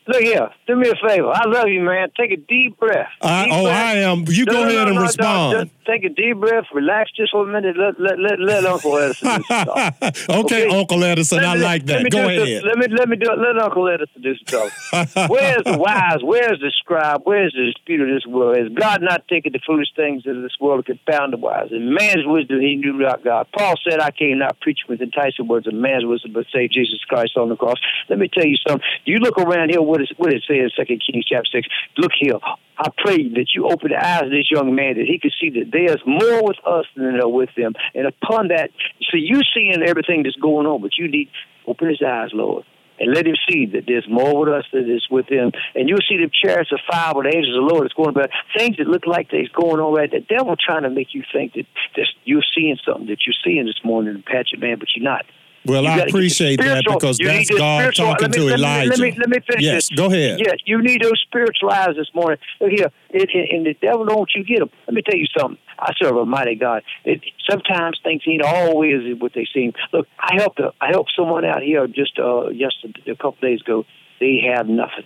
Look 0.09 0.23
here, 0.23 0.49
do 0.67 0.75
me 0.77 0.89
a 0.89 0.95
favor. 1.07 1.29
I 1.35 1.47
love 1.47 1.69
you, 1.69 1.81
man. 1.83 2.09
Take 2.19 2.31
a 2.33 2.37
deep 2.37 2.79
breath. 2.79 3.09
I, 3.21 3.45
Deep 3.45 3.53
oh, 3.55 3.65
breath. 3.65 3.77
I 3.77 3.95
am. 3.99 4.25
You 4.29 4.45
No, 4.47 4.53
go 4.53 4.63
no, 4.65 4.69
ahead 4.69 4.87
no, 4.87 4.93
and 4.95 5.01
respond. 5.03 5.69
just 5.69 5.71
take 5.87 6.05
a 6.05 6.09
deep 6.09 6.39
breath, 6.39 6.65
relax 6.73 7.11
just 7.15 7.33
for 7.33 7.47
a 7.47 7.53
minute. 7.53 7.77
Let 7.77 8.01
let 8.01 8.19
let, 8.19 8.41
let 8.41 8.65
Uncle 8.65 8.99
Edison 8.99 9.37
do 9.37 9.45
some 9.49 10.39
okay, 10.45 10.67
Uncle 10.69 11.05
Edison, 11.05 11.41
I 11.41 11.57
me- 11.57 11.61
like 11.63 11.85
that. 11.87 12.11
Go 12.11 12.27
ahead. 12.27 12.63
let 12.65 12.79
me 12.79 12.87
let 12.97 13.09
me 13.11 13.17
do 13.17 13.31
it. 13.31 13.39
Let 13.39 13.63
Uncle 13.63 13.87
Edison 13.89 14.23
do 14.23 14.35
some 14.37 14.47
talking. 14.47 15.29
Where's 15.29 15.65
the 15.65 15.77
wise? 15.77 16.19
Where's 16.23 16.59
the 16.61 16.73
scribe? 16.79 17.21
Where's 17.25 17.53
the 17.53 17.67
dispute 17.67 18.01
of 18.01 18.09
this 18.09 18.25
world? 18.27 18.57
Has 18.57 18.69
God 18.73 19.03
not 19.03 19.29
taken 19.29 19.53
the 19.53 19.61
foolish 19.67 19.89
things 19.95 20.27
of 20.27 20.41
this 20.43 20.57
world 20.59 20.87
to 20.87 20.95
confound 20.95 21.35
the 21.35 21.37
wise? 21.37 21.69
In 21.71 21.93
man's 21.93 22.25
wisdom, 22.25 22.61
he 22.61 22.77
knew 22.77 22.95
not 22.95 23.23
God. 23.25 23.47
Paul 23.57 23.75
said, 23.89 24.01
"I 24.01 24.11
came 24.11 24.39
not 24.39 24.59
preach 24.61 24.81
with 24.89 25.03
enticing 25.03 25.49
words 25.49 25.67
of 25.67 25.75
man's 25.75 26.07
wisdom, 26.07 26.28
but 26.33 26.47
save 26.53 26.71
Jesus 26.71 27.01
Christ 27.09 27.37
on 27.37 27.49
the 27.49 27.57
cross." 27.57 27.79
Let 28.09 28.19
me 28.19 28.29
tell 28.29 28.47
you 28.47 28.57
something. 28.67 28.87
You 29.05 29.19
look 29.19 29.39
around 29.39 29.71
here. 29.71 29.83
What, 29.83 30.01
is, 30.01 30.11
what 30.17 30.33
it 30.33 30.43
says, 30.47 30.57
in 30.57 30.71
Second 30.77 31.03
Kings 31.05 31.25
chapter 31.25 31.51
six. 31.53 31.69
Look 31.97 32.13
here. 32.19 32.39
I 32.79 32.91
pray 32.97 33.29
that 33.31 33.49
you 33.55 33.67
open 33.67 33.91
the 33.91 33.99
eyes 33.99 34.23
of 34.23 34.31
this 34.31 34.51
young 34.51 34.75
man 34.75 34.97
that 34.99 35.07
he 35.07 35.19
could 35.19 35.35
see 35.41 35.51
that 35.51 35.71
there's 35.73 36.01
more 36.07 36.45
with 36.45 36.59
us 36.65 36.87
than 36.95 37.19
there 37.19 37.27
with 37.29 37.51
them. 37.57 37.75
And 37.95 38.07
upon 38.07 38.49
that, 38.49 38.71
see, 39.11 39.19
you 39.19 39.41
seeing 39.53 39.83
everything 39.83 40.23
that's 40.23 40.37
going 40.37 40.67
on, 40.67 40.81
but 40.81 40.97
you 40.97 41.09
need 41.09 41.29
open 41.67 41.89
his 41.89 42.03
eyes, 42.07 42.31
Lord. 42.33 42.65
And 43.01 43.15
let 43.15 43.27
him 43.27 43.37
see 43.49 43.67
that 43.67 43.85
there's 43.87 44.09
more 44.09 44.41
with 44.41 44.49
us 44.49 44.65
than 44.73 44.91
is 44.91 45.07
with 45.11 45.29
him. 45.29 45.53
And 45.75 45.89
you'll 45.89 46.07
see 46.09 46.17
the 46.17 46.31
chariots 46.31 46.73
of 46.73 46.81
fire 46.91 47.13
with 47.15 47.31
the 47.31 47.37
angels 47.37 47.57
of 47.57 47.63
the 47.63 47.73
Lord. 47.73 47.87
It's 47.87 47.95
going 47.95 48.11
about 48.11 48.31
things 48.57 48.77
that 48.79 48.89
look 48.89 49.07
like 49.07 49.31
they're 49.31 49.47
going 49.55 49.79
on 49.79 49.95
right. 49.95 50.11
The 50.11 50.21
devil 50.21 50.57
trying 50.57 50.83
to 50.83 50.91
make 50.91 51.15
you 51.15 51.23
think 51.33 51.55
that, 51.55 51.67
that 51.97 52.09
you're 52.25 52.43
seeing 52.57 52.77
something 52.85 53.07
that 53.07 53.23
you're 53.27 53.39
seeing 53.45 53.67
this 53.67 53.79
morning 53.85 54.17
in 54.17 54.23
Patrick, 54.23 54.61
man, 54.61 54.79
but 54.79 54.89
you're 54.97 55.05
not. 55.05 55.27
Well, 55.69 55.83
You 55.83 55.89
I 55.89 55.91
gotta 55.91 56.01
get 56.01 56.13
the 56.13 56.19
appreciate 56.19 56.61
that 56.61 56.85
because 56.85 57.21
you 57.21 57.27
that's 57.27 57.51
God 57.51 57.95
talking 57.95 58.31
me- 58.31 58.39
to 58.39 58.49
Elijah. 58.55 58.89
Let 58.91 58.99
me, 58.99 59.15
let 59.19 59.29
me 59.29 59.39
finish 59.47 59.63
yes, 59.63 59.89
this. 59.89 59.99
go 59.99 60.07
ahead. 60.07 60.41
Yes, 60.41 60.57
you 60.65 60.81
need 60.83 61.03
those 61.03 61.21
spiritual 61.27 61.71
eyes 61.71 61.95
this 61.97 62.09
morning. 62.15 62.39
Look 62.61 62.71
here, 62.71 62.91
it, 63.11 63.31
it, 63.33 63.55
and 63.55 63.67
the 63.67 63.75
devil 63.75 64.07
don't 64.07 64.17
want 64.17 64.31
you 64.35 64.45
get 64.45 64.61
them. 64.61 64.71
Let 64.87 64.95
me 64.95 65.03
tell 65.03 65.19
you 65.19 65.27
something. 65.39 65.59
I 65.79 65.93
serve 66.01 66.17
a 66.17 66.25
mighty 66.25 66.55
God. 66.55 66.83
It, 67.05 67.21
sometimes 67.49 68.01
things 68.03 68.23
ain't 68.27 68.43
always 68.43 69.15
what 69.21 69.33
they 69.35 69.47
seem. 69.53 69.75
Look, 69.93 70.07
I 70.19 70.41
helped 70.41 70.59
a, 70.59 70.73
I 70.81 70.89
helped 70.91 71.13
someone 71.15 71.45
out 71.45 71.63
here 71.63 71.87
just 71.87 72.19
uh, 72.19 72.49
yesterday, 72.49 73.11
a 73.11 73.17
couple 73.17 73.37
days 73.43 73.61
ago. 73.61 73.85
They 74.21 74.41
had 74.45 74.69
nothing. 74.69 75.05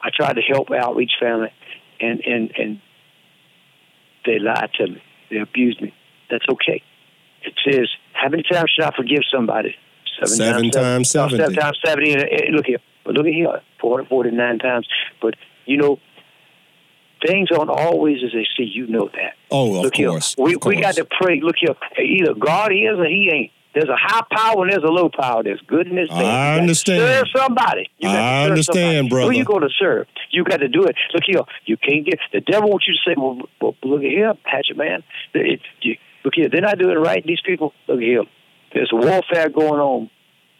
I 0.00 0.10
tried 0.14 0.34
to 0.34 0.42
help 0.42 0.70
outreach 0.70 1.12
family, 1.20 1.52
and 2.00 2.20
and 2.20 2.52
and 2.56 2.80
they 4.24 4.38
lied 4.38 4.70
to 4.74 4.86
me. 4.86 5.02
They 5.30 5.38
abused 5.38 5.82
me. 5.82 5.92
That's 6.30 6.44
okay. 6.48 6.82
It 7.42 7.54
says, 7.64 7.88
how 8.12 8.28
many 8.28 8.42
times 8.42 8.72
should 8.74 8.84
I 8.84 8.90
forgive 8.96 9.22
somebody? 9.32 9.76
Seven 10.24 10.70
times 10.70 11.14
No, 11.14 11.28
70. 11.28 11.36
seven 11.36 11.54
times 11.54 11.78
seventy. 11.84 12.12
And, 12.12 12.22
uh, 12.22 12.56
look 12.56 12.66
here, 12.66 12.78
but 13.04 13.14
look 13.14 13.26
at 13.26 13.32
here, 13.32 13.60
four 13.80 13.98
hundred 13.98 14.08
forty-nine 14.08 14.58
times. 14.58 14.86
But 15.20 15.34
you 15.66 15.76
know, 15.76 15.98
things 17.26 17.48
aren't 17.56 17.70
always 17.70 18.18
as 18.24 18.32
they 18.32 18.46
see. 18.56 18.64
You 18.64 18.86
know 18.86 19.08
that. 19.14 19.34
Oh, 19.50 19.76
of 19.76 19.82
look 19.84 19.94
course. 19.94 20.34
here, 20.34 20.44
we 20.44 20.54
of 20.54 20.64
we 20.64 20.80
got 20.80 20.94
to 20.96 21.04
pray. 21.04 21.40
Look 21.40 21.56
here, 21.58 21.74
either 22.02 22.34
God 22.34 22.72
is 22.72 22.98
or 22.98 23.06
He 23.06 23.30
ain't. 23.32 23.52
There's 23.74 23.90
a 23.90 23.96
high 23.96 24.22
power 24.32 24.62
and 24.62 24.72
there's 24.72 24.84
a 24.84 24.90
low 24.90 25.10
power. 25.10 25.42
There's 25.42 25.60
good 25.66 25.86
and 25.86 25.98
there's 25.98 26.08
bad. 26.08 26.24
I 26.24 26.58
understand. 26.58 26.98
Serve 26.98 27.26
somebody. 27.36 27.90
You 27.98 28.08
I 28.08 28.44
understand, 28.44 28.76
somebody. 28.76 29.08
brother. 29.10 29.32
Who 29.32 29.38
you 29.38 29.44
going 29.44 29.60
to 29.60 29.68
serve? 29.78 30.06
You 30.30 30.44
got 30.44 30.60
to 30.60 30.68
do 30.68 30.84
it. 30.84 30.96
Look 31.12 31.24
here, 31.26 31.42
you 31.66 31.76
can't 31.76 32.06
get 32.06 32.18
the 32.32 32.40
devil 32.40 32.70
wants 32.70 32.88
you 32.88 32.94
to 32.94 33.00
say, 33.04 33.14
well, 33.18 33.38
well 33.60 33.76
look 33.84 34.02
at 34.02 34.10
here, 34.10 34.32
Patrick, 34.44 34.78
man. 34.78 35.02
It, 35.34 35.60
you, 35.82 35.98
look 36.24 36.32
here, 36.34 36.48
they're 36.50 36.62
not 36.62 36.78
doing 36.78 36.96
it 36.96 37.00
right. 37.00 37.22
These 37.26 37.42
people, 37.44 37.74
look 37.86 38.00
here. 38.00 38.22
There's 38.76 38.90
warfare 38.92 39.48
going 39.48 39.80
on 39.80 40.10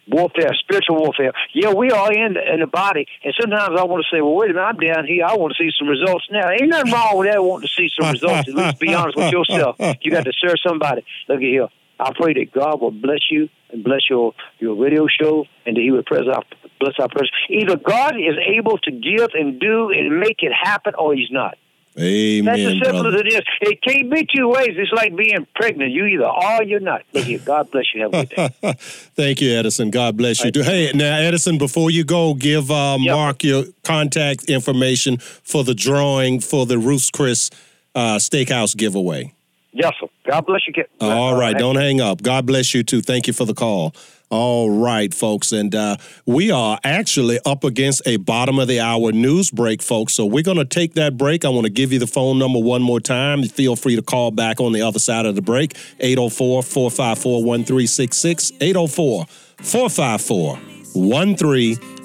warfare, 0.07 0.49
spiritual 0.59 0.97
warfare. 0.97 1.33
Yeah, 1.53 1.73
we 1.73 1.91
are 1.91 2.11
in 2.11 2.35
in 2.35 2.61
the 2.61 2.67
body, 2.67 3.05
and 3.23 3.31
sometimes 3.39 3.79
I 3.79 3.83
want 3.83 4.03
to 4.09 4.15
say, 4.15 4.21
well, 4.21 4.33
wait 4.33 4.49
a 4.49 4.53
minute, 4.53 4.65
I'm 4.65 4.77
down 4.77 5.05
here. 5.05 5.23
I 5.23 5.35
want 5.35 5.53
to 5.55 5.63
see 5.63 5.69
some 5.77 5.87
results 5.87 6.25
now. 6.31 6.49
Ain't 6.49 6.69
nothing 6.69 6.91
wrong 6.91 7.17
with 7.17 7.31
that. 7.31 7.43
Wanting 7.43 7.67
to 7.67 7.73
see 7.75 7.89
some 7.99 8.11
results. 8.11 8.49
At 8.49 8.55
least 8.55 8.79
be 8.79 8.93
honest 8.93 9.17
with 9.17 9.31
yourself. 9.31 9.75
You 10.01 10.09
got 10.09 10.25
to 10.25 10.33
serve 10.39 10.55
somebody. 10.65 11.05
Look 11.29 11.37
at 11.37 11.43
here. 11.43 11.67
I 11.99 12.11
pray 12.15 12.33
that 12.33 12.51
God 12.51 12.81
will 12.81 12.91
bless 12.91 13.29
you 13.29 13.49
and 13.69 13.83
bless 13.83 14.09
your 14.09 14.33
your 14.57 14.75
radio 14.81 15.05
show, 15.07 15.45
and 15.67 15.77
that 15.77 15.81
He 15.81 15.91
will 15.91 16.03
bless 16.09 16.25
our 16.25 16.43
bless 16.79 16.93
our. 16.99 17.09
Either 17.49 17.75
God 17.75 18.15
is 18.15 18.35
able 18.47 18.79
to 18.79 18.91
give 18.91 19.29
and 19.35 19.59
do 19.59 19.91
and 19.91 20.19
make 20.19 20.37
it 20.39 20.53
happen, 20.59 20.93
or 20.97 21.13
He's 21.13 21.29
not. 21.29 21.55
Amen, 21.99 22.45
That's 22.45 22.59
as 22.61 22.73
simple 22.83 23.01
brother. 23.01 23.17
as 23.17 23.21
it 23.21 23.27
is. 23.27 23.41
It 23.61 23.81
can't 23.81 24.11
be 24.11 24.27
two 24.35 24.47
ways. 24.49 24.71
It's 24.77 24.91
like 24.91 25.15
being 25.15 25.47
pregnant. 25.55 25.91
You 25.91 26.05
either 26.05 26.25
are 26.25 26.61
or 26.61 26.63
you're 26.63 26.79
not. 26.79 27.01
Thank 27.11 27.27
you. 27.27 27.39
God 27.39 27.71
bless 27.71 27.85
you. 27.95 28.01
Have 28.03 28.13
a 28.13 28.25
good 28.25 28.35
day. 28.61 28.73
Thank 29.15 29.41
you, 29.41 29.51
Edison. 29.53 29.89
God 29.89 30.15
bless 30.15 30.43
you. 30.43 30.51
too. 30.51 30.61
Hey, 30.61 30.91
now, 30.93 31.17
Edison, 31.17 31.57
before 31.57 31.89
you 31.89 32.03
go, 32.03 32.35
give 32.35 32.69
uh, 32.69 32.97
Mark 32.99 33.43
your 33.43 33.63
contact 33.83 34.43
information 34.43 35.17
for 35.17 35.63
the 35.63 35.73
drawing 35.73 36.39
for 36.39 36.65
the 36.67 36.77
Ruth's 36.77 37.09
Chris 37.09 37.49
uh, 37.95 38.17
Steakhouse 38.17 38.77
giveaway. 38.77 39.33
Yes, 39.71 39.93
sir. 39.99 40.07
God 40.29 40.45
bless 40.45 40.61
you. 40.67 40.73
Kid. 40.73 40.87
All 40.99 41.37
right, 41.37 41.57
don't 41.57 41.75
hang 41.75 42.01
up. 42.01 42.21
God 42.21 42.45
bless 42.45 42.73
you 42.73 42.83
too. 42.83 43.01
Thank 43.01 43.27
you 43.27 43.33
for 43.33 43.45
the 43.45 43.53
call. 43.53 43.93
All 44.29 44.69
right, 44.69 45.13
folks, 45.13 45.53
and 45.53 45.73
uh, 45.73 45.95
we 46.25 46.51
are 46.51 46.77
actually 46.83 47.39
up 47.45 47.63
against 47.63 48.01
a 48.05 48.17
bottom 48.17 48.59
of 48.59 48.67
the 48.67 48.81
hour 48.81 49.13
news 49.13 49.51
break, 49.51 49.81
folks. 49.81 50.13
So 50.13 50.25
we're 50.25 50.43
going 50.43 50.57
to 50.57 50.65
take 50.65 50.95
that 50.95 51.15
break. 51.15 51.45
I 51.45 51.49
want 51.49 51.63
to 51.63 51.71
give 51.71 51.93
you 51.93 51.99
the 51.99 52.07
phone 52.07 52.37
number 52.37 52.59
one 52.59 52.81
more 52.81 52.99
time. 52.99 53.43
Feel 53.43 53.77
free 53.77 53.95
to 53.95 54.01
call 54.01 54.31
back 54.31 54.59
on 54.59 54.73
the 54.73 54.81
other 54.81 54.99
side 54.99 55.25
of 55.25 55.35
the 55.35 55.41
break 55.41 55.77
804 56.01 56.63
454 56.63 57.43
1366. 57.43 58.51
804 58.59 59.25
454 59.27 60.55
1366. 60.93 61.96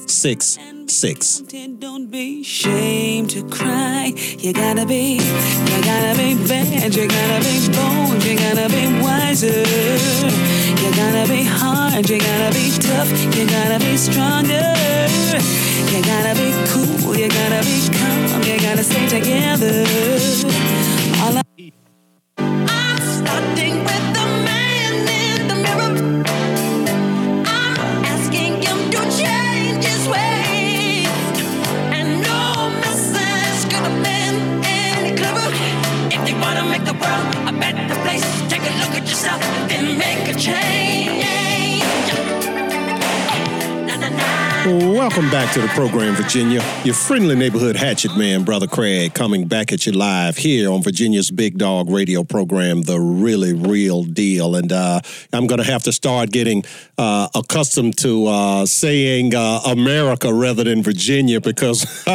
Don't 1.78 2.10
be 2.10 2.42
ashamed 2.42 3.30
to 3.30 3.42
cry. 3.48 4.12
You 4.38 4.52
gotta 4.52 4.86
be, 4.86 5.14
you 5.16 5.82
gotta 5.82 6.14
be 6.16 6.34
bad. 6.48 6.94
You 6.94 7.08
gotta 7.08 7.40
be 7.44 7.68
bold. 7.76 8.24
You 8.24 8.36
gotta 8.38 8.68
be 8.68 9.02
wiser. 9.02 9.62
You 10.82 10.90
gotta 10.94 11.28
be 11.28 11.42
hard. 11.44 12.08
You 12.08 12.18
gotta 12.18 12.52
be 12.54 12.70
tough. 12.80 13.10
You 13.36 13.46
gotta 13.46 13.78
be 13.84 13.96
stronger. 13.96 14.74
You 15.92 16.02
gotta 16.02 16.34
be 16.40 16.52
cool. 16.70 17.16
You 17.16 17.28
gotta 17.28 17.62
be 17.64 17.88
calm. 17.98 18.42
You 18.42 18.60
gotta 18.60 18.84
stay 18.84 19.06
together. 19.08 19.84
All 21.22 21.38
I- 21.38 21.72
I'm 22.38 22.98
starting 23.00 23.84
with 23.84 24.11
the 37.02 37.48
a 37.48 37.52
better 37.52 37.94
place, 38.02 38.24
take 38.48 38.62
a 38.62 38.74
look 38.80 38.94
at 39.00 39.08
yourself, 39.08 39.40
then 39.68 39.98
make 39.98 40.34
a 40.34 40.38
change. 40.38 41.21
Welcome 44.64 45.28
back 45.28 45.52
to 45.54 45.60
the 45.60 45.66
program, 45.68 46.14
Virginia. 46.14 46.62
Your 46.84 46.94
friendly 46.94 47.34
neighborhood 47.34 47.74
hatchet 47.74 48.16
man, 48.16 48.44
Brother 48.44 48.68
Craig, 48.68 49.12
coming 49.12 49.48
back 49.48 49.72
at 49.72 49.86
you 49.86 49.92
live 49.92 50.36
here 50.36 50.70
on 50.70 50.84
Virginia's 50.84 51.32
Big 51.32 51.58
Dog 51.58 51.90
radio 51.90 52.22
program, 52.22 52.82
The 52.82 53.00
Really 53.00 53.54
Real 53.54 54.04
Deal. 54.04 54.54
And 54.54 54.70
uh, 54.70 55.00
I'm 55.32 55.48
going 55.48 55.58
to 55.58 55.64
have 55.64 55.82
to 55.82 55.92
start 55.92 56.30
getting 56.30 56.62
uh, 56.96 57.26
accustomed 57.34 57.98
to 57.98 58.28
uh, 58.28 58.64
saying 58.64 59.34
uh, 59.34 59.62
America 59.66 60.32
rather 60.32 60.62
than 60.62 60.84
Virginia 60.84 61.40
because 61.40 62.06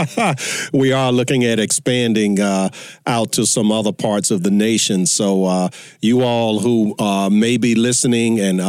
we 0.72 0.94
are 0.94 1.12
looking 1.12 1.44
at 1.44 1.60
expanding 1.60 2.40
uh, 2.40 2.70
out 3.06 3.34
to 3.34 3.46
some 3.46 3.74
other 3.74 3.92
parts 3.92 4.32
of 4.32 4.44
the 4.44 4.52
nation. 4.52 5.06
So, 5.06 5.44
uh, 5.44 5.70
you 6.02 6.24
all 6.24 6.60
who 6.60 6.96
may 7.30 7.58
be 7.58 7.76
listening 7.76 8.40
and 8.40 8.62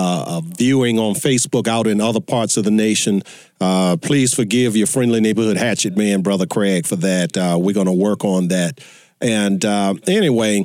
viewing 0.56 0.98
on 0.98 1.14
Facebook 1.14 1.68
out 1.68 1.86
in 1.86 2.00
other 2.00 2.20
parts 2.20 2.56
of 2.56 2.64
the 2.64 2.72
nation, 2.72 3.22
uh, 3.60 3.97
please 3.97 4.35
forgive 4.35 4.76
your 4.76 4.86
friendly 4.86 5.20
neighborhood 5.20 5.56
hatchet 5.56 5.97
man, 5.97 6.22
Brother 6.22 6.47
Craig, 6.47 6.86
for 6.86 6.94
that. 6.97 7.36
Uh, 7.36 7.59
we're 7.60 7.74
going 7.74 7.86
to 7.86 7.93
work 7.93 8.24
on 8.24 8.48
that. 8.48 8.80
And 9.20 9.64
uh, 9.64 9.94
anyway, 10.06 10.64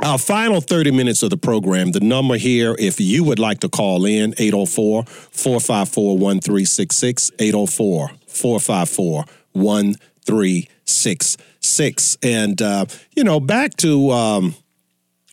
our 0.00 0.18
final 0.18 0.60
30 0.60 0.90
minutes 0.92 1.22
of 1.22 1.30
the 1.30 1.36
program, 1.36 1.92
the 1.92 2.00
number 2.00 2.36
here, 2.36 2.74
if 2.78 3.00
you 3.00 3.24
would 3.24 3.38
like 3.38 3.60
to 3.60 3.68
call 3.68 4.04
in, 4.04 4.34
804 4.38 5.04
454 5.04 6.18
1366, 6.18 7.30
804 7.38 8.10
454 8.26 9.24
1366. 9.52 12.18
And, 12.22 12.62
uh, 12.62 12.86
you 13.16 13.24
know, 13.24 13.40
back 13.40 13.76
to. 13.78 14.10
Um, 14.10 14.54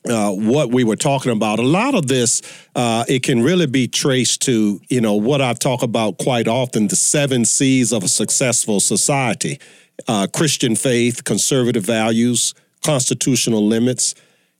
uh, 0.07 0.31
what 0.31 0.71
we 0.71 0.83
were 0.83 0.95
talking 0.95 1.31
about. 1.31 1.59
A 1.59 1.63
lot 1.63 1.95
of 1.95 2.07
this, 2.07 2.41
uh, 2.75 3.03
it 3.07 3.23
can 3.23 3.41
really 3.41 3.67
be 3.67 3.87
traced 3.87 4.41
to, 4.43 4.79
you 4.89 5.01
know, 5.01 5.15
what 5.15 5.41
I 5.41 5.53
talk 5.53 5.83
about 5.83 6.17
quite 6.17 6.47
often 6.47 6.87
the 6.87 6.95
seven 6.95 7.45
C's 7.45 7.91
of 7.91 8.03
a 8.03 8.07
successful 8.07 8.79
society 8.79 9.59
uh, 10.07 10.27
Christian 10.27 10.75
faith, 10.75 11.23
conservative 11.23 11.83
values, 11.83 12.53
constitutional 12.83 13.65
limits, 13.65 14.15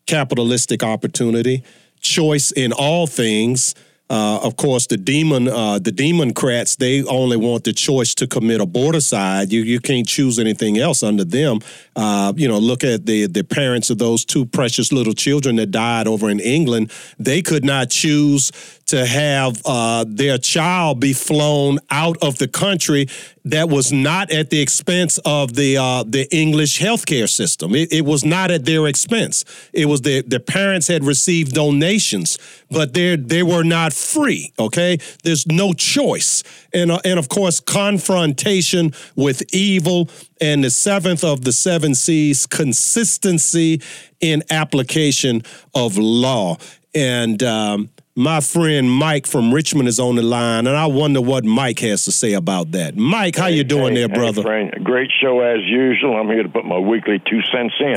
capitalistic 0.06 0.84
opportunity, 0.84 1.64
choice 2.02 2.52
in 2.52 2.74
all 2.74 3.08
things. 3.08 3.76
Uh, 4.10 4.40
of 4.42 4.58
course, 4.58 4.88
the 4.88 4.98
demon, 4.98 5.48
uh, 5.48 5.78
the 5.78 5.92
Democrats, 5.92 6.76
they 6.78 7.04
only 7.04 7.38
want 7.38 7.64
the 7.64 7.74
choice 7.74 8.16
to 8.16 8.26
commit 8.26 8.60
aborticide. 8.60 9.52
You 9.52 9.62
you 9.62 9.80
can't 9.80 10.08
choose 10.08 10.40
anything 10.40 10.80
else 10.80 11.04
under 11.04 11.24
them. 11.24 11.60
Uh, 11.96 12.34
you 12.36 12.48
know, 12.48 12.58
look 12.58 12.84
at 12.84 13.06
the 13.06 13.28
the 13.28 13.44
parents 13.44 13.92
of 13.92 14.00
those 14.00 14.26
two 14.26 14.46
precious 14.46 14.92
little 14.92 15.14
children 15.14 15.58
that 15.58 15.70
died 15.70 16.08
over 16.08 16.30
in 16.30 16.40
England. 16.40 16.92
They 17.20 17.44
could 17.44 17.64
not 17.64 17.92
choose 17.92 18.52
to 18.90 19.06
have 19.06 19.62
uh, 19.66 20.04
their 20.08 20.38
child 20.38 21.00
be 21.00 21.14
flown 21.14 21.78
out 21.92 22.18
of 22.24 22.38
the 22.40 22.48
country 22.48 23.08
that 23.46 23.70
was 23.70 23.92
not 23.92 24.32
at 24.32 24.50
the 24.50 24.62
expense 24.62 25.20
of 25.20 25.54
the 25.54 25.78
uh, 25.78 26.04
the 26.04 26.28
English 26.36 26.80
healthcare 26.80 27.30
system. 27.30 27.76
It, 27.76 27.94
it 27.94 28.06
was 28.06 28.26
not 28.26 28.52
at 28.52 28.66
their 28.66 28.88
expense. 28.88 29.46
It 29.74 29.86
was 29.86 30.02
the 30.02 30.22
the 30.22 30.40
parents 30.40 30.88
had 30.88 31.04
received 31.04 31.54
donations, 31.54 32.38
but 32.72 32.94
they 32.94 33.16
they 33.16 33.44
were 33.44 33.64
not 33.64 33.94
free. 33.94 34.54
Okay, 34.58 34.98
there's 35.24 35.46
no 35.46 35.74
choice, 35.74 36.44
and 36.74 36.92
uh, 36.92 37.00
and 37.06 37.20
of 37.20 37.30
course 37.30 37.60
confrontation 37.60 38.92
with 39.16 39.44
evil. 39.54 40.10
And 40.42 40.64
the 40.64 40.70
seventh 40.70 41.24
of 41.24 41.44
the 41.44 41.52
seven 41.52 41.94
C's, 41.96 42.46
consistency 42.46 43.82
in 44.22 44.42
application 44.50 45.44
of 45.76 45.98
law. 45.98 46.58
And 46.96 47.44
um, 47.44 47.90
my 48.20 48.42
friend 48.42 48.92
Mike 48.92 49.26
from 49.26 49.54
Richmond 49.54 49.88
is 49.88 49.98
on 49.98 50.18
the 50.18 50.22
line, 50.22 50.68
and 50.68 50.76
I 50.76 50.88
wonder 50.88 51.22
what 51.22 51.46
Mike 51.46 51.80
has 51.80 52.04
to 52.04 52.12
say 52.12 52.34
about 52.34 52.72
that. 52.72 52.98
Mike, 52.98 53.38
how 53.38 53.48
you 53.48 53.64
doing 53.64 53.96
Hey, 53.96 54.02
there, 54.02 54.10
brother? 54.10 54.44
Hey, 54.44 54.70
great 54.84 55.10
show 55.22 55.40
as 55.40 55.62
usual. 55.64 56.18
I'm 56.18 56.28
here 56.28 56.44
to 56.44 56.50
put 56.50 56.66
my 56.66 56.78
weekly 56.78 57.22
two 57.30 57.40
cents 57.50 57.74
in. 57.80 57.96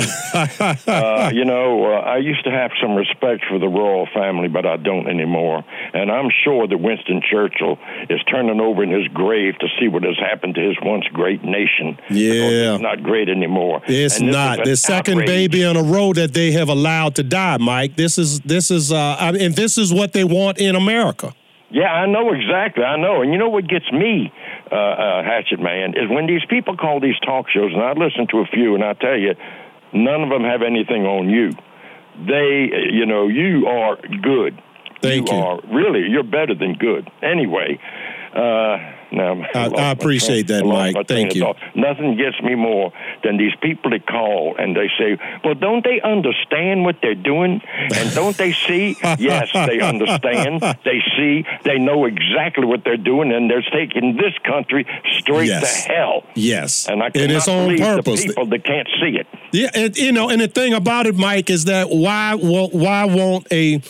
uh, 0.87 1.31
you 1.35 1.45
know, 1.45 1.87
uh, 1.87 2.01
I 2.03 2.19
used 2.19 2.45
to 2.45 2.53
have 2.53 2.71
some 2.81 2.95
respect 2.95 3.45
for 3.49 3.59
the 3.59 3.67
royal 3.67 4.07
family, 4.15 4.47
but 4.47 4.65
I 4.65 4.77
don't 4.77 5.09
anymore. 5.09 5.65
And 5.93 6.09
I'm 6.09 6.31
sure 6.45 6.69
that 6.69 6.79
Winston 6.79 7.21
Churchill 7.29 7.79
is 8.09 8.23
turning 8.31 8.61
over 8.61 8.85
in 8.85 8.93
his 8.93 9.09
grave 9.09 9.59
to 9.59 9.67
see 9.81 9.89
what 9.89 10.05
has 10.05 10.17
happened 10.19 10.55
to 10.55 10.61
his 10.61 10.77
once 10.83 11.05
great 11.13 11.43
nation. 11.43 11.99
Yeah. 12.11 12.75
it's 12.75 12.83
not 12.83 13.03
great 13.03 13.29
anymore. 13.29 13.83
It's 13.89 14.21
not 14.21 14.65
the 14.65 14.77
second 14.77 15.15
outrage. 15.15 15.27
baby 15.51 15.63
in 15.63 15.77
a 15.77 15.83
row 15.83 16.13
that 16.13 16.33
they 16.33 16.53
have 16.53 16.69
allowed 16.69 17.17
to 17.17 17.25
die, 17.25 17.57
Mike. 17.57 17.97
This 17.97 18.19
is 18.19 18.39
this 18.43 18.71
is 18.71 18.93
uh, 18.93 19.17
I 19.19 19.33
mean, 19.33 19.43
and 19.43 19.57
this 19.57 19.79
is 19.79 19.93
what 19.93 20.12
they 20.13 20.25
want 20.25 20.59
in 20.59 20.75
America. 20.77 21.35
Yeah, 21.71 21.91
I 21.91 22.07
know 22.07 22.33
exactly. 22.33 22.85
I 22.85 22.97
know. 22.97 23.23
And 23.23 23.33
you 23.33 23.39
know 23.39 23.49
what 23.49 23.67
gets 23.67 23.91
me, 23.91 24.31
uh, 24.71 24.75
uh, 24.75 25.23
Hatchet 25.25 25.59
Man, 25.59 25.95
is 25.97 26.09
when 26.11 26.27
these 26.27 26.45
people 26.49 26.77
call 26.77 27.01
these 27.01 27.19
talk 27.25 27.49
shows, 27.49 27.73
and 27.73 27.83
I 27.83 27.93
listen 27.93 28.27
to 28.31 28.39
a 28.41 28.47
few, 28.47 28.75
and 28.75 28.85
I 28.85 28.93
tell 28.93 29.17
you, 29.17 29.35
none 29.93 30.23
of 30.23 30.29
them 30.29 30.45
have 30.45 30.61
anything 30.63 31.07
on 31.07 31.31
you. 31.31 31.53
They, 32.27 32.71
uh, 32.73 32.93
you 32.93 33.07
know, 33.07 33.29
you 33.29 33.67
are 33.67 33.97
good. 33.97 34.61
Thank 35.01 35.31
you. 35.31 35.37
are 35.37 35.61
really, 35.73 36.09
you're 36.09 36.23
better 36.23 36.55
than 36.55 36.75
good. 36.75 37.11
Anyway, 37.23 37.81
uh, 38.35 38.79
now 39.13 39.43
I- 39.55 39.69
I 39.69 39.91
appreciate 39.91 40.47
train- 40.49 40.61
that, 40.61 40.67
Mike. 40.67 41.07
Thank 41.09 41.35
you. 41.35 41.53
Nothing 41.75 42.17
gets 42.17 42.41
me 42.43 42.55
more 42.55 42.93
than 43.23 43.37
these 43.37 43.53
people 43.61 43.91
that 43.91 44.07
call 44.07 44.57
and 44.59 44.75
they 44.77 44.89
say, 44.99 45.17
"Well, 45.45 45.55
don't 45.55 45.85
they 45.85 46.01
understand 46.01 46.85
what 46.85 46.97
they're 47.03 47.15
doing? 47.15 47.61
And 47.97 48.15
don't 48.15 48.37
they 48.37 48.53
see?" 48.53 48.97
yes, 49.19 49.51
they 49.53 49.81
understand. 49.81 50.61
They 50.85 51.03
see. 51.17 51.45
They 51.65 51.79
know 51.79 52.05
exactly 52.07 52.65
what 52.67 52.85
they're 52.85 52.97
doing, 52.97 53.33
and 53.33 53.51
they're 53.51 53.63
taking 53.73 54.17
this 54.17 54.35
country 54.45 54.87
straight 55.19 55.49
Yes. 55.49 55.85
to 55.87 55.93
hell. 55.93 56.25
Yes, 56.35 56.89
And 56.89 57.03
I 57.03 57.11
cannot 57.11 57.31
its 57.31 57.49
own 57.49 57.65
believe 57.67 57.81
purpose. 57.81 58.23
the 58.23 58.29
people 58.29 58.47
that 58.47 58.65
can't 58.65 58.89
see 59.01 59.19
it. 59.19 59.27
Yeah, 59.53 59.71
and 59.75 59.97
you 59.97 60.13
know, 60.13 60.29
and 60.31 60.41
the 60.41 60.49
thing 60.49 60.73
about 60.75 61.07
it, 61.07 61.17
Mike, 61.17 61.51
is 61.51 61.65
that 61.67 61.91
why 61.91 62.35
well, 62.35 62.69
why 62.73 63.05
won't 63.05 63.47
a 63.53 63.81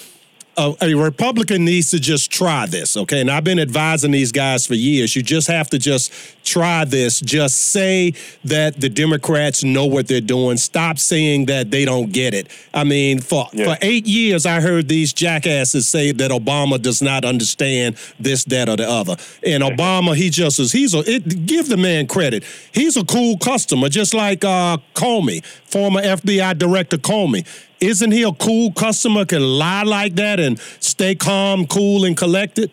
a, 0.57 0.75
a 0.83 0.95
Republican 0.95 1.65
needs 1.65 1.91
to 1.91 1.99
just 1.99 2.31
try 2.31 2.67
this, 2.67 2.97
okay? 2.97 3.21
And 3.23 3.31
I've 3.31 3.45
been 3.45 3.59
advising 3.59 4.11
these 4.11 4.33
guys 4.33 4.67
for 4.67 4.75
years. 4.75 5.17
You 5.17 5.23
just 5.23 5.49
have 5.49 5.71
to 5.71 5.79
just 5.79 6.13
try 6.45 6.85
this. 6.85 7.21
Just 7.21 7.59
say 7.71 8.13
that 8.45 8.81
the 8.81 8.89
Democrats 8.91 9.65
know 9.65 9.87
what 9.87 10.09
they're 10.09 10.21
doing. 10.21 10.59
Stop 10.59 10.99
saying 10.99 11.47
that 11.47 11.71
they 11.71 11.85
don't 11.87 12.13
get 12.13 12.35
it. 12.35 12.49
I 12.75 12.85
mean, 12.85 13.21
for 13.21 13.49
Yeah. 13.53 13.65
for 13.75 13.79
eight 13.81 14.07
years, 14.07 14.45
I 14.45 14.61
heard 14.61 14.89
these 14.89 15.13
jackasses 15.13 15.89
say 15.89 16.13
that 16.13 16.31
Obama 16.31 16.81
does 16.81 17.01
not 17.01 17.25
understand 17.25 17.97
this, 18.21 18.45
that, 18.45 18.69
or 18.69 18.77
the 18.77 18.89
other. 18.89 19.17
And 19.47 19.63
Obama, 19.63 20.15
he 20.15 20.29
just 20.29 20.59
is. 20.61 20.73
He's 20.73 20.93
a. 20.95 20.99
It, 21.11 21.47
give 21.47 21.69
the 21.69 21.77
man 21.79 22.07
credit. 22.07 22.45
He's 22.73 22.97
a 22.97 23.05
cool 23.05 23.39
customer, 23.39 23.89
just 23.89 24.13
like 24.13 24.45
uh, 24.45 24.77
Comey, 24.95 25.45
former 25.65 26.03
FBI 26.03 26.59
director 26.59 26.99
Comey. 26.99 27.47
Isn't 27.83 28.13
he 28.13 28.23
a 28.23 28.33
cool 28.33 28.73
customer? 28.73 29.25
Can 29.25 29.43
lie 29.43 29.83
like 29.83 30.15
that 30.15 30.39
and 30.39 30.59
stay 30.79 31.17
calm, 31.17 31.67
cool, 31.67 32.05
and 32.05 32.17
collected. 32.17 32.71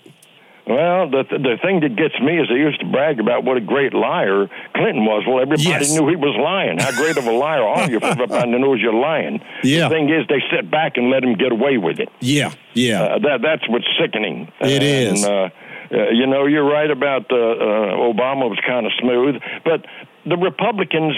Well, 0.68 1.10
the 1.10 1.23
the 1.31 1.57
thing 1.64 1.80
that 1.80 1.95
gets 1.95 2.14
me 2.22 2.38
is 2.40 2.48
they 2.48 2.61
used 2.61 2.80
to 2.81 2.86
brag 2.86 3.19
about 3.19 3.44
what 3.44 3.57
a 3.57 3.61
great 3.61 3.91
liar 3.95 4.48
Clinton 4.76 5.03
was. 5.03 5.23
Well, 5.27 5.40
everybody 5.41 5.64
Yes. 5.64 5.98
knew 5.98 6.07
he 6.07 6.15
was 6.15 6.36
lying. 6.38 6.77
How 6.77 6.91
great 6.91 7.18
of 7.18 7.26
a 7.26 7.31
liar 7.31 7.64
are 7.64 7.90
you 7.90 7.98
if 7.98 8.03
everybody 8.15 8.52
knows 8.52 8.80
you're 8.80 8.94
lying? 8.94 9.41
Yeah. 9.64 9.90
The 9.90 9.95
thing 9.95 10.10
is, 10.11 10.27
they 10.30 10.44
sit 10.56 10.69
back 10.69 10.98
and 10.98 11.10
let 11.10 11.23
him 11.23 11.34
get 11.34 11.52
away 11.52 11.80
with 11.80 11.99
it. 11.99 12.10
Yeah, 12.19 12.53
yeah. 12.76 13.02
Uh, 13.02 13.19
that 13.19 13.41
that's 13.41 13.68
what's 13.68 13.88
sickening. 13.99 14.52
It 14.61 14.84
and, 14.84 15.18
is. 15.18 15.26
Uh, 15.26 15.49
uh, 15.91 16.10
you 16.11 16.27
know, 16.27 16.45
you're 16.45 16.69
right 16.69 16.91
about 16.91 17.31
uh, 17.31 17.36
uh, 17.36 18.14
Obama 18.14 18.48
was 18.48 18.60
kind 18.68 18.86
of 18.86 18.91
smooth, 19.02 19.41
but 19.65 19.88
the 20.27 20.38
Republicans. 20.38 21.15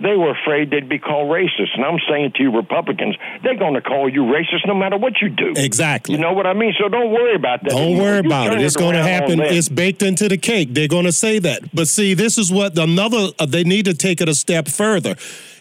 They 0.00 0.16
were 0.16 0.30
afraid 0.30 0.70
they'd 0.70 0.88
be 0.88 0.98
called 0.98 1.30
racist. 1.30 1.74
And 1.74 1.84
I'm 1.84 1.98
saying 2.08 2.32
to 2.36 2.42
you, 2.42 2.50
Republicans, 2.50 3.16
they're 3.42 3.56
going 3.58 3.74
to 3.74 3.80
call 3.80 4.08
you 4.08 4.22
racist 4.22 4.66
no 4.66 4.74
matter 4.74 4.96
what 4.96 5.14
you 5.22 5.28
do. 5.28 5.52
Exactly. 5.56 6.14
You 6.14 6.20
know 6.20 6.32
what 6.32 6.46
I 6.46 6.52
mean? 6.52 6.74
So 6.80 6.88
don't 6.88 7.12
worry 7.12 7.34
about 7.34 7.62
that. 7.62 7.70
Don't 7.70 7.92
You- 7.92 7.98
worry 8.02 8.14
you 8.20 8.26
about 8.26 8.52
it. 8.52 8.60
It's 8.60 8.76
going 8.76 8.94
to 8.94 9.02
happen. 9.02 9.40
It's 9.40 9.68
baked 9.68 10.02
into 10.02 10.28
the 10.28 10.36
cake. 10.38 10.68
They're 10.72 10.88
going 10.88 11.04
to 11.04 11.12
say 11.12 11.38
that. 11.40 11.60
But 11.74 11.88
see, 11.88 12.14
this 12.14 12.38
is 12.38 12.50
what 12.52 12.76
another, 12.78 13.28
uh, 13.38 13.46
they 13.46 13.64
need 13.64 13.84
to 13.86 13.94
take 13.94 14.20
it 14.20 14.28
a 14.28 14.34
step 14.34 14.68
further, 14.68 15.16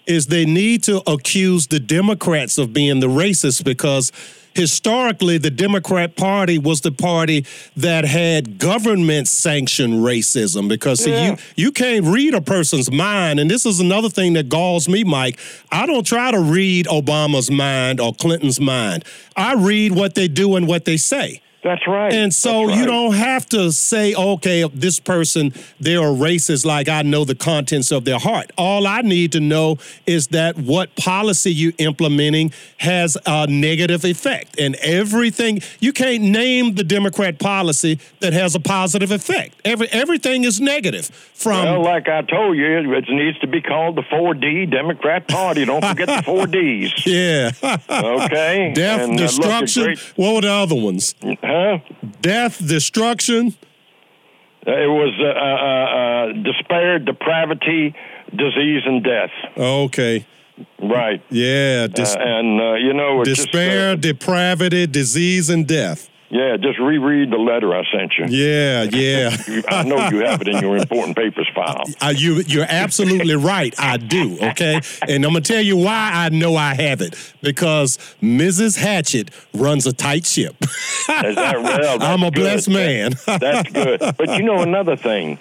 is 0.06 0.28
they 0.28 0.46
need 0.46 0.84
to 0.84 1.02
accuse 1.10 1.68
the 1.68 1.80
Democrats 1.80 2.58
of 2.58 2.74
being 2.74 3.00
the 3.00 3.08
racists 3.08 3.64
because 3.64 4.12
historically 4.56 5.38
the 5.38 5.50
Democrat 5.50 6.16
Party 6.16 6.58
was 6.58 6.82
the 6.82 6.92
party 6.92 7.46
that 7.76 8.06
had 8.06 8.60
government 8.60 9.28
sanctioned 9.28 9.96
racism 9.96 10.70
because 10.70 11.04
see, 11.04 11.26
you 11.26 11.38
you 11.56 11.72
can't 11.72 12.06
read 12.06 12.34
a 12.34 12.42
person's 12.42 12.92
mind. 12.92 13.40
And 13.40 13.50
this 13.50 13.66
is 13.66 13.80
another 13.80 14.10
thing 14.10 14.34
that 14.34 14.50
galls 14.50 14.88
me 14.88 15.04
Mike. 15.04 15.40
I 15.72 15.86
don't 15.86 16.06
try 16.06 16.32
to 16.32 16.40
read 16.40 16.86
Obama's 16.88 17.50
mind 17.50 18.00
or 18.00 18.14
Clinton's 18.14 18.60
mind. 18.60 19.06
I 19.36 19.56
read 19.56 19.94
what 19.94 20.16
they 20.16 20.28
do 20.28 20.56
and 20.56 20.68
what 20.68 20.86
they 20.86 20.98
say 20.98 21.43
That's 21.64 21.88
right. 21.88 22.12
and 22.14 22.34
so 22.34 22.68
That's 22.68 22.80
you 22.80 22.86
don't 22.86 23.14
have 23.14 23.46
to 23.50 23.72
say, 23.72 24.14
okay, 24.14 24.68
this 24.74 25.00
person, 25.00 25.54
they're 25.80 26.00
a 26.00 26.12
racist, 26.12 26.66
like 26.66 26.90
I 26.90 27.02
know 27.04 27.24
the 27.24 27.36
contents 27.36 27.92
of 27.92 28.04
their 28.06 28.20
heart. 28.20 28.52
All 28.58 28.86
I 28.86 29.02
need 29.02 29.32
to 29.32 29.40
know 29.40 29.78
is 30.06 30.28
that 30.28 30.58
what 30.58 30.96
policy 30.98 31.54
you're 31.54 31.72
implementing 31.78 32.52
has 32.78 33.18
a 33.26 33.48
negative 33.48 34.04
effect. 34.04 34.60
And 34.60 34.76
everything, 34.76 35.62
you 35.80 35.94
can't 35.94 36.24
name 36.24 36.76
the 36.76 36.84
Democrat 36.84 37.40
policy 37.40 38.00
that 38.20 38.34
has 38.34 38.56
a 38.56 38.60
positive 38.60 39.12
effect. 39.12 39.56
Every 39.64 39.88
everything 39.92 40.44
is 40.44 40.60
negative. 40.60 41.06
From 41.34 41.66
Well, 41.66 41.84
like 41.84 42.08
I 42.10 42.22
told 42.24 42.58
you, 42.58 42.66
it 42.94 43.06
needs 43.10 43.40
to 43.40 43.48
be 43.48 43.62
called 43.62 43.96
the 43.96 44.02
4D 44.04 44.70
Democrat 44.70 45.28
Party. 45.28 45.66
Don't 45.66 45.84
forget 45.84 46.08
the 46.08 46.24
four 46.24 46.48
Ds. 46.48 47.06
yeah. 47.06 47.52
Okay? 47.90 48.72
Death, 48.76 49.02
And, 49.02 49.12
uh, 49.12 49.24
look, 49.24 49.30
destruction. 49.30 49.84
great- 49.84 50.00
what 50.16 50.36
were 50.36 50.42
the 50.42 50.52
other 50.52 50.76
ones? 50.76 51.16
Huh? 51.54 51.78
Death, 52.22 52.56
destruction. 52.76 53.56
Uh, 54.66 54.72
It 54.72 54.92
was 55.02 55.14
uh, 55.20 55.26
uh, 55.26 55.88
uh, 56.00 56.44
despair, 56.50 57.00
depravity, 57.00 57.94
disease, 58.44 58.84
and 58.86 59.04
death. 59.04 59.34
Okay. 59.58 60.26
Right. 60.80 61.22
Yeah. 61.30 61.86
Uh, 61.86 61.88
Dis- 61.88 62.16
and, 62.18 62.62
uh, 62.62 62.74
you 62.76 62.94
know, 62.94 63.22
it's 63.22 63.30
just, 63.30 63.52
despair, 63.52 63.92
uh, 63.92 63.96
depravity, 63.96 64.88
disease, 64.88 65.50
and 65.50 65.68
death. 65.68 66.10
Yeah, 66.34 66.58
just 66.58 66.80
reread 66.80 67.30
the 67.30 67.38
letter 67.38 67.76
I 67.76 67.84
sent 67.96 68.14
you. 68.18 68.26
Yeah, 68.28 68.84
yeah. 68.92 69.62
I 69.68 69.84
know 69.84 70.10
you 70.10 70.26
have 70.26 70.42
it 70.42 70.48
in 70.48 70.58
your 70.62 70.76
important 70.76 71.16
papers 71.16 71.50
file. 71.54 71.84
Uh, 72.02 72.10
you, 72.10 72.42
you're 72.48 72.66
absolutely 72.68 73.36
right. 73.36 73.74
I 73.80 73.98
do. 73.98 74.38
Okay, 74.42 74.82
and 75.08 75.24
I'm 75.24 75.32
gonna 75.32 75.42
tell 75.42 75.62
you 75.62 75.78
why 75.78 76.12
I 76.14 76.30
know 76.30 76.56
I 76.56 76.74
have 76.74 77.02
it 77.02 77.16
because 77.42 77.98
Mrs. 78.22 78.78
Hatchett 78.78 79.30
runs 79.54 79.86
a 79.86 79.94
tight 79.94 80.26
ship. 80.26 80.56
Is 80.62 81.36
that 81.36 81.62
well? 81.62 81.98
I'm 82.02 82.24
a 82.24 82.32
good. 82.32 82.42
blessed 82.42 82.70
man. 82.70 83.14
That's 83.26 83.72
good. 83.72 84.00
But 84.18 84.38
you 84.38 84.44
know 84.44 84.62
another 84.62 84.98
thing, 84.98 85.40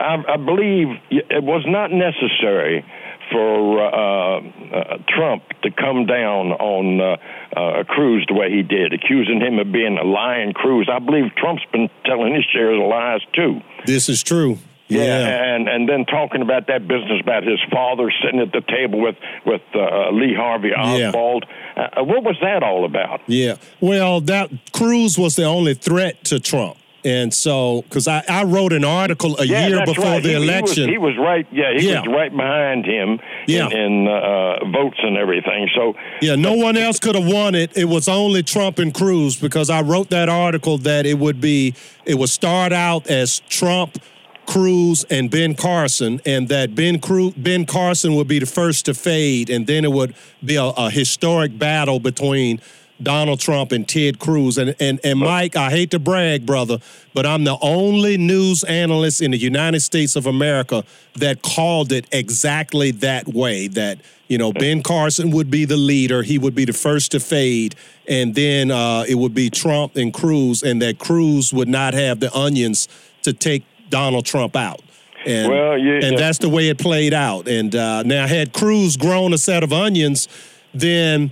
I, 0.00 0.22
I 0.28 0.36
believe 0.36 0.88
it 1.10 1.42
was 1.42 1.64
not 1.66 1.90
necessary 1.90 2.84
for 3.30 3.80
uh, 3.82 4.40
uh, 4.40 4.98
Trump 5.08 5.42
to 5.62 5.70
come 5.70 6.06
down 6.06 6.52
on 6.52 7.00
uh, 7.00 7.16
uh, 7.58 7.84
Cruz 7.84 8.24
the 8.28 8.34
way 8.34 8.50
he 8.50 8.62
did, 8.62 8.92
accusing 8.92 9.40
him 9.40 9.58
of 9.58 9.72
being 9.72 9.98
a 9.98 10.04
lying 10.04 10.52
Cruz. 10.52 10.88
I 10.92 10.98
believe 10.98 11.34
Trump's 11.36 11.64
been 11.72 11.88
telling 12.04 12.34
his 12.34 12.44
share 12.52 12.72
of 12.72 12.88
lies 12.88 13.20
too. 13.34 13.60
this 13.86 14.08
is 14.08 14.22
true. 14.22 14.58
Yeah. 14.86 15.54
and 15.54 15.66
and 15.66 15.88
then 15.88 16.04
talking 16.04 16.42
about 16.42 16.66
that 16.66 16.86
business 16.86 17.18
about 17.22 17.42
his 17.42 17.58
father 17.72 18.12
sitting 18.22 18.38
at 18.40 18.52
the 18.52 18.60
table 18.60 19.00
with 19.00 19.16
with 19.46 19.62
uh, 19.74 20.10
Lee 20.10 20.34
Harvey 20.36 20.68
Yeah. 20.68 21.08
Oswald. 21.08 21.46
Uh, 21.74 22.04
what 22.04 22.22
was 22.22 22.36
that 22.42 22.62
all 22.62 22.84
about? 22.84 23.22
Yeah. 23.26 23.56
Well, 23.80 24.20
that 24.20 24.50
Cruz 24.72 25.18
was 25.18 25.36
the 25.36 25.44
only 25.44 25.72
threat 25.74 26.22
to 26.24 26.38
Trump. 26.38 26.76
And 27.04 27.34
so, 27.34 27.82
because 27.82 28.08
I, 28.08 28.24
I 28.28 28.44
wrote 28.44 28.72
an 28.72 28.84
article 28.84 29.36
a 29.38 29.44
Yeah, 29.44 29.66
year 29.68 29.84
before 29.84 30.04
right. 30.06 30.22
the 30.22 30.28
He- 30.30 30.34
he 30.34 30.40
was- 30.40 30.48
election. 30.48 30.88
He 30.88 30.98
was, 30.98 31.14
right. 31.18 31.46
Yeah, 31.52 31.72
he 31.76 31.90
Yeah. 31.90 32.00
was 32.00 32.08
right 32.08 32.34
behind 32.34 32.86
him 32.86 33.20
Yeah. 33.46 33.66
in, 33.66 33.72
in 33.76 34.08
uh, 34.08 34.64
votes 34.72 34.98
and 35.02 35.16
everything. 35.18 35.68
So 35.74 35.94
Yeah, 36.22 36.36
no 36.36 36.54
one 36.54 36.76
else 36.78 36.98
could 36.98 37.14
have 37.14 37.26
won 37.30 37.54
it. 37.54 37.70
It 37.76 37.84
was 37.90 38.08
only 38.08 38.42
Trump 38.42 38.78
and 38.78 38.94
Cruz 38.94 39.36
because 39.36 39.68
I 39.68 39.82
wrote 39.82 40.08
that 40.10 40.28
article 40.30 40.78
that 40.78 41.04
it 41.04 41.18
would 41.18 41.40
be, 41.42 41.74
it 42.06 42.14
would 42.14 42.30
start 42.30 42.72
out 42.72 43.06
as 43.08 43.40
Trump, 43.50 43.98
Cruz, 44.46 45.04
and 45.10 45.30
Ben 45.30 45.54
Carson, 45.54 46.20
and 46.26 46.48
that 46.48 46.74
Ben 46.74 46.98
Cruz, 47.00 47.32
Ben 47.36 47.64
Carson 47.66 48.14
would 48.14 48.28
be 48.28 48.38
the 48.38 48.46
first 48.46 48.84
to 48.86 48.94
fade, 48.94 49.48
and 49.50 49.66
then 49.66 49.84
it 49.84 49.92
would 49.92 50.14
be 50.44 50.56
a, 50.56 50.64
a 50.64 50.90
historic 50.90 51.58
battle 51.58 51.98
between 51.98 52.60
Donald 53.04 53.40
Trump 53.40 53.72
and 53.72 53.88
Ted 53.88 54.18
Cruz. 54.18 54.58
And, 54.58 54.74
and 54.80 54.98
and 55.04 55.18
Mike, 55.18 55.56
I 55.56 55.70
hate 55.70 55.90
to 55.92 55.98
brag, 55.98 56.44
brother, 56.44 56.78
but 57.12 57.26
I'm 57.26 57.44
the 57.44 57.58
only 57.60 58.16
news 58.16 58.64
analyst 58.64 59.22
in 59.22 59.30
the 59.30 59.38
United 59.38 59.80
States 59.80 60.16
of 60.16 60.26
America 60.26 60.84
that 61.14 61.42
called 61.42 61.92
it 61.92 62.06
exactly 62.10 62.90
that 62.90 63.28
way. 63.28 63.68
That 63.68 63.98
you 64.28 64.38
know, 64.38 64.52
Ben 64.52 64.82
Carson 64.82 65.30
would 65.30 65.50
be 65.50 65.64
the 65.64 65.76
leader; 65.76 66.22
he 66.22 66.38
would 66.38 66.54
be 66.54 66.64
the 66.64 66.72
first 66.72 67.12
to 67.12 67.20
fade, 67.20 67.76
and 68.08 68.34
then 68.34 68.70
uh, 68.70 69.04
it 69.08 69.14
would 69.16 69.34
be 69.34 69.50
Trump 69.50 69.96
and 69.96 70.12
Cruz, 70.12 70.62
and 70.62 70.82
that 70.82 70.98
Cruz 70.98 71.52
would 71.52 71.68
not 71.68 71.94
have 71.94 72.20
the 72.20 72.34
onions 72.36 72.88
to 73.22 73.32
take 73.32 73.64
Donald 73.90 74.26
Trump 74.26 74.56
out. 74.56 74.80
And, 75.26 75.50
Well, 75.50 75.78
yeah, 75.78 75.94
and 75.94 76.12
yeah. 76.12 76.18
that's 76.18 76.38
the 76.38 76.48
way 76.48 76.68
it 76.68 76.78
played 76.78 77.14
out. 77.14 77.48
And 77.48 77.74
uh, 77.74 78.02
now, 78.02 78.26
had 78.26 78.52
Cruz 78.52 78.96
grown 78.96 79.32
a 79.32 79.38
set 79.38 79.62
of 79.62 79.72
onions, 79.72 80.28
then 80.72 81.30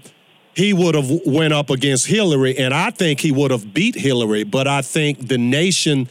he 0.55 0.73
would 0.73 0.95
have 0.95 1.11
went 1.25 1.53
up 1.53 1.71
against 1.71 2.07
Hillary, 2.07 2.57
and 2.59 2.75
I 2.75 2.91
think 2.91 3.21
he 3.21 3.33
would 3.33 3.51
have 3.51 3.73
beat 3.73 3.95
Hillary. 3.95 4.45
But 4.45 4.69
I 4.69 4.83
think 4.83 5.29
the 5.29 5.39
nation 5.39 6.09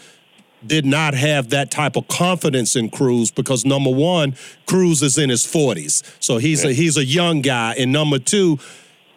did 0.65 0.85
not 0.85 1.13
have 1.13 1.49
that 1.49 1.72
type 1.72 1.95
of 1.95 2.07
confidence 2.07 2.76
in 2.76 2.89
Cruz 2.89 3.31
because 3.31 3.65
number 3.65 3.89
one, 3.89 4.35
Cruz 4.65 5.01
is 5.01 5.18
in 5.18 5.30
his 5.30 5.45
forties, 5.45 6.03
so 6.19 6.38
he's 6.38 6.63
a 6.63 6.73
he's 6.73 6.97
a 6.97 7.05
young 7.05 7.41
guy, 7.41 7.76
and 7.77 7.91
number 7.91 8.19
two, 8.19 8.59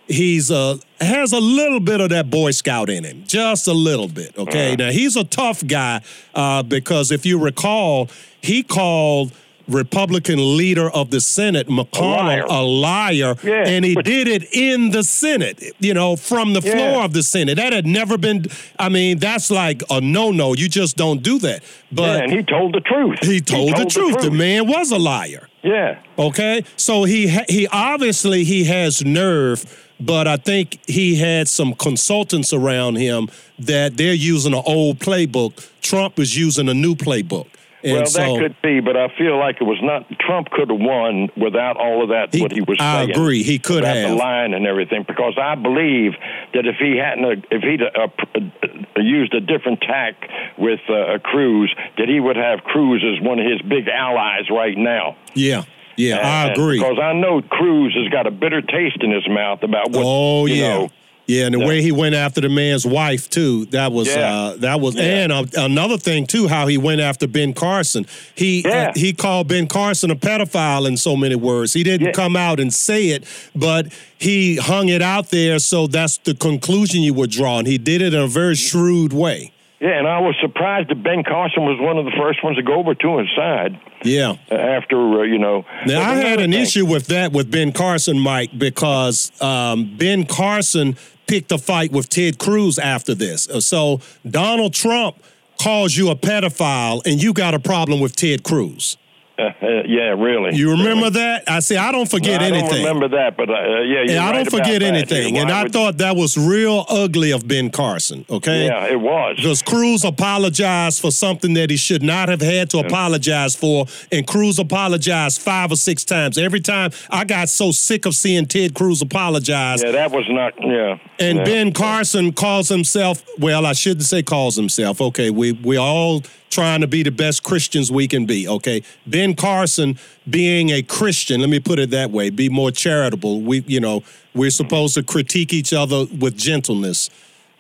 he's 0.06 0.50
uh 0.50 0.78
has 1.00 1.32
a 1.32 1.40
little 1.40 1.80
bit 1.80 2.00
of 2.00 2.10
that 2.10 2.30
Boy 2.30 2.50
Scout 2.50 2.88
in 2.88 3.04
him, 3.04 3.24
just 3.26 3.66
a 3.66 3.72
little 3.72 4.08
bit. 4.08 4.36
Okay, 4.38 4.76
now 4.76 4.90
he's 4.90 5.16
a 5.16 5.24
tough 5.24 5.66
guy 5.66 6.00
uh, 6.34 6.62
because 6.62 7.10
if 7.10 7.26
you 7.26 7.38
recall, 7.38 8.08
he 8.40 8.62
called. 8.62 9.32
Republican 9.68 10.56
leader 10.56 10.90
of 10.90 11.10
the 11.10 11.20
Senate, 11.20 11.68
McConnell, 11.68 12.44
a 12.48 12.62
liar, 12.62 13.34
Yeah, 13.42 13.64
and 13.66 13.84
he 13.84 13.94
did 13.94 14.28
it 14.28 14.44
in 14.52 14.90
the 14.90 15.02
Senate, 15.02 15.62
you 15.80 15.94
know, 15.94 16.16
from 16.16 16.52
the 16.52 16.60
Yeah. 16.60 16.72
floor 16.72 17.04
of 17.04 17.12
the 17.12 17.22
Senate. 17.22 17.56
That 17.56 17.72
had 17.72 17.86
never 17.86 18.18
been, 18.18 18.46
I 18.78 18.88
mean, 18.88 19.18
that's 19.18 19.50
like 19.50 19.82
a 19.90 20.00
no 20.00 20.30
no. 20.30 20.54
You 20.54 20.68
just 20.68 20.96
don't 20.96 21.22
do 21.22 21.38
that. 21.40 21.62
But 21.90 22.02
yeah, 22.18 22.22
and 22.24 22.32
he 22.32 22.42
told 22.42 22.74
the 22.74 22.80
truth. 22.80 23.18
he 23.22 23.40
told, 23.40 23.76
the, 23.76 23.84
truth. 23.86 24.20
the 24.20 24.30
man 24.30 24.66
was 24.66 24.90
a 24.90 24.98
liar. 24.98 25.48
Yeah. 25.62 25.98
Okay, 26.18 26.64
so 26.76 27.04
he 27.04 27.28
ha- 27.28 27.44
he 27.48 27.66
obviously 27.68 28.44
he 28.44 28.64
has 28.64 29.02
nerve, 29.04 29.64
but 29.98 30.28
I 30.28 30.36
think 30.36 30.78
he 30.86 31.14
had 31.16 31.48
some 31.48 31.74
consultants 31.74 32.52
around 32.52 32.96
him 32.96 33.28
that 33.58 33.96
they're 33.96 34.12
using 34.12 34.52
an 34.52 34.62
old 34.66 34.98
playbook. 34.98 35.66
Trump 35.80 36.18
is 36.18 36.36
using 36.36 36.68
a 36.68 36.74
new 36.74 36.94
playbook, 36.94 37.46
and 37.84 37.92
well, 37.92 38.06
so 38.06 38.18
that 38.20 38.38
could 38.40 38.56
be, 38.62 38.80
but 38.80 38.96
I 38.96 39.08
feel 39.16 39.38
like 39.38 39.56
it 39.60 39.64
was 39.64 39.78
not. 39.82 40.06
Trump 40.18 40.50
could 40.50 40.70
have 40.70 40.80
won 40.80 41.28
without 41.36 41.76
all 41.76 42.02
of 42.02 42.08
that. 42.08 42.34
He- 42.34 42.40
what 42.42 42.52
he 42.52 42.62
was 42.62 42.78
I 42.80 42.98
saying. 43.04 43.10
agree, 43.10 43.42
he 43.42 43.58
could 43.58 43.84
have. 43.84 44.10
the 44.10 44.14
line 44.16 44.54
and 44.54 44.66
everything. 44.66 45.04
Because 45.06 45.34
I 45.38 45.54
believe 45.54 46.12
that 46.54 46.66
if 46.66 46.76
he 46.76 46.96
hadn't, 46.96 47.24
uh, 47.24 47.42
if 47.50 47.62
he'd 47.62 47.82
uh, 47.82 48.08
uh, 48.34 49.00
used 49.00 49.34
a 49.34 49.40
different 49.40 49.80
tack 49.82 50.14
with 50.56 50.80
uh, 50.88 51.18
Cruz, 51.22 51.74
that 51.98 52.08
he 52.08 52.20
would 52.20 52.36
have 52.36 52.60
Cruz 52.64 53.04
as 53.04 53.20
one 53.24 53.38
of 53.38 53.46
his 53.46 53.60
big 53.62 53.86
allies 53.88 54.48
right 54.50 54.76
now. 54.76 55.16
yeah, 55.34 55.64
yeah, 55.96 56.16
I 56.18 56.52
agree. 56.52 56.78
Because 56.78 56.98
I 57.00 57.12
know 57.12 57.42
Cruz 57.42 57.94
has 57.94 58.08
got 58.10 58.26
a 58.26 58.30
bitter 58.30 58.62
taste 58.62 58.98
in 59.02 59.10
his 59.10 59.28
mouth 59.28 59.62
about 59.62 59.90
what. 59.90 60.02
Oh 60.04 60.46
you 60.46 60.54
yeah. 60.56 60.68
know, 60.78 60.90
yeah, 61.26 61.46
and 61.46 61.54
the 61.54 61.58
Yeah. 61.60 61.66
way 61.66 61.82
he 61.82 61.92
went 61.92 62.14
after 62.14 62.40
the 62.40 62.48
man's 62.48 62.84
wife 62.86 63.30
too, 63.30 63.66
that 63.66 63.92
was 63.92 64.08
Yeah. 64.08 64.34
uh, 64.34 64.56
that 64.58 64.80
was, 64.80 64.94
Yeah. 64.94 65.02
and 65.02 65.32
uh, 65.32 65.44
another 65.56 65.96
thing 65.98 66.26
too, 66.26 66.48
how 66.48 66.66
he 66.66 66.76
went 66.78 67.00
after 67.00 67.26
Ben 67.26 67.52
Carson. 67.54 68.06
He 68.34 68.64
uh, 68.64 68.92
he 68.94 69.12
called 69.12 69.48
Ben 69.48 69.66
Carson 69.66 70.10
a 70.10 70.16
pedophile 70.16 70.86
in 70.86 70.96
so 70.96 71.16
many 71.16 71.34
words. 71.36 71.72
He 71.72 71.82
didn't 71.82 72.12
come 72.12 72.36
out 72.36 72.60
and 72.60 72.72
say 72.72 73.08
it, 73.08 73.24
but 73.54 73.86
he 74.18 74.56
hung 74.56 74.88
it 74.88 75.02
out 75.02 75.30
there, 75.30 75.58
so 75.58 75.86
that's 75.86 76.18
the 76.18 76.34
conclusion 76.34 77.02
you 77.02 77.14
would 77.14 77.30
draw, 77.30 77.58
and 77.58 77.66
he 77.66 77.78
did 77.78 78.02
it 78.02 78.14
in 78.14 78.20
a 78.20 78.26
very 78.28 78.54
shrewd 78.56 79.12
way. 79.12 79.50
Yeah, 79.80 79.98
and 79.98 80.08
I 80.08 80.18
was 80.20 80.34
surprised 80.40 80.88
that 80.88 81.02
Ben 81.02 81.24
Carson 81.24 81.62
was 81.64 81.78
one 81.78 81.98
of 81.98 82.06
the 82.06 82.12
first 82.18 82.42
ones 82.42 82.56
to 82.56 82.62
go 82.62 82.76
over 82.76 82.94
to 82.94 83.18
his 83.18 83.28
side 83.36 83.78
Yeah. 84.02 84.36
after 84.50 84.96
uh, 85.20 85.24
you 85.24 85.36
know. 85.38 85.66
Now, 85.86 86.00
I 86.00 86.14
had 86.14 86.40
an 86.40 86.52
thing- 86.52 86.62
issue 86.62 86.86
with 86.86 87.08
that 87.08 87.32
with 87.32 87.50
Ben 87.50 87.70
Carson, 87.72 88.18
Mike, 88.18 88.50
because 88.56 89.30
um, 89.42 89.90
Ben 89.98 90.24
Carson 90.24 90.96
picked 91.26 91.52
a 91.52 91.58
fight 91.58 91.92
with 91.92 92.08
Ted 92.08 92.38
Cruz 92.38 92.78
after 92.78 93.14
this. 93.14 93.48
Uh, 93.48 93.60
So 93.60 94.00
Donald 94.28 94.74
Trump 94.74 95.16
calls 95.60 95.96
you 95.96 96.10
a 96.10 96.16
pedophile, 96.16 97.04
and 97.06 97.22
you 97.22 97.32
got 97.32 97.54
a 97.54 97.58
problem 97.58 98.00
with 98.00 98.16
Ted 98.16 98.42
Cruz. 98.42 98.96
Uh, 99.36 99.42
uh, 99.62 99.82
yeah, 99.86 100.10
really. 100.16 100.54
You 100.56 100.70
remember 100.70 101.10
that? 101.10 101.44
I 101.48 101.60
see. 101.60 101.76
I 101.76 101.90
don't 101.92 102.08
forget 102.08 102.40
I 102.40 102.46
anything. 102.46 102.68
don't 102.70 102.78
remember 102.78 103.08
that, 103.08 103.36
but 103.36 103.50
uh, 103.50 103.52
yeah, 103.52 103.82
you're 103.82 104.04
Yeah, 104.06 104.22
I 104.24 104.30
right 104.30 104.32
don't 104.48 104.50
forget 104.50 104.82
anything. 104.82 105.38
And 105.38 105.50
I 105.50 105.64
would- 105.64 105.72
thought 105.72 105.98
that 105.98 106.14
was 106.16 106.36
real 106.38 106.84
ugly 106.88 107.32
of 107.32 107.46
Ben 107.48 107.70
Carson, 107.70 108.24
okay? 108.30 108.66
Yeah, 108.66 108.86
it 108.86 109.00
was. 109.00 109.36
Because 109.36 109.60
Cruz 109.62 110.04
apologized 110.04 111.00
for 111.00 111.10
something 111.10 111.54
that 111.54 111.70
he 111.70 111.76
should 111.76 112.02
not 112.02 112.28
have 112.28 112.40
had 112.40 112.70
to 112.70 112.78
apologize 112.78 113.56
for, 113.56 113.86
and 114.12 114.26
Cruz 114.26 114.58
apologized 114.58 115.40
five 115.40 115.72
or 115.72 115.76
six 115.76 116.04
times. 116.04 116.38
Every 116.38 116.60
time 116.60 116.90
I 117.10 117.24
got 117.24 117.48
so 117.48 117.72
sick 117.72 118.06
of 118.06 118.14
seeing 118.14 118.46
Ted 118.46 118.74
Cruz 118.74 119.02
apologize. 119.02 119.82
Yeah, 119.82 119.90
that 119.92 120.10
was 120.12 120.26
not. 120.28 120.52
Yeah. 120.62 120.98
And 121.18 121.38
yeah. 121.38 121.44
Ben 121.44 121.72
Carson 121.72 122.32
calls 122.32 122.68
himself, 122.68 123.24
well, 123.38 123.66
I 123.66 123.72
shouldn't 123.72 124.06
say 124.06 124.22
calls 124.22 124.54
himself. 124.56 125.00
Okay, 125.00 125.30
we 125.30 125.52
we 125.52 125.76
all 125.76 126.22
trying 126.54 126.80
to 126.80 126.86
be 126.86 127.02
the 127.02 127.10
best 127.10 127.42
Christians 127.42 127.90
we 127.90 128.06
can 128.06 128.26
be, 128.26 128.48
okay? 128.48 128.82
Ben 129.06 129.34
Carson 129.34 129.98
being 130.28 130.70
a 130.70 130.82
Christian, 130.82 131.40
let 131.40 131.50
me 131.50 131.60
put 131.60 131.78
it 131.78 131.90
that 131.90 132.10
way, 132.10 132.30
be 132.30 132.48
more 132.48 132.70
charitable. 132.70 133.40
We, 133.40 133.64
you 133.66 133.80
know, 133.80 134.02
we're 134.34 134.50
supposed 134.50 134.94
to 134.94 135.02
critique 135.02 135.52
each 135.52 135.72
other 135.72 136.06
with 136.18 136.36
gentleness. 136.36 137.10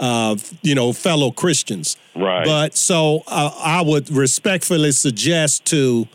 Uh, 0.00 0.36
you 0.62 0.74
know, 0.74 0.92
fellow 0.92 1.30
Christians. 1.30 1.96
Right. 2.16 2.44
But 2.44 2.76
so 2.76 3.22
uh, 3.28 3.52
I 3.62 3.80
would 3.80 4.10
respectfully 4.10 4.90
suggest 4.90 5.64
to 5.66 6.08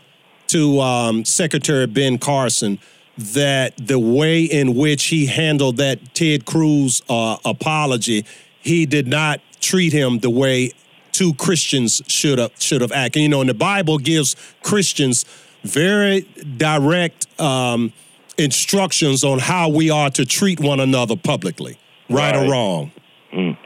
to 0.48 0.80
um, 0.80 1.24
Secretary 1.24 1.86
Ben 1.86 2.18
Carson 2.18 2.78
that 3.16 3.74
the 3.78 3.98
way 3.98 4.42
in 4.42 4.74
which 4.74 5.06
he 5.06 5.26
handled 5.26 5.78
that 5.78 6.14
Ted 6.14 6.44
Cruz 6.44 7.02
uh, 7.08 7.38
apology, 7.44 8.26
he 8.60 8.84
did 8.84 9.06
not 9.06 9.40
treat 9.60 9.92
him 9.92 10.18
the 10.18 10.30
way 10.30 10.72
two 11.20 11.34
Christians 11.34 12.00
should 12.06 12.38
have 12.38 12.52
should 12.58 12.80
have 12.80 12.92
acted. 12.92 13.20
You 13.22 13.28
know, 13.28 13.40
and 13.40 13.50
the 13.50 13.60
Bible 13.72 13.98
gives 13.98 14.34
Christians 14.62 15.26
very 15.62 16.22
direct 16.56 17.26
um, 17.38 17.92
instructions 18.38 19.22
on 19.22 19.38
how 19.38 19.68
we 19.68 19.90
are 19.90 20.10
to 20.10 20.24
treat 20.24 20.58
one 20.60 20.80
another 20.80 21.16
publicly, 21.16 21.78
right, 22.08 22.34
Right. 22.34 22.46
or 22.46 22.50
wrong. 22.50 22.92
Mm. 23.34 23.56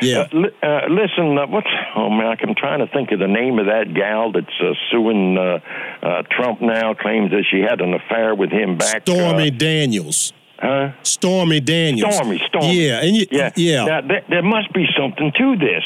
Yeah. 0.00 0.18
Uh, 0.18 0.28
li- 0.42 0.56
uh, 0.62 0.80
listen, 0.90 1.38
uh, 1.38 1.46
what's 1.46 1.70
oh 1.94 2.10
man, 2.10 2.36
I'm 2.42 2.54
trying 2.56 2.80
to 2.80 2.88
think 2.92 3.12
of 3.12 3.20
the 3.20 3.28
name 3.28 3.58
of 3.60 3.66
that 3.66 3.94
gal 3.94 4.32
that's 4.32 4.58
uh, 4.60 4.72
suing 4.90 5.38
uh, 5.38 5.60
uh, 6.02 6.22
Trump 6.36 6.60
now. 6.60 6.94
Claims 6.94 7.30
that 7.30 7.44
she 7.50 7.60
had 7.60 7.80
an 7.80 7.94
affair 7.94 8.34
with 8.34 8.50
him 8.50 8.76
back. 8.76 9.02
Stormy 9.02 9.50
Daniels. 9.52 10.32
Huh? 10.58 10.90
Stormy 11.04 11.60
Daniels. 11.60 12.16
Stormy, 12.16 12.40
Stormy. 12.48 12.86
Yeah, 12.86 13.04
and 13.04 13.16
you, 13.16 13.26
yeah, 13.30 13.50
yeah. 13.54 13.84
Now, 13.84 14.00
there, 14.00 14.24
there 14.28 14.42
must 14.42 14.72
be 14.72 14.86
something 14.98 15.30
to 15.38 15.56
this. 15.56 15.84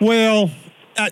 Well, 0.00 0.50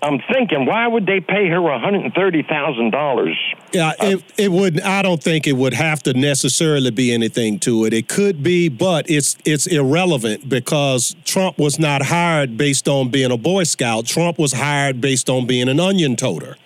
I'm 0.02 0.20
thinking, 0.32 0.66
why 0.66 0.86
would 0.88 1.06
they 1.06 1.20
pay 1.20 1.48
her 1.48 1.60
130 1.60 2.42
thousand 2.42 2.90
dollars? 2.90 3.36
Yeah, 3.72 3.92
it 4.00 4.22
it 4.36 4.50
would. 4.50 4.80
I 4.80 5.02
don't 5.02 5.22
think 5.22 5.46
it 5.46 5.52
would 5.52 5.74
have 5.74 6.02
to 6.04 6.14
necessarily 6.14 6.90
be 6.90 7.12
anything 7.12 7.58
to 7.60 7.84
it. 7.84 7.92
It 7.92 8.08
could 8.08 8.42
be, 8.42 8.68
but 8.68 9.08
it's 9.08 9.36
it's 9.44 9.66
irrelevant 9.66 10.48
because 10.48 11.14
Trump 11.24 11.58
was 11.58 11.78
not 11.78 12.02
hired 12.02 12.56
based 12.56 12.88
on 12.88 13.10
being 13.10 13.30
a 13.30 13.36
Boy 13.36 13.62
Scout. 13.64 14.06
Trump 14.06 14.38
was 14.38 14.52
hired 14.52 15.00
based 15.00 15.30
on 15.30 15.46
being 15.46 15.68
an 15.68 15.78
onion 15.78 16.16
toter. 16.16 16.56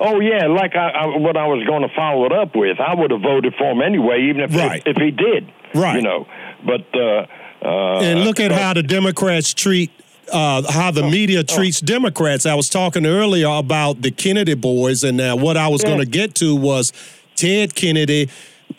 Oh 0.00 0.20
yeah, 0.20 0.46
like 0.46 0.74
I, 0.76 0.90
I, 0.90 1.16
what 1.16 1.36
I 1.38 1.46
was 1.46 1.64
going 1.66 1.82
to 1.82 1.94
follow 1.94 2.26
it 2.26 2.32
up 2.32 2.54
with. 2.54 2.78
I 2.80 2.94
would 2.94 3.10
have 3.10 3.22
voted 3.22 3.54
for 3.56 3.70
him 3.72 3.80
anyway, 3.80 4.26
even 4.28 4.42
if 4.42 4.54
Right. 4.54 4.82
if, 4.84 4.96
he 4.96 5.10
did. 5.10 5.50
Right. 5.74 5.96
You 5.96 6.02
know, 6.02 6.26
but 6.64 6.84
uh, 6.94 7.26
uh, 7.64 8.00
and 8.00 8.24
look 8.24 8.38
at 8.38 8.52
how 8.52 8.74
the 8.74 8.82
Democrats 8.82 9.54
treat. 9.54 9.90
Uh, 10.32 10.62
how 10.70 10.88
Oh, 10.88 10.92
the 10.92 11.02
media 11.04 11.42
treats 11.44 11.80
Democrats. 11.80 12.46
I 12.46 12.54
was 12.54 12.68
talking 12.68 13.06
earlier 13.06 13.48
about 13.48 14.02
the 14.02 14.10
Kennedy 14.10 14.54
boys, 14.54 15.04
and 15.04 15.20
uh, 15.20 15.36
what 15.36 15.56
I 15.56 15.68
was 15.68 15.82
going 15.82 15.98
to 15.98 16.06
get 16.06 16.34
to 16.36 16.54
was 16.54 16.92
Ted 17.34 17.74
Kennedy, 17.74 18.28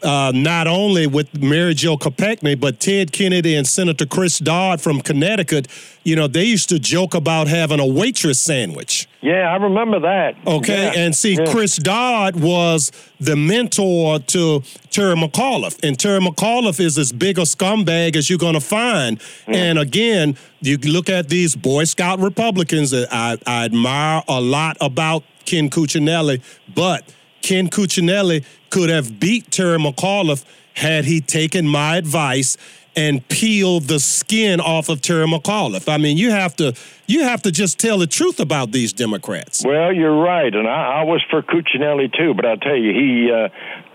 uh, 0.04 0.32
not 0.34 0.68
only 0.68 1.08
with 1.08 1.42
Mary 1.42 1.74
Jo 1.74 1.98
Kopechne, 1.98 2.60
but 2.60 2.80
Ted 2.80 3.12
Kennedy 3.12 3.56
and 3.56 3.66
Senator 3.68 4.06
Chris 4.06 4.40
Dodd 4.40 4.82
from 4.82 5.02
Connecticut. 5.02 5.68
You 6.04 6.16
know, 6.16 6.28
they 6.28 6.44
used 6.46 6.70
to 6.70 6.80
joke 6.80 7.14
about 7.14 7.48
having 7.48 7.80
a 7.80 7.86
waitress 7.86 8.40
sandwich. 8.40 9.08
Yeah, 9.22 9.52
I 9.52 9.56
remember 9.58 10.00
that. 10.02 10.36
Okay, 10.46 10.84
Yeah. 10.94 11.00
and 11.02 11.16
see, 11.16 11.34
Yeah. 11.36 11.46
Chris 11.52 11.76
Dodd 11.78 12.36
was 12.40 12.92
the 13.20 13.36
mentor 13.36 14.20
to 14.20 14.64
Terry 14.92 15.16
McAuliffe, 15.16 15.78
and 15.84 16.00
Terry 16.00 16.20
McAuliffe 16.20 16.80
is 16.80 16.98
as 16.98 17.12
big 17.12 17.38
a 17.38 17.42
scumbag 17.42 18.16
as 18.16 18.30
you're 18.30 18.40
going 18.40 18.54
to 18.54 18.60
find. 18.62 19.20
And 19.48 19.78
again, 19.80 20.38
you 20.62 20.78
look 20.78 21.10
at 21.10 21.30
these 21.30 21.56
Boy 21.56 21.84
Scout 21.84 22.20
Republicans 22.20 22.92
that 22.92 23.08
I, 23.12 23.38
I 23.46 23.66
admire 23.66 24.24
a 24.28 24.40
lot 24.40 24.78
about 24.80 25.24
Ken 25.46 25.70
Cuccinelli, 25.70 26.42
but 26.74 27.04
Ken 27.42 27.70
Cuccinelli 27.70 28.44
could 28.70 28.90
have 28.90 29.20
beat 29.20 29.52
Terry 29.52 29.78
McAuliffe 29.78 30.46
had 30.74 31.06
he 31.06 31.22
taken 31.22 31.68
my 31.68 31.98
advice 31.98 32.58
and 32.96 33.28
peeled 33.30 33.84
the 33.84 34.00
skin 34.00 34.60
off 34.60 34.90
of 34.90 35.02
Terry 35.02 35.28
McAuliffe. 35.28 35.88
I 35.88 35.98
mean, 35.98 36.18
you 36.18 36.32
have 36.32 36.56
to 36.58 36.74
you 37.08 37.24
have 37.24 37.42
to 37.44 37.52
just 37.52 37.80
tell 37.80 37.98
the 37.98 38.08
truth 38.08 38.40
about 38.40 38.72
these 38.72 38.94
Democrats. 38.94 39.64
Well, 39.66 39.94
you're 39.94 40.22
right, 40.22 40.54
and 40.54 40.68
I, 40.68 41.00
I 41.00 41.04
was 41.04 41.24
for 41.30 41.42
Cuccinelli 41.42 42.16
too. 42.16 42.34
But 42.34 42.46
I'll 42.46 42.58
tell 42.58 42.76
you, 42.76 42.92
he 42.94 43.32
uh, 43.32 43.48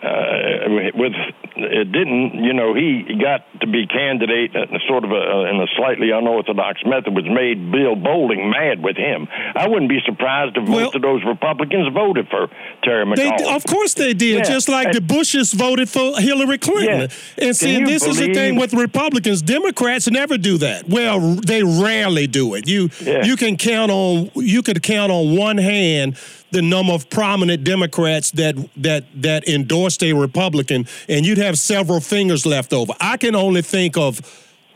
uh, 0.02 0.90
with 0.94 1.12
it 1.56 1.93
didn't. 1.93 2.43
You 2.43 2.52
know, 2.52 2.74
he 2.74 3.05
got 3.20 3.44
to 3.60 3.66
be 3.66 3.86
candidate 3.86 4.55
in 4.55 4.74
a 4.74 4.80
sort 4.89 5.05
of 5.05 5.12
a, 5.12 5.47
in 5.51 5.60
a 5.60 5.66
slightly 5.76 6.10
unorthodox 6.10 6.80
method, 6.84 7.14
which 7.14 7.26
made 7.26 7.70
Bill 7.70 7.94
Bolling 7.94 8.51
mad 8.51 8.82
with 8.82 8.97
him. 8.97 9.28
I 9.55 9.68
wouldn't 9.68 9.89
be 9.90 10.01
surprised 10.05 10.56
if 10.56 10.66
most 10.68 10.94
of 10.94 11.02
those 11.02 11.22
Republicans 11.24 11.93
voted 11.94 12.28
for 12.28 12.48
Terry 12.82 13.05
They, 13.14 13.30
of 13.55 13.64
course 13.66 13.94
they 13.94 14.14
did, 14.14 14.39
Yeah. 14.39 14.43
just 14.43 14.68
like 14.68 14.86
And- 14.86 14.94
the 14.94 15.01
Bushes 15.01 15.52
voted 15.52 15.89
for 15.89 16.18
Hillary 16.18 16.59
Clinton. 16.59 17.10
Yeah. 17.36 17.47
And 17.47 17.56
see, 17.56 17.84
this 17.84 18.06
is 18.06 18.18
the 18.18 18.32
thing 18.32 18.56
with 18.56 18.72
Republicans. 18.72 19.43
Democrats 19.43 20.10
never 20.10 20.39
do 20.39 20.59
that. 20.59 20.89
Well, 20.89 21.36
they 21.36 21.62
rarely 21.62 22.26
do 22.26 22.55
it. 22.55 22.66
You 22.66 22.89
Yeah. 23.03 23.24
you 23.24 23.37
can 23.37 23.57
count 23.57 23.91
on 23.91 24.31
you 24.35 24.62
could 24.62 24.83
count 24.83 25.12
on 25.12 25.37
one 25.37 25.59
hand 25.59 26.16
the 26.51 26.62
number 26.62 26.93
of 26.93 27.09
prominent 27.11 27.65
Democrats 27.65 28.31
that 28.33 28.57
that 28.77 29.05
that 29.23 29.49
endorsed 29.49 30.03
a 30.03 30.12
Republican, 30.12 30.87
and 31.09 31.27
you'd 31.27 31.39
have 31.39 31.59
several 31.59 32.01
fingers 32.01 32.47
left 32.47 32.73
over. 32.73 32.93
I 33.01 33.16
can 33.16 33.35
only 33.35 33.62
think 33.62 33.97
of 33.97 34.20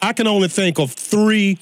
I 0.03 0.13
can 0.13 0.27
only 0.27 0.49
think 0.49 0.79
of 0.79 0.93
three 0.93 1.59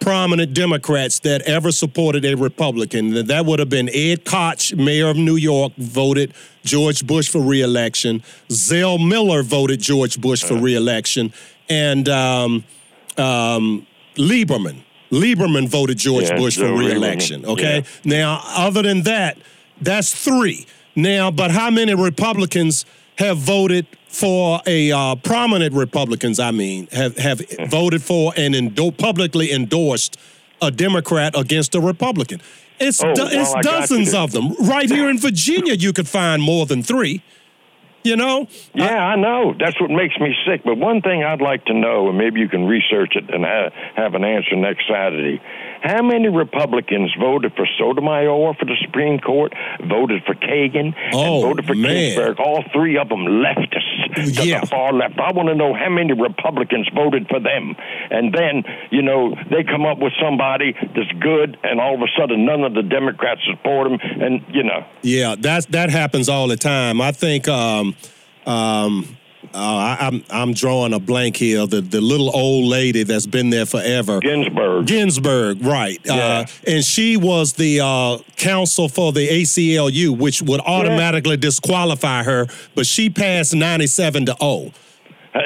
prominent 0.00 0.54
Democrats 0.54 1.18
that 1.20 1.42
ever 1.42 1.72
supported 1.72 2.24
a 2.24 2.34
Republican. 2.34 3.26
That 3.26 3.46
would 3.46 3.58
have 3.58 3.68
been 3.68 3.88
Ed 3.92 4.24
Koch, 4.24 4.74
mayor 4.76 5.08
of 5.08 5.16
New 5.16 5.36
York, 5.36 5.72
voted 5.76 6.34
George 6.64 7.06
Bush 7.06 7.28
for 7.28 7.40
reelection. 7.40 8.22
Zell 8.50 8.98
Miller 8.98 9.42
voted 9.42 9.80
George 9.80 10.20
Bush 10.20 10.44
for 10.44 10.54
reelection. 10.54 11.32
And 11.68 12.08
um, 12.08 12.64
um, 13.16 13.86
Lieberman. 14.16 14.82
Lieberman 15.10 15.68
voted 15.68 15.98
George 15.98 16.24
Yeah, 16.28 16.36
Bush 16.36 16.56
for 16.56 16.62
Joe 16.62 16.74
Lieberman. 16.74 16.86
reelection. 16.92 17.44
Okay. 17.46 17.84
Now, 18.04 18.40
other 18.44 18.82
than 18.82 19.02
that, 19.02 19.38
that's 19.80 20.12
three. 20.14 20.66
Now, 20.94 21.30
but 21.30 21.50
how 21.50 21.70
many 21.70 21.94
Republicans 21.94 22.84
have 23.16 23.38
voted 23.38 23.86
for 24.08 24.60
a 24.66 24.90
uh, 24.92 25.14
prominent 25.16 25.74
Republicans? 25.74 26.38
I 26.40 26.50
mean, 26.50 26.88
have 26.92 27.16
have 27.18 27.40
voted 27.68 28.02
for 28.02 28.32
and 28.36 28.54
endo- 28.54 28.90
publicly 28.90 29.52
endorsed 29.52 30.16
a 30.60 30.70
Democrat 30.70 31.38
against 31.38 31.74
a 31.74 31.80
Republican? 31.80 32.40
It's 32.80 33.02
Oh, 33.02 33.14
do- 33.14 33.22
well, 33.22 33.30
it's 33.42 33.54
I 33.54 33.62
dozens 33.62 34.14
of 34.14 34.32
them 34.32 34.54
right 34.60 34.88
here 34.90 35.08
in 35.08 35.18
Virginia. 35.18 35.74
You 35.74 35.92
could 35.92 36.08
find 36.08 36.42
more 36.42 36.66
than 36.66 36.82
three. 36.82 37.22
You 38.08 38.16
know, 38.16 38.48
Yeah, 38.72 39.04
I 39.04 39.16
know. 39.16 39.52
That's 39.58 39.78
what 39.78 39.90
makes 39.90 40.18
me 40.18 40.34
sick. 40.46 40.62
But 40.64 40.78
one 40.78 41.02
thing 41.02 41.22
I'd 41.22 41.42
like 41.42 41.66
to 41.66 41.74
know, 41.74 42.08
and 42.08 42.16
maybe 42.16 42.40
you 42.40 42.48
can 42.48 42.64
research 42.64 43.16
it 43.16 43.28
and 43.28 43.44
ha- 43.44 43.68
have 43.96 44.14
an 44.14 44.24
answer 44.24 44.56
next 44.56 44.88
Saturday. 44.88 45.42
How 45.82 46.02
many 46.02 46.28
Republicans 46.28 47.12
voted 47.18 47.52
for 47.54 47.66
Sotomayor 47.78 48.54
for 48.58 48.64
the 48.64 48.76
Supreme 48.84 49.18
Court, 49.18 49.52
voted 49.88 50.22
for 50.24 50.34
Kagan, 50.34 50.94
Oh, 51.12 51.36
and 51.36 51.42
voted 51.44 51.66
for 51.66 51.74
man. 51.74 51.92
Ginsburg? 51.92 52.40
All 52.40 52.64
three 52.72 52.96
of 52.98 53.08
them 53.08 53.20
leftists 53.26 54.44
Yeah. 54.46 54.60
the 54.60 54.66
far 54.66 54.92
left. 54.92 55.18
I 55.18 55.32
want 55.32 55.48
to 55.48 55.54
know 55.54 55.74
how 55.74 55.88
many 55.88 56.12
Republicans 56.12 56.88
voted 56.94 57.28
for 57.28 57.40
them. 57.40 57.76
And 58.10 58.32
then, 58.32 58.64
you 58.90 59.02
know, 59.02 59.34
they 59.50 59.62
come 59.64 59.86
up 59.86 59.98
with 59.98 60.12
somebody 60.20 60.74
that's 60.94 61.12
good, 61.20 61.56
and 61.62 61.80
all 61.80 61.94
of 61.94 62.00
a 62.02 62.08
sudden 62.18 62.44
none 62.44 62.64
of 62.64 62.74
the 62.74 62.82
Democrats 62.82 63.40
support 63.48 63.90
him. 63.90 63.98
And, 64.20 64.42
you 64.52 64.62
know, 64.62 64.84
Yeah, 65.02 65.36
that's 65.38 65.66
that 65.66 65.90
happens 65.90 66.28
all 66.28 66.48
the 66.48 66.56
time. 66.56 67.00
I 67.00 67.12
think 67.12 67.46
um, 67.48 67.94
um, 68.46 69.16
Uh, 69.54 69.58
I, 69.58 69.96
I'm 70.00 70.24
I'm 70.30 70.52
drawing 70.52 70.92
a 70.92 70.98
blank 70.98 71.36
here. 71.36 71.66
The 71.66 71.80
the 71.80 72.00
little 72.00 72.34
old 72.34 72.66
lady 72.66 73.02
that's 73.02 73.26
been 73.26 73.50
there 73.50 73.66
forever. 73.66 74.20
Ginsburg. 74.20 74.86
Ginsburg, 74.86 75.62
right? 75.62 75.98
Uh, 76.08 76.44
and 76.66 76.84
she 76.84 77.16
was 77.16 77.54
the 77.54 77.80
uh, 77.80 78.18
counsel 78.36 78.88
for 78.88 79.12
the 79.12 79.26
ACLU, 79.28 80.16
which 80.16 80.42
would 80.42 80.60
automatically 80.60 81.36
disqualify 81.36 82.22
her. 82.22 82.46
But 82.74 82.86
she 82.86 83.10
passed 83.10 83.54
97 83.54 84.26
to 84.26 84.36
0. 84.40 84.72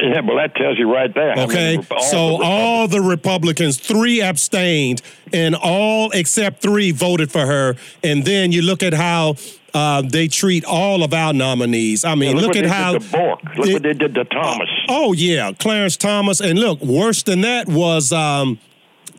Yeah, 0.03 0.21
well, 0.21 0.37
that 0.37 0.55
tells 0.55 0.79
you 0.79 0.93
right 0.93 1.13
there. 1.15 1.33
Okay, 1.39 1.77
many- 1.77 1.87
all 1.91 2.03
so 2.03 2.39
the- 2.39 2.45
all 2.45 2.89
the 2.89 3.01
Republicans, 3.01 3.77
three 3.79 4.21
abstained, 4.23 5.03
and 5.33 5.55
all 5.55 6.11
except 6.13 6.63
three 6.63 6.91
voted 6.91 7.31
for 7.31 7.47
her. 7.47 7.77
And 8.03 8.25
then 8.25 8.53
you 8.53 8.63
look 8.63 8.83
at 8.83 8.95
how 8.95 9.37
uh, 9.75 10.03
they 10.03 10.29
treat 10.29 10.65
all 10.67 11.03
of 11.03 11.15
our 11.15 11.33
nominees. 11.33 12.05
I 12.05 12.15
mean, 12.15 12.37
Yeah, 12.37 12.43
look, 12.43 12.49
what 12.49 12.57
at 12.59 12.63
they 12.65 12.69
how. 12.69 12.93
did 12.93 13.03
to 13.03 13.09
Bork. 13.11 13.41
Look 13.57 13.67
it- 13.69 13.73
what 13.73 13.83
they 13.83 13.95
did 13.95 14.15
to 14.15 14.25
Thomas. 14.25 14.69
Oh 14.89 15.13
yeah, 15.15 15.53
Clarence 15.59 15.97
Thomas, 15.97 16.41
and 16.41 16.59
look, 16.59 16.81
worse 16.83 17.23
than 17.23 17.41
that 17.41 17.69
was 17.69 18.13
um, 18.13 18.59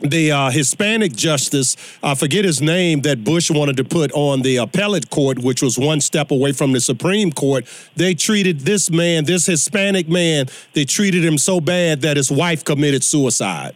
the 0.04 0.32
uh, 0.32 0.50
Hispanic 0.50 1.14
justice. 1.14 1.76
I 2.02 2.14
forget 2.14 2.44
his 2.44 2.60
name 2.60 3.02
that 3.02 3.24
Bush 3.24 3.50
wanted 3.50 3.76
to 3.78 3.84
put 3.84 4.12
on 4.12 4.42
the 4.42 4.56
appellate 4.56 5.10
court, 5.10 5.38
which 5.38 5.62
was 5.62 5.78
one 5.78 6.00
step 6.00 6.30
away 6.30 6.52
from 6.52 6.72
the 6.72 6.80
Supreme 6.80 7.32
Court. 7.32 7.66
They 7.96 8.14
treated 8.14 8.60
this 8.60 8.90
man, 8.90 9.24
this 9.24 9.46
Hispanic 9.46 10.08
man, 10.08 10.46
they 10.74 10.84
treated 10.84 11.24
him 11.24 11.38
so 11.38 11.60
bad 11.60 12.02
that 12.02 12.16
his 12.16 12.30
wife 12.30 12.64
committed 12.64 13.02
suicide. 13.02 13.74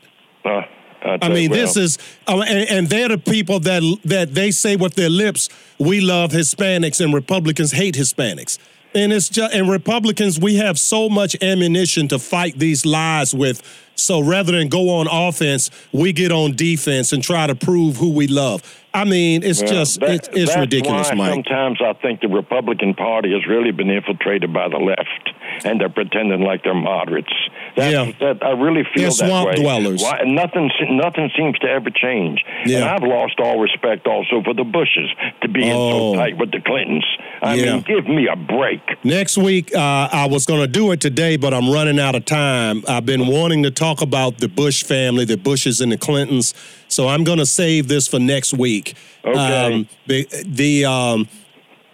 Uh, 1.04 1.16
I 1.22 1.28
mean, 1.28 1.50
this 1.52 1.76
is, 1.76 1.96
uh, 2.26 2.40
and, 2.40 2.68
and 2.68 2.88
they're 2.88 3.08
the 3.08 3.18
people 3.18 3.60
that 3.60 3.82
that 4.04 4.34
they 4.34 4.50
say 4.50 4.76
with 4.76 4.94
their 4.94 5.08
lips, 5.08 5.48
we 5.78 6.00
love 6.00 6.32
Hispanics, 6.32 7.02
and 7.02 7.14
Republicans 7.14 7.72
hate 7.72 7.94
Hispanics. 7.94 8.58
And 8.94 9.12
it's 9.12 9.28
just, 9.28 9.54
and 9.54 9.68
Republicans, 9.68 10.38
we 10.38 10.56
have 10.56 10.78
so 10.78 11.08
much 11.08 11.36
ammunition 11.42 12.08
to 12.08 12.18
fight 12.18 12.58
these 12.58 12.86
lies 12.86 13.34
with. 13.34 13.62
So 13.94 14.20
rather 14.20 14.52
than 14.52 14.68
go 14.68 14.90
on 14.90 15.08
offense, 15.10 15.70
we 15.92 16.12
get 16.12 16.32
on 16.32 16.54
defense 16.54 17.12
and 17.12 17.22
try 17.22 17.46
to 17.46 17.54
prove 17.54 17.96
who 17.96 18.10
we 18.10 18.26
love. 18.28 18.62
I 18.98 19.04
mean, 19.04 19.42
it's 19.44 19.62
Well, 19.62 19.72
just, 19.72 20.00
that- 20.00 20.10
it's, 20.10 20.28
it's 20.32 20.56
ridiculous, 20.56 21.12
Mike. 21.14 21.30
Sometimes 21.32 21.78
I 21.80 21.92
think 21.94 22.20
the 22.20 22.28
Republican 22.28 22.94
Party 22.94 23.32
has 23.32 23.46
really 23.46 23.70
been 23.70 23.90
infiltrated 23.90 24.52
by 24.52 24.68
the 24.68 24.78
left, 24.78 25.30
and 25.64 25.80
they're 25.80 25.88
pretending 25.88 26.40
like 26.42 26.64
they're 26.64 26.74
moderates. 26.74 27.32
That, 27.76 27.92
Yeah. 27.92 28.12
that 28.20 28.44
I 28.44 28.50
really 28.52 28.82
feel 28.94 29.02
They're 29.02 29.10
that 29.10 29.12
swamp 29.28 29.48
way. 29.50 29.54
dwellers. 29.56 30.02
Why, 30.02 30.22
nothing, 30.26 30.70
nothing 30.90 31.30
seems 31.36 31.58
to 31.60 31.68
ever 31.68 31.90
change. 31.90 32.44
And 32.62 32.70
Yeah. 32.70 32.94
I've 32.94 33.02
lost 33.04 33.38
all 33.38 33.60
respect 33.60 34.06
also 34.06 34.42
for 34.42 34.52
the 34.54 34.64
Bushes 34.64 35.10
to 35.42 35.48
being 35.48 35.70
Oh. 35.72 36.14
so 36.14 36.18
tight 36.18 36.36
with 36.38 36.50
the 36.50 36.60
Clintons. 36.60 37.04
I 37.40 37.54
Yeah. 37.54 37.74
mean, 37.74 37.84
give 37.86 38.08
me 38.08 38.26
a 38.26 38.34
break. 38.36 38.80
Next 39.04 39.38
week, 39.38 39.74
uh, 39.74 40.08
I 40.12 40.26
was 40.26 40.44
going 40.44 40.60
to 40.60 40.66
do 40.66 40.90
it 40.90 41.00
today, 41.00 41.36
but 41.36 41.54
I'm 41.54 41.70
running 41.70 42.00
out 42.00 42.14
of 42.16 42.24
time. 42.24 42.82
I've 42.88 43.06
been 43.06 43.26
wanting 43.28 43.62
to 43.62 43.70
talk 43.70 44.02
about 44.02 44.38
the 44.38 44.48
Bush 44.48 44.82
family, 44.82 45.24
the 45.24 45.36
Bushes 45.36 45.80
and 45.80 45.92
the 45.92 45.96
Clintons, 45.98 46.52
so 46.88 47.08
I'm 47.08 47.24
going 47.24 47.38
to 47.38 47.46
save 47.46 47.88
this 47.88 48.08
for 48.08 48.18
next 48.18 48.52
week. 48.54 48.96
Okay. 49.24 49.88
the 50.06 50.44
the, 50.46 50.84
um, 50.84 51.28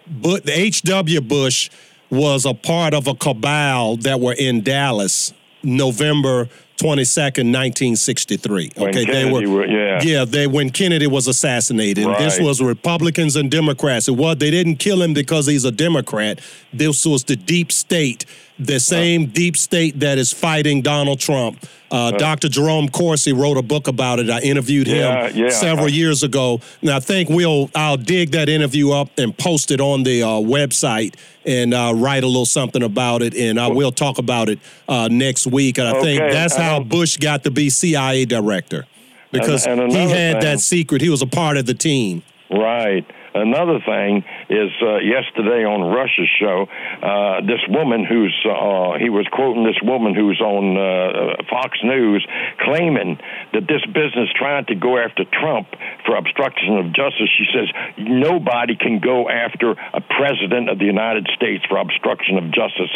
but 0.07 0.45
the 0.45 0.57
H.W. 0.57 1.21
Bush 1.21 1.69
was 2.09 2.45
a 2.45 2.53
part 2.53 2.93
of 2.93 3.07
a 3.07 3.15
cabal 3.15 3.97
that 3.97 4.19
were 4.19 4.33
in 4.33 4.61
Dallas, 4.61 5.33
November 5.63 6.47
22nd, 6.77 7.51
1963. 7.53 8.71
When 8.75 8.89
okay, 8.89 9.05
they 9.05 9.05
Kennedy 9.05 9.47
were 9.47 9.65
yeah. 9.65 10.01
yeah, 10.01 10.25
they 10.25 10.45
when 10.45 10.69
Kennedy 10.69 11.07
was 11.07 11.27
assassinated. 11.27 12.05
And 12.05 12.15
This 12.17 12.39
was 12.39 12.61
Republicans 12.61 13.35
and 13.35 13.49
Democrats. 13.49 14.07
It 14.07 14.11
was 14.11 14.37
they 14.37 14.51
didn't 14.51 14.77
kill 14.77 15.01
him 15.01 15.13
because 15.13 15.45
he's 15.47 15.63
a 15.63 15.71
Democrat. 15.71 16.39
This 16.73 17.05
was 17.05 17.23
the 17.23 17.35
deep 17.35 17.71
state, 17.71 18.25
the 18.57 18.79
same 18.79 19.25
deep 19.27 19.57
state 19.57 19.99
that 19.99 20.17
is 20.17 20.31
fighting 20.31 20.81
Donald 20.81 21.19
Trump. 21.19 21.63
Uh, 21.91 22.11
Dr. 22.11 22.49
Jerome 22.49 22.89
Corsi 22.89 23.31
wrote 23.31 23.57
a 23.57 23.61
book 23.61 23.87
about 23.87 24.19
it. 24.19 24.29
I 24.29 24.39
interviewed 24.41 24.87
him 24.87 24.97
Yeah, 24.97 25.27
yeah. 25.29 25.49
several 25.49 25.87
years 25.89 26.23
ago. 26.23 26.59
And 26.81 26.89
I 26.89 26.99
think 26.99 27.29
we'll 27.29 27.69
I'll 27.75 27.97
dig 27.97 28.31
that 28.31 28.49
interview 28.49 28.91
up 28.91 29.09
and 29.17 29.37
post 29.37 29.71
it 29.71 29.79
on 29.79 30.03
the 30.03 30.23
uh, 30.23 30.27
website 30.27 31.15
and 31.45 31.73
uh, 31.73 31.93
write 31.95 32.23
a 32.23 32.27
little 32.27 32.45
something 32.45 32.81
about 32.83 33.21
it. 33.21 33.35
And 33.35 33.59
I 33.59 33.67
will 33.67 33.91
talk 33.91 34.17
about 34.17 34.49
it 34.49 34.59
uh, 34.89 35.07
next 35.11 35.47
week. 35.47 35.77
And 35.77 35.87
I 35.87 36.01
think 36.01 36.21
Okay, 36.21 36.33
that's 36.33 36.55
how 36.55 36.79
Bush 36.81 37.17
got 37.17 37.43
to 37.43 37.51
be 37.51 37.69
CIA 37.69 38.25
director 38.25 38.85
because 39.31 39.65
and 39.65 39.79
he 39.91 39.97
had 39.97 40.09
thing- 40.09 40.39
that 40.41 40.59
secret. 40.59 41.01
He 41.01 41.09
was 41.09 41.21
a 41.21 41.27
part 41.27 41.57
of 41.57 41.65
the 41.65 41.73
team. 41.75 42.23
Right. 42.49 43.05
Another 43.35 43.79
thing 43.85 44.23
is 44.49 44.71
uh, 44.81 44.97
yesterday 45.03 45.65
on 45.67 45.91
Rush's 45.93 46.29
show, 46.39 46.67
uh, 47.03 47.41
this 47.41 47.59
woman 47.67 48.05
who's 48.07 48.31
uh, 48.47 48.95
he 48.97 49.09
was 49.09 49.27
quoting 49.31 49.65
this 49.65 49.75
woman 49.83 50.15
who's 50.15 50.39
on 50.39 50.77
uh, 50.77 51.43
Fox 51.49 51.77
News, 51.83 52.25
claiming 52.61 53.19
that 53.51 53.67
this 53.67 53.83
business 53.91 54.29
trying 54.39 54.63
to 54.67 54.75
go 54.75 54.97
after 54.97 55.25
Trump 55.25 55.67
for 56.05 56.15
obstruction 56.15 56.77
of 56.77 56.85
justice. 56.95 57.27
She 57.37 57.45
says 57.53 57.67
nobody 57.97 58.75
can 58.77 58.99
go 58.99 59.27
after 59.29 59.71
a 59.93 59.99
president 59.99 60.69
of 60.69 60.79
the 60.79 60.85
United 60.85 61.27
States 61.35 61.65
for 61.67 61.77
obstruction 61.77 62.37
of 62.37 62.45
justice. 62.51 62.91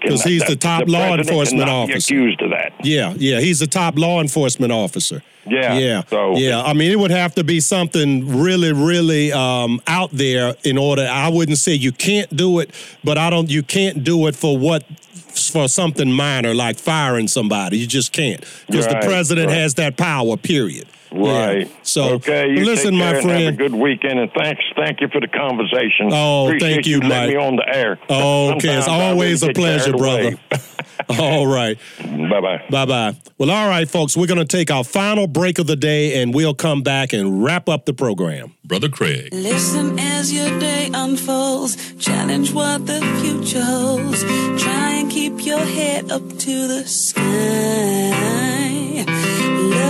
'Cause 0.00 0.24
he's 0.24 0.42
the 0.44 0.56
top 0.56 0.88
law 0.88 1.14
enforcement 1.14 1.68
officer. 1.68 2.14
accused 2.14 2.40
of 2.40 2.50
that. 2.50 2.72
Yeah, 2.82 3.12
yeah, 3.18 3.40
he's 3.40 3.58
the 3.60 3.66
top 3.66 3.98
law 3.98 4.20
enforcement 4.22 4.72
officer. 4.72 5.22
Yeah, 5.44 5.76
yeah, 5.76 6.02
so- 6.08 6.36
yeah. 6.36 6.62
I 6.62 6.72
mean, 6.72 6.92
it 6.92 6.98
would 7.00 7.10
have 7.10 7.34
to 7.34 7.42
be 7.44 7.58
something 7.58 8.40
really, 8.40 8.72
really 8.72 9.32
um, 9.32 9.80
out 9.86 10.10
there 10.12 10.54
in 10.64 10.78
order. 10.78 11.06
I 11.10 11.28
wouldn't 11.28 11.58
say 11.58 11.74
you 11.74 11.92
can't 11.92 12.34
do 12.36 12.60
it, 12.60 12.70
but 13.04 13.18
I 13.18 13.30
don't. 13.30 13.50
You 13.50 13.62
can't 13.62 14.04
do 14.04 14.26
it 14.26 14.36
for 14.36 14.56
what 14.56 14.84
for 15.36 15.68
something 15.68 16.12
minor 16.12 16.54
like 16.54 16.78
firing 16.78 17.28
somebody. 17.28 17.78
You 17.78 17.86
just 17.86 18.12
can't 18.12 18.40
because 18.66 18.86
Right, 18.86 19.00
the 19.00 19.06
president 19.06 19.48
right. 19.48 19.56
has 19.58 19.74
that 19.74 19.96
power. 19.96 20.36
Period. 20.36 20.86
Yeah. 21.14 21.46
Right. 21.46 21.86
So 21.86 22.14
okay, 22.14 22.48
you 22.50 22.64
listen, 22.64 22.92
take 22.92 23.00
my 23.00 23.20
friend. 23.20 23.44
Have 23.44 23.54
a 23.54 23.56
good 23.56 23.74
weekend, 23.74 24.18
and 24.18 24.30
thanks, 24.32 24.62
thank 24.76 25.00
you 25.00 25.08
for 25.08 25.20
the 25.20 25.28
conversation. 25.28 26.08
Oh, 26.10 26.46
Appreciate 26.46 26.74
thank 26.74 26.86
you, 26.86 27.00
letting 27.00 27.08
Mike. 27.08 27.28
me 27.28 27.36
on 27.36 27.56
the 27.56 27.68
air. 27.68 27.98
Oh, 28.08 28.54
okay, 28.54 28.76
it's 28.76 28.88
always 28.88 29.42
a 29.42 29.52
pleasure, 29.52 29.92
brother. 29.92 30.36
All 31.18 31.46
right. 31.46 31.78
Bye 31.98 32.40
bye. 32.40 32.64
Bye 32.70 32.86
bye. 32.86 33.16
Well, 33.36 33.50
all 33.50 33.68
right, 33.68 33.88
folks, 33.88 34.16
we're 34.16 34.26
going 34.28 34.38
to 34.38 34.44
take 34.44 34.70
our 34.70 34.84
final 34.84 35.26
break 35.26 35.58
of 35.58 35.66
the 35.66 35.74
day 35.74 36.22
and 36.22 36.32
we'll 36.32 36.54
come 36.54 36.82
back 36.82 37.12
and 37.12 37.42
wrap 37.42 37.68
up 37.68 37.86
the 37.86 37.92
program. 37.92 38.54
Brother 38.64 38.88
Craig. 38.88 39.30
Listen 39.32 39.98
as 39.98 40.32
your 40.32 40.58
day 40.60 40.90
unfolds. 40.94 41.94
Challenge 41.96 42.52
what 42.52 42.86
the 42.86 43.00
future 43.20 43.64
holds. 43.64 44.22
Try 44.62 44.92
and 44.92 45.10
keep 45.10 45.44
your 45.44 45.64
head 45.64 46.10
up 46.12 46.22
to 46.28 46.68
the 46.68 46.84
sky. 46.86 48.61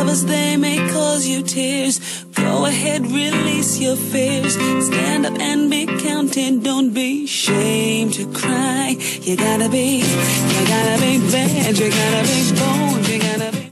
Lovers, 0.02 0.24
they 0.24 0.56
may 0.56 0.78
cause 0.90 1.28
you 1.28 1.44
tears. 1.44 2.24
Go 2.34 2.66
ahead, 2.66 3.02
release 3.02 3.78
your 3.78 3.94
fears. 3.94 4.54
Stand 4.54 5.24
up 5.24 5.38
and 5.38 5.70
be 5.70 5.86
counted. 5.86 6.64
Don't 6.64 6.92
be 6.92 7.26
ashamed 7.26 8.14
to 8.14 8.26
cry. 8.32 8.96
You 9.20 9.36
gotta 9.36 9.68
be, 9.68 9.98
you 9.98 10.66
gotta 10.66 11.00
be 11.00 11.18
bad. 11.30 11.78
You 11.78 11.88
gotta 11.88 12.22
be 12.26 12.50
bold. 12.58 13.08
You 13.08 13.18
gotta 13.20 13.52
be. 13.52 13.70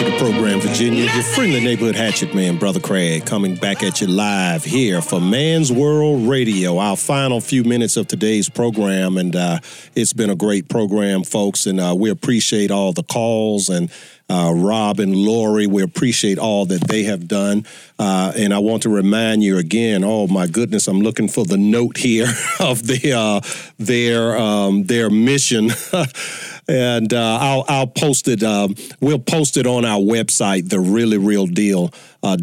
To 0.00 0.10
the 0.10 0.16
program, 0.16 0.60
Virginia. 0.60 1.02
Your 1.02 1.22
friendly 1.22 1.60
neighborhood 1.60 1.94
hatchet 1.94 2.34
man, 2.34 2.56
Brother 2.56 2.80
Craig, 2.80 3.26
coming 3.26 3.56
back 3.56 3.82
at 3.82 4.00
you 4.00 4.06
live 4.06 4.64
here 4.64 5.02
for 5.02 5.20
Man's 5.20 5.70
World 5.70 6.26
Radio. 6.26 6.78
Our 6.78 6.96
final 6.96 7.40
few 7.40 7.64
minutes 7.64 7.98
of 7.98 8.06
today's 8.06 8.48
program, 8.48 9.18
and 9.18 9.36
uh, 9.36 9.58
it's 9.94 10.14
been 10.14 10.30
a 10.30 10.34
great 10.34 10.70
program, 10.70 11.22
folks. 11.22 11.66
And 11.66 11.78
uh, 11.78 11.94
we 11.98 12.08
appreciate 12.08 12.70
all 12.70 12.94
the 12.94 13.02
calls 13.02 13.68
and 13.68 13.90
uh, 14.30 14.52
Rob 14.54 15.00
and 15.00 15.14
Lori. 15.14 15.66
We 15.66 15.82
appreciate 15.82 16.38
all 16.38 16.64
that 16.66 16.88
they 16.88 17.02
have 17.02 17.28
done. 17.28 17.66
Uh, 17.98 18.32
and 18.36 18.54
I 18.54 18.58
want 18.58 18.84
to 18.84 18.88
remind 18.88 19.42
you 19.42 19.58
again. 19.58 20.02
Oh 20.02 20.26
my 20.28 20.46
goodness, 20.46 20.88
I'm 20.88 21.00
looking 21.00 21.28
for 21.28 21.44
the 21.44 21.58
note 21.58 21.98
here 21.98 22.28
of 22.60 22.86
their 22.86 23.16
uh, 23.16 23.40
their 23.78 24.38
um, 24.38 24.84
their 24.84 25.10
mission. 25.10 25.70
and 26.68 27.12
uh, 27.12 27.38
I'll 27.40 27.64
I'll 27.68 27.86
post 27.86 28.28
it. 28.28 28.42
Um, 28.42 28.74
we'll 29.00 29.18
post 29.18 29.56
it 29.56 29.66
on 29.66 29.84
our 29.84 30.00
website, 30.00 30.68
the 30.68 30.80
really 30.80 31.18
real 31.18 31.46
deal. 31.46 31.92
Uh, 32.22 32.36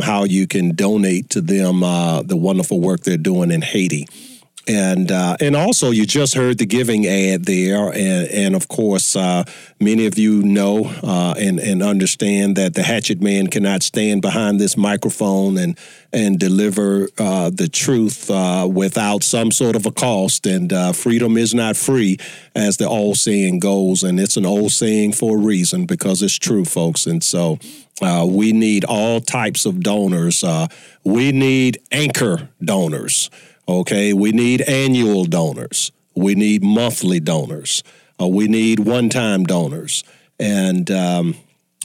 how 0.00 0.24
you 0.24 0.46
can 0.46 0.74
donate 0.74 1.30
to 1.30 1.40
them 1.40 1.82
uh, 1.82 2.22
the 2.22 2.36
wonderful 2.36 2.80
work 2.80 3.00
they're 3.00 3.16
doing 3.16 3.50
in 3.50 3.62
Haiti 3.62 4.06
and 4.68 5.10
uh, 5.10 5.36
and 5.40 5.56
also 5.56 5.90
you 5.90 6.06
just 6.06 6.34
heard 6.34 6.58
the 6.58 6.66
giving 6.66 7.06
ad 7.06 7.46
there, 7.46 7.88
and, 7.88 8.28
and 8.28 8.54
of 8.54 8.68
course 8.68 9.16
uh, 9.16 9.44
many 9.80 10.06
of 10.06 10.18
you 10.18 10.42
know 10.42 10.84
uh, 11.02 11.34
and 11.38 11.58
and 11.58 11.82
understand 11.82 12.56
that 12.56 12.74
the 12.74 12.82
Hatchet 12.82 13.22
Man 13.22 13.46
cannot 13.46 13.82
stand 13.82 14.20
behind 14.20 14.60
this 14.60 14.76
microphone 14.76 15.56
and 15.56 15.78
and 16.12 16.38
deliver 16.38 17.08
uh, 17.18 17.50
the 17.50 17.68
truth 17.68 18.30
uh, 18.30 18.68
without 18.70 19.22
some 19.22 19.50
sort 19.50 19.74
of 19.74 19.86
a 19.86 19.90
cost. 19.90 20.46
And 20.46 20.72
uh, 20.72 20.92
freedom 20.92 21.36
is 21.36 21.54
not 21.54 21.76
free, 21.76 22.18
as 22.54 22.76
the 22.76 22.88
old 22.88 23.16
saying 23.16 23.60
goes, 23.60 24.02
and 24.02 24.20
it's 24.20 24.36
an 24.36 24.46
old 24.46 24.72
saying 24.72 25.14
for 25.14 25.36
a 25.36 25.40
reason 25.40 25.86
because 25.86 26.22
it's 26.22 26.38
true, 26.38 26.64
folks. 26.64 27.06
And 27.06 27.24
so. 27.24 27.58
Uh, 28.00 28.24
we 28.24 28.52
need 28.52 28.84
all 28.84 29.20
types 29.20 29.66
of 29.66 29.80
donors. 29.80 30.44
Uh, 30.44 30.68
we 31.02 31.32
need 31.32 31.80
anchor 31.90 32.48
donors. 32.62 33.28
Okay, 33.68 34.14
we 34.14 34.32
need 34.32 34.62
annual 34.62 35.26
donors. 35.26 35.92
We 36.14 36.34
need 36.34 36.64
monthly 36.64 37.20
donors. 37.20 37.82
Uh, 38.20 38.26
we 38.26 38.48
need 38.48 38.80
one-time 38.80 39.44
donors, 39.44 40.02
and 40.40 40.90
um, 40.90 41.34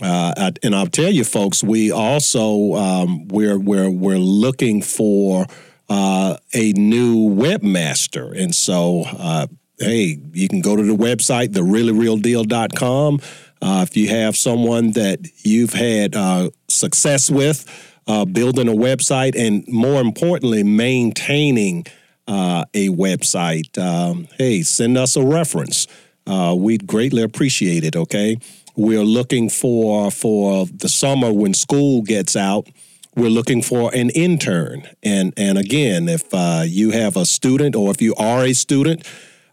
uh, 0.02 0.34
I, 0.36 0.54
and 0.64 0.74
I'll 0.74 0.88
tell 0.88 1.12
you, 1.12 1.26
folks, 1.26 1.62
we 1.62 1.92
also 1.92 2.74
um, 2.76 3.28
we're 3.28 3.60
we're 3.60 3.90
we're 3.90 4.18
looking 4.18 4.82
for 4.82 5.46
uh, 5.90 6.38
a 6.54 6.72
new 6.72 7.30
webmaster, 7.30 8.36
and 8.42 8.56
so 8.56 9.04
uh, 9.06 9.48
hey, 9.78 10.18
you 10.32 10.48
can 10.48 10.62
go 10.62 10.78
to 10.78 10.84
the 10.84 10.96
website, 10.96 11.50
thereallyrealdeal.com. 11.50 13.20
Uh, 13.62 13.86
if 13.88 13.96
you 13.96 14.08
have 14.10 14.36
someone 14.36 14.92
that 14.92 15.20
you've 15.44 15.74
had 15.74 16.16
uh, 16.16 16.50
success 16.70 17.30
with 17.30 17.93
uh, 18.08 18.26
building 18.26 18.68
a 18.68 18.74
website, 18.74 19.36
and 19.36 19.68
more 19.68 20.02
importantly, 20.02 20.64
maintaining 20.64 21.86
uh, 22.28 22.66
a 22.74 22.90
website, 22.90 23.78
um, 23.78 24.28
hey, 24.38 24.62
send 24.62 24.98
us 24.98 25.16
a 25.16 25.24
reference. 25.24 25.88
Uh, 26.26 26.56
we'd 26.58 26.88
greatly 26.88 27.22
appreciate 27.22 27.84
it. 27.84 27.96
Okay, 27.96 28.38
we're 28.76 29.04
looking 29.04 29.50
for 29.50 30.10
for 30.10 30.66
the 30.66 30.90
summer 30.90 31.32
when 31.34 31.54
school 31.54 32.02
gets 32.02 32.36
out. 32.36 32.68
We're 33.16 33.30
looking 33.30 33.62
for 33.62 33.94
an 33.94 34.10
intern, 34.12 34.88
and 35.04 35.34
and 35.38 35.58
again, 35.58 36.08
if 36.10 36.34
uh, 36.34 36.64
you 36.66 36.92
have 36.92 37.18
a 37.18 37.26
student 37.26 37.76
or 37.76 37.92
if 37.92 38.02
you 38.02 38.16
are 38.16 38.44
a 38.44 38.54
student, 38.54 39.06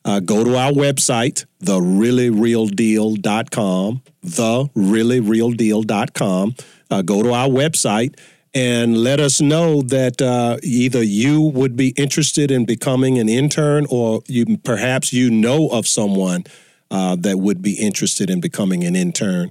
uh, 0.04 0.20
go 0.20 0.44
to 0.44 0.56
our 0.56 0.72
website, 0.72 1.46
thereallyrealdeal.com, 1.62 4.02
thereallyrealdeal.com. 4.24 6.54
Uh, 6.90 7.02
go 7.02 7.22
to 7.22 7.32
our 7.32 7.48
website 7.48 8.18
and 8.52 8.96
let 8.98 9.20
us 9.20 9.40
know 9.40 9.82
that 9.82 10.20
uh, 10.20 10.56
either 10.62 11.02
you 11.02 11.40
would 11.40 11.76
be 11.76 11.90
interested 11.90 12.50
in 12.50 12.64
becoming 12.64 13.18
an 13.18 13.28
intern 13.28 13.86
or 13.90 14.22
you 14.26 14.58
perhaps 14.58 15.12
you 15.12 15.30
know 15.30 15.68
of 15.68 15.86
someone 15.86 16.44
uh, 16.90 17.16
that 17.16 17.38
would 17.38 17.62
be 17.62 17.74
interested 17.74 18.28
in 18.28 18.40
becoming 18.40 18.82
an 18.84 18.96
intern. 18.96 19.50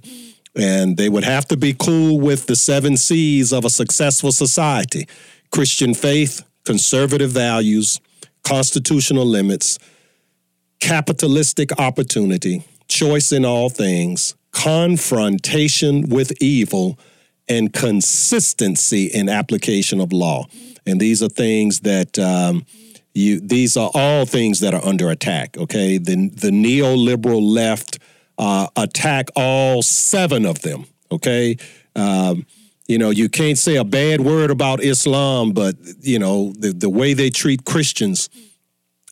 And 0.54 0.96
they 0.96 1.08
would 1.08 1.24
have 1.24 1.46
to 1.48 1.56
be 1.56 1.72
cool 1.72 2.18
with 2.18 2.46
the 2.46 2.56
seven 2.56 2.96
C's 2.96 3.52
of 3.52 3.64
a 3.64 3.70
successful 3.70 4.32
society 4.32 5.06
Christian 5.50 5.94
faith, 5.94 6.44
conservative 6.64 7.30
values, 7.30 8.00
constitutional 8.44 9.24
limits, 9.24 9.78
capitalistic 10.80 11.78
opportunity, 11.78 12.64
choice 12.88 13.32
in 13.32 13.44
all 13.44 13.68
things, 13.68 14.34
confrontation 14.52 16.08
with 16.08 16.32
evil, 16.42 16.98
and 17.50 17.72
consistency 17.72 19.06
in 19.06 19.28
application 19.28 20.00
of 20.00 20.12
law. 20.12 20.46
And 20.86 21.00
these 21.00 21.22
are 21.22 21.28
things 21.28 21.80
that 21.80 22.18
um, 22.18 22.64
you. 23.12 23.40
These 23.40 23.76
are 23.76 23.90
all 23.92 24.24
things 24.24 24.60
that 24.60 24.72
are 24.72 24.84
under 24.84 25.10
attack. 25.10 25.58
Okay, 25.58 25.98
the 25.98 26.30
the 26.30 26.50
neoliberal 26.50 27.42
left 27.42 27.98
uh, 28.38 28.68
attack 28.76 29.28
all 29.36 29.82
seven 29.82 30.46
of 30.46 30.62
them. 30.62 30.86
Okay. 31.12 31.56
Um, 31.94 32.46
you 32.86 32.98
know, 32.98 33.10
you 33.10 33.28
can't 33.28 33.58
say 33.58 33.76
a 33.76 33.84
bad 33.84 34.20
word 34.20 34.50
about 34.50 34.82
Islam, 34.82 35.52
but 35.52 35.76
you 36.00 36.18
know 36.18 36.52
the 36.58 36.72
the 36.72 36.88
way 36.88 37.14
they 37.14 37.30
treat 37.30 37.64
Christians. 37.64 38.28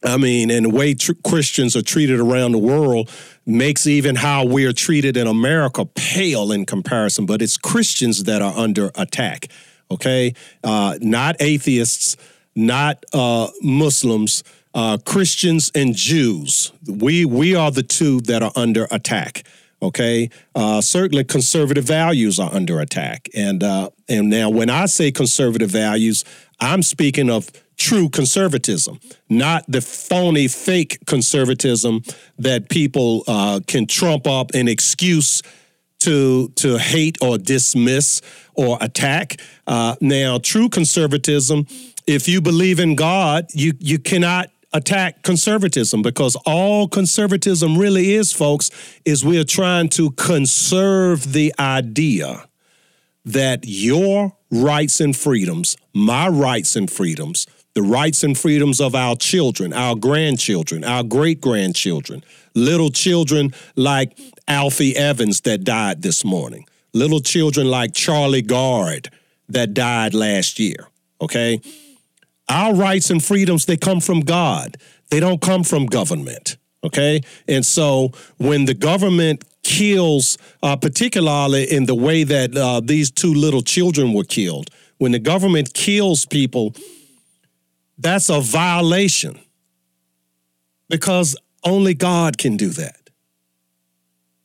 I 0.04 0.16
mean, 0.16 0.50
and 0.50 0.66
the 0.66 0.70
way 0.70 0.94
tr- 0.94 1.12
Christians 1.24 1.76
are 1.76 1.82
treated 1.82 2.18
around 2.20 2.52
the 2.52 2.58
world 2.58 3.10
makes 3.48 3.86
even 3.86 4.14
how 4.14 4.44
we're 4.44 4.74
treated 4.74 5.16
in 5.16 5.26
America 5.26 5.86
pale 5.86 6.52
in 6.52 6.66
comparison. 6.66 7.26
But 7.26 7.42
it's 7.42 7.56
Christians 7.56 8.24
that 8.24 8.42
are 8.42 8.56
under 8.56 8.90
attack. 8.94 9.48
Okay, 9.90 10.34
uh, 10.62 10.98
not 11.00 11.36
atheists, 11.40 12.16
not 12.54 13.02
uh, 13.14 13.48
Muslims, 13.62 14.44
uh, 14.74 14.98
Christians 14.98 15.72
and 15.74 15.94
Jews. 15.96 16.72
We 16.86 17.24
we 17.24 17.54
are 17.54 17.70
the 17.70 17.82
two 17.82 18.20
that 18.22 18.42
are 18.42 18.52
under 18.54 18.86
attack. 18.90 19.44
Okay, 19.80 20.28
uh, 20.54 20.80
certainly 20.82 21.24
conservative 21.24 21.84
values 21.84 22.38
are 22.38 22.52
under 22.52 22.80
attack, 22.80 23.28
and 23.34 23.62
uh, 23.62 23.88
and 24.08 24.28
now 24.28 24.50
when 24.50 24.68
I 24.68 24.86
say 24.86 25.10
conservative 25.10 25.70
values, 25.70 26.22
I'm 26.60 26.82
speaking 26.82 27.30
of 27.30 27.50
true 27.78 28.08
conservatism, 28.08 29.00
not 29.28 29.64
the 29.68 29.80
phony, 29.80 30.48
fake 30.48 30.98
conservatism 31.06 32.02
that 32.38 32.68
people 32.68 33.24
uh, 33.26 33.60
can 33.66 33.86
trump 33.86 34.26
up 34.26 34.50
an 34.54 34.68
excuse 34.68 35.42
to 36.00 36.48
to 36.56 36.78
hate 36.78 37.16
or 37.22 37.38
dismiss 37.38 38.20
or 38.54 38.78
attack. 38.80 39.40
Uh, 39.66 39.96
now, 40.00 40.38
true 40.38 40.68
conservatism, 40.68 41.66
if 42.06 42.28
you 42.28 42.40
believe 42.40 42.78
in 42.80 42.94
God, 42.94 43.46
you 43.54 43.72
you 43.78 43.98
cannot 43.98 44.50
attack 44.72 45.22
conservatism 45.22 46.02
because 46.02 46.36
all 46.44 46.88
conservatism 46.88 47.78
really 47.78 48.12
is, 48.12 48.32
folks, 48.32 48.70
is 49.04 49.24
we're 49.24 49.44
trying 49.44 49.88
to 49.88 50.10
conserve 50.12 51.32
the 51.32 51.54
idea 51.58 52.44
that 53.24 53.60
your 53.64 54.36
rights 54.50 55.00
and 55.00 55.16
freedoms, 55.16 55.76
my 55.94 56.28
rights 56.28 56.76
and 56.76 56.90
freedoms, 56.90 57.46
the 57.78 57.82
rights 57.82 58.24
and 58.24 58.36
freedoms 58.36 58.80
of 58.80 58.96
our 58.96 59.14
children, 59.14 59.72
our 59.72 59.94
grandchildren, 59.94 60.82
our 60.82 61.04
great 61.04 61.40
grandchildren, 61.40 62.24
little 62.52 62.90
children 62.90 63.54
like 63.76 64.18
Alfie 64.48 64.96
Evans 64.96 65.42
that 65.42 65.62
died 65.62 66.02
this 66.02 66.24
morning, 66.24 66.66
little 66.92 67.20
children 67.20 67.68
like 67.68 67.94
Charlie 67.94 68.42
Gard 68.42 69.10
that 69.48 69.74
died 69.74 70.12
last 70.12 70.58
year. 70.58 70.88
Okay? 71.20 71.60
Our 72.48 72.74
rights 72.74 73.10
and 73.10 73.24
freedoms, 73.24 73.66
they 73.66 73.76
come 73.76 74.00
from 74.00 74.22
God, 74.22 74.76
they 75.10 75.20
don't 75.20 75.40
come 75.40 75.62
from 75.62 75.86
government. 75.86 76.56
Okay? 76.82 77.20
And 77.46 77.64
so 77.64 78.10
when 78.38 78.64
the 78.64 78.74
government 78.74 79.44
kills, 79.62 80.36
uh, 80.64 80.74
particularly 80.74 81.70
in 81.70 81.86
the 81.86 81.94
way 81.94 82.24
that 82.24 82.56
uh, 82.56 82.80
these 82.80 83.12
two 83.12 83.34
little 83.34 83.62
children 83.62 84.14
were 84.14 84.24
killed, 84.24 84.68
when 84.96 85.12
the 85.12 85.20
government 85.20 85.74
kills 85.74 86.26
people, 86.26 86.74
that's 87.98 88.28
a 88.30 88.40
violation 88.40 89.38
because 90.88 91.36
only 91.64 91.94
God 91.94 92.38
can 92.38 92.56
do 92.56 92.68
that. 92.70 93.10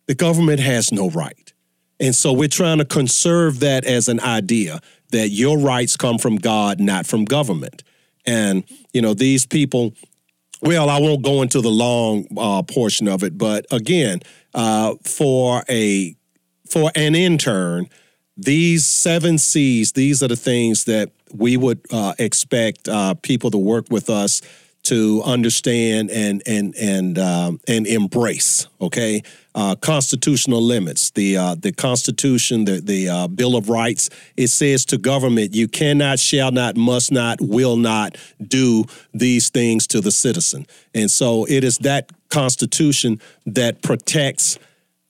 The 0.07 0.15
government 0.15 0.59
has 0.59 0.91
no 0.91 1.09
right. 1.09 1.53
And 1.99 2.13
so 2.13 2.33
we're 2.33 2.49
trying 2.49 2.79
to 2.79 2.85
conserve 2.85 3.59
that 3.61 3.85
as 3.85 4.09
an 4.09 4.19
idea 4.19 4.81
that 5.11 5.29
your 5.29 5.57
rights 5.57 5.95
come 5.95 6.17
from 6.17 6.37
God, 6.37 6.79
not 6.79 7.05
from 7.05 7.23
government. 7.23 7.83
And, 8.25 8.63
you 8.93 9.01
know, 9.01 9.13
these 9.13 9.45
people, 9.45 9.93
well, 10.61 10.89
I 10.89 10.99
won't 10.99 11.23
go 11.23 11.41
into 11.41 11.61
the 11.61 11.69
long 11.69 12.25
uh, 12.35 12.63
portion 12.63 13.07
of 13.07 13.23
it, 13.23 13.37
but 13.37 13.65
again, 13.71 14.19
uh, 14.53 14.95
for 15.03 15.63
a 15.69 16.15
for 16.69 16.91
an 16.95 17.13
intern, 17.13 17.87
these 18.37 18.85
seven 18.85 19.37
C's, 19.37 19.91
these 19.91 20.23
are 20.23 20.27
the 20.27 20.35
things 20.35 20.85
that 20.85 21.11
we 21.33 21.57
would 21.57 21.81
uh, 21.91 22.13
expect 22.19 22.87
uh, 22.87 23.13
people 23.15 23.51
to 23.51 23.57
work 23.57 23.87
with 23.89 24.09
us 24.09 24.41
to 24.83 25.21
understand 25.23 26.11
and 26.11 26.43
and 26.45 26.75
and 26.75 27.17
um, 27.17 27.59
and 27.67 27.87
embrace. 27.87 28.67
Okay, 28.81 29.23
uh, 29.55 29.75
constitutional 29.75 30.61
limits. 30.61 31.11
The 31.11 31.37
uh, 31.37 31.55
the 31.55 31.71
Constitution, 31.71 32.65
the 32.65 32.81
the 32.81 33.09
uh, 33.09 33.27
Bill 33.27 33.55
of 33.55 33.69
Rights. 33.69 34.09
It 34.35 34.47
says 34.47 34.85
to 34.85 34.97
government, 34.97 35.55
you 35.55 35.67
cannot, 35.67 36.19
shall 36.19 36.51
not, 36.51 36.75
must 36.75 37.11
not, 37.11 37.39
will 37.39 37.77
not 37.77 38.17
do 38.45 38.85
these 39.13 39.49
things 39.49 39.87
to 39.87 40.01
the 40.01 40.11
citizen. 40.11 40.67
And 40.93 41.09
so 41.09 41.45
it 41.45 41.63
is 41.63 41.77
that 41.79 42.11
Constitution 42.29 43.21
that 43.45 43.81
protects 43.81 44.59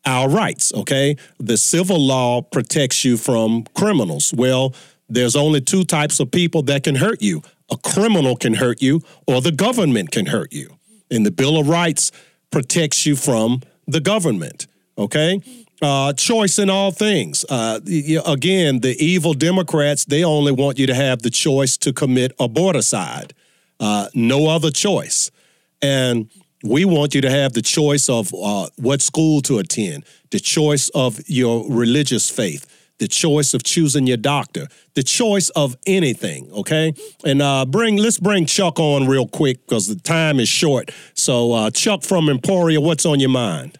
our 0.05 0.29
rights, 0.29 0.73
okay? 0.73 1.15
The 1.39 1.57
civil 1.57 1.99
law 1.99 2.41
protects 2.41 3.05
you 3.05 3.17
from 3.17 3.65
criminals. 3.73 4.33
Well, 4.35 4.73
there's 5.09 5.35
only 5.35 5.61
two 5.61 5.83
types 5.83 6.19
of 6.19 6.31
people 6.31 6.63
that 6.63 6.83
can 6.83 6.95
hurt 6.95 7.21
you 7.21 7.43
a 7.73 7.77
criminal 7.77 8.35
can 8.35 8.55
hurt 8.55 8.81
you, 8.81 9.01
or 9.27 9.41
the 9.41 9.51
government 9.51 10.11
can 10.11 10.27
hurt 10.27 10.53
you. 10.53 10.77
And 11.09 11.25
the 11.25 11.31
Bill 11.31 11.57
of 11.57 11.67
Rights 11.67 12.11
protects 12.51 13.05
you 13.05 13.15
from 13.15 13.61
the 13.87 13.99
government, 13.99 14.67
okay? 14.97 15.39
Uh, 15.81 16.13
choice 16.13 16.59
in 16.59 16.69
all 16.69 16.91
things. 16.91 17.43
Uh, 17.49 17.79
again, 18.25 18.79
the 18.79 18.95
evil 18.99 19.33
Democrats, 19.33 20.05
they 20.05 20.23
only 20.23 20.51
want 20.51 20.77
you 20.77 20.87
to 20.87 20.93
have 20.93 21.21
the 21.21 21.29
choice 21.29 21.77
to 21.77 21.91
commit 21.91 22.37
aborticide, 22.37 23.31
uh, 23.79 24.07
no 24.13 24.47
other 24.47 24.71
choice. 24.71 25.31
And 25.81 26.29
we 26.63 26.85
want 26.85 27.13
you 27.13 27.21
to 27.21 27.29
have 27.29 27.53
the 27.53 27.61
choice 27.61 28.09
of 28.09 28.33
uh, 28.33 28.67
what 28.77 29.01
school 29.01 29.41
to 29.41 29.59
attend, 29.59 30.05
the 30.31 30.39
choice 30.39 30.89
of 30.95 31.19
your 31.27 31.69
religious 31.69 32.29
faith, 32.29 32.65
the 32.99 33.07
choice 33.07 33.53
of 33.53 33.63
choosing 33.63 34.07
your 34.07 34.17
doctor, 34.17 34.67
the 34.93 35.03
choice 35.03 35.49
of 35.49 35.75
anything. 35.85 36.49
Okay, 36.53 36.93
and 37.25 37.41
uh, 37.41 37.65
bring 37.65 37.97
let's 37.97 38.17
bring 38.17 38.45
Chuck 38.45 38.79
on 38.79 39.07
real 39.07 39.27
quick 39.27 39.67
because 39.67 39.87
the 39.87 39.95
time 39.95 40.39
is 40.39 40.47
short. 40.47 40.91
So, 41.13 41.51
uh, 41.51 41.69
Chuck 41.69 42.01
from 42.03 42.29
Emporia, 42.29 42.79
what's 42.79 43.05
on 43.05 43.19
your 43.19 43.29
mind? 43.29 43.77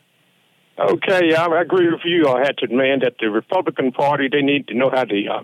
Okay, 0.77 1.34
I 1.35 1.61
agree 1.61 1.89
with 1.89 2.01
you, 2.03 2.27
I 2.27 2.39
had 2.39 2.57
to 2.57 2.68
demand 2.68 3.03
that 3.03 3.14
the 3.19 3.30
Republican 3.30 3.91
Party 3.91 4.27
they 4.30 4.41
need 4.41 4.68
to 4.68 4.73
know 4.73 4.89
how 4.89 5.05
to 5.05 5.27
uh, 5.27 5.43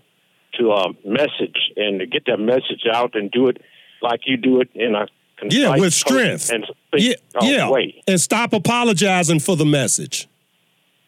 to 0.60 0.72
uh, 0.72 0.90
message 1.06 1.72
and 1.78 2.00
to 2.00 2.06
get 2.06 2.26
that 2.26 2.38
message 2.38 2.84
out 2.92 3.16
and 3.16 3.32
do 3.32 3.48
it 3.48 3.62
like 4.02 4.22
you 4.26 4.36
do 4.36 4.60
it 4.60 4.70
in 4.74 4.96
a 4.96 5.08
Yeah, 5.50 5.78
with 5.78 5.94
strength. 5.94 6.50
and 6.52 6.66
Yeah, 6.94 7.14
speak, 7.14 7.18
uh, 7.36 7.40
yeah, 7.46 7.70
way. 7.70 8.04
and 8.08 8.20
stop 8.20 8.54
apologizing 8.54 9.40
for 9.40 9.56
the 9.56 9.66
message. 9.66 10.28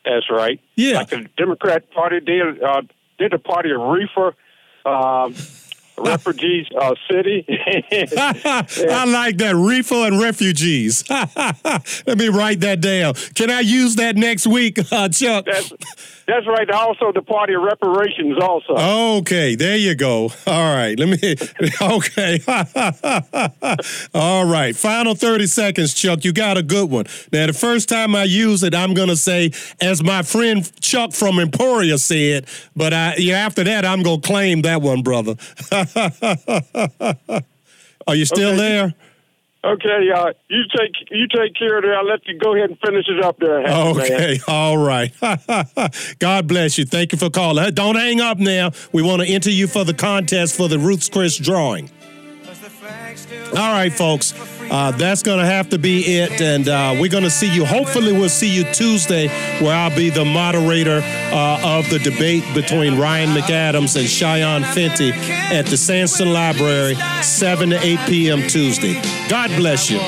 That's 0.06 0.30
right. 0.30 0.60
Yeah. 0.76 0.98
Like 0.98 1.10
the 1.10 1.28
Democrat 1.38 1.90
Party, 1.92 2.20
did 2.20 2.62
uh, 2.64 2.82
they're 3.20 3.30
the 3.30 3.38
party 3.40 3.70
of 3.72 3.82
reefer. 3.82 4.36
Um, 4.86 5.36
refugees 6.06 6.68
uh, 6.80 6.96
city. 7.10 7.46
I 7.50 9.06
like 9.08 9.38
that. 9.38 9.56
Reefer 9.56 9.96
and 9.96 10.20
refugees. 10.20 11.04
Let 11.10 12.18
me 12.18 12.28
write 12.30 12.62
that 12.62 12.82
down. 12.82 13.14
Can 13.36 13.50
I 13.50 13.62
use 13.62 13.96
that 13.96 14.16
next 14.16 14.48
week, 14.48 14.80
uh, 14.92 15.10
Chuck? 15.10 15.46
That's 15.46 15.74
that's 16.28 16.48
right. 16.48 16.70
Also, 16.70 17.12
the 17.12 17.22
party 17.22 17.56
of 17.56 17.64
reparations. 17.64 18.38
Also. 18.42 18.76
Okay, 19.20 19.56
there 19.56 19.76
you 19.76 19.96
go. 19.96 20.32
All 20.48 20.76
right, 20.76 20.98
let 20.98 21.10
me. 21.10 21.36
Okay. 21.82 22.40
All 24.14 24.46
right, 24.46 24.76
final 24.76 25.16
30 25.16 25.48
seconds, 25.48 25.94
Chuck. 25.94 26.24
You 26.24 26.32
got 26.32 26.58
a 26.58 26.64
good 26.64 26.90
one. 26.90 27.06
Now, 27.34 27.48
the 27.48 27.54
first 27.54 27.90
time 27.90 28.16
I 28.16 28.24
use 28.24 28.64
it, 28.64 28.74
I'm 28.74 28.94
going 28.94 29.10
to 29.10 29.18
say, 29.18 29.52
as 29.82 30.02
my 30.04 30.22
friend 30.22 30.70
Chuck 30.82 31.12
from 31.12 31.40
Emporia 31.40 31.98
said, 31.98 32.46
but 32.76 32.94
I, 32.94 33.16
yeah, 33.18 33.38
after 33.38 33.64
that, 33.64 33.84
I'm 33.84 34.04
going 34.04 34.22
to 34.22 34.28
claim 34.28 34.62
that 34.62 34.82
one, 34.82 35.02
brother. 35.02 35.36
Are 38.08 38.16
you 38.16 38.26
still 38.26 38.50
Okay. 38.52 38.58
there? 38.58 38.94
Okay, 39.64 40.10
uh, 40.16 40.34
you 40.50 40.64
take 40.76 41.12
you 41.12 41.28
take 41.28 41.54
care 41.54 41.78
of 41.78 41.84
that. 41.84 41.94
I'll 41.96 42.04
let 42.08 42.26
you 42.28 42.36
go 42.40 42.56
ahead 42.56 42.72
and 42.72 42.80
finish 42.80 43.06
it 43.08 43.24
up 43.24 43.38
there. 43.38 43.62
Hatchet 43.62 43.96
Man. 43.96 44.06
Okay, 44.06 44.40
all 44.48 44.76
right. 44.76 45.14
God 46.20 46.48
bless 46.48 46.80
you. 46.80 46.86
Thank 46.86 47.12
you 47.12 47.20
for 47.20 47.30
calling. 47.30 47.72
Don't 47.76 47.96
hang 47.96 48.22
up 48.22 48.40
now. 48.40 48.72
We 48.92 49.04
want 49.04 49.22
to 49.22 49.28
enter 49.28 49.52
you 49.52 49.68
for 49.68 49.84
the 49.84 49.94
contest 49.94 50.58
for 50.58 50.68
the 50.68 50.80
Ruth's 50.80 51.10
Chris 51.10 51.38
drawing. 51.38 51.92
All 53.52 53.72
right, 53.72 53.94
folks. 53.94 54.34
Uh, 54.72 54.90
that's 54.92 55.22
going 55.22 55.38
to 55.38 55.46
have 55.46 55.70
to 55.70 55.78
be 55.78 56.20
it. 56.20 56.40
And 56.40 56.70
uh, 56.70 56.96
we're 56.98 57.10
going 57.10 57.26
to 57.26 57.30
see 57.30 57.54
you. 57.54 57.66
Hopefully, 57.66 58.14
we'll 58.14 58.30
see 58.30 58.50
you 58.50 58.64
Tuesday, 58.72 59.28
where 59.60 59.76
I'll 59.76 59.94
be 59.94 60.10
the 60.10 60.24
moderator 60.24 61.02
uh, 61.04 61.78
of 61.78 61.90
the 61.90 62.00
debate 62.00 62.46
between 62.54 62.98
Ryan 62.98 63.36
McAdams 63.36 63.98
and 63.98 64.08
Shion 64.08 64.64
Fenty 64.64 65.12
at 65.52 65.66
the 65.66 65.76
Sanson 65.76 66.32
Library, 66.32 66.96
7 67.22 67.72
to 67.72 67.86
8 67.86 68.00
p.m. 68.08 68.48
Tuesday. 68.48 68.94
God 69.28 69.50
bless 69.58 69.92
you. 69.92 70.00